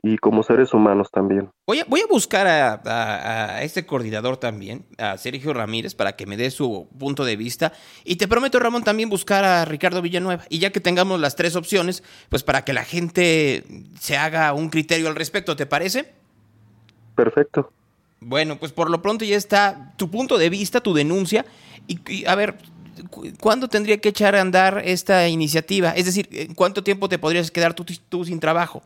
y 0.03 0.16
como 0.18 0.42
seres 0.42 0.72
humanos 0.72 1.11
también. 1.12 1.51
Voy 1.66 1.80
a, 1.80 1.84
voy 1.84 2.01
a 2.01 2.07
buscar 2.07 2.46
a, 2.46 3.62
este 3.62 3.84
coordinador 3.84 4.38
también, 4.38 4.86
a 4.98 5.18
Sergio 5.18 5.53
Ramírez, 5.53 5.94
para 5.94 6.16
que 6.16 6.26
me 6.26 6.36
dé 6.36 6.51
su 6.51 6.88
punto 6.98 7.24
de 7.24 7.36
vista. 7.36 7.72
Y 8.05 8.16
te 8.16 8.28
prometo, 8.28 8.59
Ramón, 8.59 8.82
también 8.82 9.11
buscar 9.11 9.44
a 9.44 9.64
Ricardo 9.64 10.03
Villanueva. 10.03 10.44
Y 10.48 10.59
ya 10.59 10.70
que 10.70 10.80
tengamos 10.80 11.20
las 11.20 11.36
tres 11.36 11.57
opciones, 11.57 12.03
pues 12.28 12.42
para 12.42 12.64
que 12.64 12.72
la 12.72 12.84
gente 12.84 13.64
se 13.98 14.16
haga 14.16 14.53
un 14.53 14.70
criterio 14.70 15.09
al 15.09 15.16
respecto, 15.16 15.57
¿te 15.57 15.66
parece? 15.66 16.12
Perfecto. 17.14 17.72
Bueno, 18.20 18.59
pues 18.59 18.72
por 18.72 18.90
lo 18.90 19.03
pronto 19.03 19.24
ya 19.24 19.36
está 19.36 19.92
tu 19.96 20.11
punto 20.11 20.38
de 20.38 20.51
vista, 20.51 20.80
tu 20.80 20.94
denuncia. 20.94 21.44
Y, 21.86 22.26
a 22.26 22.34
ver, 22.34 22.57
¿cuándo 23.38 23.68
tendría 23.68 23.98
que 23.98 24.11
echar 24.11 24.34
a 24.34 24.40
andar 24.40 24.82
esta 24.84 25.28
iniciativa? 25.28 25.90
Es 25.90 26.07
decir, 26.07 26.28
¿en 26.32 26.55
cuánto 26.55 26.82
tiempo 26.82 27.09
te 27.09 27.18
podrías 27.18 27.51
quedar 27.51 27.74
tú 27.74 28.24
sin 28.24 28.40
trabajo? 28.40 28.82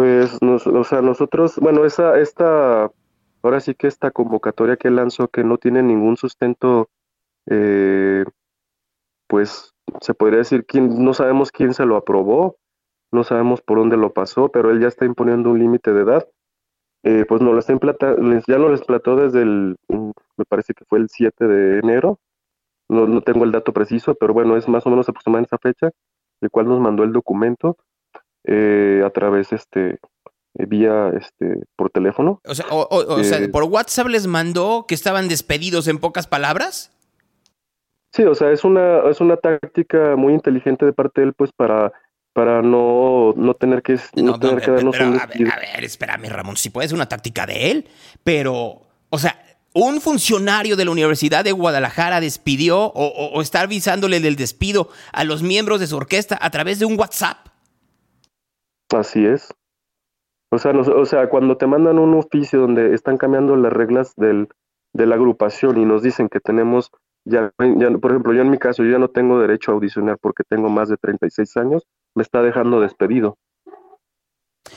Pues, 0.00 0.38
o 0.40 0.84
sea, 0.84 1.02
nosotros, 1.02 1.58
bueno, 1.60 1.84
esa, 1.84 2.18
esta, 2.18 2.90
ahora 3.42 3.60
sí 3.60 3.74
que 3.74 3.86
esta 3.86 4.10
convocatoria 4.10 4.78
que 4.78 4.88
lanzó 4.88 5.28
que 5.28 5.44
no 5.44 5.58
tiene 5.58 5.82
ningún 5.82 6.16
sustento, 6.16 6.88
eh, 7.44 8.24
pues 9.26 9.74
se 10.00 10.14
podría 10.14 10.38
decir 10.38 10.64
quién, 10.64 11.04
no 11.04 11.12
sabemos 11.12 11.52
quién 11.52 11.74
se 11.74 11.84
lo 11.84 11.96
aprobó, 11.96 12.56
no 13.12 13.24
sabemos 13.24 13.60
por 13.60 13.76
dónde 13.76 13.98
lo 13.98 14.14
pasó, 14.14 14.48
pero 14.48 14.70
él 14.70 14.80
ya 14.80 14.88
está 14.88 15.04
imponiendo 15.04 15.50
un 15.50 15.58
límite 15.58 15.92
de 15.92 16.00
edad. 16.00 16.26
Eh, 17.02 17.26
pues 17.28 17.42
no 17.42 17.52
lo 17.52 17.58
está 17.58 17.74
ya 18.48 18.56
no 18.56 18.70
les 18.70 18.80
plató 18.80 19.16
desde 19.16 19.42
el, 19.42 19.76
mm, 19.88 20.12
me 20.38 20.44
parece 20.46 20.72
que 20.72 20.86
fue 20.86 20.98
el 20.98 21.10
7 21.10 21.46
de 21.46 21.80
enero, 21.80 22.20
no, 22.88 23.06
no 23.06 23.20
tengo 23.20 23.44
el 23.44 23.52
dato 23.52 23.74
preciso, 23.74 24.14
pero 24.14 24.32
bueno, 24.32 24.56
es 24.56 24.66
más 24.66 24.86
o 24.86 24.90
menos 24.90 25.10
aproximadamente 25.10 25.54
esa 25.54 25.58
fecha, 25.58 25.90
el 26.40 26.50
cual 26.50 26.68
nos 26.68 26.80
mandó 26.80 27.04
el 27.04 27.12
documento 27.12 27.76
eh, 28.44 29.02
a 29.04 29.10
través 29.10 29.52
este 29.52 29.98
eh, 30.58 30.66
vía 30.66 31.12
este 31.16 31.60
por 31.76 31.90
teléfono. 31.90 32.40
O 32.44 32.54
sea, 32.54 32.66
o, 32.70 33.22
sea, 33.22 33.38
eh, 33.38 33.48
por 33.48 33.64
WhatsApp 33.64 34.08
les 34.08 34.26
mandó 34.26 34.84
que 34.88 34.94
estaban 34.94 35.28
despedidos 35.28 35.86
en 35.88 35.98
pocas 35.98 36.26
palabras. 36.26 36.92
Sí, 38.12 38.24
o 38.24 38.34
sea, 38.34 38.50
es 38.50 38.64
una 38.64 39.08
es 39.08 39.20
una 39.20 39.36
táctica 39.36 40.16
muy 40.16 40.32
inteligente 40.32 40.84
de 40.84 40.92
parte 40.92 41.20
de 41.20 41.28
él, 41.28 41.34
pues 41.34 41.52
para 41.52 41.92
para 42.32 42.62
no, 42.62 43.32
no 43.36 43.54
tener 43.54 43.82
que 43.82 43.98
no, 44.16 44.38
tener 44.38 44.60
que 44.60 44.70
darnos 44.70 44.98
un 44.98 45.20
a 45.20 45.26
ver, 45.26 45.52
a 45.52 45.56
ver, 45.56 45.84
espérame, 45.84 46.28
Ramón, 46.28 46.56
si 46.56 46.70
puede 46.70 46.88
ser 46.88 46.94
una 46.94 47.08
táctica 47.08 47.44
de 47.44 47.70
él, 47.70 47.88
pero, 48.22 48.82
o 49.10 49.18
sea, 49.18 49.36
un 49.74 50.00
funcionario 50.00 50.76
de 50.76 50.84
la 50.84 50.90
Universidad 50.92 51.44
de 51.44 51.52
Guadalajara 51.52 52.20
despidió 52.20 52.78
o, 52.78 53.30
o 53.34 53.42
está 53.42 53.62
avisándole 53.62 54.20
del 54.20 54.36
despido 54.36 54.88
a 55.12 55.24
los 55.24 55.42
miembros 55.42 55.80
de 55.80 55.86
su 55.86 55.96
orquesta 55.96 56.38
a 56.40 56.50
través 56.50 56.78
de 56.78 56.86
un 56.86 56.98
WhatsApp. 56.98 57.49
Así 58.94 59.24
es. 59.24 59.54
O 60.52 60.58
sea, 60.58 60.72
o 60.72 61.04
sea, 61.06 61.28
cuando 61.28 61.56
te 61.56 61.66
mandan 61.66 61.98
un 61.98 62.14
oficio 62.14 62.60
donde 62.60 62.92
están 62.94 63.18
cambiando 63.18 63.54
las 63.56 63.72
reglas 63.72 64.14
del, 64.16 64.48
de 64.92 65.06
la 65.06 65.14
agrupación 65.14 65.78
y 65.78 65.84
nos 65.84 66.02
dicen 66.02 66.28
que 66.28 66.40
tenemos, 66.40 66.90
ya, 67.24 67.52
ya, 67.58 67.90
por 67.98 68.10
ejemplo, 68.10 68.32
yo 68.32 68.42
en 68.42 68.50
mi 68.50 68.58
caso, 68.58 68.82
yo 68.82 68.90
ya 68.90 68.98
no 68.98 69.08
tengo 69.08 69.38
derecho 69.38 69.70
a 69.70 69.74
audicionar 69.74 70.18
porque 70.20 70.42
tengo 70.48 70.68
más 70.68 70.88
de 70.88 70.96
36 70.96 71.56
años, 71.56 71.86
me 72.16 72.22
está 72.22 72.42
dejando 72.42 72.80
despedido. 72.80 73.38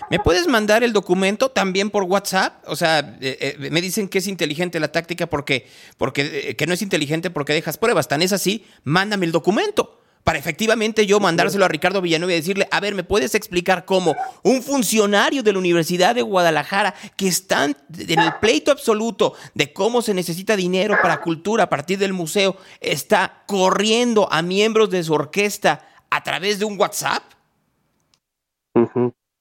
¿Me 0.10 0.20
puedes 0.20 0.48
mandar 0.48 0.84
el 0.84 0.94
documento 0.94 1.50
también 1.50 1.90
por 1.90 2.04
WhatsApp? 2.04 2.64
O 2.68 2.76
sea, 2.76 3.00
eh, 3.22 3.58
eh, 3.60 3.70
me 3.72 3.82
dicen 3.82 4.08
que 4.10 4.20
es 4.20 4.28
inteligente 4.28 4.80
la 4.80 4.92
táctica 4.92 5.28
porque, 5.28 5.68
porque 5.98 6.50
eh, 6.50 6.56
que 6.56 6.68
no 6.68 6.74
es 6.74 6.82
inteligente 6.82 7.30
porque 7.30 7.54
dejas 7.54 7.78
pruebas. 7.78 8.08
Tan 8.08 8.22
es 8.22 8.34
así, 8.34 8.66
mándame 8.84 9.26
el 9.26 9.32
documento 9.32 10.03
para 10.24 10.40
efectivamente 10.40 11.06
yo 11.06 11.20
mandárselo 11.20 11.66
a 11.66 11.68
Ricardo 11.68 12.02
Villanueva 12.02 12.34
y 12.34 12.38
decirle, 12.38 12.68
a 12.72 12.80
ver, 12.80 12.96
¿me 12.96 13.04
puedes 13.04 13.36
explicar 13.36 13.86
cómo 13.86 14.16
un 14.44 14.62
funcionario 14.62 15.44
de 15.44 15.54
la 15.54 15.60
Universidad 15.60 16.16
de 16.16 16.22
Guadalajara 16.22 16.94
que 17.18 17.28
está 17.28 17.66
en 17.66 17.76
el 18.20 18.34
pleito 18.40 18.72
absoluto 18.72 19.34
de 19.54 19.74
cómo 19.74 20.02
se 20.02 20.14
necesita 20.14 20.56
dinero 20.56 20.96
para 21.02 21.22
cultura 21.22 21.64
a 21.64 21.70
partir 21.70 22.00
del 22.00 22.14
museo 22.14 22.56
está 22.80 23.44
corriendo 23.48 24.32
a 24.32 24.42
miembros 24.42 24.90
de 24.90 25.04
su 25.04 25.14
orquesta 25.14 25.86
a 26.10 26.24
través 26.24 26.60
de 26.60 26.66
un 26.66 26.80
WhatsApp? 26.80 27.24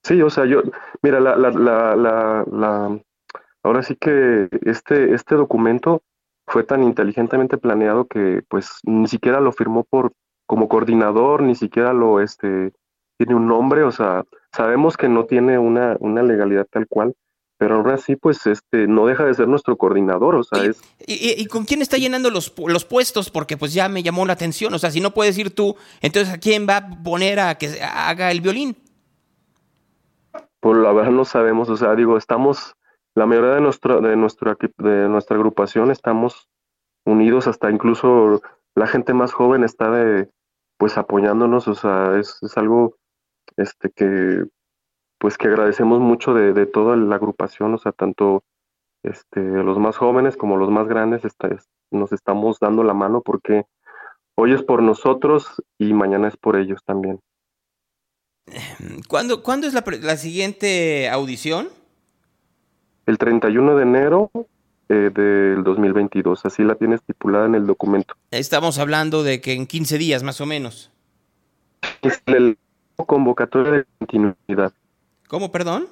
Sí, 0.02 0.20
o 0.20 0.30
sea, 0.30 0.46
yo, 0.46 0.62
mira, 1.02 1.20
la, 1.20 1.36
la, 1.36 1.50
la, 1.50 2.44
la, 2.50 3.00
ahora 3.62 3.82
sí 3.82 3.96
que 3.96 4.48
este, 4.62 5.14
este 5.14 5.36
documento 5.36 6.02
fue 6.46 6.64
tan 6.64 6.82
inteligentemente 6.82 7.56
planeado 7.56 8.06
que 8.06 8.42
pues 8.48 8.80
ni 8.84 9.06
siquiera 9.06 9.40
lo 9.40 9.52
firmó 9.52 9.84
por 9.84 10.12
como 10.46 10.68
coordinador 10.68 11.42
ni 11.42 11.54
siquiera 11.54 11.92
lo 11.92 12.20
este 12.20 12.72
tiene 13.16 13.34
un 13.34 13.46
nombre, 13.46 13.84
o 13.84 13.92
sea, 13.92 14.24
sabemos 14.52 14.96
que 14.96 15.08
no 15.08 15.26
tiene 15.26 15.58
una, 15.58 15.96
una 16.00 16.22
legalidad 16.22 16.66
tal 16.70 16.86
cual, 16.88 17.14
pero 17.56 17.76
ahora 17.76 17.96
sí, 17.96 18.16
pues 18.16 18.44
este 18.46 18.88
no 18.88 19.06
deja 19.06 19.24
de 19.24 19.34
ser 19.34 19.46
nuestro 19.46 19.76
coordinador, 19.76 20.34
o 20.34 20.42
sea, 20.42 20.64
es... 20.64 20.82
¿Y, 21.06 21.46
con 21.46 21.64
quién 21.64 21.80
está 21.80 21.96
llenando 21.96 22.30
los, 22.30 22.52
los 22.66 22.84
puestos? 22.84 23.30
Porque 23.30 23.56
pues 23.56 23.72
ya 23.72 23.88
me 23.88 24.02
llamó 24.02 24.26
la 24.26 24.32
atención, 24.32 24.74
o 24.74 24.78
sea, 24.78 24.90
si 24.90 25.00
no 25.00 25.12
puedes 25.12 25.38
ir 25.38 25.54
tú, 25.54 25.76
entonces 26.00 26.34
¿a 26.34 26.38
quién 26.38 26.66
va 26.68 26.78
a 26.78 27.02
poner 27.04 27.38
a 27.38 27.54
que 27.54 27.80
haga 27.80 28.32
el 28.32 28.40
violín? 28.40 28.76
Pues 30.58 30.78
la 30.78 30.92
verdad 30.92 31.12
no 31.12 31.24
sabemos, 31.24 31.68
o 31.68 31.76
sea, 31.76 31.94
digo, 31.94 32.16
estamos, 32.16 32.74
la 33.14 33.26
mayoría 33.26 33.54
de, 33.54 33.60
nuestro, 33.60 34.00
de, 34.00 34.16
nuestra, 34.16 34.56
de 34.78 35.08
nuestra 35.08 35.36
agrupación 35.36 35.92
estamos 35.92 36.48
unidos, 37.04 37.46
hasta 37.46 37.70
incluso 37.70 38.42
la 38.74 38.86
gente 38.86 39.14
más 39.14 39.32
joven 39.32 39.64
está 39.64 39.90
de, 39.90 40.28
pues 40.78 40.98
apoyándonos, 40.98 41.68
o 41.68 41.74
sea, 41.74 42.18
es, 42.18 42.40
algo 42.56 42.96
este 43.56 43.90
que 43.90 44.44
pues 45.18 45.38
que 45.38 45.46
agradecemos 45.46 46.00
mucho 46.00 46.34
de, 46.34 46.66
toda 46.66 46.96
la 46.96 47.14
agrupación, 47.14 47.74
o 47.74 47.78
sea, 47.78 47.92
tanto 47.92 48.42
este, 49.04 49.40
los 49.40 49.78
más 49.78 49.96
jóvenes 49.96 50.36
como 50.36 50.56
los 50.56 50.70
más 50.70 50.88
grandes 50.88 51.22
nos 51.92 52.12
estamos 52.12 52.58
dando 52.58 52.82
la 52.82 52.94
mano 52.94 53.20
porque 53.20 53.64
hoy 54.34 54.52
es 54.52 54.62
por 54.62 54.82
nosotros 54.82 55.62
y 55.78 55.92
mañana 55.92 56.26
es 56.26 56.36
por 56.36 56.56
ellos 56.56 56.82
también. 56.84 57.20
¿Cuándo, 59.08 59.44
¿cuándo 59.44 59.68
es 59.68 59.74
la, 59.74 59.84
la 60.00 60.16
siguiente 60.16 61.08
audición? 61.08 61.68
El 63.06 63.18
31 63.18 63.76
de 63.76 63.82
enero 63.82 64.30
eh, 64.92 65.10
del 65.10 65.64
2022, 65.64 66.44
así 66.44 66.62
la 66.62 66.74
tiene 66.74 66.96
estipulada 66.96 67.46
en 67.46 67.54
el 67.54 67.66
documento. 67.66 68.14
Estamos 68.30 68.78
hablando 68.78 69.22
de 69.22 69.40
que 69.40 69.54
en 69.54 69.66
15 69.66 69.96
días 69.96 70.22
más 70.22 70.42
o 70.42 70.46
menos. 70.46 70.90
Es 72.02 72.22
el 72.26 72.58
convocatoria 72.96 73.72
de 73.72 73.84
continuidad. 73.98 74.72
¿Cómo, 75.28 75.50
perdón? 75.50 75.86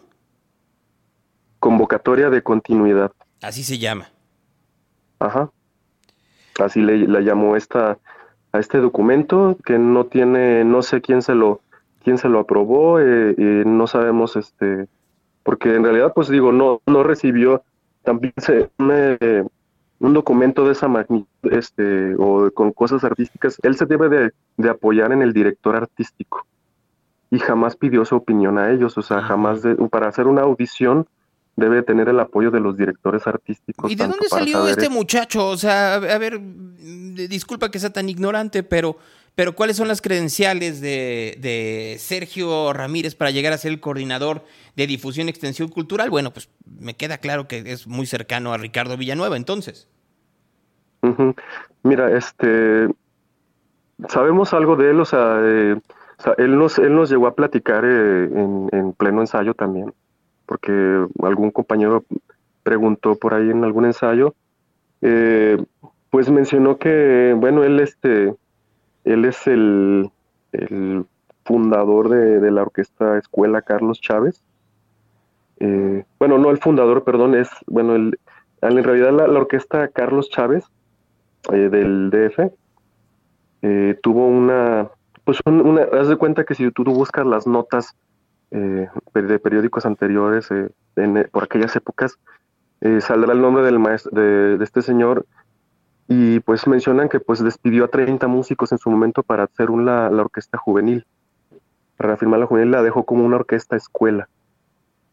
Convocatoria 1.60 2.28
de 2.28 2.42
continuidad. 2.42 3.10
Así 3.40 3.62
se 3.62 3.78
llama. 3.78 4.10
Ajá. 5.18 5.50
Así 6.58 6.82
le, 6.82 7.08
la 7.08 7.20
llamó 7.20 7.56
esta 7.56 7.98
a 8.52 8.58
este 8.58 8.78
documento 8.78 9.56
que 9.64 9.78
no 9.78 10.04
tiene, 10.04 10.62
no 10.64 10.82
sé 10.82 11.00
quién 11.00 11.22
se 11.22 11.34
lo 11.34 11.62
quién 12.02 12.18
se 12.18 12.28
lo 12.28 12.40
aprobó 12.40 13.00
eh, 13.00 13.34
y 13.38 13.42
no 13.66 13.86
sabemos 13.86 14.36
este 14.36 14.88
porque 15.42 15.74
en 15.74 15.84
realidad 15.84 16.12
pues 16.14 16.28
digo 16.28 16.52
no 16.52 16.80
no 16.86 17.02
recibió 17.02 17.62
también 18.02 18.32
se, 18.36 18.70
un 19.98 20.14
documento 20.14 20.64
de 20.64 20.72
esa 20.72 20.88
magnitud 20.88 21.26
este 21.50 22.14
o 22.16 22.50
con 22.52 22.72
cosas 22.72 23.04
artísticas 23.04 23.58
él 23.62 23.76
se 23.76 23.86
debe 23.86 24.08
de, 24.08 24.30
de, 24.56 24.70
apoyar 24.70 25.12
en 25.12 25.22
el 25.22 25.32
director 25.32 25.76
artístico 25.76 26.46
y 27.30 27.38
jamás 27.38 27.76
pidió 27.76 28.04
su 28.04 28.16
opinión 28.16 28.58
a 28.58 28.70
ellos 28.70 28.96
o 28.96 29.02
sea 29.02 29.20
jamás 29.20 29.62
de, 29.62 29.74
para 29.88 30.08
hacer 30.08 30.26
una 30.26 30.42
audición 30.42 31.06
debe 31.60 31.82
tener 31.82 32.08
el 32.08 32.18
apoyo 32.18 32.50
de 32.50 32.58
los 32.58 32.76
directores 32.76 33.26
artísticos. 33.26 33.90
¿Y 33.90 33.94
de 33.94 34.06
dónde 34.06 34.28
salió 34.28 34.66
este 34.66 34.88
muchacho? 34.88 35.46
O 35.48 35.56
sea, 35.56 35.94
a 35.94 36.18
ver, 36.18 36.40
disculpa 36.40 37.70
que 37.70 37.78
sea 37.78 37.90
tan 37.90 38.08
ignorante, 38.08 38.62
pero, 38.62 38.96
pero 39.34 39.54
¿cuáles 39.54 39.76
son 39.76 39.88
las 39.88 40.02
credenciales 40.02 40.80
de, 40.80 41.96
Sergio 41.98 42.72
Ramírez 42.72 43.14
para 43.14 43.30
llegar 43.30 43.52
a 43.52 43.58
ser 43.58 43.72
el 43.72 43.80
coordinador 43.80 44.44
de 44.76 44.86
difusión 44.86 45.26
y 45.26 45.30
extensión 45.30 45.68
cultural? 45.68 46.10
Bueno, 46.10 46.32
pues 46.32 46.50
me 46.64 46.94
queda 46.94 47.18
claro 47.18 47.48
que 47.48 47.58
es 47.66 47.86
muy 47.86 48.06
cercano 48.06 48.52
a 48.52 48.58
Ricardo 48.58 48.96
Villanueva, 48.96 49.36
entonces. 49.36 49.88
Mira, 51.82 52.16
este, 52.16 52.88
sabemos 54.08 54.52
algo 54.52 54.76
de 54.76 54.90
él, 54.90 55.00
o 55.00 55.04
sea, 55.04 55.40
eh, 55.42 55.76
él, 56.36 56.58
nos, 56.58 56.78
él 56.78 56.94
nos 56.94 57.10
llegó 57.10 57.26
a 57.26 57.34
platicar 57.34 57.84
eh, 57.84 58.24
en, 58.24 58.68
en 58.72 58.92
pleno 58.92 59.22
ensayo 59.22 59.54
también 59.54 59.92
porque 60.50 61.06
algún 61.22 61.52
compañero 61.52 62.02
preguntó 62.64 63.14
por 63.14 63.34
ahí 63.34 63.50
en 63.50 63.62
algún 63.62 63.84
ensayo, 63.84 64.34
eh, 65.00 65.64
pues 66.10 66.28
mencionó 66.28 66.76
que, 66.76 67.36
bueno, 67.38 67.62
él, 67.62 67.78
este, 67.78 68.34
él 69.04 69.24
es 69.24 69.46
el, 69.46 70.10
fundador 71.44 72.08
de, 72.08 72.50
la 72.50 72.62
orquesta 72.62 73.18
Escuela 73.18 73.62
Carlos 73.62 74.00
Chávez. 74.00 74.42
Eh, 75.58 76.04
bueno, 76.18 76.38
no 76.38 76.50
el 76.50 76.58
fundador, 76.58 77.04
perdón, 77.04 77.34
es, 77.34 77.48
bueno, 77.66 77.94
el, 77.94 78.18
en 78.62 78.84
realidad 78.84 79.12
la, 79.12 79.38
orquesta 79.38 79.88
Carlos 79.88 80.30
Chávez 80.30 80.64
eh, 81.52 81.68
del 81.68 82.10
DF 82.10 82.52
tuvo 84.02 84.26
una, 84.26 84.88
pues 85.24 85.38
una, 85.44 85.82
haz 85.82 86.08
de 86.08 86.16
cuenta 86.16 86.44
que 86.44 86.54
si 86.54 86.70
tú 86.70 86.82
buscas 86.84 87.26
las 87.26 87.46
notas 87.46 87.94
eh, 88.52 88.88
de 89.14 89.38
periódicos 89.38 89.86
anteriores 89.86 90.50
eh, 90.50 90.70
eh, 90.96 91.28
por 91.30 91.44
aquellas 91.44 91.76
épocas, 91.76 92.18
saldrá 93.00 93.34
el 93.34 93.40
nombre 93.40 93.62
del 93.62 93.78
maestro, 93.78 94.10
de, 94.12 94.58
este 94.64 94.82
señor 94.82 95.26
y 96.12 96.40
pues 96.40 96.66
mencionan 96.66 97.08
que 97.08 97.20
pues 97.20 97.42
despidió 97.42 97.84
a 97.84 97.88
30 97.88 98.26
músicos 98.26 98.72
en 98.72 98.78
su 98.78 98.90
momento 98.90 99.22
para 99.22 99.44
hacer 99.44 99.70
una, 99.70 100.10
la 100.10 100.22
orquesta 100.22 100.58
juvenil. 100.58 101.06
Para 101.96 102.16
firmar 102.16 102.40
la 102.40 102.46
juvenil 102.46 102.72
la 102.72 102.82
dejó 102.82 103.04
como 103.04 103.24
una 103.24 103.36
orquesta 103.36 103.76
escuela. 103.76 104.28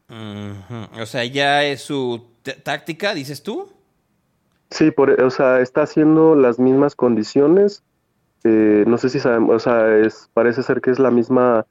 O 0.09 1.05
sea, 1.05 1.23
ya 1.23 1.63
es 1.63 1.81
su 1.81 2.25
táctica, 2.63 3.13
dices 3.13 3.43
tú. 3.43 3.71
Sí, 4.71 4.89
por, 4.89 5.21
o 5.21 5.29
sea, 5.29 5.59
está 5.59 5.83
haciendo 5.83 6.35
las 6.35 6.57
mismas 6.57 6.95
condiciones. 6.95 7.83
no 8.43 8.97
sé 8.97 9.09
si 9.09 9.19
sabemos, 9.19 9.55
o 9.55 9.59
sea, 9.59 9.95
es, 9.97 10.31
parece 10.33 10.63
ser 10.63 10.81
que 10.81 10.89
es 10.89 10.97
la 10.97 11.11
misma 11.11 11.67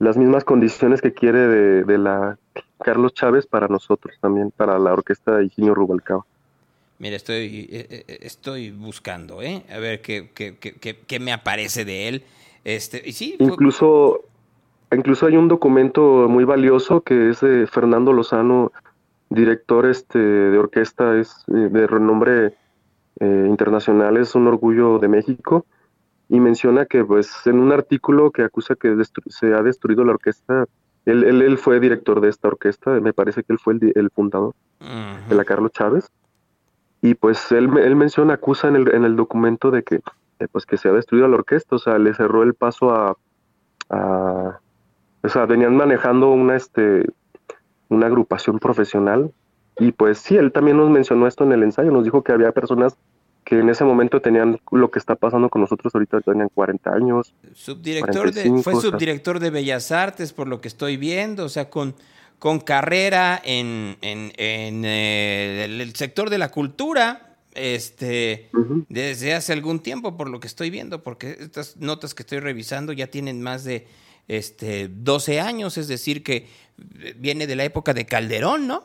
las 0.00 0.16
mismas 0.16 0.42
condiciones 0.42 1.00
que 1.00 1.14
quiere 1.14 1.38
de, 1.84 1.98
la 1.98 2.36
Carlos 2.84 3.14
Chávez 3.14 3.46
para 3.46 3.68
nosotros 3.68 4.16
también, 4.20 4.50
para 4.50 4.76
la 4.80 4.92
orquesta 4.92 5.36
de 5.36 5.44
Higinio 5.44 5.72
Rubalcaba. 5.72 6.26
Mira, 6.98 7.16
estoy, 7.16 7.68
eh, 7.70 8.04
eh, 8.08 8.18
estoy 8.22 8.70
buscando, 8.70 9.42
¿eh? 9.42 9.64
A 9.70 9.78
ver 9.78 10.00
qué, 10.00 10.30
qué, 10.34 10.56
qué, 10.56 10.98
qué 11.06 11.20
me 11.20 11.32
aparece 11.32 11.84
de 11.84 12.08
él. 12.08 12.24
Este, 12.64 13.02
y 13.04 13.12
sí, 13.12 13.36
incluso, 13.38 14.22
incluso 14.90 15.26
hay 15.26 15.36
un 15.36 15.48
documento 15.48 16.26
muy 16.28 16.44
valioso 16.44 17.02
que 17.02 17.30
es 17.30 17.40
de 17.40 17.66
Fernando 17.66 18.12
Lozano, 18.12 18.72
director 19.28 19.86
este, 19.86 20.18
de 20.18 20.58
orquesta, 20.58 21.18
es 21.18 21.44
eh, 21.48 21.68
de 21.70 21.86
renombre 21.86 22.54
internacional, 23.18 24.18
es 24.18 24.34
un 24.34 24.46
orgullo 24.46 24.98
de 24.98 25.08
México 25.08 25.64
y 26.28 26.38
menciona 26.38 26.84
que 26.84 27.02
pues 27.02 27.46
en 27.46 27.58
un 27.58 27.72
artículo 27.72 28.30
que 28.30 28.42
acusa 28.42 28.74
que 28.74 28.94
se 29.28 29.54
ha 29.54 29.62
destruido 29.62 30.04
la 30.04 30.12
orquesta, 30.12 30.66
él, 31.06 31.24
él, 31.24 31.56
fue 31.56 31.80
director 31.80 32.20
de 32.20 32.28
esta 32.28 32.48
orquesta, 32.48 33.00
me 33.00 33.14
parece 33.14 33.42
que 33.42 33.54
él 33.54 33.58
fue 33.58 33.78
el, 33.80 34.10
fundador 34.10 34.54
de 34.80 35.34
la 35.34 35.46
Carlos 35.46 35.72
Chávez, 35.72 36.10
y 37.06 37.14
pues 37.14 37.52
él, 37.52 37.70
él 37.78 37.94
menciona, 37.94 38.34
acusa 38.34 38.66
en 38.66 38.74
el, 38.74 38.92
en 38.92 39.04
el 39.04 39.14
documento 39.14 39.70
de 39.70 39.84
que 39.84 40.00
pues 40.50 40.66
que 40.66 40.76
se 40.76 40.88
ha 40.88 40.92
destruido 40.92 41.28
la 41.28 41.36
orquesta, 41.36 41.76
o 41.76 41.78
sea, 41.78 41.98
le 41.98 42.12
cerró 42.14 42.42
el 42.42 42.54
paso 42.54 42.90
a, 42.90 43.16
a 43.90 44.58
o 45.22 45.28
sea, 45.28 45.46
venían 45.46 45.76
manejando 45.76 46.30
una, 46.30 46.56
este, 46.56 47.06
una 47.88 48.06
agrupación 48.06 48.58
profesional, 48.58 49.32
y 49.78 49.92
pues 49.92 50.18
sí, 50.18 50.36
él 50.36 50.50
también 50.50 50.78
nos 50.78 50.90
mencionó 50.90 51.28
esto 51.28 51.44
en 51.44 51.52
el 51.52 51.62
ensayo, 51.62 51.92
nos 51.92 52.02
dijo 52.04 52.22
que 52.24 52.32
había 52.32 52.50
personas 52.50 52.96
que 53.44 53.60
en 53.60 53.70
ese 53.70 53.84
momento 53.84 54.20
tenían 54.20 54.58
lo 54.72 54.90
que 54.90 54.98
está 54.98 55.14
pasando 55.14 55.48
con 55.48 55.62
nosotros 55.62 55.94
ahorita, 55.94 56.20
tenían 56.22 56.48
40 56.52 56.92
años. 56.92 57.32
Subdirector 57.54 58.32
fue 58.62 58.74
subdirector 58.74 59.38
de 59.38 59.50
Bellas 59.50 59.92
Artes, 59.92 60.32
por 60.32 60.48
lo 60.48 60.60
que 60.60 60.66
estoy 60.66 60.96
viendo, 60.96 61.44
o 61.44 61.48
sea, 61.48 61.70
con, 61.70 61.94
con 62.38 62.60
carrera 62.60 63.40
en, 63.42 63.96
en, 64.02 64.32
eh, 64.36 65.64
el, 65.64 65.94
sector 65.94 66.30
de 66.30 66.38
la 66.38 66.50
cultura, 66.50 67.36
este, 67.54 68.50
desde 68.88 69.34
hace 69.34 69.52
algún 69.52 69.80
tiempo, 69.80 70.16
por 70.16 70.28
lo 70.28 70.40
que 70.40 70.46
estoy 70.46 70.70
viendo, 70.70 71.02
porque 71.02 71.36
estas 71.40 71.76
notas 71.78 72.14
que 72.14 72.22
estoy 72.22 72.40
revisando 72.40 72.92
ya 72.92 73.06
tienen 73.06 73.42
más 73.42 73.64
de 73.64 73.86
este, 74.28 74.88
12 74.88 75.40
años, 75.40 75.78
es 75.78 75.88
decir, 75.88 76.22
que 76.22 76.46
viene 77.16 77.46
de 77.46 77.56
la 77.56 77.64
época 77.64 77.94
de 77.94 78.04
Calderón, 78.04 78.66
¿no? 78.66 78.84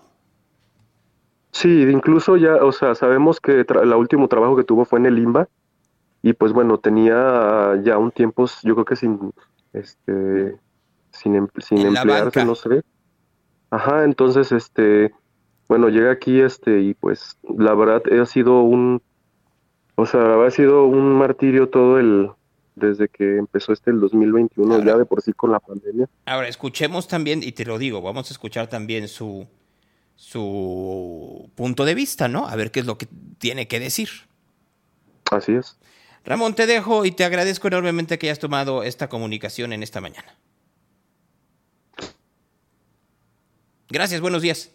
Sí, 1.51 1.67
incluso 1.67 2.37
ya, 2.37 2.55
o 2.55 2.71
sea, 2.71 2.95
sabemos 2.95 3.41
que 3.41 3.65
el 3.67 3.93
último 3.93 4.29
trabajo 4.29 4.55
que 4.55 4.63
tuvo 4.63 4.85
fue 4.85 4.99
en 4.99 5.07
el 5.07 5.19
IMBA 5.19 5.49
y 6.23 6.33
pues 6.33 6.53
bueno, 6.53 6.77
tenía 6.77 7.81
ya 7.83 7.97
un 7.97 8.11
tiempo, 8.11 8.45
yo 8.63 8.75
creo 8.75 8.85
que 8.85 8.95
sin, 8.95 9.33
este, 9.73 10.55
sin, 11.11 11.35
em, 11.35 11.47
sin 11.57 11.79
emplearse, 11.79 12.45
no 12.45 12.55
sé. 12.55 12.83
Ajá, 13.71 14.03
entonces, 14.03 14.51
este, 14.51 15.11
bueno, 15.67 15.87
llega 15.87 16.11
aquí, 16.11 16.41
este, 16.41 16.81
y 16.81 16.93
pues 16.93 17.37
la 17.57 17.73
verdad 17.73 18.03
ha 18.21 18.25
sido 18.25 18.61
un, 18.61 19.01
o 19.95 20.05
sea, 20.05 20.45
ha 20.45 20.51
sido 20.51 20.85
un 20.85 21.13
martirio 21.13 21.69
todo 21.69 21.97
el, 21.97 22.29
desde 22.75 23.07
que 23.07 23.37
empezó 23.37 23.71
este 23.71 23.91
el 23.91 24.01
2021, 24.01 24.83
ya 24.83 24.97
de 24.97 25.05
por 25.05 25.21
sí 25.21 25.31
con 25.31 25.51
la 25.51 25.59
pandemia. 25.61 26.09
Ahora, 26.25 26.49
escuchemos 26.49 27.07
también, 27.07 27.43
y 27.43 27.53
te 27.53 27.63
lo 27.63 27.77
digo, 27.77 28.01
vamos 28.01 28.29
a 28.29 28.33
escuchar 28.33 28.67
también 28.67 29.07
su, 29.07 29.47
su 30.15 31.49
punto 31.55 31.85
de 31.85 31.95
vista, 31.95 32.27
¿no? 32.27 32.47
A 32.47 32.55
ver 32.57 32.71
qué 32.71 32.81
es 32.81 32.85
lo 32.85 32.97
que 32.97 33.07
tiene 33.37 33.69
que 33.69 33.79
decir. 33.79 34.09
Así 35.31 35.53
es. 35.53 35.77
Ramón, 36.25 36.55
te 36.55 36.67
dejo 36.67 37.05
y 37.05 37.11
te 37.11 37.23
agradezco 37.23 37.69
enormemente 37.69 38.19
que 38.19 38.27
hayas 38.27 38.39
tomado 38.39 38.83
esta 38.83 39.07
comunicación 39.07 39.71
en 39.71 39.81
esta 39.81 40.01
mañana. 40.01 40.35
Gracias, 43.91 44.21
buenos 44.21 44.41
días. 44.41 44.71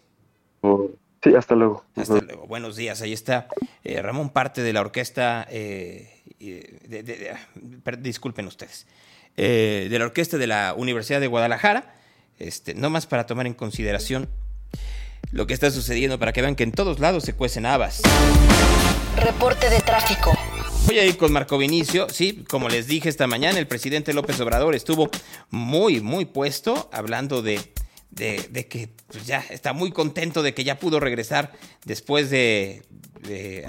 Sí, 1.23 1.35
hasta 1.35 1.55
luego. 1.55 1.85
Hasta 1.97 2.21
luego, 2.21 2.47
buenos 2.47 2.77
días. 2.77 3.01
Ahí 3.01 3.15
está 3.15 3.49
eh, 3.83 4.03
Ramón, 4.03 4.29
parte 4.29 4.63
de 4.63 4.75
la 4.75 4.83
orquesta, 4.83 5.47
eh, 5.51 6.23
disculpen 7.99 8.47
ustedes, 8.47 8.87
eh, 9.39 9.89
de 9.91 9.99
la 9.99 10.05
orquesta 10.05 10.37
de 10.37 10.47
la 10.47 10.75
Universidad 10.77 11.21
de 11.21 11.29
Guadalajara. 11.29 11.95
Este, 12.39 12.75
no 12.75 12.91
más 12.91 13.07
para 13.07 13.25
tomar 13.25 13.47
en 13.47 13.55
consideración 13.55 14.29
lo 15.33 15.47
que 15.47 15.55
está 15.55 15.71
sucediendo 15.71 16.19
para 16.19 16.35
que 16.35 16.43
vean 16.43 16.55
que 16.55 16.65
en 16.65 16.73
todos 16.73 17.01
lados 17.01 17.25
se 17.25 17.33
cuecen 17.33 17.65
habas. 17.65 18.03
Reporte 19.17 19.71
de 19.71 19.81
tráfico. 19.81 20.35
Voy 20.87 20.99
a 20.99 21.07
ir 21.07 21.17
con 21.17 21.33
Marco 21.33 21.57
Vinicio. 21.57 22.07
Sí, 22.11 22.45
como 22.51 22.69
les 22.69 22.87
dije 22.87 23.09
esta 23.09 23.27
mañana, 23.27 23.59
el 23.59 23.67
presidente 23.67 24.13
López 24.13 24.39
Obrador 24.41 24.75
estuvo 24.75 25.09
muy, 25.49 26.03
muy 26.03 26.27
puesto 26.27 26.91
hablando 26.93 27.41
de, 27.41 27.61
de, 28.11 28.67
que 28.69 28.89
pues, 29.09 29.27
ya 29.27 29.45
está 29.51 29.73
muy 29.73 29.91
contento 29.93 30.43
de 30.43 30.55
que 30.55 30.65
ya 30.65 30.79
pudo 30.79 31.01
regresar 31.01 31.53
después 31.85 32.31
de, 32.31 32.83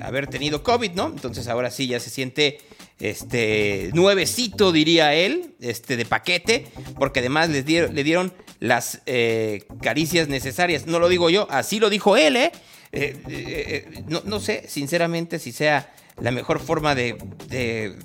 haber 0.02 0.28
tenido 0.28 0.62
COVID, 0.62 0.92
¿no? 0.92 1.08
Entonces 1.08 1.48
ahora 1.48 1.72
sí 1.72 1.88
ya 1.88 2.00
se 2.00 2.12
siente 2.12 2.60
este, 3.00 3.90
nuevecito, 3.94 4.72
diría 4.72 5.16
él, 5.16 5.56
este, 5.60 5.98
de 5.98 6.06
paquete, 6.06 6.68
porque 7.00 7.20
además 7.22 7.50
les 7.50 7.66
dieron, 7.66 7.96
le 7.96 8.04
dieron 8.04 8.34
las 8.60 9.02
eh, 9.08 9.66
caricias 9.82 10.28
necesarias. 10.28 10.86
No 10.86 11.00
lo 11.00 11.10
digo 11.10 11.30
yo, 11.30 11.48
así 11.50 11.80
lo 11.80 11.90
dijo 11.90 12.18
él, 12.18 12.36
¿eh? 12.36 12.52
eh, 12.92 13.18
eh 13.28 14.04
no, 14.08 14.22
no, 14.26 14.40
sé, 14.40 14.66
sinceramente, 14.68 15.40
si 15.40 15.52
sea 15.52 15.92
la 16.22 16.32
mejor 16.32 16.60
forma 16.60 16.94
de, 16.94 17.18
de 17.48 17.96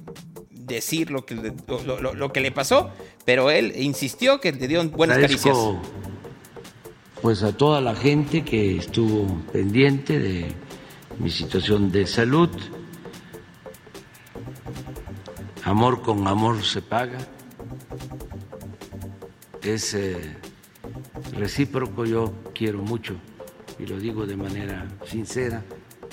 decir 0.50 1.10
lo 1.10 1.26
que, 1.26 1.34
lo, 1.34 2.00
lo, 2.00 2.14
lo, 2.14 2.32
que 2.32 2.40
le 2.40 2.52
pasó, 2.52 2.90
pero 3.24 3.50
él 3.50 3.72
insistió 3.76 4.40
que 4.40 4.52
le 4.52 4.68
dieron 4.68 4.90
buenas 4.90 5.18
caricias. 5.18 5.56
Pues 7.22 7.44
a 7.44 7.56
toda 7.56 7.80
la 7.80 7.94
gente 7.94 8.42
que 8.42 8.76
estuvo 8.78 9.42
pendiente 9.52 10.18
de 10.18 10.52
mi 11.20 11.30
situación 11.30 11.92
de 11.92 12.04
salud. 12.04 12.50
Amor 15.62 16.02
con 16.02 16.26
amor 16.26 16.64
se 16.64 16.82
paga. 16.82 17.18
Es 19.62 19.94
eh, 19.94 20.36
recíproco, 21.32 22.04
yo 22.04 22.34
quiero 22.52 22.78
mucho, 22.78 23.14
y 23.78 23.86
lo 23.86 23.98
digo 23.98 24.26
de 24.26 24.36
manera 24.36 24.88
sincera, 25.06 25.62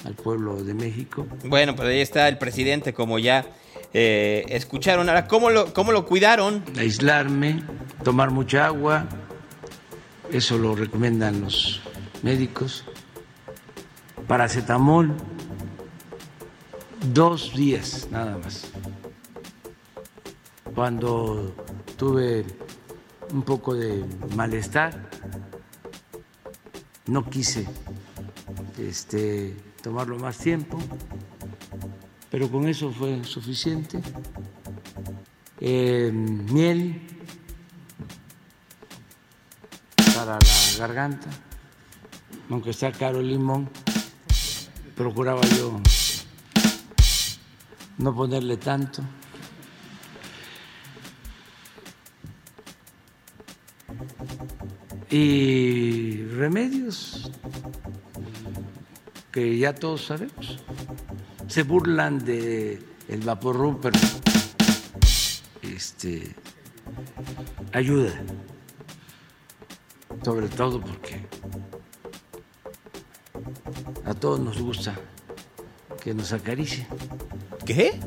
al 0.05 0.13
pueblo 0.13 0.63
de 0.63 0.75
México. 0.75 1.25
Bueno, 1.43 1.75
pues 1.75 1.87
ahí 1.87 2.01
está 2.01 2.27
el 2.27 2.37
presidente, 2.37 2.93
como 2.93 3.17
ya 3.17 3.47
eh, 3.93 4.45
escucharon. 4.49 5.09
Ahora, 5.09 5.27
¿cómo 5.27 5.49
lo, 5.49 5.73
¿cómo 5.73 5.91
lo 5.91 6.05
cuidaron? 6.05 6.63
Aislarme, 6.77 7.63
tomar 8.03 8.29
mucha 8.29 8.67
agua, 8.67 9.09
eso 10.31 10.57
lo 10.57 10.75
recomiendan 10.75 11.41
los 11.41 11.81
médicos. 12.23 12.85
Paracetamol, 14.27 15.15
dos 17.13 17.53
días 17.55 18.07
nada 18.11 18.37
más. 18.37 18.71
Cuando 20.75 21.55
tuve 21.97 22.45
un 23.31 23.43
poco 23.43 23.73
de 23.73 24.05
malestar, 24.35 25.09
no 27.07 27.29
quise 27.29 27.67
este, 28.77 29.55
tomarlo 29.81 30.17
más 30.17 30.37
tiempo 30.37 30.79
pero 32.29 32.49
con 32.49 32.67
eso 32.67 32.91
fue 32.91 33.23
suficiente. 33.23 33.99
Eh, 35.59 36.11
miel 36.13 37.01
la 40.37 40.77
garganta, 40.77 41.27
aunque 42.49 42.71
está 42.71 42.91
caro 42.91 43.19
el 43.19 43.29
limón, 43.29 43.69
procuraba 44.95 45.41
yo 45.57 45.79
no 47.97 48.15
ponerle 48.15 48.57
tanto. 48.57 49.03
Y 55.09 56.23
remedios 56.37 57.31
que 59.31 59.57
ya 59.57 59.73
todos 59.73 60.05
sabemos. 60.05 60.59
Se 61.47 61.63
burlan 61.63 62.19
de 62.19 62.83
el 63.07 63.21
vaporru, 63.21 63.79
pero 63.81 63.97
este 65.63 66.35
ayuda, 67.73 68.11
sobre 70.23 70.47
todo 70.47 70.81
porque 70.81 71.25
a 74.05 74.13
todos 74.13 74.39
nos 74.39 74.61
gusta 74.61 74.95
que 76.01 76.13
nos 76.13 76.33
acaricie. 76.33 76.87
¿Qué? 77.65 77.99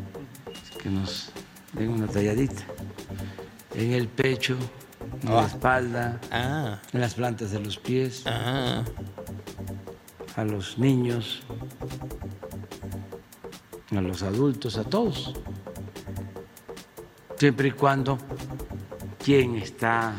Que 0.83 0.89
nos 0.89 1.31
den 1.73 1.91
una 1.91 2.07
talladita 2.07 2.63
en 3.75 3.93
el 3.93 4.09
pecho, 4.09 4.57
en 5.23 5.35
la 5.35 5.43
ah. 5.43 5.47
espalda, 5.47 6.21
ah. 6.31 6.79
en 6.93 7.01
las 7.01 7.15
plantas 7.15 7.53
de 7.53 7.61
los 7.61 7.79
pies, 7.79 8.25
ah. 8.27 8.85
a 10.37 10.45
los 10.45 10.79
niños 10.79 11.43
a 13.97 14.01
los 14.01 14.23
adultos, 14.23 14.79
a 14.79 14.85
todos, 14.85 15.35
siempre 17.37 17.69
y 17.69 17.71
cuando 17.73 18.19
quien 19.23 19.57
está 19.57 20.15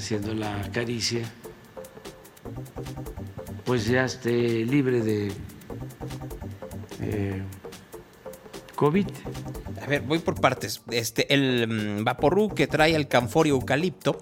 haciendo 0.00 0.34
la 0.34 0.68
caricia 0.72 1.22
pues 3.64 3.86
ya 3.86 4.04
esté 4.04 4.64
libre 4.64 5.00
de 5.00 5.32
eh, 7.00 7.42
COVID. 8.74 9.06
A 9.80 9.86
ver, 9.86 10.02
voy 10.02 10.18
por 10.18 10.40
partes. 10.40 10.82
Este, 10.90 11.32
el 11.32 11.68
mm, 11.68 12.04
vaporru 12.04 12.48
que 12.52 12.66
trae 12.66 12.96
el 12.96 13.06
canforio 13.06 13.54
eucalipto 13.54 14.18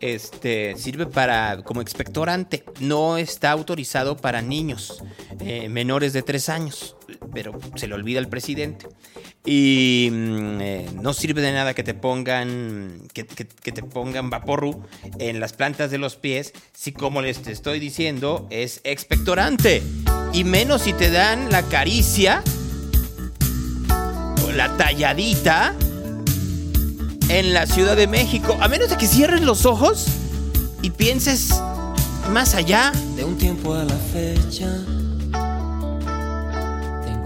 este, 0.00 0.76
sirve 0.76 1.06
para 1.06 1.62
como 1.62 1.80
expectorante. 1.80 2.64
No 2.80 3.16
está 3.16 3.52
autorizado 3.52 4.18
para 4.18 4.42
niños 4.42 5.02
eh, 5.40 5.70
menores 5.70 6.12
de 6.12 6.22
tres 6.22 6.50
años, 6.50 6.96
pero 7.32 7.58
se 7.76 7.86
le 7.86 7.94
olvida 7.94 8.18
al 8.18 8.28
presidente. 8.28 8.86
Y 9.44 10.08
mm, 10.12 10.60
eh, 10.60 10.90
no 11.00 11.14
sirve 11.14 11.40
de 11.40 11.52
nada 11.52 11.72
que 11.72 11.82
te 11.82 11.94
pongan 11.94 13.02
que, 13.14 13.24
te 13.24 13.82
pongan 13.82 14.28
vaporru 14.28 14.82
en 15.18 15.40
las 15.40 15.54
plantas 15.54 15.90
de 15.90 15.98
los 15.98 16.16
pies, 16.16 16.52
si 16.74 16.92
como 16.92 17.22
les 17.22 17.46
estoy 17.46 17.80
diciendo 17.80 18.46
es 18.50 18.80
expectorante. 18.84 19.82
Y 20.32 20.44
menos 20.44 20.82
si 20.82 20.92
te 20.92 21.10
dan 21.10 21.50
la 21.50 21.62
caricia 21.62 22.42
o 24.44 24.52
la 24.52 24.76
talladita 24.76 25.74
en 27.28 27.54
la 27.54 27.66
Ciudad 27.66 27.96
de 27.96 28.06
México. 28.06 28.58
A 28.60 28.68
menos 28.68 28.90
de 28.90 28.96
que 28.96 29.06
cierres 29.06 29.40
los 29.40 29.64
ojos 29.64 30.06
y 30.82 30.90
pienses 30.90 31.50
más 32.32 32.54
allá. 32.54 32.92
De 33.16 33.24
un 33.24 33.36
tiempo 33.36 33.74
a 33.74 33.84
la 33.84 33.96
fecha, 33.96 34.68
te 34.86 34.99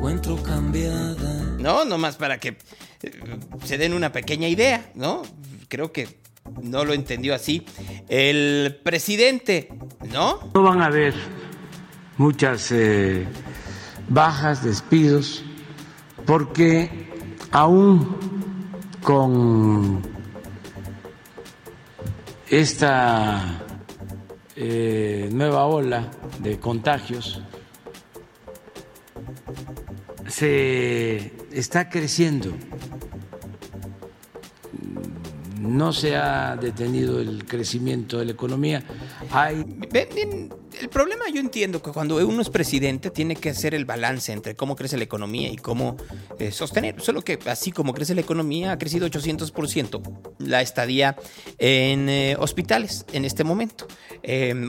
encuentro 0.04 0.36
cambiada. 0.42 1.56
No, 1.58 1.86
nomás 1.86 2.16
para 2.16 2.38
que 2.38 2.58
eh, 3.02 3.20
se 3.64 3.78
den 3.78 3.94
una 3.94 4.12
pequeña 4.12 4.48
idea, 4.48 4.90
¿no? 4.94 5.22
Creo 5.68 5.92
que 5.92 6.18
no 6.62 6.84
lo 6.84 6.92
entendió 6.92 7.34
así. 7.34 7.64
El 8.10 8.78
presidente, 8.84 9.70
¿no? 10.12 10.50
No 10.52 10.62
van 10.62 10.82
a 10.82 10.86
haber 10.86 11.14
muchas 12.18 12.70
eh, 12.70 13.26
bajas, 14.06 14.62
despidos, 14.62 15.42
porque 16.26 16.90
aún 17.50 18.14
con 19.02 20.02
esta 22.50 23.62
eh, 24.54 25.30
nueva 25.32 25.64
ola 25.64 26.10
de 26.40 26.60
contagios 26.60 27.40
se 30.34 31.32
está 31.52 31.88
creciendo. 31.88 32.52
No 35.60 35.92
se 35.92 36.16
ha 36.16 36.56
detenido 36.56 37.20
el 37.20 37.46
crecimiento 37.46 38.18
de 38.18 38.26
la 38.26 38.32
economía. 38.32 38.82
Hay 39.30 39.64
el 40.80 40.88
problema 40.88 41.24
yo 41.32 41.40
entiendo 41.40 41.80
que 41.82 41.92
cuando 41.92 42.16
uno 42.16 42.42
es 42.42 42.50
presidente 42.50 43.10
tiene 43.10 43.36
que 43.36 43.50
hacer 43.50 43.74
el 43.74 43.84
balance 43.84 44.32
entre 44.32 44.56
cómo 44.56 44.74
crece 44.74 44.96
la 44.96 45.04
economía 45.04 45.50
y 45.50 45.56
cómo 45.56 45.96
eh, 46.38 46.50
sostener. 46.50 47.00
Solo 47.00 47.22
que 47.22 47.38
así 47.46 47.70
como 47.70 47.94
crece 47.94 48.14
la 48.14 48.20
economía, 48.20 48.72
ha 48.72 48.78
crecido 48.78 49.06
800% 49.06 50.02
la 50.38 50.62
estadía 50.62 51.16
en 51.58 52.08
eh, 52.08 52.36
hospitales 52.38 53.06
en 53.12 53.24
este 53.24 53.44
momento. 53.44 53.86
Em, 54.22 54.68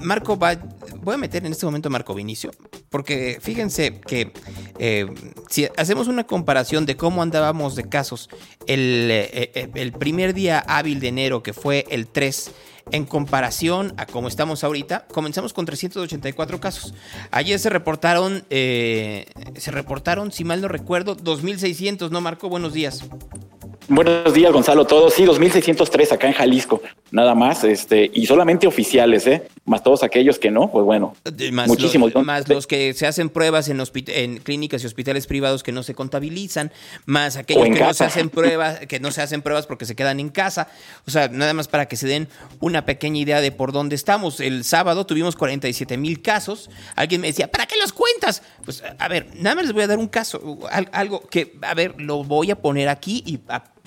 Marco 0.00 0.38
va, 0.38 0.56
voy 1.02 1.14
a 1.14 1.18
meter 1.18 1.44
en 1.44 1.52
este 1.52 1.66
momento 1.66 1.88
a 1.88 1.90
Marco 1.90 2.14
Vinicio, 2.14 2.50
porque 2.92 3.38
fíjense 3.40 4.00
que 4.00 4.32
eh, 4.78 5.06
si 5.50 5.66
hacemos 5.76 6.06
una 6.06 6.24
comparación 6.24 6.86
de 6.86 6.96
cómo 6.96 7.22
andábamos 7.22 7.74
de 7.74 7.88
casos 7.88 8.28
el, 8.68 9.10
el 9.10 9.92
primer 9.92 10.34
día 10.34 10.60
hábil 10.60 11.00
de 11.00 11.08
enero, 11.08 11.42
que 11.42 11.52
fue 11.52 11.86
el 11.90 12.06
3, 12.06 12.52
en 12.90 13.04
comparación 13.04 13.94
a 13.96 14.06
cómo 14.06 14.28
estamos 14.28 14.64
ahorita, 14.64 15.06
comenzamos 15.06 15.52
con 15.52 15.64
384 15.64 16.60
casos. 16.60 16.94
Ayer 17.30 17.58
se 17.58 17.70
reportaron, 17.70 18.44
eh, 18.50 19.26
se 19.56 19.70
reportaron, 19.70 20.32
si 20.32 20.44
mal 20.44 20.60
no 20.60 20.68
recuerdo, 20.68 21.16
2.600, 21.16 22.10
¿no, 22.10 22.20
Marco? 22.20 22.48
Buenos 22.48 22.72
días. 22.72 23.04
Buenos 23.88 24.32
días, 24.32 24.52
Gonzalo, 24.52 24.86
todos. 24.86 25.12
Sí, 25.14 25.24
2.603 25.24 26.12
acá 26.12 26.28
en 26.28 26.34
Jalisco. 26.34 26.80
nada 27.10 27.34
más, 27.34 27.64
este, 27.64 28.10
y 28.14 28.26
solamente 28.26 28.66
oficiales, 28.66 29.26
¿eh? 29.26 29.48
Más 29.64 29.82
todos 29.82 30.02
aquellos 30.02 30.38
que 30.38 30.50
no, 30.50 30.70
pues 30.70 30.84
bueno, 30.84 31.14
más 31.52 31.68
muchísimos. 31.68 32.14
Los, 32.14 32.24
más 32.24 32.48
los 32.48 32.66
que 32.66 32.94
se 32.94 33.06
hacen 33.06 33.28
pruebas 33.28 33.68
en, 33.68 33.82
en 34.06 34.38
clínicas 34.38 34.82
y 34.82 34.86
hospitales 34.86 35.26
privados 35.26 35.62
que 35.62 35.72
no 35.72 35.82
se 35.82 35.94
contabilizan, 35.94 36.72
más 37.06 37.36
aquellos 37.36 37.64
que 37.64 37.80
no 37.80 37.94
se 37.94 38.04
hacen 38.04 38.30
pruebas, 38.30 38.80
que 38.86 39.00
no 39.00 39.10
se 39.10 39.20
hacen 39.20 39.42
pruebas 39.42 39.66
porque 39.66 39.84
se 39.84 39.94
quedan 39.96 40.20
en 40.20 40.30
casa. 40.30 40.68
O 41.06 41.10
sea, 41.10 41.28
nada 41.28 41.52
más 41.52 41.68
para 41.68 41.86
que 41.86 41.96
se 41.96 42.06
den 42.06 42.28
una 42.60 42.86
pequeña 42.86 43.18
idea 43.18 43.40
de 43.40 43.52
por 43.52 43.72
dónde 43.72 43.96
estamos. 43.96 44.40
El 44.40 44.64
sábado 44.64 45.06
tuvimos 45.06 45.36
47 45.36 45.96
mil 45.96 46.22
casos. 46.22 46.70
Alguien 46.96 47.20
me 47.20 47.26
decía, 47.26 47.50
¿para 47.50 47.66
qué 47.66 47.76
los 47.78 47.92
cuentas? 47.92 48.42
Pues, 48.64 48.82
a 48.98 49.08
ver, 49.08 49.26
nada 49.36 49.56
más 49.56 49.64
les 49.64 49.74
voy 49.74 49.82
a 49.82 49.86
dar 49.88 49.98
un 49.98 50.08
caso, 50.08 50.58
algo 50.92 51.20
que, 51.28 51.58
a 51.62 51.74
ver, 51.74 52.00
lo 52.00 52.24
voy 52.24 52.50
a 52.50 52.56
poner 52.56 52.88
aquí 52.88 53.22
y 53.26 53.38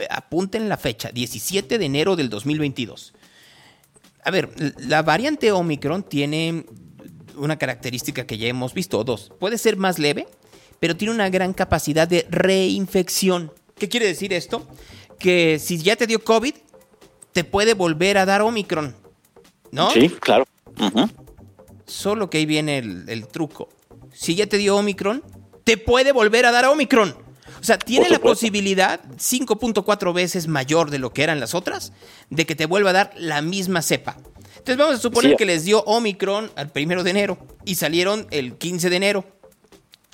apunten 0.09 0.69
la 0.69 0.77
fecha, 0.77 1.09
17 1.11 1.77
de 1.77 1.85
enero 1.85 2.15
del 2.15 2.29
2022. 2.29 3.13
A 4.23 4.31
ver, 4.31 4.49
la 4.79 5.03
variante 5.03 5.51
Omicron 5.51 6.03
tiene 6.03 6.65
una 7.35 7.57
característica 7.57 8.25
que 8.25 8.37
ya 8.37 8.47
hemos 8.47 8.73
visto, 8.73 9.03
dos. 9.03 9.31
Puede 9.39 9.57
ser 9.57 9.77
más 9.77 9.99
leve, 9.99 10.27
pero 10.79 10.95
tiene 10.95 11.13
una 11.13 11.29
gran 11.29 11.53
capacidad 11.53 12.07
de 12.07 12.25
reinfección. 12.29 13.51
¿Qué 13.77 13.89
quiere 13.89 14.07
decir 14.07 14.33
esto? 14.33 14.67
Que 15.19 15.59
si 15.59 15.77
ya 15.77 15.95
te 15.95 16.07
dio 16.07 16.23
COVID, 16.23 16.53
te 17.33 17.43
puede 17.43 17.73
volver 17.73 18.17
a 18.17 18.25
dar 18.25 18.41
Omicron. 18.41 18.95
¿No? 19.71 19.91
Sí, 19.91 20.09
claro. 20.09 20.45
Solo 21.85 22.29
que 22.29 22.39
ahí 22.39 22.45
viene 22.45 22.77
el, 22.79 23.05
el, 23.07 23.27
truco. 23.27 23.69
Si 24.13 24.35
ya 24.35 24.47
te 24.47 24.57
dio 24.57 24.77
Omicron, 24.77 25.23
te 25.63 25.77
puede 25.77 26.13
volver 26.13 26.45
a 26.45 26.51
dar 26.51 26.65
Omicron. 26.65 27.24
O 27.65 27.67
sea, 27.67 27.79
tiene 27.79 28.11
la 28.11 28.19
posibilidad 28.19 29.01
5.4 29.15 30.13
veces 30.13 30.47
mayor 30.47 30.91
de 30.91 30.99
lo 30.99 31.13
que 31.13 31.23
eran 31.23 31.39
las 31.39 31.55
otras 31.55 31.93
de 32.29 32.45
que 32.45 32.53
te 32.53 32.67
vuelva 32.67 32.91
a 32.91 32.93
dar 32.93 33.13
la 33.17 33.41
misma 33.41 33.81
cepa. 33.81 34.17
Entonces 34.49 34.77
vamos 34.77 34.93
a 34.97 35.01
suponer 35.01 35.35
que 35.35 35.47
les 35.47 35.65
dio 35.65 35.81
Omicron 35.85 36.51
al 36.57 36.69
primero 36.69 37.03
de 37.03 37.09
enero 37.09 37.39
y 37.65 37.73
salieron 37.73 38.27
el 38.29 38.59
15 38.59 38.91
de 38.91 38.95
enero. 38.95 39.25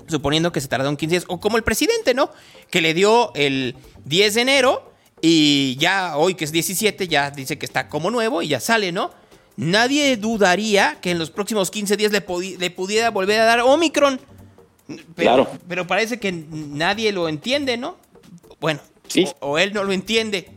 Suponiendo 0.07 0.53
que 0.53 0.61
se 0.61 0.69
tardaron 0.69 0.95
15 0.95 1.11
días. 1.11 1.25
O 1.27 1.41
como 1.41 1.57
el 1.57 1.63
presidente, 1.63 2.13
¿no? 2.13 2.31
Que 2.69 2.79
le 2.79 2.93
dio 2.93 3.33
el 3.35 3.75
10 4.05 4.35
de 4.35 4.41
enero 4.41 4.93
y 5.19 5.75
ya 5.75 6.15
hoy 6.15 6.35
que 6.35 6.45
es 6.45 6.53
17 6.53 7.09
ya 7.09 7.31
dice 7.31 7.59
que 7.59 7.65
está 7.65 7.89
como 7.89 8.11
nuevo 8.11 8.41
y 8.41 8.47
ya 8.47 8.61
sale, 8.61 8.93
¿no? 8.93 9.11
Nadie 9.57 10.15
dudaría 10.15 11.01
que 11.01 11.11
en 11.11 11.19
los 11.19 11.31
próximos 11.31 11.69
15 11.69 11.97
días 11.97 12.13
le, 12.13 12.23
le 12.57 12.71
pudiera 12.71 13.09
volver 13.09 13.41
a 13.41 13.43
dar 13.43 13.59
Omicron. 13.59 14.21
Pero, 14.97 15.05
claro. 15.15 15.47
Pero 15.67 15.87
parece 15.87 16.19
que 16.19 16.31
nadie 16.31 17.11
lo 17.11 17.29
entiende, 17.29 17.77
¿no? 17.77 17.95
Bueno, 18.59 18.79
sí. 19.07 19.27
o, 19.39 19.57
él 19.57 19.73
no 19.73 19.83
lo 19.83 19.91
entiende. 19.91 20.49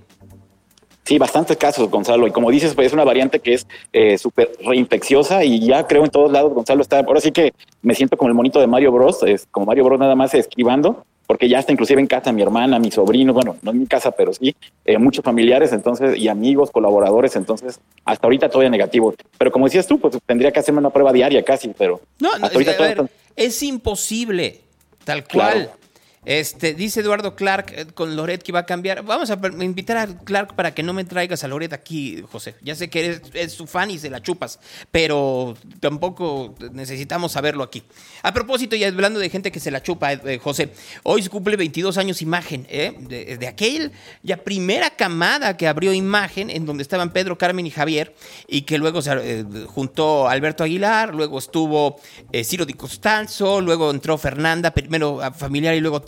Sí, 1.04 1.18
bastantes 1.18 1.56
casos, 1.58 1.90
Gonzalo. 1.90 2.26
Y 2.26 2.30
como 2.30 2.50
dices, 2.50 2.74
pues 2.74 2.88
es 2.88 2.92
una 2.92 3.04
variante 3.04 3.40
que 3.40 3.54
es 3.54 3.66
eh, 3.92 4.16
súper 4.16 4.52
reinfecciosa 4.64 5.44
y 5.44 5.60
ya 5.60 5.86
creo 5.86 6.04
en 6.04 6.10
todos 6.10 6.32
lados, 6.32 6.54
Gonzalo 6.54 6.80
está. 6.80 7.00
Ahora 7.00 7.20
sí 7.20 7.30
que 7.30 7.52
me 7.82 7.94
siento 7.94 8.16
como 8.16 8.28
el 8.28 8.34
monito 8.34 8.58
de 8.58 8.66
Mario 8.66 8.90
Bros, 8.90 9.22
es 9.22 9.46
como 9.50 9.66
Mario 9.66 9.84
Bros 9.84 9.98
nada 9.98 10.14
más 10.14 10.32
esquivando, 10.34 11.04
porque 11.26 11.48
ya 11.48 11.58
está 11.58 11.72
inclusive 11.72 12.00
en 12.00 12.06
casa 12.06 12.32
mi 12.32 12.42
hermana, 12.42 12.78
mi 12.78 12.90
sobrino, 12.90 13.32
bueno, 13.32 13.56
no 13.62 13.70
en 13.70 13.80
mi 13.80 13.86
casa, 13.86 14.10
pero 14.10 14.32
sí, 14.32 14.54
eh, 14.84 14.98
muchos 14.98 15.24
familiares, 15.24 15.72
entonces, 15.72 16.18
y 16.18 16.28
amigos, 16.28 16.70
colaboradores, 16.70 17.36
entonces, 17.36 17.80
hasta 18.04 18.26
ahorita 18.26 18.48
todavía 18.48 18.70
negativo. 18.70 19.14
Pero 19.38 19.50
como 19.50 19.66
decías 19.66 19.86
tú, 19.86 19.98
pues 19.98 20.18
tendría 20.26 20.52
que 20.52 20.60
hacerme 20.60 20.80
una 20.80 20.90
prueba 20.90 21.12
diaria 21.12 21.42
casi, 21.42 21.68
pero 21.68 22.00
no, 22.18 22.32
hasta 22.32 22.46
ahorita 22.48 22.72
a 22.72 22.82
ver, 22.82 23.10
es 23.36 23.62
imposible, 23.62 24.60
tal 25.04 25.24
cual. 25.26 25.52
Claro. 25.52 25.83
Este, 26.24 26.74
dice 26.74 27.00
Eduardo 27.00 27.36
Clark 27.36 27.72
eh, 27.76 27.86
con 27.92 28.16
Loret 28.16 28.42
que 28.42 28.52
va 28.52 28.60
a 28.60 28.66
cambiar. 28.66 29.02
Vamos 29.04 29.30
a 29.30 29.38
invitar 29.60 29.96
a 29.96 30.06
Clark 30.06 30.54
para 30.54 30.74
que 30.74 30.82
no 30.82 30.92
me 30.92 31.04
traigas 31.04 31.44
a 31.44 31.48
Loret 31.48 31.72
aquí, 31.72 32.22
José. 32.30 32.54
Ya 32.62 32.74
sé 32.74 32.88
que 32.88 33.20
eres, 33.34 33.52
su 33.52 33.66
fan 33.66 33.90
y 33.90 33.98
se 33.98 34.10
la 34.10 34.22
chupas, 34.22 34.58
pero 34.90 35.56
tampoco 35.80 36.54
necesitamos 36.72 37.32
saberlo 37.32 37.62
aquí. 37.62 37.82
A 38.22 38.32
propósito, 38.32 38.76
y 38.76 38.84
hablando 38.84 39.18
de 39.20 39.30
gente 39.30 39.52
que 39.52 39.60
se 39.60 39.70
la 39.70 39.82
chupa, 39.82 40.12
eh, 40.12 40.38
José, 40.42 40.70
hoy 41.02 41.22
se 41.22 41.30
cumple 41.30 41.56
22 41.56 41.98
años 41.98 42.22
Imagen, 42.22 42.66
¿eh? 42.70 42.94
de, 42.98 43.36
de 43.36 43.46
aquel 43.46 43.92
ya 44.22 44.38
primera 44.38 44.90
camada 44.90 45.56
que 45.56 45.68
abrió 45.68 45.92
Imagen, 45.92 46.50
en 46.50 46.66
donde 46.66 46.82
estaban 46.82 47.12
Pedro, 47.12 47.36
Carmen 47.38 47.66
y 47.66 47.70
Javier, 47.70 48.14
y 48.48 48.62
que 48.62 48.78
luego 48.78 49.02
se 49.02 49.12
eh, 49.12 49.44
juntó 49.66 50.28
Alberto 50.28 50.64
Aguilar, 50.64 51.14
luego 51.14 51.38
estuvo 51.38 52.00
eh, 52.32 52.44
Ciro 52.44 52.64
Di 52.64 52.74
Costanzo, 52.74 53.60
luego 53.60 53.90
entró 53.90 54.16
Fernanda, 54.18 54.70
primero 54.72 55.20
familiar 55.36 55.74
y 55.74 55.80
luego 55.80 56.00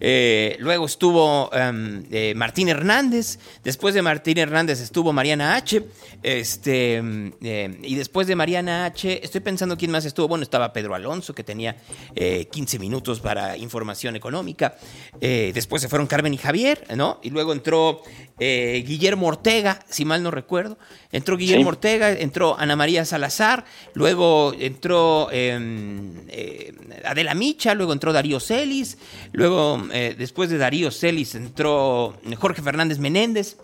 Eh, 0.00 0.56
luego 0.60 0.86
estuvo 0.86 1.48
um, 1.48 2.02
eh, 2.10 2.34
Martín 2.36 2.68
Hernández, 2.68 3.38
después 3.64 3.94
de 3.94 4.02
Martín 4.02 4.38
Hernández 4.38 4.80
estuvo 4.80 5.12
Mariana 5.12 5.54
H, 5.56 5.82
este, 6.22 7.02
eh, 7.42 7.78
y 7.82 7.94
después 7.94 8.26
de 8.26 8.36
Mariana 8.36 8.84
H, 8.84 9.24
estoy 9.24 9.40
pensando 9.40 9.76
quién 9.76 9.90
más 9.90 10.04
estuvo, 10.04 10.28
bueno, 10.28 10.42
estaba 10.42 10.72
Pedro 10.72 10.94
Alonso, 10.94 11.34
que 11.34 11.44
tenía 11.44 11.76
15 12.14 12.78
minutos 12.78 13.20
para 13.20 13.56
información 13.56 14.16
económica, 14.16 14.76
después 15.20 15.82
se 15.82 15.88
fueron 15.88 16.06
Carmen 16.06 16.34
y 16.34 16.38
Javier, 16.38 16.84
¿no? 16.96 17.18
Y 17.22 17.30
luego 17.30 17.52
entró 17.52 18.02
Guillermo 18.86 19.26
Ortega, 19.26 19.80
si 19.88 20.04
mal 20.04 20.22
no 20.22 20.30
recuerdo, 20.30 20.78
entró 21.10 21.36
Guillermo 21.36 21.64
sí. 21.64 21.68
Ortega, 21.68 22.12
entró 22.12 22.56
Ana 22.58 22.76
María 22.76 23.04
Salazar, 23.04 23.64
luego 23.94 24.54
entró 24.58 25.28
eh, 25.30 26.72
Adela 27.04 27.34
Micha, 27.34 27.74
luego 27.74 27.92
entró 27.92 28.12
Darío 28.12 28.40
Celis, 28.40 28.98
luego 29.32 29.82
eh, 29.92 30.14
después 30.16 30.50
de 30.50 30.58
Darío 30.58 30.90
Celis 30.90 31.34
entró 31.34 32.16
Jorge 32.38 32.62
Fernández 32.62 32.98
Menéndez. 32.98 33.56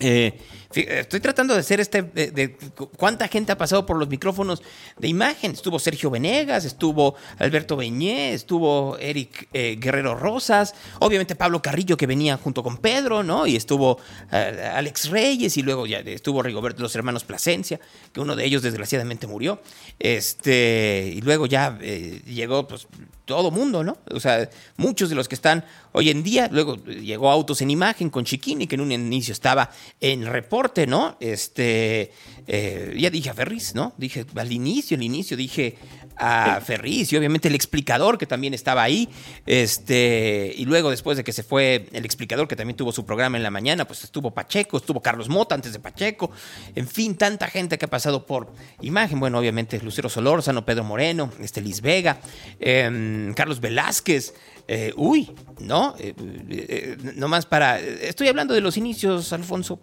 Eh, 0.00 0.38
estoy 0.74 1.20
tratando 1.20 1.54
de 1.54 1.60
hacer 1.60 1.80
este, 1.80 2.02
de, 2.02 2.56
cuánta 2.96 3.28
gente 3.28 3.52
ha 3.52 3.58
pasado 3.58 3.86
por 3.86 3.96
los 3.96 4.08
micrófonos 4.08 4.62
de 4.98 5.08
imagen. 5.08 5.52
Estuvo 5.52 5.78
Sergio 5.78 6.10
Venegas, 6.10 6.64
estuvo 6.64 7.14
Alberto 7.38 7.76
Beñé, 7.76 8.32
estuvo 8.32 8.96
Eric 8.98 9.48
eh, 9.52 9.76
Guerrero 9.78 10.14
Rosas, 10.14 10.74
obviamente 11.00 11.34
Pablo 11.34 11.62
Carrillo 11.62 11.96
que 11.96 12.06
venía 12.06 12.36
junto 12.36 12.62
con 12.62 12.78
Pedro, 12.78 13.22
¿no? 13.22 13.46
Y 13.46 13.56
estuvo 13.56 13.98
eh, 14.32 14.70
Alex 14.74 15.10
Reyes 15.10 15.56
y 15.56 15.62
luego 15.62 15.86
ya 15.86 15.98
estuvo 15.98 16.42
Rigoberto, 16.42 16.82
los 16.82 16.94
hermanos 16.96 17.24
Plasencia, 17.24 17.80
que 18.12 18.20
uno 18.20 18.36
de 18.36 18.44
ellos 18.44 18.62
desgraciadamente 18.62 19.26
murió. 19.26 19.60
Este, 19.98 21.12
y 21.14 21.20
luego 21.20 21.46
ya 21.46 21.78
eh, 21.80 22.22
llegó 22.26 22.66
pues 22.66 22.86
todo 23.24 23.50
mundo, 23.50 23.84
¿no? 23.84 23.98
O 24.10 24.20
sea, 24.20 24.48
muchos 24.76 25.08
de 25.08 25.14
los 25.14 25.28
que 25.28 25.34
están 25.34 25.64
hoy 25.92 26.10
en 26.10 26.22
día, 26.22 26.48
luego 26.50 26.76
llegó 26.84 27.30
Autos 27.30 27.60
en 27.60 27.70
Imagen 27.70 28.10
con 28.10 28.24
Chiquini, 28.24 28.66
que 28.66 28.74
en 28.74 28.80
un 28.80 28.92
inicio 28.92 29.32
estaba 29.32 29.70
en 30.00 30.26
reporte, 30.26 30.86
¿no? 30.86 31.16
Este, 31.20 32.12
eh, 32.46 32.96
ya 32.98 33.10
dije 33.10 33.30
a 33.30 33.34
Ferris, 33.34 33.74
¿no? 33.74 33.94
Dije 33.96 34.26
al 34.34 34.52
inicio, 34.52 34.96
al 34.96 35.02
inicio 35.02 35.36
dije 35.36 35.78
a 36.16 36.60
Ferris 36.60 37.12
y 37.12 37.16
obviamente 37.16 37.48
el 37.48 37.54
explicador 37.54 38.18
que 38.18 38.26
también 38.26 38.54
estaba 38.54 38.82
ahí, 38.82 39.08
este, 39.46 40.52
y 40.56 40.64
luego 40.64 40.90
después 40.90 41.16
de 41.16 41.24
que 41.24 41.32
se 41.32 41.42
fue 41.42 41.88
el 41.92 42.04
explicador 42.04 42.48
que 42.48 42.56
también 42.56 42.76
tuvo 42.76 42.92
su 42.92 43.04
programa 43.04 43.36
en 43.36 43.42
la 43.42 43.50
mañana, 43.50 43.86
pues 43.86 44.04
estuvo 44.04 44.32
Pacheco, 44.32 44.76
estuvo 44.76 45.00
Carlos 45.00 45.28
Mota 45.28 45.54
antes 45.54 45.72
de 45.72 45.80
Pacheco, 45.80 46.30
en 46.74 46.88
fin, 46.88 47.16
tanta 47.16 47.48
gente 47.48 47.78
que 47.78 47.86
ha 47.86 47.90
pasado 47.90 48.26
por 48.26 48.52
Imagen, 48.80 49.20
bueno, 49.20 49.38
obviamente 49.38 49.80
Lucero 49.80 50.08
Solórzano, 50.08 50.64
Pedro 50.64 50.84
Moreno, 50.84 51.30
este 51.40 51.60
Liz 51.60 51.80
Vega, 51.80 52.18
eh, 52.60 53.32
Carlos 53.34 53.60
Velázquez, 53.60 54.34
eh, 54.68 54.92
uy, 54.96 55.30
no, 55.60 55.94
eh, 55.98 56.14
eh, 56.18 56.96
no 57.16 57.28
más 57.28 57.46
para. 57.46 57.80
Estoy 57.80 58.28
hablando 58.28 58.54
de 58.54 58.60
los 58.60 58.76
inicios, 58.76 59.32
Alfonso, 59.32 59.80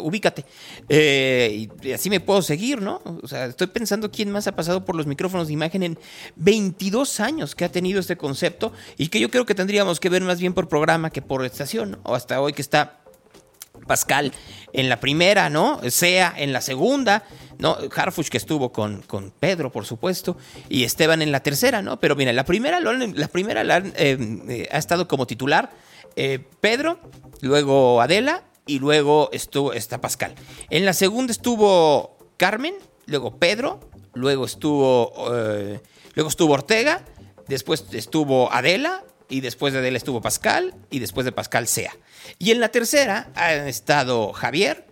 ubícate. 0.00 0.44
Y, 0.88 1.68
y, 1.82 1.92
así 1.92 2.10
me 2.10 2.20
puedo 2.20 2.42
seguir, 2.42 2.82
¿no? 2.82 3.00
O 3.22 3.28
sea, 3.28 3.46
estoy 3.46 3.68
pensando 3.68 4.10
quién 4.10 4.30
más 4.30 4.46
ha 4.46 4.56
pasado 4.56 4.84
por 4.84 4.96
los 4.96 5.06
micrófonos 5.06 5.46
de 5.46 5.54
imagen 5.54 5.82
en 5.82 5.98
22 6.36 7.20
años 7.20 7.54
que 7.54 7.64
ha 7.64 7.72
tenido 7.72 8.00
este 8.00 8.16
concepto 8.16 8.72
y 8.98 9.08
que 9.08 9.20
yo 9.20 9.30
creo 9.30 9.46
que 9.46 9.54
tendríamos 9.54 10.00
que 10.00 10.08
ver 10.08 10.22
más 10.22 10.40
bien 10.40 10.54
por 10.54 10.68
programa 10.68 11.10
que 11.10 11.22
por 11.22 11.44
estación, 11.44 11.98
o 12.02 12.14
hasta 12.14 12.40
hoy 12.40 12.52
que 12.52 12.62
está 12.62 13.00
Pascal 13.86 14.32
en 14.72 14.88
la 14.88 14.98
primera, 14.98 15.50
¿no? 15.50 15.80
Sea 15.90 16.32
en 16.36 16.52
la 16.52 16.60
segunda, 16.60 17.24
¿no? 17.58 17.76
Harfuch 17.94 18.28
que 18.28 18.36
estuvo 18.36 18.72
con, 18.72 19.02
con 19.02 19.30
Pedro, 19.30 19.70
por 19.70 19.86
supuesto, 19.86 20.36
y 20.68 20.84
Esteban 20.84 21.22
en 21.22 21.32
la 21.32 21.40
tercera, 21.40 21.82
¿no? 21.82 21.98
Pero 22.00 22.16
mira, 22.16 22.32
la 22.32 22.44
primera, 22.44 22.80
la 22.80 23.28
primera 23.28 23.64
la, 23.64 23.78
eh, 23.78 24.18
eh, 24.48 24.68
ha 24.70 24.78
estado 24.78 25.08
como 25.08 25.26
titular 25.26 25.70
eh, 26.16 26.40
Pedro, 26.60 26.98
luego 27.40 28.00
Adela 28.00 28.44
y 28.66 28.78
luego 28.78 29.30
estuvo, 29.32 29.72
está 29.72 30.00
Pascal. 30.00 30.34
En 30.70 30.84
la 30.84 30.92
segunda 30.92 31.32
estuvo 31.32 32.16
Carmen, 32.36 32.74
luego 33.06 33.38
Pedro, 33.38 33.80
luego 34.14 34.44
estuvo, 34.44 35.12
luego 36.14 36.28
estuvo 36.28 36.54
Ortega, 36.54 37.04
después 37.48 37.84
estuvo 37.92 38.52
Adela, 38.52 39.04
y 39.28 39.40
después 39.40 39.72
de 39.72 39.80
Adela 39.80 39.96
estuvo 39.96 40.20
Pascal, 40.20 40.74
y 40.90 40.98
después 40.98 41.24
de 41.24 41.32
Pascal 41.32 41.66
Sea. 41.66 41.96
Y 42.38 42.50
en 42.50 42.60
la 42.60 42.68
tercera 42.68 43.30
han 43.34 43.66
estado 43.66 44.32
Javier, 44.32 44.86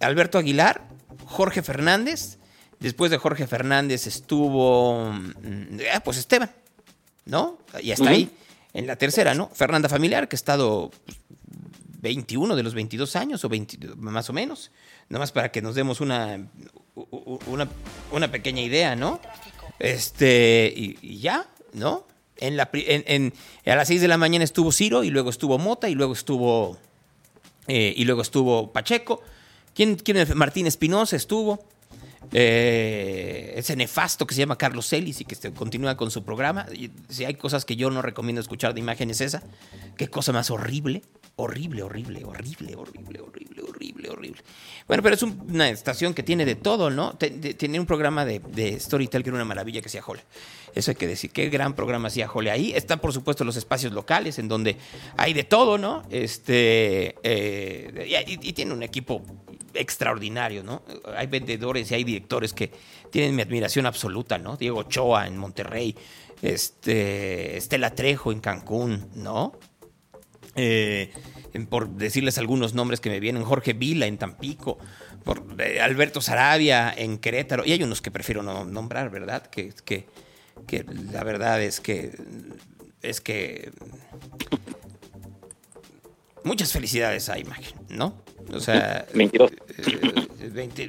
Alberto 0.00 0.38
Aguilar, 0.38 0.82
Jorge 1.26 1.62
Fernández. 1.62 2.38
Después 2.80 3.10
de 3.10 3.18
Jorge 3.18 3.46
Fernández 3.46 4.06
estuvo, 4.06 5.10
eh, 5.44 6.00
pues 6.04 6.18
Esteban, 6.18 6.50
¿no? 7.24 7.58
Y 7.80 7.92
hasta 7.92 8.04
uh 8.04 8.08
-huh. 8.08 8.10
ahí. 8.10 8.30
En 8.74 8.86
la 8.86 8.96
tercera, 8.96 9.34
¿no? 9.34 9.48
Fernanda 9.54 9.88
Familiar, 9.88 10.28
que 10.28 10.34
ha 10.34 10.36
estado 10.36 10.90
21 12.04 12.56
de 12.56 12.62
los 12.62 12.74
22 12.74 13.16
años, 13.16 13.44
o 13.44 13.48
20, 13.48 13.94
más 13.96 14.28
o 14.28 14.32
menos. 14.32 14.70
Nomás 15.08 15.32
para 15.32 15.50
que 15.50 15.62
nos 15.62 15.74
demos 15.74 16.00
una, 16.00 16.48
una, 17.46 17.68
una 18.12 18.30
pequeña 18.30 18.60
idea, 18.60 18.96
¿no? 18.96 19.20
Este, 19.78 20.72
y, 20.76 21.18
ya, 21.18 21.48
¿no? 21.72 22.06
En 22.36 22.56
la, 22.56 22.68
en, 22.72 23.32
a 23.64 23.74
las 23.76 23.88
6 23.88 24.00
de 24.02 24.08
la 24.08 24.18
mañana 24.18 24.44
estuvo 24.44 24.72
Ciro, 24.72 25.04
y 25.04 25.10
luego 25.10 25.30
estuvo 25.30 25.56
Mota, 25.58 25.88
y 25.88 25.94
luego 25.94 26.12
estuvo, 26.12 26.76
eh, 27.68 27.94
y 27.96 28.04
luego 28.04 28.22
estuvo 28.22 28.72
Pacheco. 28.72 29.22
¿Quién, 29.74 29.96
quién? 29.96 30.26
Martín 30.36 30.66
Espinosa 30.66 31.16
estuvo. 31.16 31.64
Eh, 32.32 33.52
ese 33.56 33.76
nefasto 33.76 34.26
que 34.26 34.34
se 34.34 34.40
llama 34.40 34.56
Carlos 34.56 34.88
Celis 34.88 35.20
y 35.20 35.24
que 35.24 35.36
continúa 35.52 35.96
con 35.96 36.10
su 36.10 36.24
programa. 36.24 36.66
si 37.08 37.24
hay 37.24 37.34
cosas 37.34 37.64
que 37.64 37.76
yo 37.76 37.90
no 37.90 38.02
recomiendo 38.02 38.40
escuchar 38.40 38.74
de 38.74 38.80
imágenes, 38.80 39.20
esa. 39.20 39.42
Qué 39.96 40.08
cosa 40.08 40.32
más 40.32 40.50
horrible. 40.50 41.02
Horrible, 41.36 41.82
horrible, 41.82 42.24
horrible, 42.24 42.76
horrible, 42.76 43.20
horrible, 43.20 43.62
horrible, 43.62 44.08
horrible. 44.08 44.42
Bueno, 44.86 45.02
pero 45.02 45.16
es 45.16 45.22
una 45.22 45.68
estación 45.68 46.14
que 46.14 46.22
tiene 46.22 46.44
de 46.44 46.54
todo, 46.54 46.90
¿no? 46.90 47.16
tiene 47.16 47.80
un 47.80 47.86
programa 47.86 48.24
de, 48.24 48.38
de, 48.38 48.78
Storytel 48.78 49.24
que 49.24 49.30
era 49.30 49.36
una 49.36 49.44
maravilla 49.44 49.80
que 49.80 49.88
hacía 49.88 50.00
Jole. 50.00 50.22
Eso 50.74 50.90
hay 50.90 50.96
que 50.96 51.06
decir. 51.06 51.30
Qué 51.30 51.48
gran 51.48 51.74
programa 51.74 52.08
hacía 52.08 52.28
Jole 52.28 52.50
ahí. 52.50 52.72
Están, 52.74 53.00
por 53.00 53.12
supuesto, 53.12 53.44
los 53.44 53.56
espacios 53.56 53.92
locales 53.92 54.38
en 54.38 54.46
donde 54.48 54.76
hay 55.16 55.32
de 55.32 55.44
todo, 55.44 55.78
¿no? 55.78 56.02
Este, 56.10 57.16
eh, 57.22 58.38
y, 58.42 58.52
tiene 58.52 58.72
un 58.72 58.82
equipo 58.82 59.22
extraordinario, 59.74 60.62
¿no? 60.62 60.82
Hay 61.16 61.26
vendedores 61.26 61.90
y 61.90 61.94
hay 61.94 62.04
directores 62.04 62.52
que 62.52 62.70
tienen 63.10 63.34
mi 63.34 63.42
admiración 63.42 63.86
absoluta, 63.86 64.38
¿no? 64.38 64.56
Diego 64.56 64.80
Ochoa 64.80 65.26
en 65.26 65.36
Monterrey, 65.36 65.96
este, 66.42 67.56
Estela 67.56 67.94
Trejo 67.94 68.32
en 68.32 68.40
Cancún, 68.40 69.08
¿no? 69.14 69.58
Eh, 70.56 71.12
por 71.68 71.88
decirles 71.88 72.38
algunos 72.38 72.74
nombres 72.74 73.00
que 73.00 73.10
me 73.10 73.20
vienen, 73.20 73.44
Jorge 73.44 73.72
Vila 73.72 74.06
en 74.06 74.18
Tampico, 74.18 74.78
por 75.24 75.44
eh, 75.58 75.80
Alberto 75.80 76.20
Sarabia 76.20 76.92
en 76.96 77.18
Querétaro, 77.18 77.64
y 77.64 77.72
hay 77.72 77.82
unos 77.82 78.00
que 78.00 78.10
prefiero 78.10 78.42
no 78.42 78.64
nombrar, 78.64 79.10
¿verdad? 79.10 79.46
Que, 79.46 79.72
que, 79.84 80.06
que 80.66 80.84
la 81.12 81.24
verdad 81.24 81.62
es 81.62 81.80
que 81.80 82.12
es 83.02 83.20
que 83.20 83.70
muchas 86.42 86.72
felicidades 86.72 87.28
a 87.28 87.38
Imagen, 87.38 87.74
¿no? 87.88 88.22
O 88.52 88.60
sea, 88.60 89.06
22. 89.14 89.50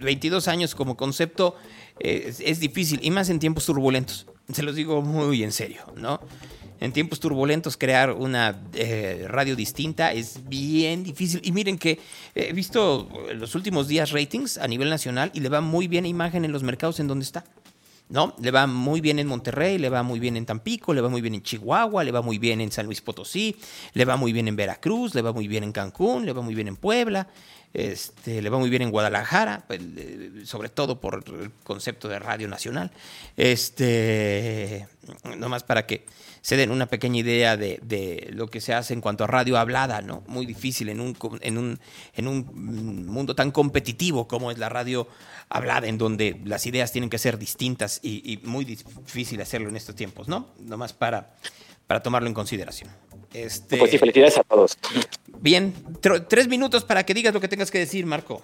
22 0.01 0.47
eh, 0.47 0.51
años 0.51 0.75
como 0.75 0.97
concepto 0.97 1.55
es 1.99 2.59
difícil, 2.59 2.99
y 3.01 3.09
más 3.09 3.29
en 3.29 3.39
tiempos 3.39 3.65
turbulentos. 3.65 4.27
Se 4.51 4.63
los 4.63 4.75
digo 4.75 5.01
muy 5.01 5.43
en 5.43 5.51
serio, 5.51 5.81
¿no? 5.95 6.19
en 6.79 6.91
tiempos 6.91 7.19
turbulentos 7.19 7.77
crear 7.77 8.11
una 8.11 8.61
eh, 8.73 9.25
radio 9.27 9.55
distinta 9.55 10.11
es 10.11 10.47
bien 10.47 11.03
difícil. 11.03 11.41
Y 11.43 11.51
miren 11.51 11.77
que 11.77 11.99
he 12.33 12.53
visto 12.53 13.07
en 13.29 13.39
los 13.39 13.55
últimos 13.55 13.87
días 13.87 14.11
ratings 14.11 14.57
a 14.57 14.67
nivel 14.67 14.89
nacional 14.89 15.31
y 15.33 15.39
le 15.39 15.49
va 15.49 15.61
muy 15.61 15.87
bien 15.87 16.05
a 16.05 16.07
imagen 16.07 16.45
en 16.45 16.51
los 16.51 16.63
mercados 16.63 16.99
en 16.99 17.07
donde 17.07 17.23
está. 17.23 17.45
¿No? 18.07 18.35
Le 18.39 18.51
va 18.51 18.67
muy 18.67 19.01
bien 19.01 19.17
en 19.17 19.25
Monterrey, 19.25 19.79
le 19.79 19.89
va 19.89 20.03
muy 20.03 20.19
bien 20.19 20.37
en 20.37 20.45
Tampico, 20.45 20.93
le 20.93 21.01
va 21.01 21.09
muy 21.09 21.21
bien 21.21 21.33
en 21.33 21.41
Chihuahua, 21.41 22.03
le 22.03 22.11
va 22.11 22.21
muy 22.21 22.37
bien 22.37 22.61
en 22.61 22.71
San 22.71 22.85
Luis 22.85 23.01
Potosí, 23.01 23.55
le 23.93 24.05
va 24.05 24.15
muy 24.15 24.31
bien 24.31 24.47
en 24.47 24.55
Veracruz, 24.55 25.15
le 25.15 25.23
va 25.23 25.33
muy 25.33 25.47
bien 25.47 25.63
en 25.63 25.71
Cancún, 25.71 26.23
le 26.23 26.31
va 26.31 26.43
muy 26.43 26.53
bien 26.53 26.67
en 26.67 26.75
Puebla, 26.75 27.27
este, 27.73 28.41
le 28.43 28.49
va 28.49 28.59
muy 28.59 28.69
bien 28.69 28.83
en 28.83 28.91
Guadalajara, 28.91 29.63
pues, 29.67 29.81
sobre 30.45 30.69
todo 30.69 31.01
por 31.01 31.23
el 31.25 31.51
concepto 31.63 32.07
de 32.07 32.19
radio 32.19 32.47
nacional. 32.47 32.91
Este, 33.35 34.87
nomás 35.37 35.63
para 35.63 35.87
que 35.87 36.05
se 36.45 36.57
den 36.57 36.69
una 36.69 36.85
pequeña 36.85 37.21
idea 37.21 37.57
de, 37.57 38.29
lo 38.31 38.45
que 38.51 38.61
se 38.61 38.71
hace 38.71 38.93
en 38.93 39.01
cuanto 39.01 39.23
a 39.23 39.27
radio 39.27 39.57
hablada, 39.57 40.01
¿no? 40.01 40.23
Muy 40.27 40.45
difícil 40.45 40.89
en 40.89 40.99
un, 40.99 41.17
en 41.41 41.57
un, 41.57 41.79
en 42.13 42.27
un 42.27 43.07
mundo 43.07 43.33
tan 43.33 43.49
competitivo 43.49 44.27
como 44.27 44.51
es 44.51 44.59
la 44.59 44.69
radio 44.69 45.07
hablada, 45.49 45.87
en 45.87 45.97
donde 45.97 46.39
las 46.45 46.67
ideas 46.67 46.91
tienen 46.91 47.09
que 47.09 47.17
ser 47.17 47.39
distintas 47.39 47.99
y, 48.03 48.41
muy 48.43 48.63
difícil 48.63 49.41
hacerlo 49.41 49.69
en 49.69 49.75
estos 49.75 49.95
tiempos, 49.95 50.27
¿no? 50.27 50.49
Nomás 50.59 50.93
para, 50.93 51.33
para 51.87 52.03
tomarlo 52.03 52.27
en 52.27 52.35
consideración. 52.35 52.91
Este, 53.33 53.77
pues 53.77 53.89
sí, 53.89 53.97
felicidades 53.97 54.37
a 54.37 54.43
todos. 54.43 54.77
Bien, 55.39 55.73
tres 56.29 56.47
minutos 56.47 56.83
para 56.83 57.03
que 57.07 57.15
digas 57.15 57.33
lo 57.33 57.41
que 57.41 57.47
tengas 57.47 57.71
que 57.71 57.79
decir, 57.79 58.05
Marco. 58.05 58.43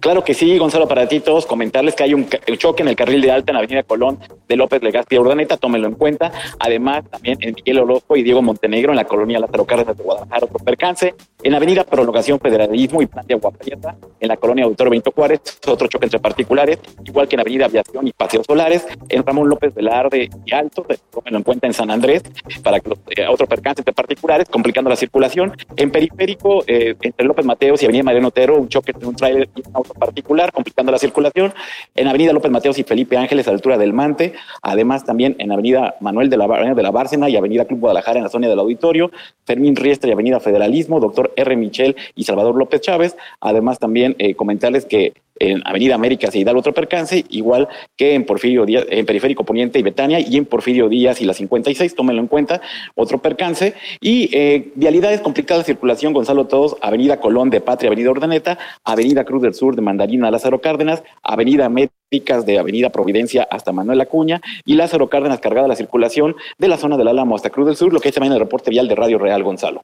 Claro 0.00 0.24
que 0.24 0.32
sí, 0.32 0.56
Gonzalo, 0.56 0.88
para 0.88 1.06
ti 1.06 1.20
todos 1.20 1.44
comentarles 1.44 1.94
que 1.94 2.04
hay 2.04 2.14
un, 2.14 2.26
choque 2.56 2.82
en 2.82 2.88
el 2.88 2.96
carril 2.96 3.20
de 3.20 3.30
alta 3.30 3.52
en 3.52 3.54
la 3.54 3.58
avenida 3.60 3.82
Colón 3.82 4.18
de 4.48 4.56
López 4.56 4.82
Legazpi 4.82 5.18
Urdaneta, 5.18 5.58
tómenlo 5.58 5.88
en 5.88 5.94
cuenta. 5.94 6.32
Además, 6.58 7.04
también 7.10 7.38
en 7.42 7.54
Miguel 7.54 7.80
Orozco 7.80 8.16
y 8.16 8.22
Diego 8.22 8.40
Montenegro 8.40 8.92
en 8.92 8.96
la 8.96 9.04
colonia 9.04 9.38
Lázaro 9.38 9.66
Cárdenas 9.66 9.98
de 9.98 10.02
Guadalajara, 10.02 10.46
otro 10.46 10.58
percance. 10.58 11.14
En 11.42 11.52
la 11.52 11.58
avenida 11.58 11.84
Prolongación 11.84 12.38
Federalismo 12.40 13.02
y 13.02 13.06
Plan 13.06 13.26
de 13.26 13.34
Aguaprieta, 13.34 13.96
en 14.18 14.28
la 14.28 14.36
colonia 14.36 14.64
Autor 14.64 14.90
Benito 14.90 15.12
Juárez, 15.12 15.40
otro 15.66 15.86
choque 15.86 16.06
entre 16.06 16.18
particulares, 16.18 16.78
igual 17.04 17.28
que 17.28 17.36
en 17.36 17.40
avenida 17.40 17.66
Aviación 17.66 18.06
y 18.06 18.12
Paseos 18.12 18.46
Solares, 18.46 18.86
en 19.08 19.24
Ramón 19.24 19.48
López 19.48 19.74
Velarde 19.74 20.30
y 20.44 20.54
Alto, 20.54 20.86
tómenlo 21.10 21.38
en 21.38 21.44
cuenta 21.44 21.66
en 21.66 21.74
San 21.74 21.90
Andrés, 21.90 22.22
para 22.62 22.80
que 22.80 22.90
eh, 23.16 23.26
otro 23.28 23.46
percance 23.46 23.82
entre 23.82 23.92
particulares, 23.92 24.48
complicando 24.48 24.88
la 24.88 24.96
circulación. 24.96 25.56
En 25.76 25.90
Periférico, 25.90 26.64
eh, 26.66 26.94
entre 27.00 27.26
López 27.26 27.44
Mateos 27.44 27.82
y 27.82 27.86
avenida 27.86 28.02
Mariano 28.04 28.28
Otero, 28.28 28.58
un 28.58 28.68
choque 28.68 28.92
entre 28.92 29.08
un 29.08 29.16
trailer 29.16 29.48
y 29.54 29.60
un 29.66 29.76
auto 29.76 29.89
particular, 29.94 30.52
complicando 30.52 30.92
la 30.92 30.98
circulación. 30.98 31.52
En 31.94 32.08
Avenida 32.08 32.32
López 32.32 32.50
Mateos 32.50 32.78
y 32.78 32.84
Felipe 32.84 33.16
Ángeles, 33.16 33.46
a 33.46 33.50
la 33.50 33.56
altura 33.56 33.78
del 33.78 33.92
Mante. 33.92 34.34
Además, 34.62 35.04
también 35.04 35.36
en 35.38 35.52
Avenida 35.52 35.94
Manuel 36.00 36.30
de 36.30 36.36
la, 36.36 36.74
de 36.74 36.82
la 36.82 36.90
Bárcena 36.90 37.28
y 37.28 37.36
Avenida 37.36 37.64
Club 37.64 37.80
Guadalajara, 37.80 38.18
en 38.18 38.24
la 38.24 38.30
zona 38.30 38.48
del 38.48 38.58
auditorio. 38.58 39.10
Fermín 39.44 39.76
Riestra 39.76 40.08
y 40.08 40.12
Avenida 40.12 40.40
Federalismo, 40.40 41.00
doctor 41.00 41.32
R. 41.36 41.56
Michel 41.56 41.96
y 42.14 42.24
Salvador 42.24 42.56
López 42.56 42.80
Chávez. 42.80 43.16
Además, 43.40 43.78
también 43.78 44.16
eh, 44.18 44.34
comentarles 44.34 44.84
que 44.84 45.12
en 45.40 45.62
Avenida 45.66 45.94
América 45.94 46.30
se 46.30 46.44
da 46.44 46.54
otro 46.54 46.74
percance, 46.74 47.24
igual 47.30 47.66
que 47.96 48.14
en 48.14 48.24
Porfirio 48.24 48.66
Díaz, 48.66 48.84
en 48.90 49.06
Periférico 49.06 49.42
Poniente 49.42 49.78
y 49.78 49.82
Betania, 49.82 50.20
y 50.20 50.36
en 50.36 50.44
Porfirio 50.44 50.88
Díaz 50.88 51.20
y 51.22 51.24
la 51.24 51.32
56, 51.32 51.94
tómenlo 51.94 52.20
en 52.20 52.28
cuenta, 52.28 52.60
otro 52.94 53.18
percance. 53.18 53.74
Y 54.00 54.28
eh, 54.36 54.70
vialidades 54.74 55.22
complicadas 55.22 55.64
de 55.64 55.72
circulación, 55.72 56.12
Gonzalo 56.12 56.46
Todos, 56.46 56.76
Avenida 56.82 57.20
Colón 57.20 57.48
de 57.48 57.62
Patria, 57.62 57.88
Avenida 57.88 58.10
Ordaneta, 58.10 58.58
Avenida 58.84 59.24
Cruz 59.24 59.42
del 59.42 59.54
Sur 59.54 59.76
de 59.80 59.84
Mandarina 59.84 60.30
Lázaro 60.30 60.60
Cárdenas, 60.60 61.02
Avenida 61.22 61.66
Américas 61.66 62.46
de 62.46 62.58
Avenida 62.58 62.90
Providencia 62.90 63.46
hasta 63.50 63.72
Manuel 63.72 64.00
Acuña 64.00 64.40
y 64.64 64.74
Lázaro 64.74 65.08
Cárdenas 65.08 65.40
cargada 65.40 65.68
la 65.68 65.76
circulación 65.76 66.36
de 66.58 66.68
la 66.68 66.76
zona 66.76 66.96
del 66.96 67.08
Álamo 67.08 67.34
hasta 67.34 67.50
Cruz 67.50 67.66
del 67.66 67.76
Sur, 67.76 67.92
lo 67.92 68.00
que 68.00 68.08
es 68.08 68.14
también 68.14 68.32
el 68.32 68.40
reporte 68.40 68.70
vial 68.70 68.88
de 68.88 68.94
Radio 68.94 69.18
Real 69.18 69.42
Gonzalo. 69.42 69.82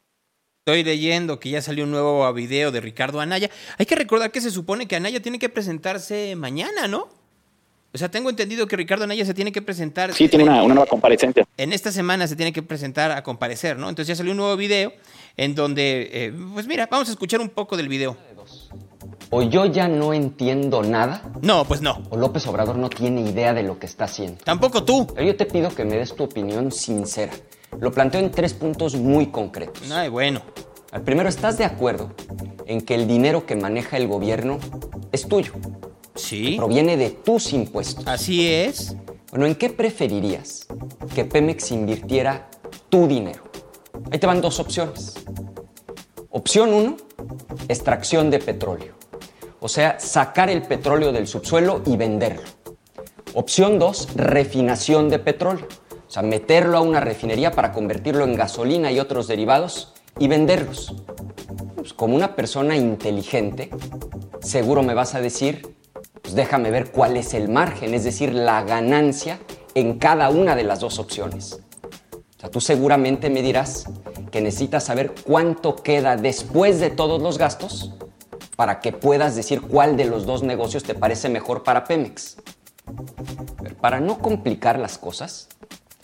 Estoy 0.67 0.83
leyendo 0.83 1.39
que 1.39 1.51
ya 1.51 1.63
salió 1.63 1.85
un 1.85 1.93
nuevo 1.93 2.33
video 2.33 2.73
de 2.73 2.81
Ricardo 2.81 3.21
Anaya. 3.21 3.51
Hay 3.79 3.87
que 3.87 3.95
recordar 3.95 4.33
que 4.33 4.41
se 4.41 4.51
supone 4.51 4.89
que 4.89 4.97
Anaya 4.97 5.23
tiene 5.23 5.39
que 5.39 5.49
presentarse 5.49 6.35
mañana, 6.35 6.89
¿no? 6.89 7.09
O 7.95 7.99
sea, 7.99 8.11
tengo 8.11 8.29
entendido 8.29 8.67
que 8.67 8.77
Ricardo 8.77 9.05
Anaya 9.05 9.25
se 9.25 9.33
tiene 9.33 9.53
que 9.53 9.63
presentar. 9.63 10.13
Sí, 10.13 10.29
tiene 10.29 10.45
una, 10.45 10.61
nueva 10.63 10.87
comparecencia. 10.87 11.47
En 11.57 11.73
esta 11.73 11.93
semana 11.93 12.27
se 12.27 12.37
tiene 12.37 12.53
que 12.53 12.63
presentar 12.63 13.13
a 13.13 13.23
comparecer, 13.23 13.79
¿no? 13.79 13.89
Entonces 13.89 14.09
ya 14.09 14.17
salió 14.17 14.33
un 14.33 14.39
nuevo 14.39 14.57
video 14.57 14.93
en 15.37 15.55
donde, 15.55 16.11
eh, 16.13 16.33
pues 16.53 16.67
mira, 16.67 16.89
vamos 16.91 17.09
a 17.09 17.13
escuchar 17.13 17.41
un 17.41 17.49
poco 17.49 17.77
del 17.77 17.89
video. 17.89 18.17
O 19.31 19.43
yo 19.43 19.67
ya 19.67 19.89
no 19.89 20.15
entiendo 20.15 20.83
nada. 20.83 21.23
No, 21.43 21.65
pues 21.65 21.81
no. 21.83 22.03
O 22.11 22.17
López 22.17 22.47
Obrador 22.47 22.77
no 22.77 22.89
tiene 22.89 23.23
idea 23.23 23.53
de 23.55 23.63
lo 23.63 23.79
que 23.79 23.87
está 23.87 24.05
haciendo. 24.05 24.39
Tampoco 24.45 24.85
tú. 24.85 25.07
Pero 25.15 25.27
yo 25.27 25.37
te 25.37 25.47
pido 25.47 25.71
que 25.75 25.85
me 25.85 25.97
des 25.97 26.15
tu 26.15 26.25
opinión 26.25 26.71
sincera. 26.71 27.33
Lo 27.81 27.93
planteo 27.93 28.21
en 28.21 28.31
tres 28.31 28.55
puntos 28.55 28.95
muy 28.95 29.27
concretos. 29.27 29.91
Ay, 29.91 30.09
bueno. 30.09 30.43
Al 30.93 31.03
primero, 31.03 31.29
¿estás 31.29 31.59
de 31.59 31.65
acuerdo 31.65 32.15
en 32.67 32.81
que 32.81 32.95
el 32.95 33.07
dinero 33.07 33.45
que 33.45 33.57
maneja 33.57 33.97
el 33.97 34.07
gobierno 34.09 34.59
es 35.13 35.27
tuyo? 35.29 35.53
Sí. 36.15 36.55
proviene 36.57 36.97
de 36.97 37.11
tus 37.11 37.53
impuestos. 37.53 38.07
Así 38.07 38.49
es. 38.49 38.97
Bueno, 39.31 39.47
¿en 39.47 39.55
qué 39.55 39.69
preferirías 39.69 40.67
que 41.15 41.27
Pemex 41.27 41.71
invirtiera 41.73 42.49
tu 42.89 43.07
dinero? 43.07 43.43
Ahí 44.11 44.19
te 44.19 44.27
van 44.27 44.41
dos 44.41 44.59
opciones. 44.59 45.15
Opción 46.31 46.73
uno, 46.73 46.97
extracción 47.69 48.31
de 48.31 48.39
petróleo. 48.39 48.96
O 49.61 49.69
sea, 49.69 49.99
sacar 49.99 50.51
el 50.51 50.63
petróleo 50.63 51.13
del 51.13 51.27
subsuelo 51.27 51.83
y 51.87 51.97
venderlo. 51.97 52.43
Opción 53.35 53.79
dos, 53.79 54.09
refinación 54.15 55.09
de 55.09 55.19
petróleo. 55.19 55.67
O 56.07 56.11
sea, 56.11 56.23
meterlo 56.23 56.79
a 56.79 56.83
una 56.83 57.01
refinería 57.01 57.51
para 57.51 57.73
convertirlo 57.73 58.25
en 58.25 58.35
gasolina 58.35 58.93
y 58.93 59.01
otros 59.01 59.27
derivados 59.27 59.95
y 60.19 60.29
venderlos. 60.29 60.95
Pues 61.75 61.93
como 61.93 62.17
una 62.17 62.37
persona 62.37 62.77
inteligente, 62.77 63.71
seguro 64.41 64.83
me 64.83 64.95
vas 64.95 65.15
a 65.15 65.21
decir, 65.21 65.77
pues 66.23 66.35
déjame 66.35 66.71
ver 66.71 66.91
cuál 66.93 67.17
es 67.17 67.35
el 67.35 67.49
margen, 67.49 67.95
es 67.95 68.05
decir, 68.05 68.35
la 68.35 68.63
ganancia 68.63 69.39
en 69.75 69.99
cada 69.99 70.31
una 70.31 70.55
de 70.57 70.65
las 70.65 70.81
dos 70.81 70.99
opciones. 70.99 71.61
O 72.37 72.41
sea, 72.41 72.51
tú 72.51 72.61
seguramente 72.61 73.31
me 73.31 73.43
dirás 73.43 73.87
que 74.31 74.41
necesitas 74.41 74.85
saber 74.85 75.15
cuánto 75.25 75.77
queda 75.77 76.17
después 76.17 76.81
de 76.81 76.91
todos 76.91 77.21
los 77.21 77.39
gastos 77.39 77.95
para 78.57 78.81
que 78.81 78.93
puedas 78.93 79.37
decir 79.37 79.61
cuál 79.61 79.97
de 79.97 80.07
los 80.07 80.27
dos 80.27 80.43
negocios 80.43 80.83
te 80.83 80.95
parece 80.95 81.29
mejor 81.29 81.63
para 81.63 81.85
Pemex. 81.85 82.37
para 83.81 84.01
no 84.01 84.19
complicar 84.19 84.79
las 84.79 84.97
cosas, 84.97 85.49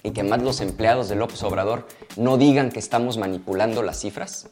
y 0.02 0.10
que 0.10 0.22
más 0.22 0.42
los 0.42 0.60
empleados 0.60 1.08
de 1.08 1.16
López 1.16 1.42
Obrador 1.42 1.86
no 2.16 2.36
digan 2.36 2.70
que 2.70 2.78
estamos 2.78 3.18
manipulando 3.18 3.82
las 3.82 4.00
cifras, 4.00 4.48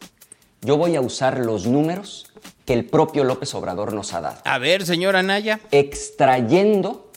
Yo 0.62 0.77
voy 0.77 0.94
a 0.94 1.01
usar 1.01 1.39
los 1.39 1.66
números 1.66 2.31
que 2.66 2.74
el 2.74 2.85
propio 2.85 3.24
López 3.24 3.55
Obrador 3.55 3.94
nos 3.94 4.12
ha 4.12 4.20
dado. 4.20 4.43
A 4.44 4.59
ver, 4.59 4.85
señora 4.85 5.20
Anaya. 5.20 5.59
Extrayendo 5.70 7.10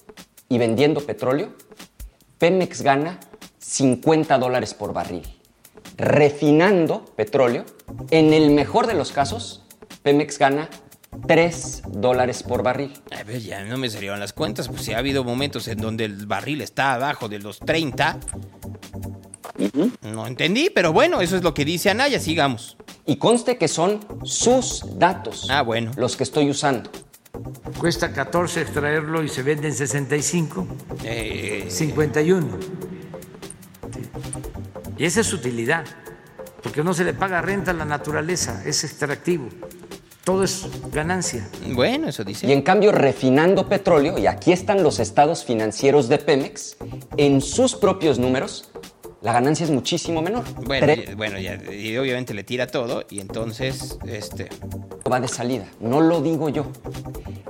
y 0.48 0.60
vendiendo 0.60 1.02
petróleo, 1.02 1.50
Pemex 2.38 2.82
gana 2.84 3.20
50 3.60 4.38
dólares 4.38 4.74
por 4.74 4.94
barril. 4.94 5.24
Refinando 5.98 7.04
petróleo, 7.18 7.66
en 8.12 8.32
el 8.32 8.50
mejor 8.52 8.88
de 8.88 8.94
los 8.94 9.12
casos, 9.12 9.63
Pemex 10.04 10.38
gana 10.38 10.70
3 11.28 11.84
dólares 11.88 12.44
por 12.44 12.62
barril. 12.64 12.94
A 13.12 13.24
ver, 13.24 13.42
ya 13.42 13.64
no 13.64 13.78
me 13.78 13.90
salieron 13.90 14.20
las 14.20 14.34
cuentas, 14.34 14.68
pues 14.68 14.84
si 14.84 14.94
ha 14.94 14.98
habido 14.98 15.24
momentos 15.24 15.68
en 15.68 15.78
donde 15.78 16.06
el 16.06 16.26
barril 16.26 16.62
está 16.62 16.94
abajo 16.94 17.30
de 17.30 17.40
los 17.40 17.60
30. 17.60 18.20
No 20.02 20.28
entendí, 20.28 20.70
pero 20.70 20.92
bueno, 20.92 21.22
eso 21.22 21.38
es 21.38 21.44
lo 21.44 21.54
que 21.54 21.64
dice 21.66 21.90
Anaya, 21.90 22.20
sigamos. 22.20 22.78
Y 23.06 23.18
conste 23.18 23.58
que 23.58 23.68
son 23.68 24.00
sus 24.24 24.98
datos. 24.98 25.48
Ah, 25.50 25.62
bueno. 25.62 25.92
Los 25.96 26.16
que 26.16 26.24
estoy 26.24 26.50
usando. 26.50 26.90
Cuesta 27.80 28.12
14 28.14 28.62
extraerlo 28.62 29.24
y 29.24 29.30
se 29.30 29.44
vende 29.44 29.68
en 29.68 29.74
65. 29.74 30.68
51. 31.68 32.60
Y 34.98 35.06
esa 35.06 35.22
es 35.22 35.28
su 35.28 35.38
utilidad, 35.38 35.86
porque 36.62 36.84
no 36.84 36.94
se 36.94 37.04
le 37.04 37.14
paga 37.14 37.42
renta 37.42 37.72
a 37.72 37.74
la 37.74 37.86
naturaleza, 37.86 38.62
es 38.66 38.84
extractivo. 38.84 39.50
Todo 40.24 40.44
es 40.44 40.68
ganancia. 40.92 41.50
Bueno, 41.74 42.08
eso 42.08 42.24
dice. 42.24 42.48
Y 42.48 42.54
en 42.54 42.62
cambio, 42.62 42.92
refinando 42.94 43.68
petróleo, 43.68 44.18
y 44.18 44.28
aquí 44.28 44.54
están 44.54 44.82
los 44.82 45.00
estados 45.00 45.44
financieros 45.44 46.08
de 46.08 46.18
Pemex, 46.18 46.78
en 47.18 47.42
sus 47.42 47.76
propios 47.76 48.20
números, 48.20 48.70
la 49.22 49.34
ganancia 49.34 49.66
es 49.66 49.70
muchísimo 49.70 50.22
menor. 50.22 50.44
Bueno, 50.66 50.88
Tre- 50.88 51.12
y, 51.12 51.16
bueno 51.16 51.40
ya, 51.40 51.60
y 51.74 51.98
obviamente 51.98 52.34
le 52.34 52.44
tira 52.44 52.68
todo 52.68 53.04
y 53.10 53.20
entonces, 53.20 53.98
este... 54.06 54.50
va 55.12 55.20
de 55.20 55.28
salida, 55.28 55.66
no 55.80 56.00
lo 56.02 56.22
digo 56.22 56.50
yo. 56.50 56.66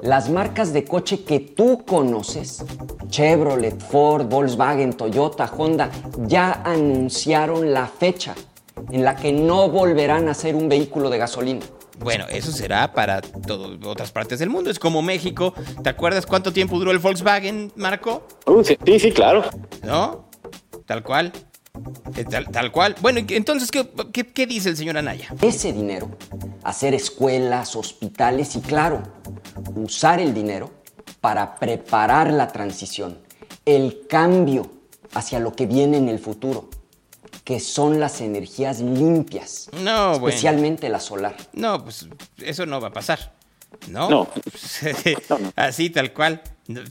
Las 0.02 0.30
marcas 0.30 0.74
de 0.74 0.84
coche 0.84 1.24
que 1.24 1.40
tú 1.40 1.84
conoces, 1.86 2.64
Chevrolet, 3.08 3.80
Ford, 3.82 4.26
Volkswagen, 4.26 4.94
Toyota, 4.94 5.52
Honda, 5.58 5.90
ya 6.26 6.62
anunciaron 6.64 7.72
la 7.74 7.88
fecha 7.88 8.36
en 8.92 9.04
la 9.04 9.16
que 9.16 9.32
no 9.32 9.70
volverán 9.70 10.28
a 10.28 10.34
ser 10.34 10.56
un 10.56 10.68
vehículo 10.70 11.10
de 11.10 11.18
gasolina. 11.20 11.62
Bueno, 12.00 12.26
eso 12.30 12.52
será 12.52 12.92
para 12.94 13.22
todo- 13.22 13.78
otras 13.90 14.12
partes 14.12 14.40
del 14.40 14.50
mundo. 14.50 14.70
Es 14.70 14.80
como 14.80 15.02
México. 15.02 15.54
¿Te 15.84 15.90
acuerdas 15.90 16.26
cuánto 16.26 16.52
tiempo 16.52 16.78
duró 16.80 16.92
el 16.92 17.00
Volkswagen, 17.00 17.72
Marco? 17.76 18.28
Uh, 18.46 18.64
sí, 18.64 18.78
sí, 18.86 19.00
sí, 19.00 19.12
claro. 19.12 19.44
¿No? 19.84 20.30
Tal 20.86 21.04
cual. 21.04 21.32
Eh, 22.16 22.26
Tal, 22.26 22.50
tal 22.50 22.72
cual. 22.72 22.96
Bueno, 23.02 23.20
¿y 23.20 23.24
qué- 23.26 23.36
entonces, 23.38 23.72
¿qué, 23.72 23.90
qué, 24.12 24.28
qué 24.28 24.46
dice 24.46 24.70
el 24.70 24.78
señor 24.78 24.98
Anaya? 24.98 25.30
Ese 25.42 25.74
dinero, 25.74 26.10
hacer 26.64 26.94
escuelas, 26.94 27.76
hospitales 27.76 28.56
y 28.56 28.62
claro, 28.62 29.02
usar 29.76 30.20
el 30.20 30.34
dinero 30.34 30.72
para 31.22 31.56
preparar 31.56 32.32
la 32.32 32.50
transición, 32.50 33.18
el 33.66 34.06
cambio 34.08 34.70
hacia 35.14 35.40
lo 35.40 35.54
que 35.56 35.66
viene 35.66 35.98
en 35.98 36.10
el 36.10 36.20
futuro, 36.20 36.70
que 37.44 37.60
son 37.60 38.00
las 38.00 38.22
energías 38.22 38.80
limpias, 38.80 39.70
No, 39.82 40.12
bueno. 40.12 40.28
especialmente 40.30 40.88
la 40.90 41.00
solar. 41.00 41.36
No, 41.54 41.84
pues 41.84 42.08
eso 42.38 42.66
no 42.66 42.80
va 42.80 42.88
a 42.90 42.94
pasar. 42.94 43.34
¿No? 43.90 44.10
No. 44.10 44.28
Así, 45.56 45.90
tal 45.90 46.14
cual. 46.14 46.42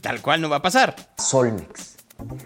Tal 0.01 0.21
cual 0.21 0.41
no 0.41 0.49
va 0.49 0.57
a 0.57 0.61
pasar. 0.61 0.95
Solmex. 1.17 1.95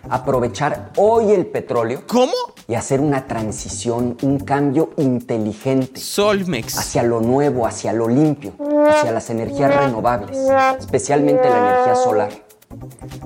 Aprovechar 0.09 0.91
hoy 0.95 1.31
el 1.33 1.45
petróleo. 1.47 2.03
¿Cómo? 2.07 2.33
Y 2.67 2.75
hacer 2.75 2.99
una 3.01 3.27
transición, 3.27 4.17
un 4.21 4.39
cambio 4.39 4.91
inteligente. 4.97 5.99
Solmex. 5.99 6.77
Hacia 6.77 7.03
lo 7.03 7.19
nuevo, 7.19 7.67
hacia 7.67 7.91
lo 7.93 8.07
limpio, 8.07 8.53
hacia 8.89 9.11
las 9.11 9.29
energías 9.29 9.75
renovables, 9.75 10.37
especialmente 10.79 11.49
la 11.49 11.57
energía 11.57 11.95
solar. 11.95 12.46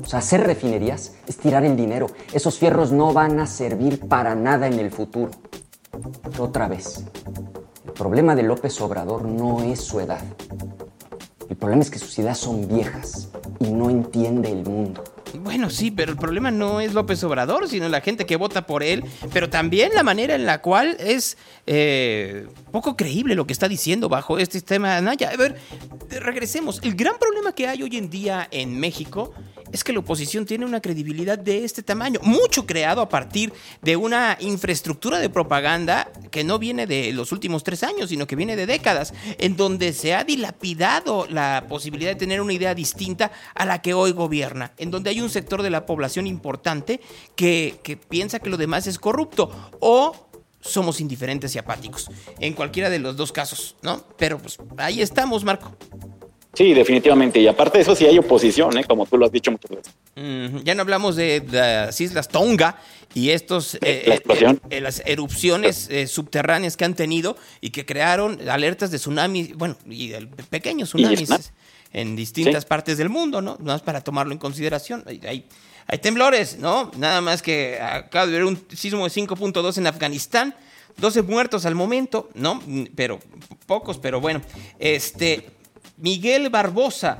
O 0.01 0.05
sea, 0.05 0.19
hacer 0.19 0.41
refinerías 0.41 1.13
es 1.27 1.37
tirar 1.37 1.63
el 1.65 1.75
dinero. 1.75 2.07
Esos 2.33 2.57
fierros 2.57 2.91
no 2.91 3.13
van 3.13 3.39
a 3.39 3.47
servir 3.47 4.07
para 4.07 4.35
nada 4.35 4.67
en 4.67 4.79
el 4.79 4.91
futuro. 4.91 5.31
Otra 6.39 6.67
vez, 6.67 7.05
el 7.85 7.91
problema 7.93 8.35
de 8.35 8.43
López 8.43 8.79
Obrador 8.81 9.25
no 9.25 9.61
es 9.61 9.81
su 9.81 9.99
edad. 9.99 10.21
El 11.49 11.57
problema 11.57 11.81
es 11.81 11.89
que 11.89 11.99
sus 11.99 12.17
ideas 12.17 12.37
son 12.37 12.67
viejas 12.67 13.29
y 13.59 13.71
no 13.71 13.89
entiende 13.89 14.51
el 14.51 14.65
mundo. 14.65 15.03
Bueno, 15.33 15.69
sí, 15.69 15.91
pero 15.91 16.11
el 16.11 16.17
problema 16.17 16.51
no 16.51 16.81
es 16.81 16.93
López 16.93 17.23
Obrador, 17.23 17.67
sino 17.67 17.87
la 17.89 18.01
gente 18.01 18.25
que 18.25 18.35
vota 18.35 18.65
por 18.65 18.83
él, 18.83 19.03
pero 19.33 19.49
también 19.49 19.93
la 19.93 20.03
manera 20.03 20.35
en 20.35 20.45
la 20.45 20.61
cual 20.61 20.97
es 20.99 21.37
eh, 21.65 22.47
poco 22.71 22.95
creíble 22.95 23.35
lo 23.35 23.47
que 23.47 23.53
está 23.53 23.67
diciendo 23.67 24.09
bajo 24.09 24.37
este 24.37 24.59
sistema 24.59 24.97
Anaya. 24.97 25.29
A 25.29 25.37
ver, 25.37 25.57
regresemos. 26.09 26.79
El 26.83 26.95
gran 26.95 27.17
problema 27.17 27.53
que 27.53 27.67
hay 27.67 27.81
hoy 27.83 27.97
en 27.97 28.09
día 28.09 28.47
en 28.51 28.79
México 28.79 29.33
es 29.71 29.83
que 29.83 29.93
la 29.93 29.99
oposición 29.99 30.45
tiene 30.45 30.65
una 30.65 30.81
credibilidad 30.81 31.37
de 31.37 31.63
este 31.63 31.83
tamaño, 31.83 32.19
mucho 32.23 32.65
creado 32.65 33.01
a 33.01 33.09
partir 33.09 33.53
de 33.81 33.95
una 33.95 34.37
infraestructura 34.39 35.19
de 35.19 35.29
propaganda 35.29 36.11
que 36.29 36.43
no 36.43 36.59
viene 36.59 36.87
de 36.87 37.11
los 37.13 37.31
últimos 37.31 37.63
tres 37.63 37.83
años, 37.83 38.09
sino 38.09 38.27
que 38.27 38.35
viene 38.35 38.55
de 38.55 38.65
décadas, 38.65 39.13
en 39.37 39.55
donde 39.55 39.93
se 39.93 40.13
ha 40.13 40.23
dilapidado 40.23 41.27
la 41.29 41.65
posibilidad 41.67 42.11
de 42.11 42.15
tener 42.15 42.41
una 42.41 42.53
idea 42.53 42.75
distinta 42.75 43.31
a 43.55 43.65
la 43.65 43.81
que 43.81 43.93
hoy 43.93 44.11
gobierna, 44.11 44.73
en 44.77 44.91
donde 44.91 45.09
hay 45.09 45.21
un 45.21 45.29
sector 45.29 45.61
de 45.61 45.69
la 45.69 45.85
población 45.85 46.27
importante 46.27 47.01
que, 47.35 47.79
que 47.83 47.97
piensa 47.97 48.39
que 48.39 48.49
lo 48.49 48.57
demás 48.57 48.87
es 48.87 48.99
corrupto 48.99 49.71
o 49.79 50.27
somos 50.61 51.01
indiferentes 51.01 51.55
y 51.55 51.59
apáticos, 51.59 52.09
en 52.39 52.53
cualquiera 52.53 52.89
de 52.89 52.99
los 52.99 53.17
dos 53.17 53.31
casos, 53.31 53.75
¿no? 53.81 54.03
Pero 54.17 54.37
pues 54.37 54.57
ahí 54.77 55.01
estamos, 55.01 55.43
Marco. 55.43 55.75
Sí, 56.53 56.73
definitivamente. 56.73 57.39
Y 57.39 57.47
aparte 57.47 57.77
de 57.77 57.83
eso, 57.83 57.95
sí 57.95 58.05
hay 58.05 58.17
oposición, 58.17 58.77
¿eh? 58.77 58.83
como 58.83 59.05
tú 59.05 59.17
lo 59.17 59.25
has 59.25 59.31
dicho 59.31 59.51
muchas 59.51 59.71
veces. 59.71 59.93
Mm, 60.15 60.57
ya 60.63 60.75
no 60.75 60.81
hablamos 60.81 61.15
de 61.15 61.41
las 61.49 61.99
islas 62.01 62.27
Tonga 62.27 62.77
y 63.13 63.29
estos 63.29 63.75
eh, 63.81 64.03
La 64.05 64.15
explosión. 64.15 64.61
eh, 64.69 64.77
eh, 64.77 64.81
las 64.81 65.01
erupciones 65.05 65.87
eh, 65.89 66.07
subterráneas 66.07 66.75
que 66.75 66.83
han 66.83 66.93
tenido 66.93 67.37
y 67.61 67.69
que 67.69 67.85
crearon 67.85 68.49
alertas 68.49 68.91
de 68.91 68.97
tsunami, 68.97 69.53
bueno, 69.55 69.77
y 69.89 70.09
de 70.09 70.27
pequeños 70.49 70.89
tsunamis 70.89 71.21
tsunami. 71.23 71.43
en 71.93 72.15
distintas 72.17 72.63
Sí. 72.63 72.67
partes 72.69 72.97
del 72.97 73.07
mundo, 73.09 73.41
¿no? 73.41 73.51
Nada 73.59 73.73
más 73.75 73.81
para 73.81 74.01
tomarlo 74.01 74.33
en 74.33 74.37
consideración. 74.37 75.03
Hay, 75.07 75.21
hay- 75.25 75.45
temblores, 76.01 76.57
¿no? 76.57 76.89
Nada 76.97 77.19
más 77.21 77.41
que 77.41 77.79
acaba 77.81 78.25
de 78.27 78.35
haber 78.35 78.45
un 78.45 78.61
sismo 78.75 79.03
de 79.05 79.09
5.2 79.09 79.77
en 79.77 79.87
Afganistán. 79.87 80.55
12 80.97 81.21
muertos 81.21 81.65
al 81.65 81.75
momento, 81.75 82.29
¿no? 82.33 82.61
Pero 82.95 83.19
pocos, 83.65 83.97
pero 83.97 84.19
bueno. 84.21 84.41
Este, 84.79 85.49
Miguel 86.01 86.49
Barbosa 86.49 87.19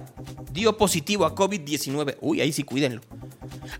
dio 0.52 0.76
positivo 0.78 1.26
a 1.26 1.36
COVID-19. 1.36 2.18
Uy, 2.22 2.42
ahí 2.42 2.52
sí 2.52 2.64
cuídenlo. 2.64 3.02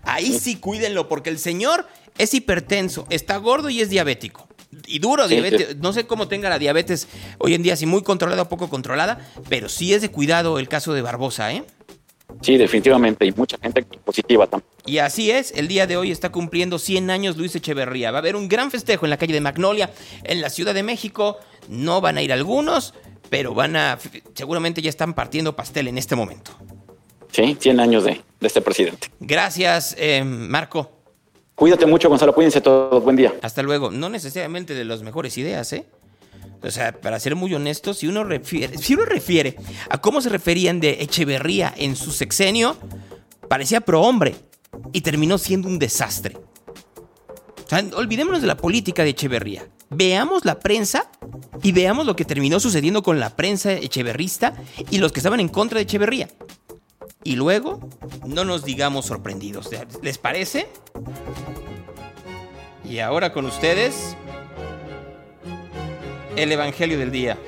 Ahí 0.04 0.32
sí 0.38 0.56
cuídenlo, 0.56 1.08
porque 1.08 1.28
el 1.30 1.38
señor 1.38 1.86
es 2.18 2.32
hipertenso, 2.34 3.06
está 3.10 3.36
gordo 3.36 3.68
y 3.68 3.80
es 3.80 3.90
diabético. 3.90 4.48
Y 4.86 5.00
duro 5.00 5.28
Sí, 5.28 5.34
diabetes. 5.34 5.68
sí. 5.70 5.76
No 5.80 5.92
sé 5.92 6.06
cómo 6.06 6.28
tenga 6.28 6.48
la 6.48 6.58
diabetes 6.58 7.08
hoy 7.38 7.54
en 7.54 7.62
día, 7.62 7.76
si 7.76 7.84
muy 7.84 8.02
controlada 8.02 8.42
o 8.42 8.48
poco 8.48 8.70
controlada, 8.70 9.18
pero 9.48 9.68
sí 9.68 9.92
es 9.92 10.02
de 10.02 10.10
cuidado 10.10 10.58
el 10.58 10.68
caso 10.68 10.94
de 10.94 11.02
Barbosa, 11.02 11.52
¿eh? 11.52 11.64
Sí, 12.40 12.56
definitivamente. 12.56 13.26
Y 13.26 13.32
mucha 13.32 13.58
gente 13.58 13.82
positiva 13.82 14.46
también. 14.46 14.70
Y 14.86 14.98
así 14.98 15.30
es, 15.30 15.52
el 15.54 15.68
día 15.68 15.86
de 15.86 15.96
hoy 15.98 16.10
está 16.10 16.30
cumpliendo 16.32 16.78
100 16.78 17.10
años 17.10 17.36
Luis 17.36 17.54
Echeverría. 17.54 18.10
Va 18.10 18.18
a 18.18 18.20
haber 18.20 18.36
un 18.36 18.48
gran 18.48 18.70
festejo 18.70 19.04
en 19.04 19.10
la 19.10 19.18
calle 19.18 19.34
de 19.34 19.40
Magnolia, 19.42 19.90
en 20.24 20.40
la 20.40 20.48
Ciudad 20.48 20.72
de 20.72 20.82
México. 20.82 21.36
No 21.68 22.00
van 22.00 22.16
a 22.16 22.22
ir 22.22 22.32
algunos, 22.32 22.94
pero 23.32 23.54
van 23.54 23.76
a, 23.76 23.98
seguramente 24.34 24.82
ya 24.82 24.90
están 24.90 25.14
partiendo 25.14 25.56
pastel 25.56 25.88
en 25.88 25.96
este 25.96 26.14
momento. 26.14 26.50
Sí, 27.30 27.56
100 27.58 27.80
años 27.80 28.04
de, 28.04 28.20
de 28.38 28.46
este 28.46 28.60
presidente. 28.60 29.08
Gracias, 29.20 29.96
eh, 29.98 30.22
Marco. 30.22 30.92
Cuídate 31.54 31.86
mucho, 31.86 32.10
Gonzalo. 32.10 32.34
Cuídense 32.34 32.60
todos. 32.60 33.02
Buen 33.02 33.16
día. 33.16 33.32
Hasta 33.40 33.62
luego. 33.62 33.90
No 33.90 34.10
necesariamente 34.10 34.74
de 34.74 34.84
las 34.84 35.02
mejores 35.02 35.38
ideas, 35.38 35.72
¿eh? 35.72 35.86
O 36.62 36.70
sea, 36.70 36.92
para 36.92 37.18
ser 37.18 37.34
muy 37.34 37.54
honesto, 37.54 37.94
si 37.94 38.06
uno 38.06 38.22
refiere, 38.22 38.76
si 38.76 38.92
uno 38.92 39.06
refiere 39.06 39.56
a 39.88 39.98
cómo 39.98 40.20
se 40.20 40.28
referían 40.28 40.78
de 40.78 40.98
Echeverría 41.00 41.72
en 41.74 41.96
su 41.96 42.10
sexenio, 42.12 42.76
parecía 43.48 43.80
prohombre 43.80 44.34
y 44.92 45.00
terminó 45.00 45.38
siendo 45.38 45.68
un 45.68 45.78
desastre. 45.78 46.36
O 47.64 47.68
sea, 47.70 47.82
olvidémonos 47.96 48.42
de 48.42 48.46
la 48.46 48.58
política 48.58 49.04
de 49.04 49.10
Echeverría. 49.10 49.66
Veamos 49.94 50.44
la 50.44 50.58
prensa 50.58 51.10
y 51.62 51.72
veamos 51.72 52.06
lo 52.06 52.16
que 52.16 52.24
terminó 52.24 52.58
sucediendo 52.60 53.02
con 53.02 53.20
la 53.20 53.36
prensa 53.36 53.72
echeverrista 53.72 54.54
y 54.90 54.98
los 54.98 55.12
que 55.12 55.20
estaban 55.20 55.40
en 55.40 55.48
contra 55.48 55.78
de 55.78 55.82
Echeverría. 55.82 56.28
Y 57.24 57.36
luego, 57.36 57.80
no 58.26 58.44
nos 58.44 58.64
digamos 58.64 59.06
sorprendidos. 59.06 59.70
¿Les 60.02 60.18
parece? 60.18 60.66
Y 62.88 62.98
ahora 62.98 63.32
con 63.32 63.46
ustedes, 63.46 64.16
el 66.36 66.50
Evangelio 66.50 66.98
del 66.98 67.12
Día. 67.12 67.38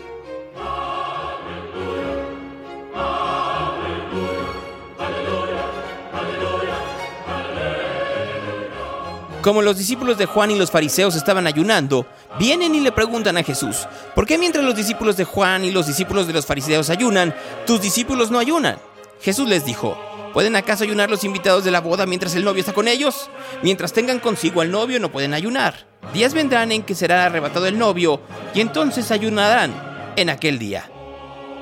Como 9.45 9.61
los 9.61 9.77
discípulos 9.77 10.17
de 10.17 10.25
Juan 10.25 10.53
y 10.53 10.59
los 10.59 10.71
fariseos 10.71 11.15
estaban 11.17 11.47
ayunando, 11.47 12.07
vienen 12.39 12.75
y 12.75 12.81
le 12.81 12.93
preguntan 12.93 13.37
a 13.37 13.43
Jesús, 13.43 13.87
¿por 14.15 14.25
qué 14.25 14.39
mientras 14.39 14.65
los 14.65 14.75
discípulos 14.75 15.19
de 15.19 15.25
Juan 15.25 15.67
y 15.67 15.71
los 15.71 15.87
discípulos 15.87 16.27
de 16.27 16.33
los 16.33 16.47
fariseos 16.47 16.89
ayunan, 16.89 17.35
tus 17.67 17.83
discípulos 17.83 18.31
no 18.31 18.39
ayunan? 18.39 18.79
Jesús 19.21 19.47
les 19.47 19.67
dijo, 19.67 19.99
¿pueden 20.33 20.57
acaso 20.57 20.83
ayunar 20.83 21.11
los 21.11 21.25
invitados 21.25 21.63
de 21.63 21.71
la 21.71 21.83
boda 21.83 22.07
mientras 22.07 22.35
el 22.35 22.43
novio 22.43 22.61
está 22.61 22.73
con 22.73 22.89
ellos? 22.89 23.29
Mientras 23.63 23.93
tengan 23.93 24.19
consigo 24.19 24.63
al 24.63 24.71
novio 24.71 24.99
no 24.99 25.13
pueden 25.13 25.35
ayunar. 25.35 25.75
Días 26.15 26.33
vendrán 26.33 26.73
en 26.73 26.83
que 26.83 26.95
será 26.95 27.27
arrebatado 27.27 27.67
el 27.67 27.77
novio 27.77 28.23
y 28.55 28.63
entonces 28.63 29.11
ayunarán 29.11 29.75
en 30.17 30.31
aquel 30.31 30.59
día. 30.59 30.91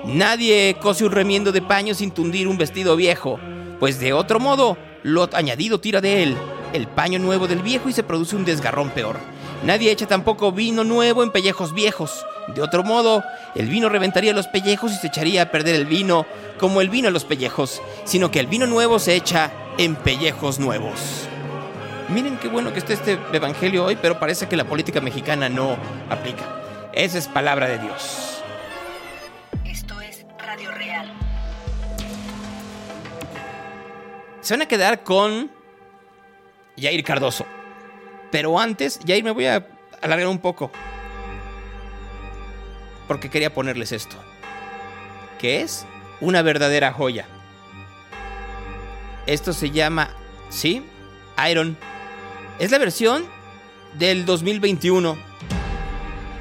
Nadie 0.05 0.77
cose 0.81 1.05
un 1.05 1.11
remiendo 1.11 1.51
de 1.51 1.63
paño 1.63 1.95
sin 1.95 2.13
tundir 2.13 2.47
un 2.47 2.59
vestido 2.59 2.95
viejo, 2.95 3.41
pues 3.81 3.99
de 3.99 4.13
otro 4.13 4.39
modo 4.39 4.79
lo 5.03 5.29
añadido 5.33 5.81
tira 5.81 6.01
de 6.01 6.23
él 6.23 6.37
el 6.73 6.87
paño 6.87 7.19
nuevo 7.19 7.49
del 7.49 7.63
viejo 7.63 7.89
y 7.89 7.93
se 7.93 8.03
produce 8.03 8.37
un 8.37 8.45
desgarrón 8.45 8.91
peor. 8.91 9.19
Nadie 9.65 9.91
echa 9.91 10.07
tampoco 10.07 10.53
vino 10.53 10.85
nuevo 10.85 11.23
en 11.23 11.31
pellejos 11.31 11.73
viejos. 11.73 12.25
De 12.49 12.63
otro 12.63 12.83
modo, 12.83 13.23
el 13.55 13.69
vino 13.69 13.89
reventaría 13.89 14.33
los 14.33 14.49
pellejos 14.49 14.93
y 14.93 14.97
se 14.97 15.07
echaría 15.07 15.43
a 15.43 15.51
perder 15.51 15.77
el 15.77 15.87
vino 15.87 16.27
como 16.59 16.81
el 16.81 16.91
vino 16.91 17.09
a 17.09 17.13
los 17.13 17.25
pellejos, 17.25 17.81
sino 18.05 18.31
que 18.31 18.41
el 18.41 18.49
vino 18.49 18.67
nuevo 18.67 18.99
se 18.99 19.15
echa 19.15 19.53
en 19.79 19.95
pellejos 19.95 20.59
nuevos. 20.59 21.29
Miren 22.09 22.37
qué 22.39 22.49
bueno 22.49 22.73
que 22.73 22.81
esté 22.81 22.95
este 22.95 23.19
evangelio 23.33 23.85
hoy, 23.85 23.97
pero 24.01 24.19
parece 24.19 24.49
que 24.49 24.57
la 24.57 24.65
política 24.65 25.01
mexicana 25.01 25.49
no 25.49 25.77
aplica. 26.11 26.45
Esa 26.93 27.19
es 27.19 27.29
palabra 27.29 27.69
de 27.69 27.79
Dios. 27.79 28.43
Esto 29.65 30.01
es 30.01 30.27
Radio 30.39 30.71
Real. 30.73 31.11
Se 34.41 34.55
van 34.55 34.63
a 34.63 34.67
quedar 34.67 35.05
con 35.05 35.51
Jair 36.77 37.03
Cardoso. 37.05 37.47
Pero 38.31 38.59
antes, 38.59 38.99
Jair, 39.07 39.23
me 39.25 39.31
voy 39.31 39.47
a 39.47 39.67
alargar 40.01 40.29
un 40.29 40.39
poco. 40.39 40.71
Porque 43.07 43.31
quería 43.31 43.53
ponerles 43.53 43.93
esto. 43.93 44.17
Que 45.39 45.61
es 45.63 45.87
una 46.21 46.43
verdadera 46.43 46.93
joya. 46.93 47.27
Esto 49.27 49.53
se 49.53 49.71
llama, 49.71 50.11
¿sí? 50.49 50.83
Iron. 51.51 51.77
Es 52.59 52.71
la 52.71 52.79
versión 52.79 53.25
del 53.95 54.25
2021. 54.25 55.17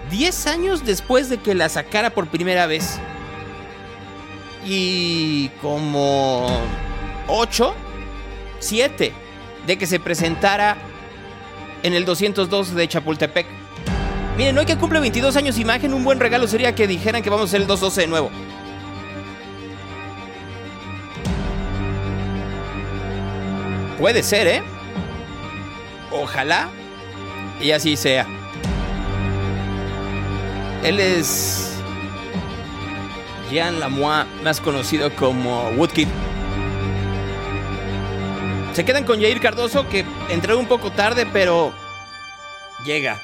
10 0.10 0.48
años 0.48 0.86
después 0.86 1.30
de 1.30 1.38
que 1.38 1.56
la 1.56 1.70
sacara 1.70 2.12
por 2.12 2.28
primera 2.28 2.68
vez. 2.68 2.99
Y 4.66 5.49
como 5.62 6.48
8, 7.28 7.74
7 8.60 9.20
de 9.65 9.77
que 9.77 9.88
se 9.88 9.99
presentara 9.99 10.77
en 11.83 11.93
el 11.93 12.05
202 12.05 12.75
de 12.75 12.88
Chapultepec. 12.88 13.45
Miren, 14.38 14.57
hoy 14.57 14.65
que 14.65 14.77
cumple 14.77 14.99
22 14.99 15.35
años 15.35 15.57
imagen, 15.57 15.93
un 15.93 16.03
buen 16.03 16.19
regalo 16.19 16.47
sería 16.47 16.73
que 16.73 16.88
dijeran 16.88 17.21
que 17.21 17.29
vamos 17.29 17.43
a 17.43 17.47
hacer 17.49 17.61
el 17.61 17.67
212 17.67 18.01
de 18.01 18.07
nuevo. 18.07 18.31
Puede 23.99 24.23
ser, 24.23 24.47
¿eh? 24.47 24.63
Ojalá 26.11 26.69
y 27.61 27.71
así 27.71 27.95
sea. 27.95 28.25
Él 30.83 30.99
es 30.99 31.75
Jean 33.51 33.79
Lamois, 33.79 34.25
más 34.43 34.59
conocido 34.59 35.15
como 35.15 35.69
Woodkid. 35.77 36.07
Se 38.73 38.85
quedan 38.85 39.03
con 39.03 39.19
Jair 39.19 39.41
Cardoso, 39.41 39.88
que 39.89 40.06
entró 40.30 40.57
un 40.57 40.65
poco 40.65 40.91
tarde, 40.91 41.27
pero 41.31 41.73
llega. 42.85 43.22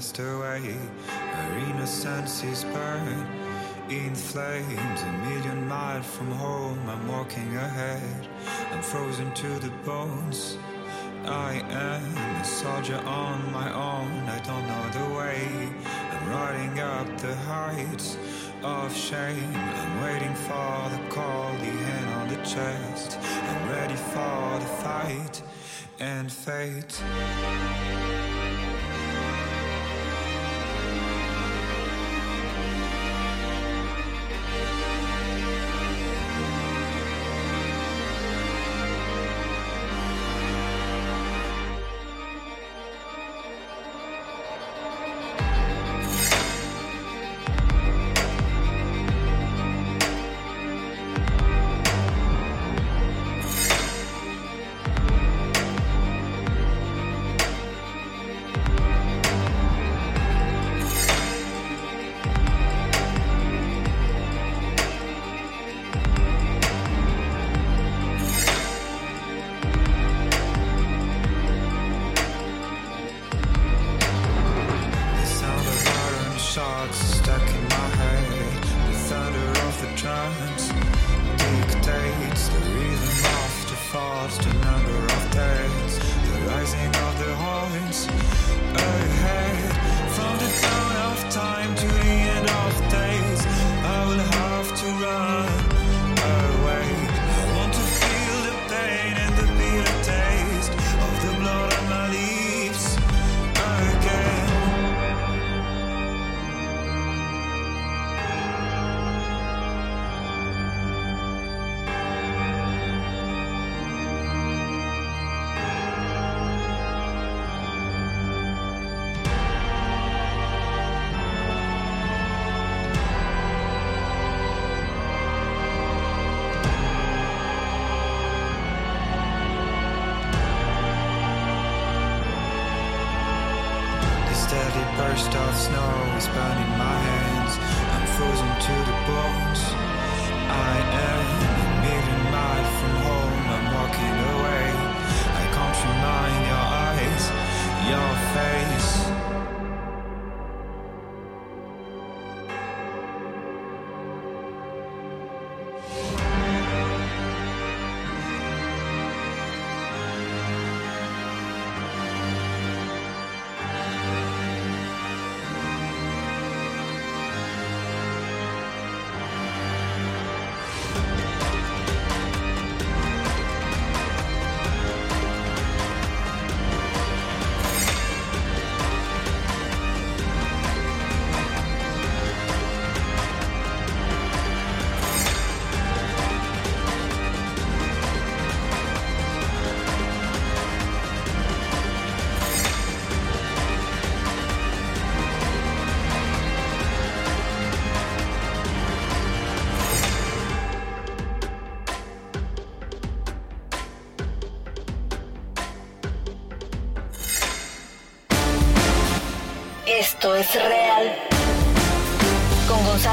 Cast 0.00 0.18
away, 0.18 0.74
our 1.10 1.58
innocence 1.58 2.42
is 2.42 2.64
burned 2.64 3.26
in 3.90 4.14
flames. 4.14 5.02
A 5.02 5.12
million 5.28 5.68
miles 5.68 6.06
from 6.06 6.30
home, 6.30 6.80
I'm 6.88 7.06
walking 7.06 7.54
ahead. 7.54 8.26
I'm 8.72 8.80
frozen 8.80 9.30
to 9.34 9.48
the 9.58 9.68
bones. 9.84 10.56
I 11.26 11.62
am 11.68 12.40
a 12.40 12.44
soldier 12.44 12.96
on 13.04 13.52
my 13.52 13.68
own, 13.74 14.10
I 14.36 14.38
don't 14.48 14.66
know 14.72 14.86
the 14.98 15.14
way. 15.18 15.68
I'm 16.12 16.30
riding 16.30 16.80
up 16.80 17.08
the 17.18 17.34
heights 17.34 18.16
of 18.62 18.96
shame. 18.96 19.54
I'm 19.54 20.02
waiting 20.02 20.34
for 20.48 20.78
the 20.94 21.02
call, 21.10 21.52
the 21.64 21.72
hand 21.84 22.08
on 22.20 22.28
the 22.28 22.42
chest. 22.42 23.18
I'm 23.20 23.68
ready 23.68 23.96
for 23.96 24.58
the 24.60 24.70
fight 24.82 25.42
and 25.98 26.32
fate. 26.32 27.02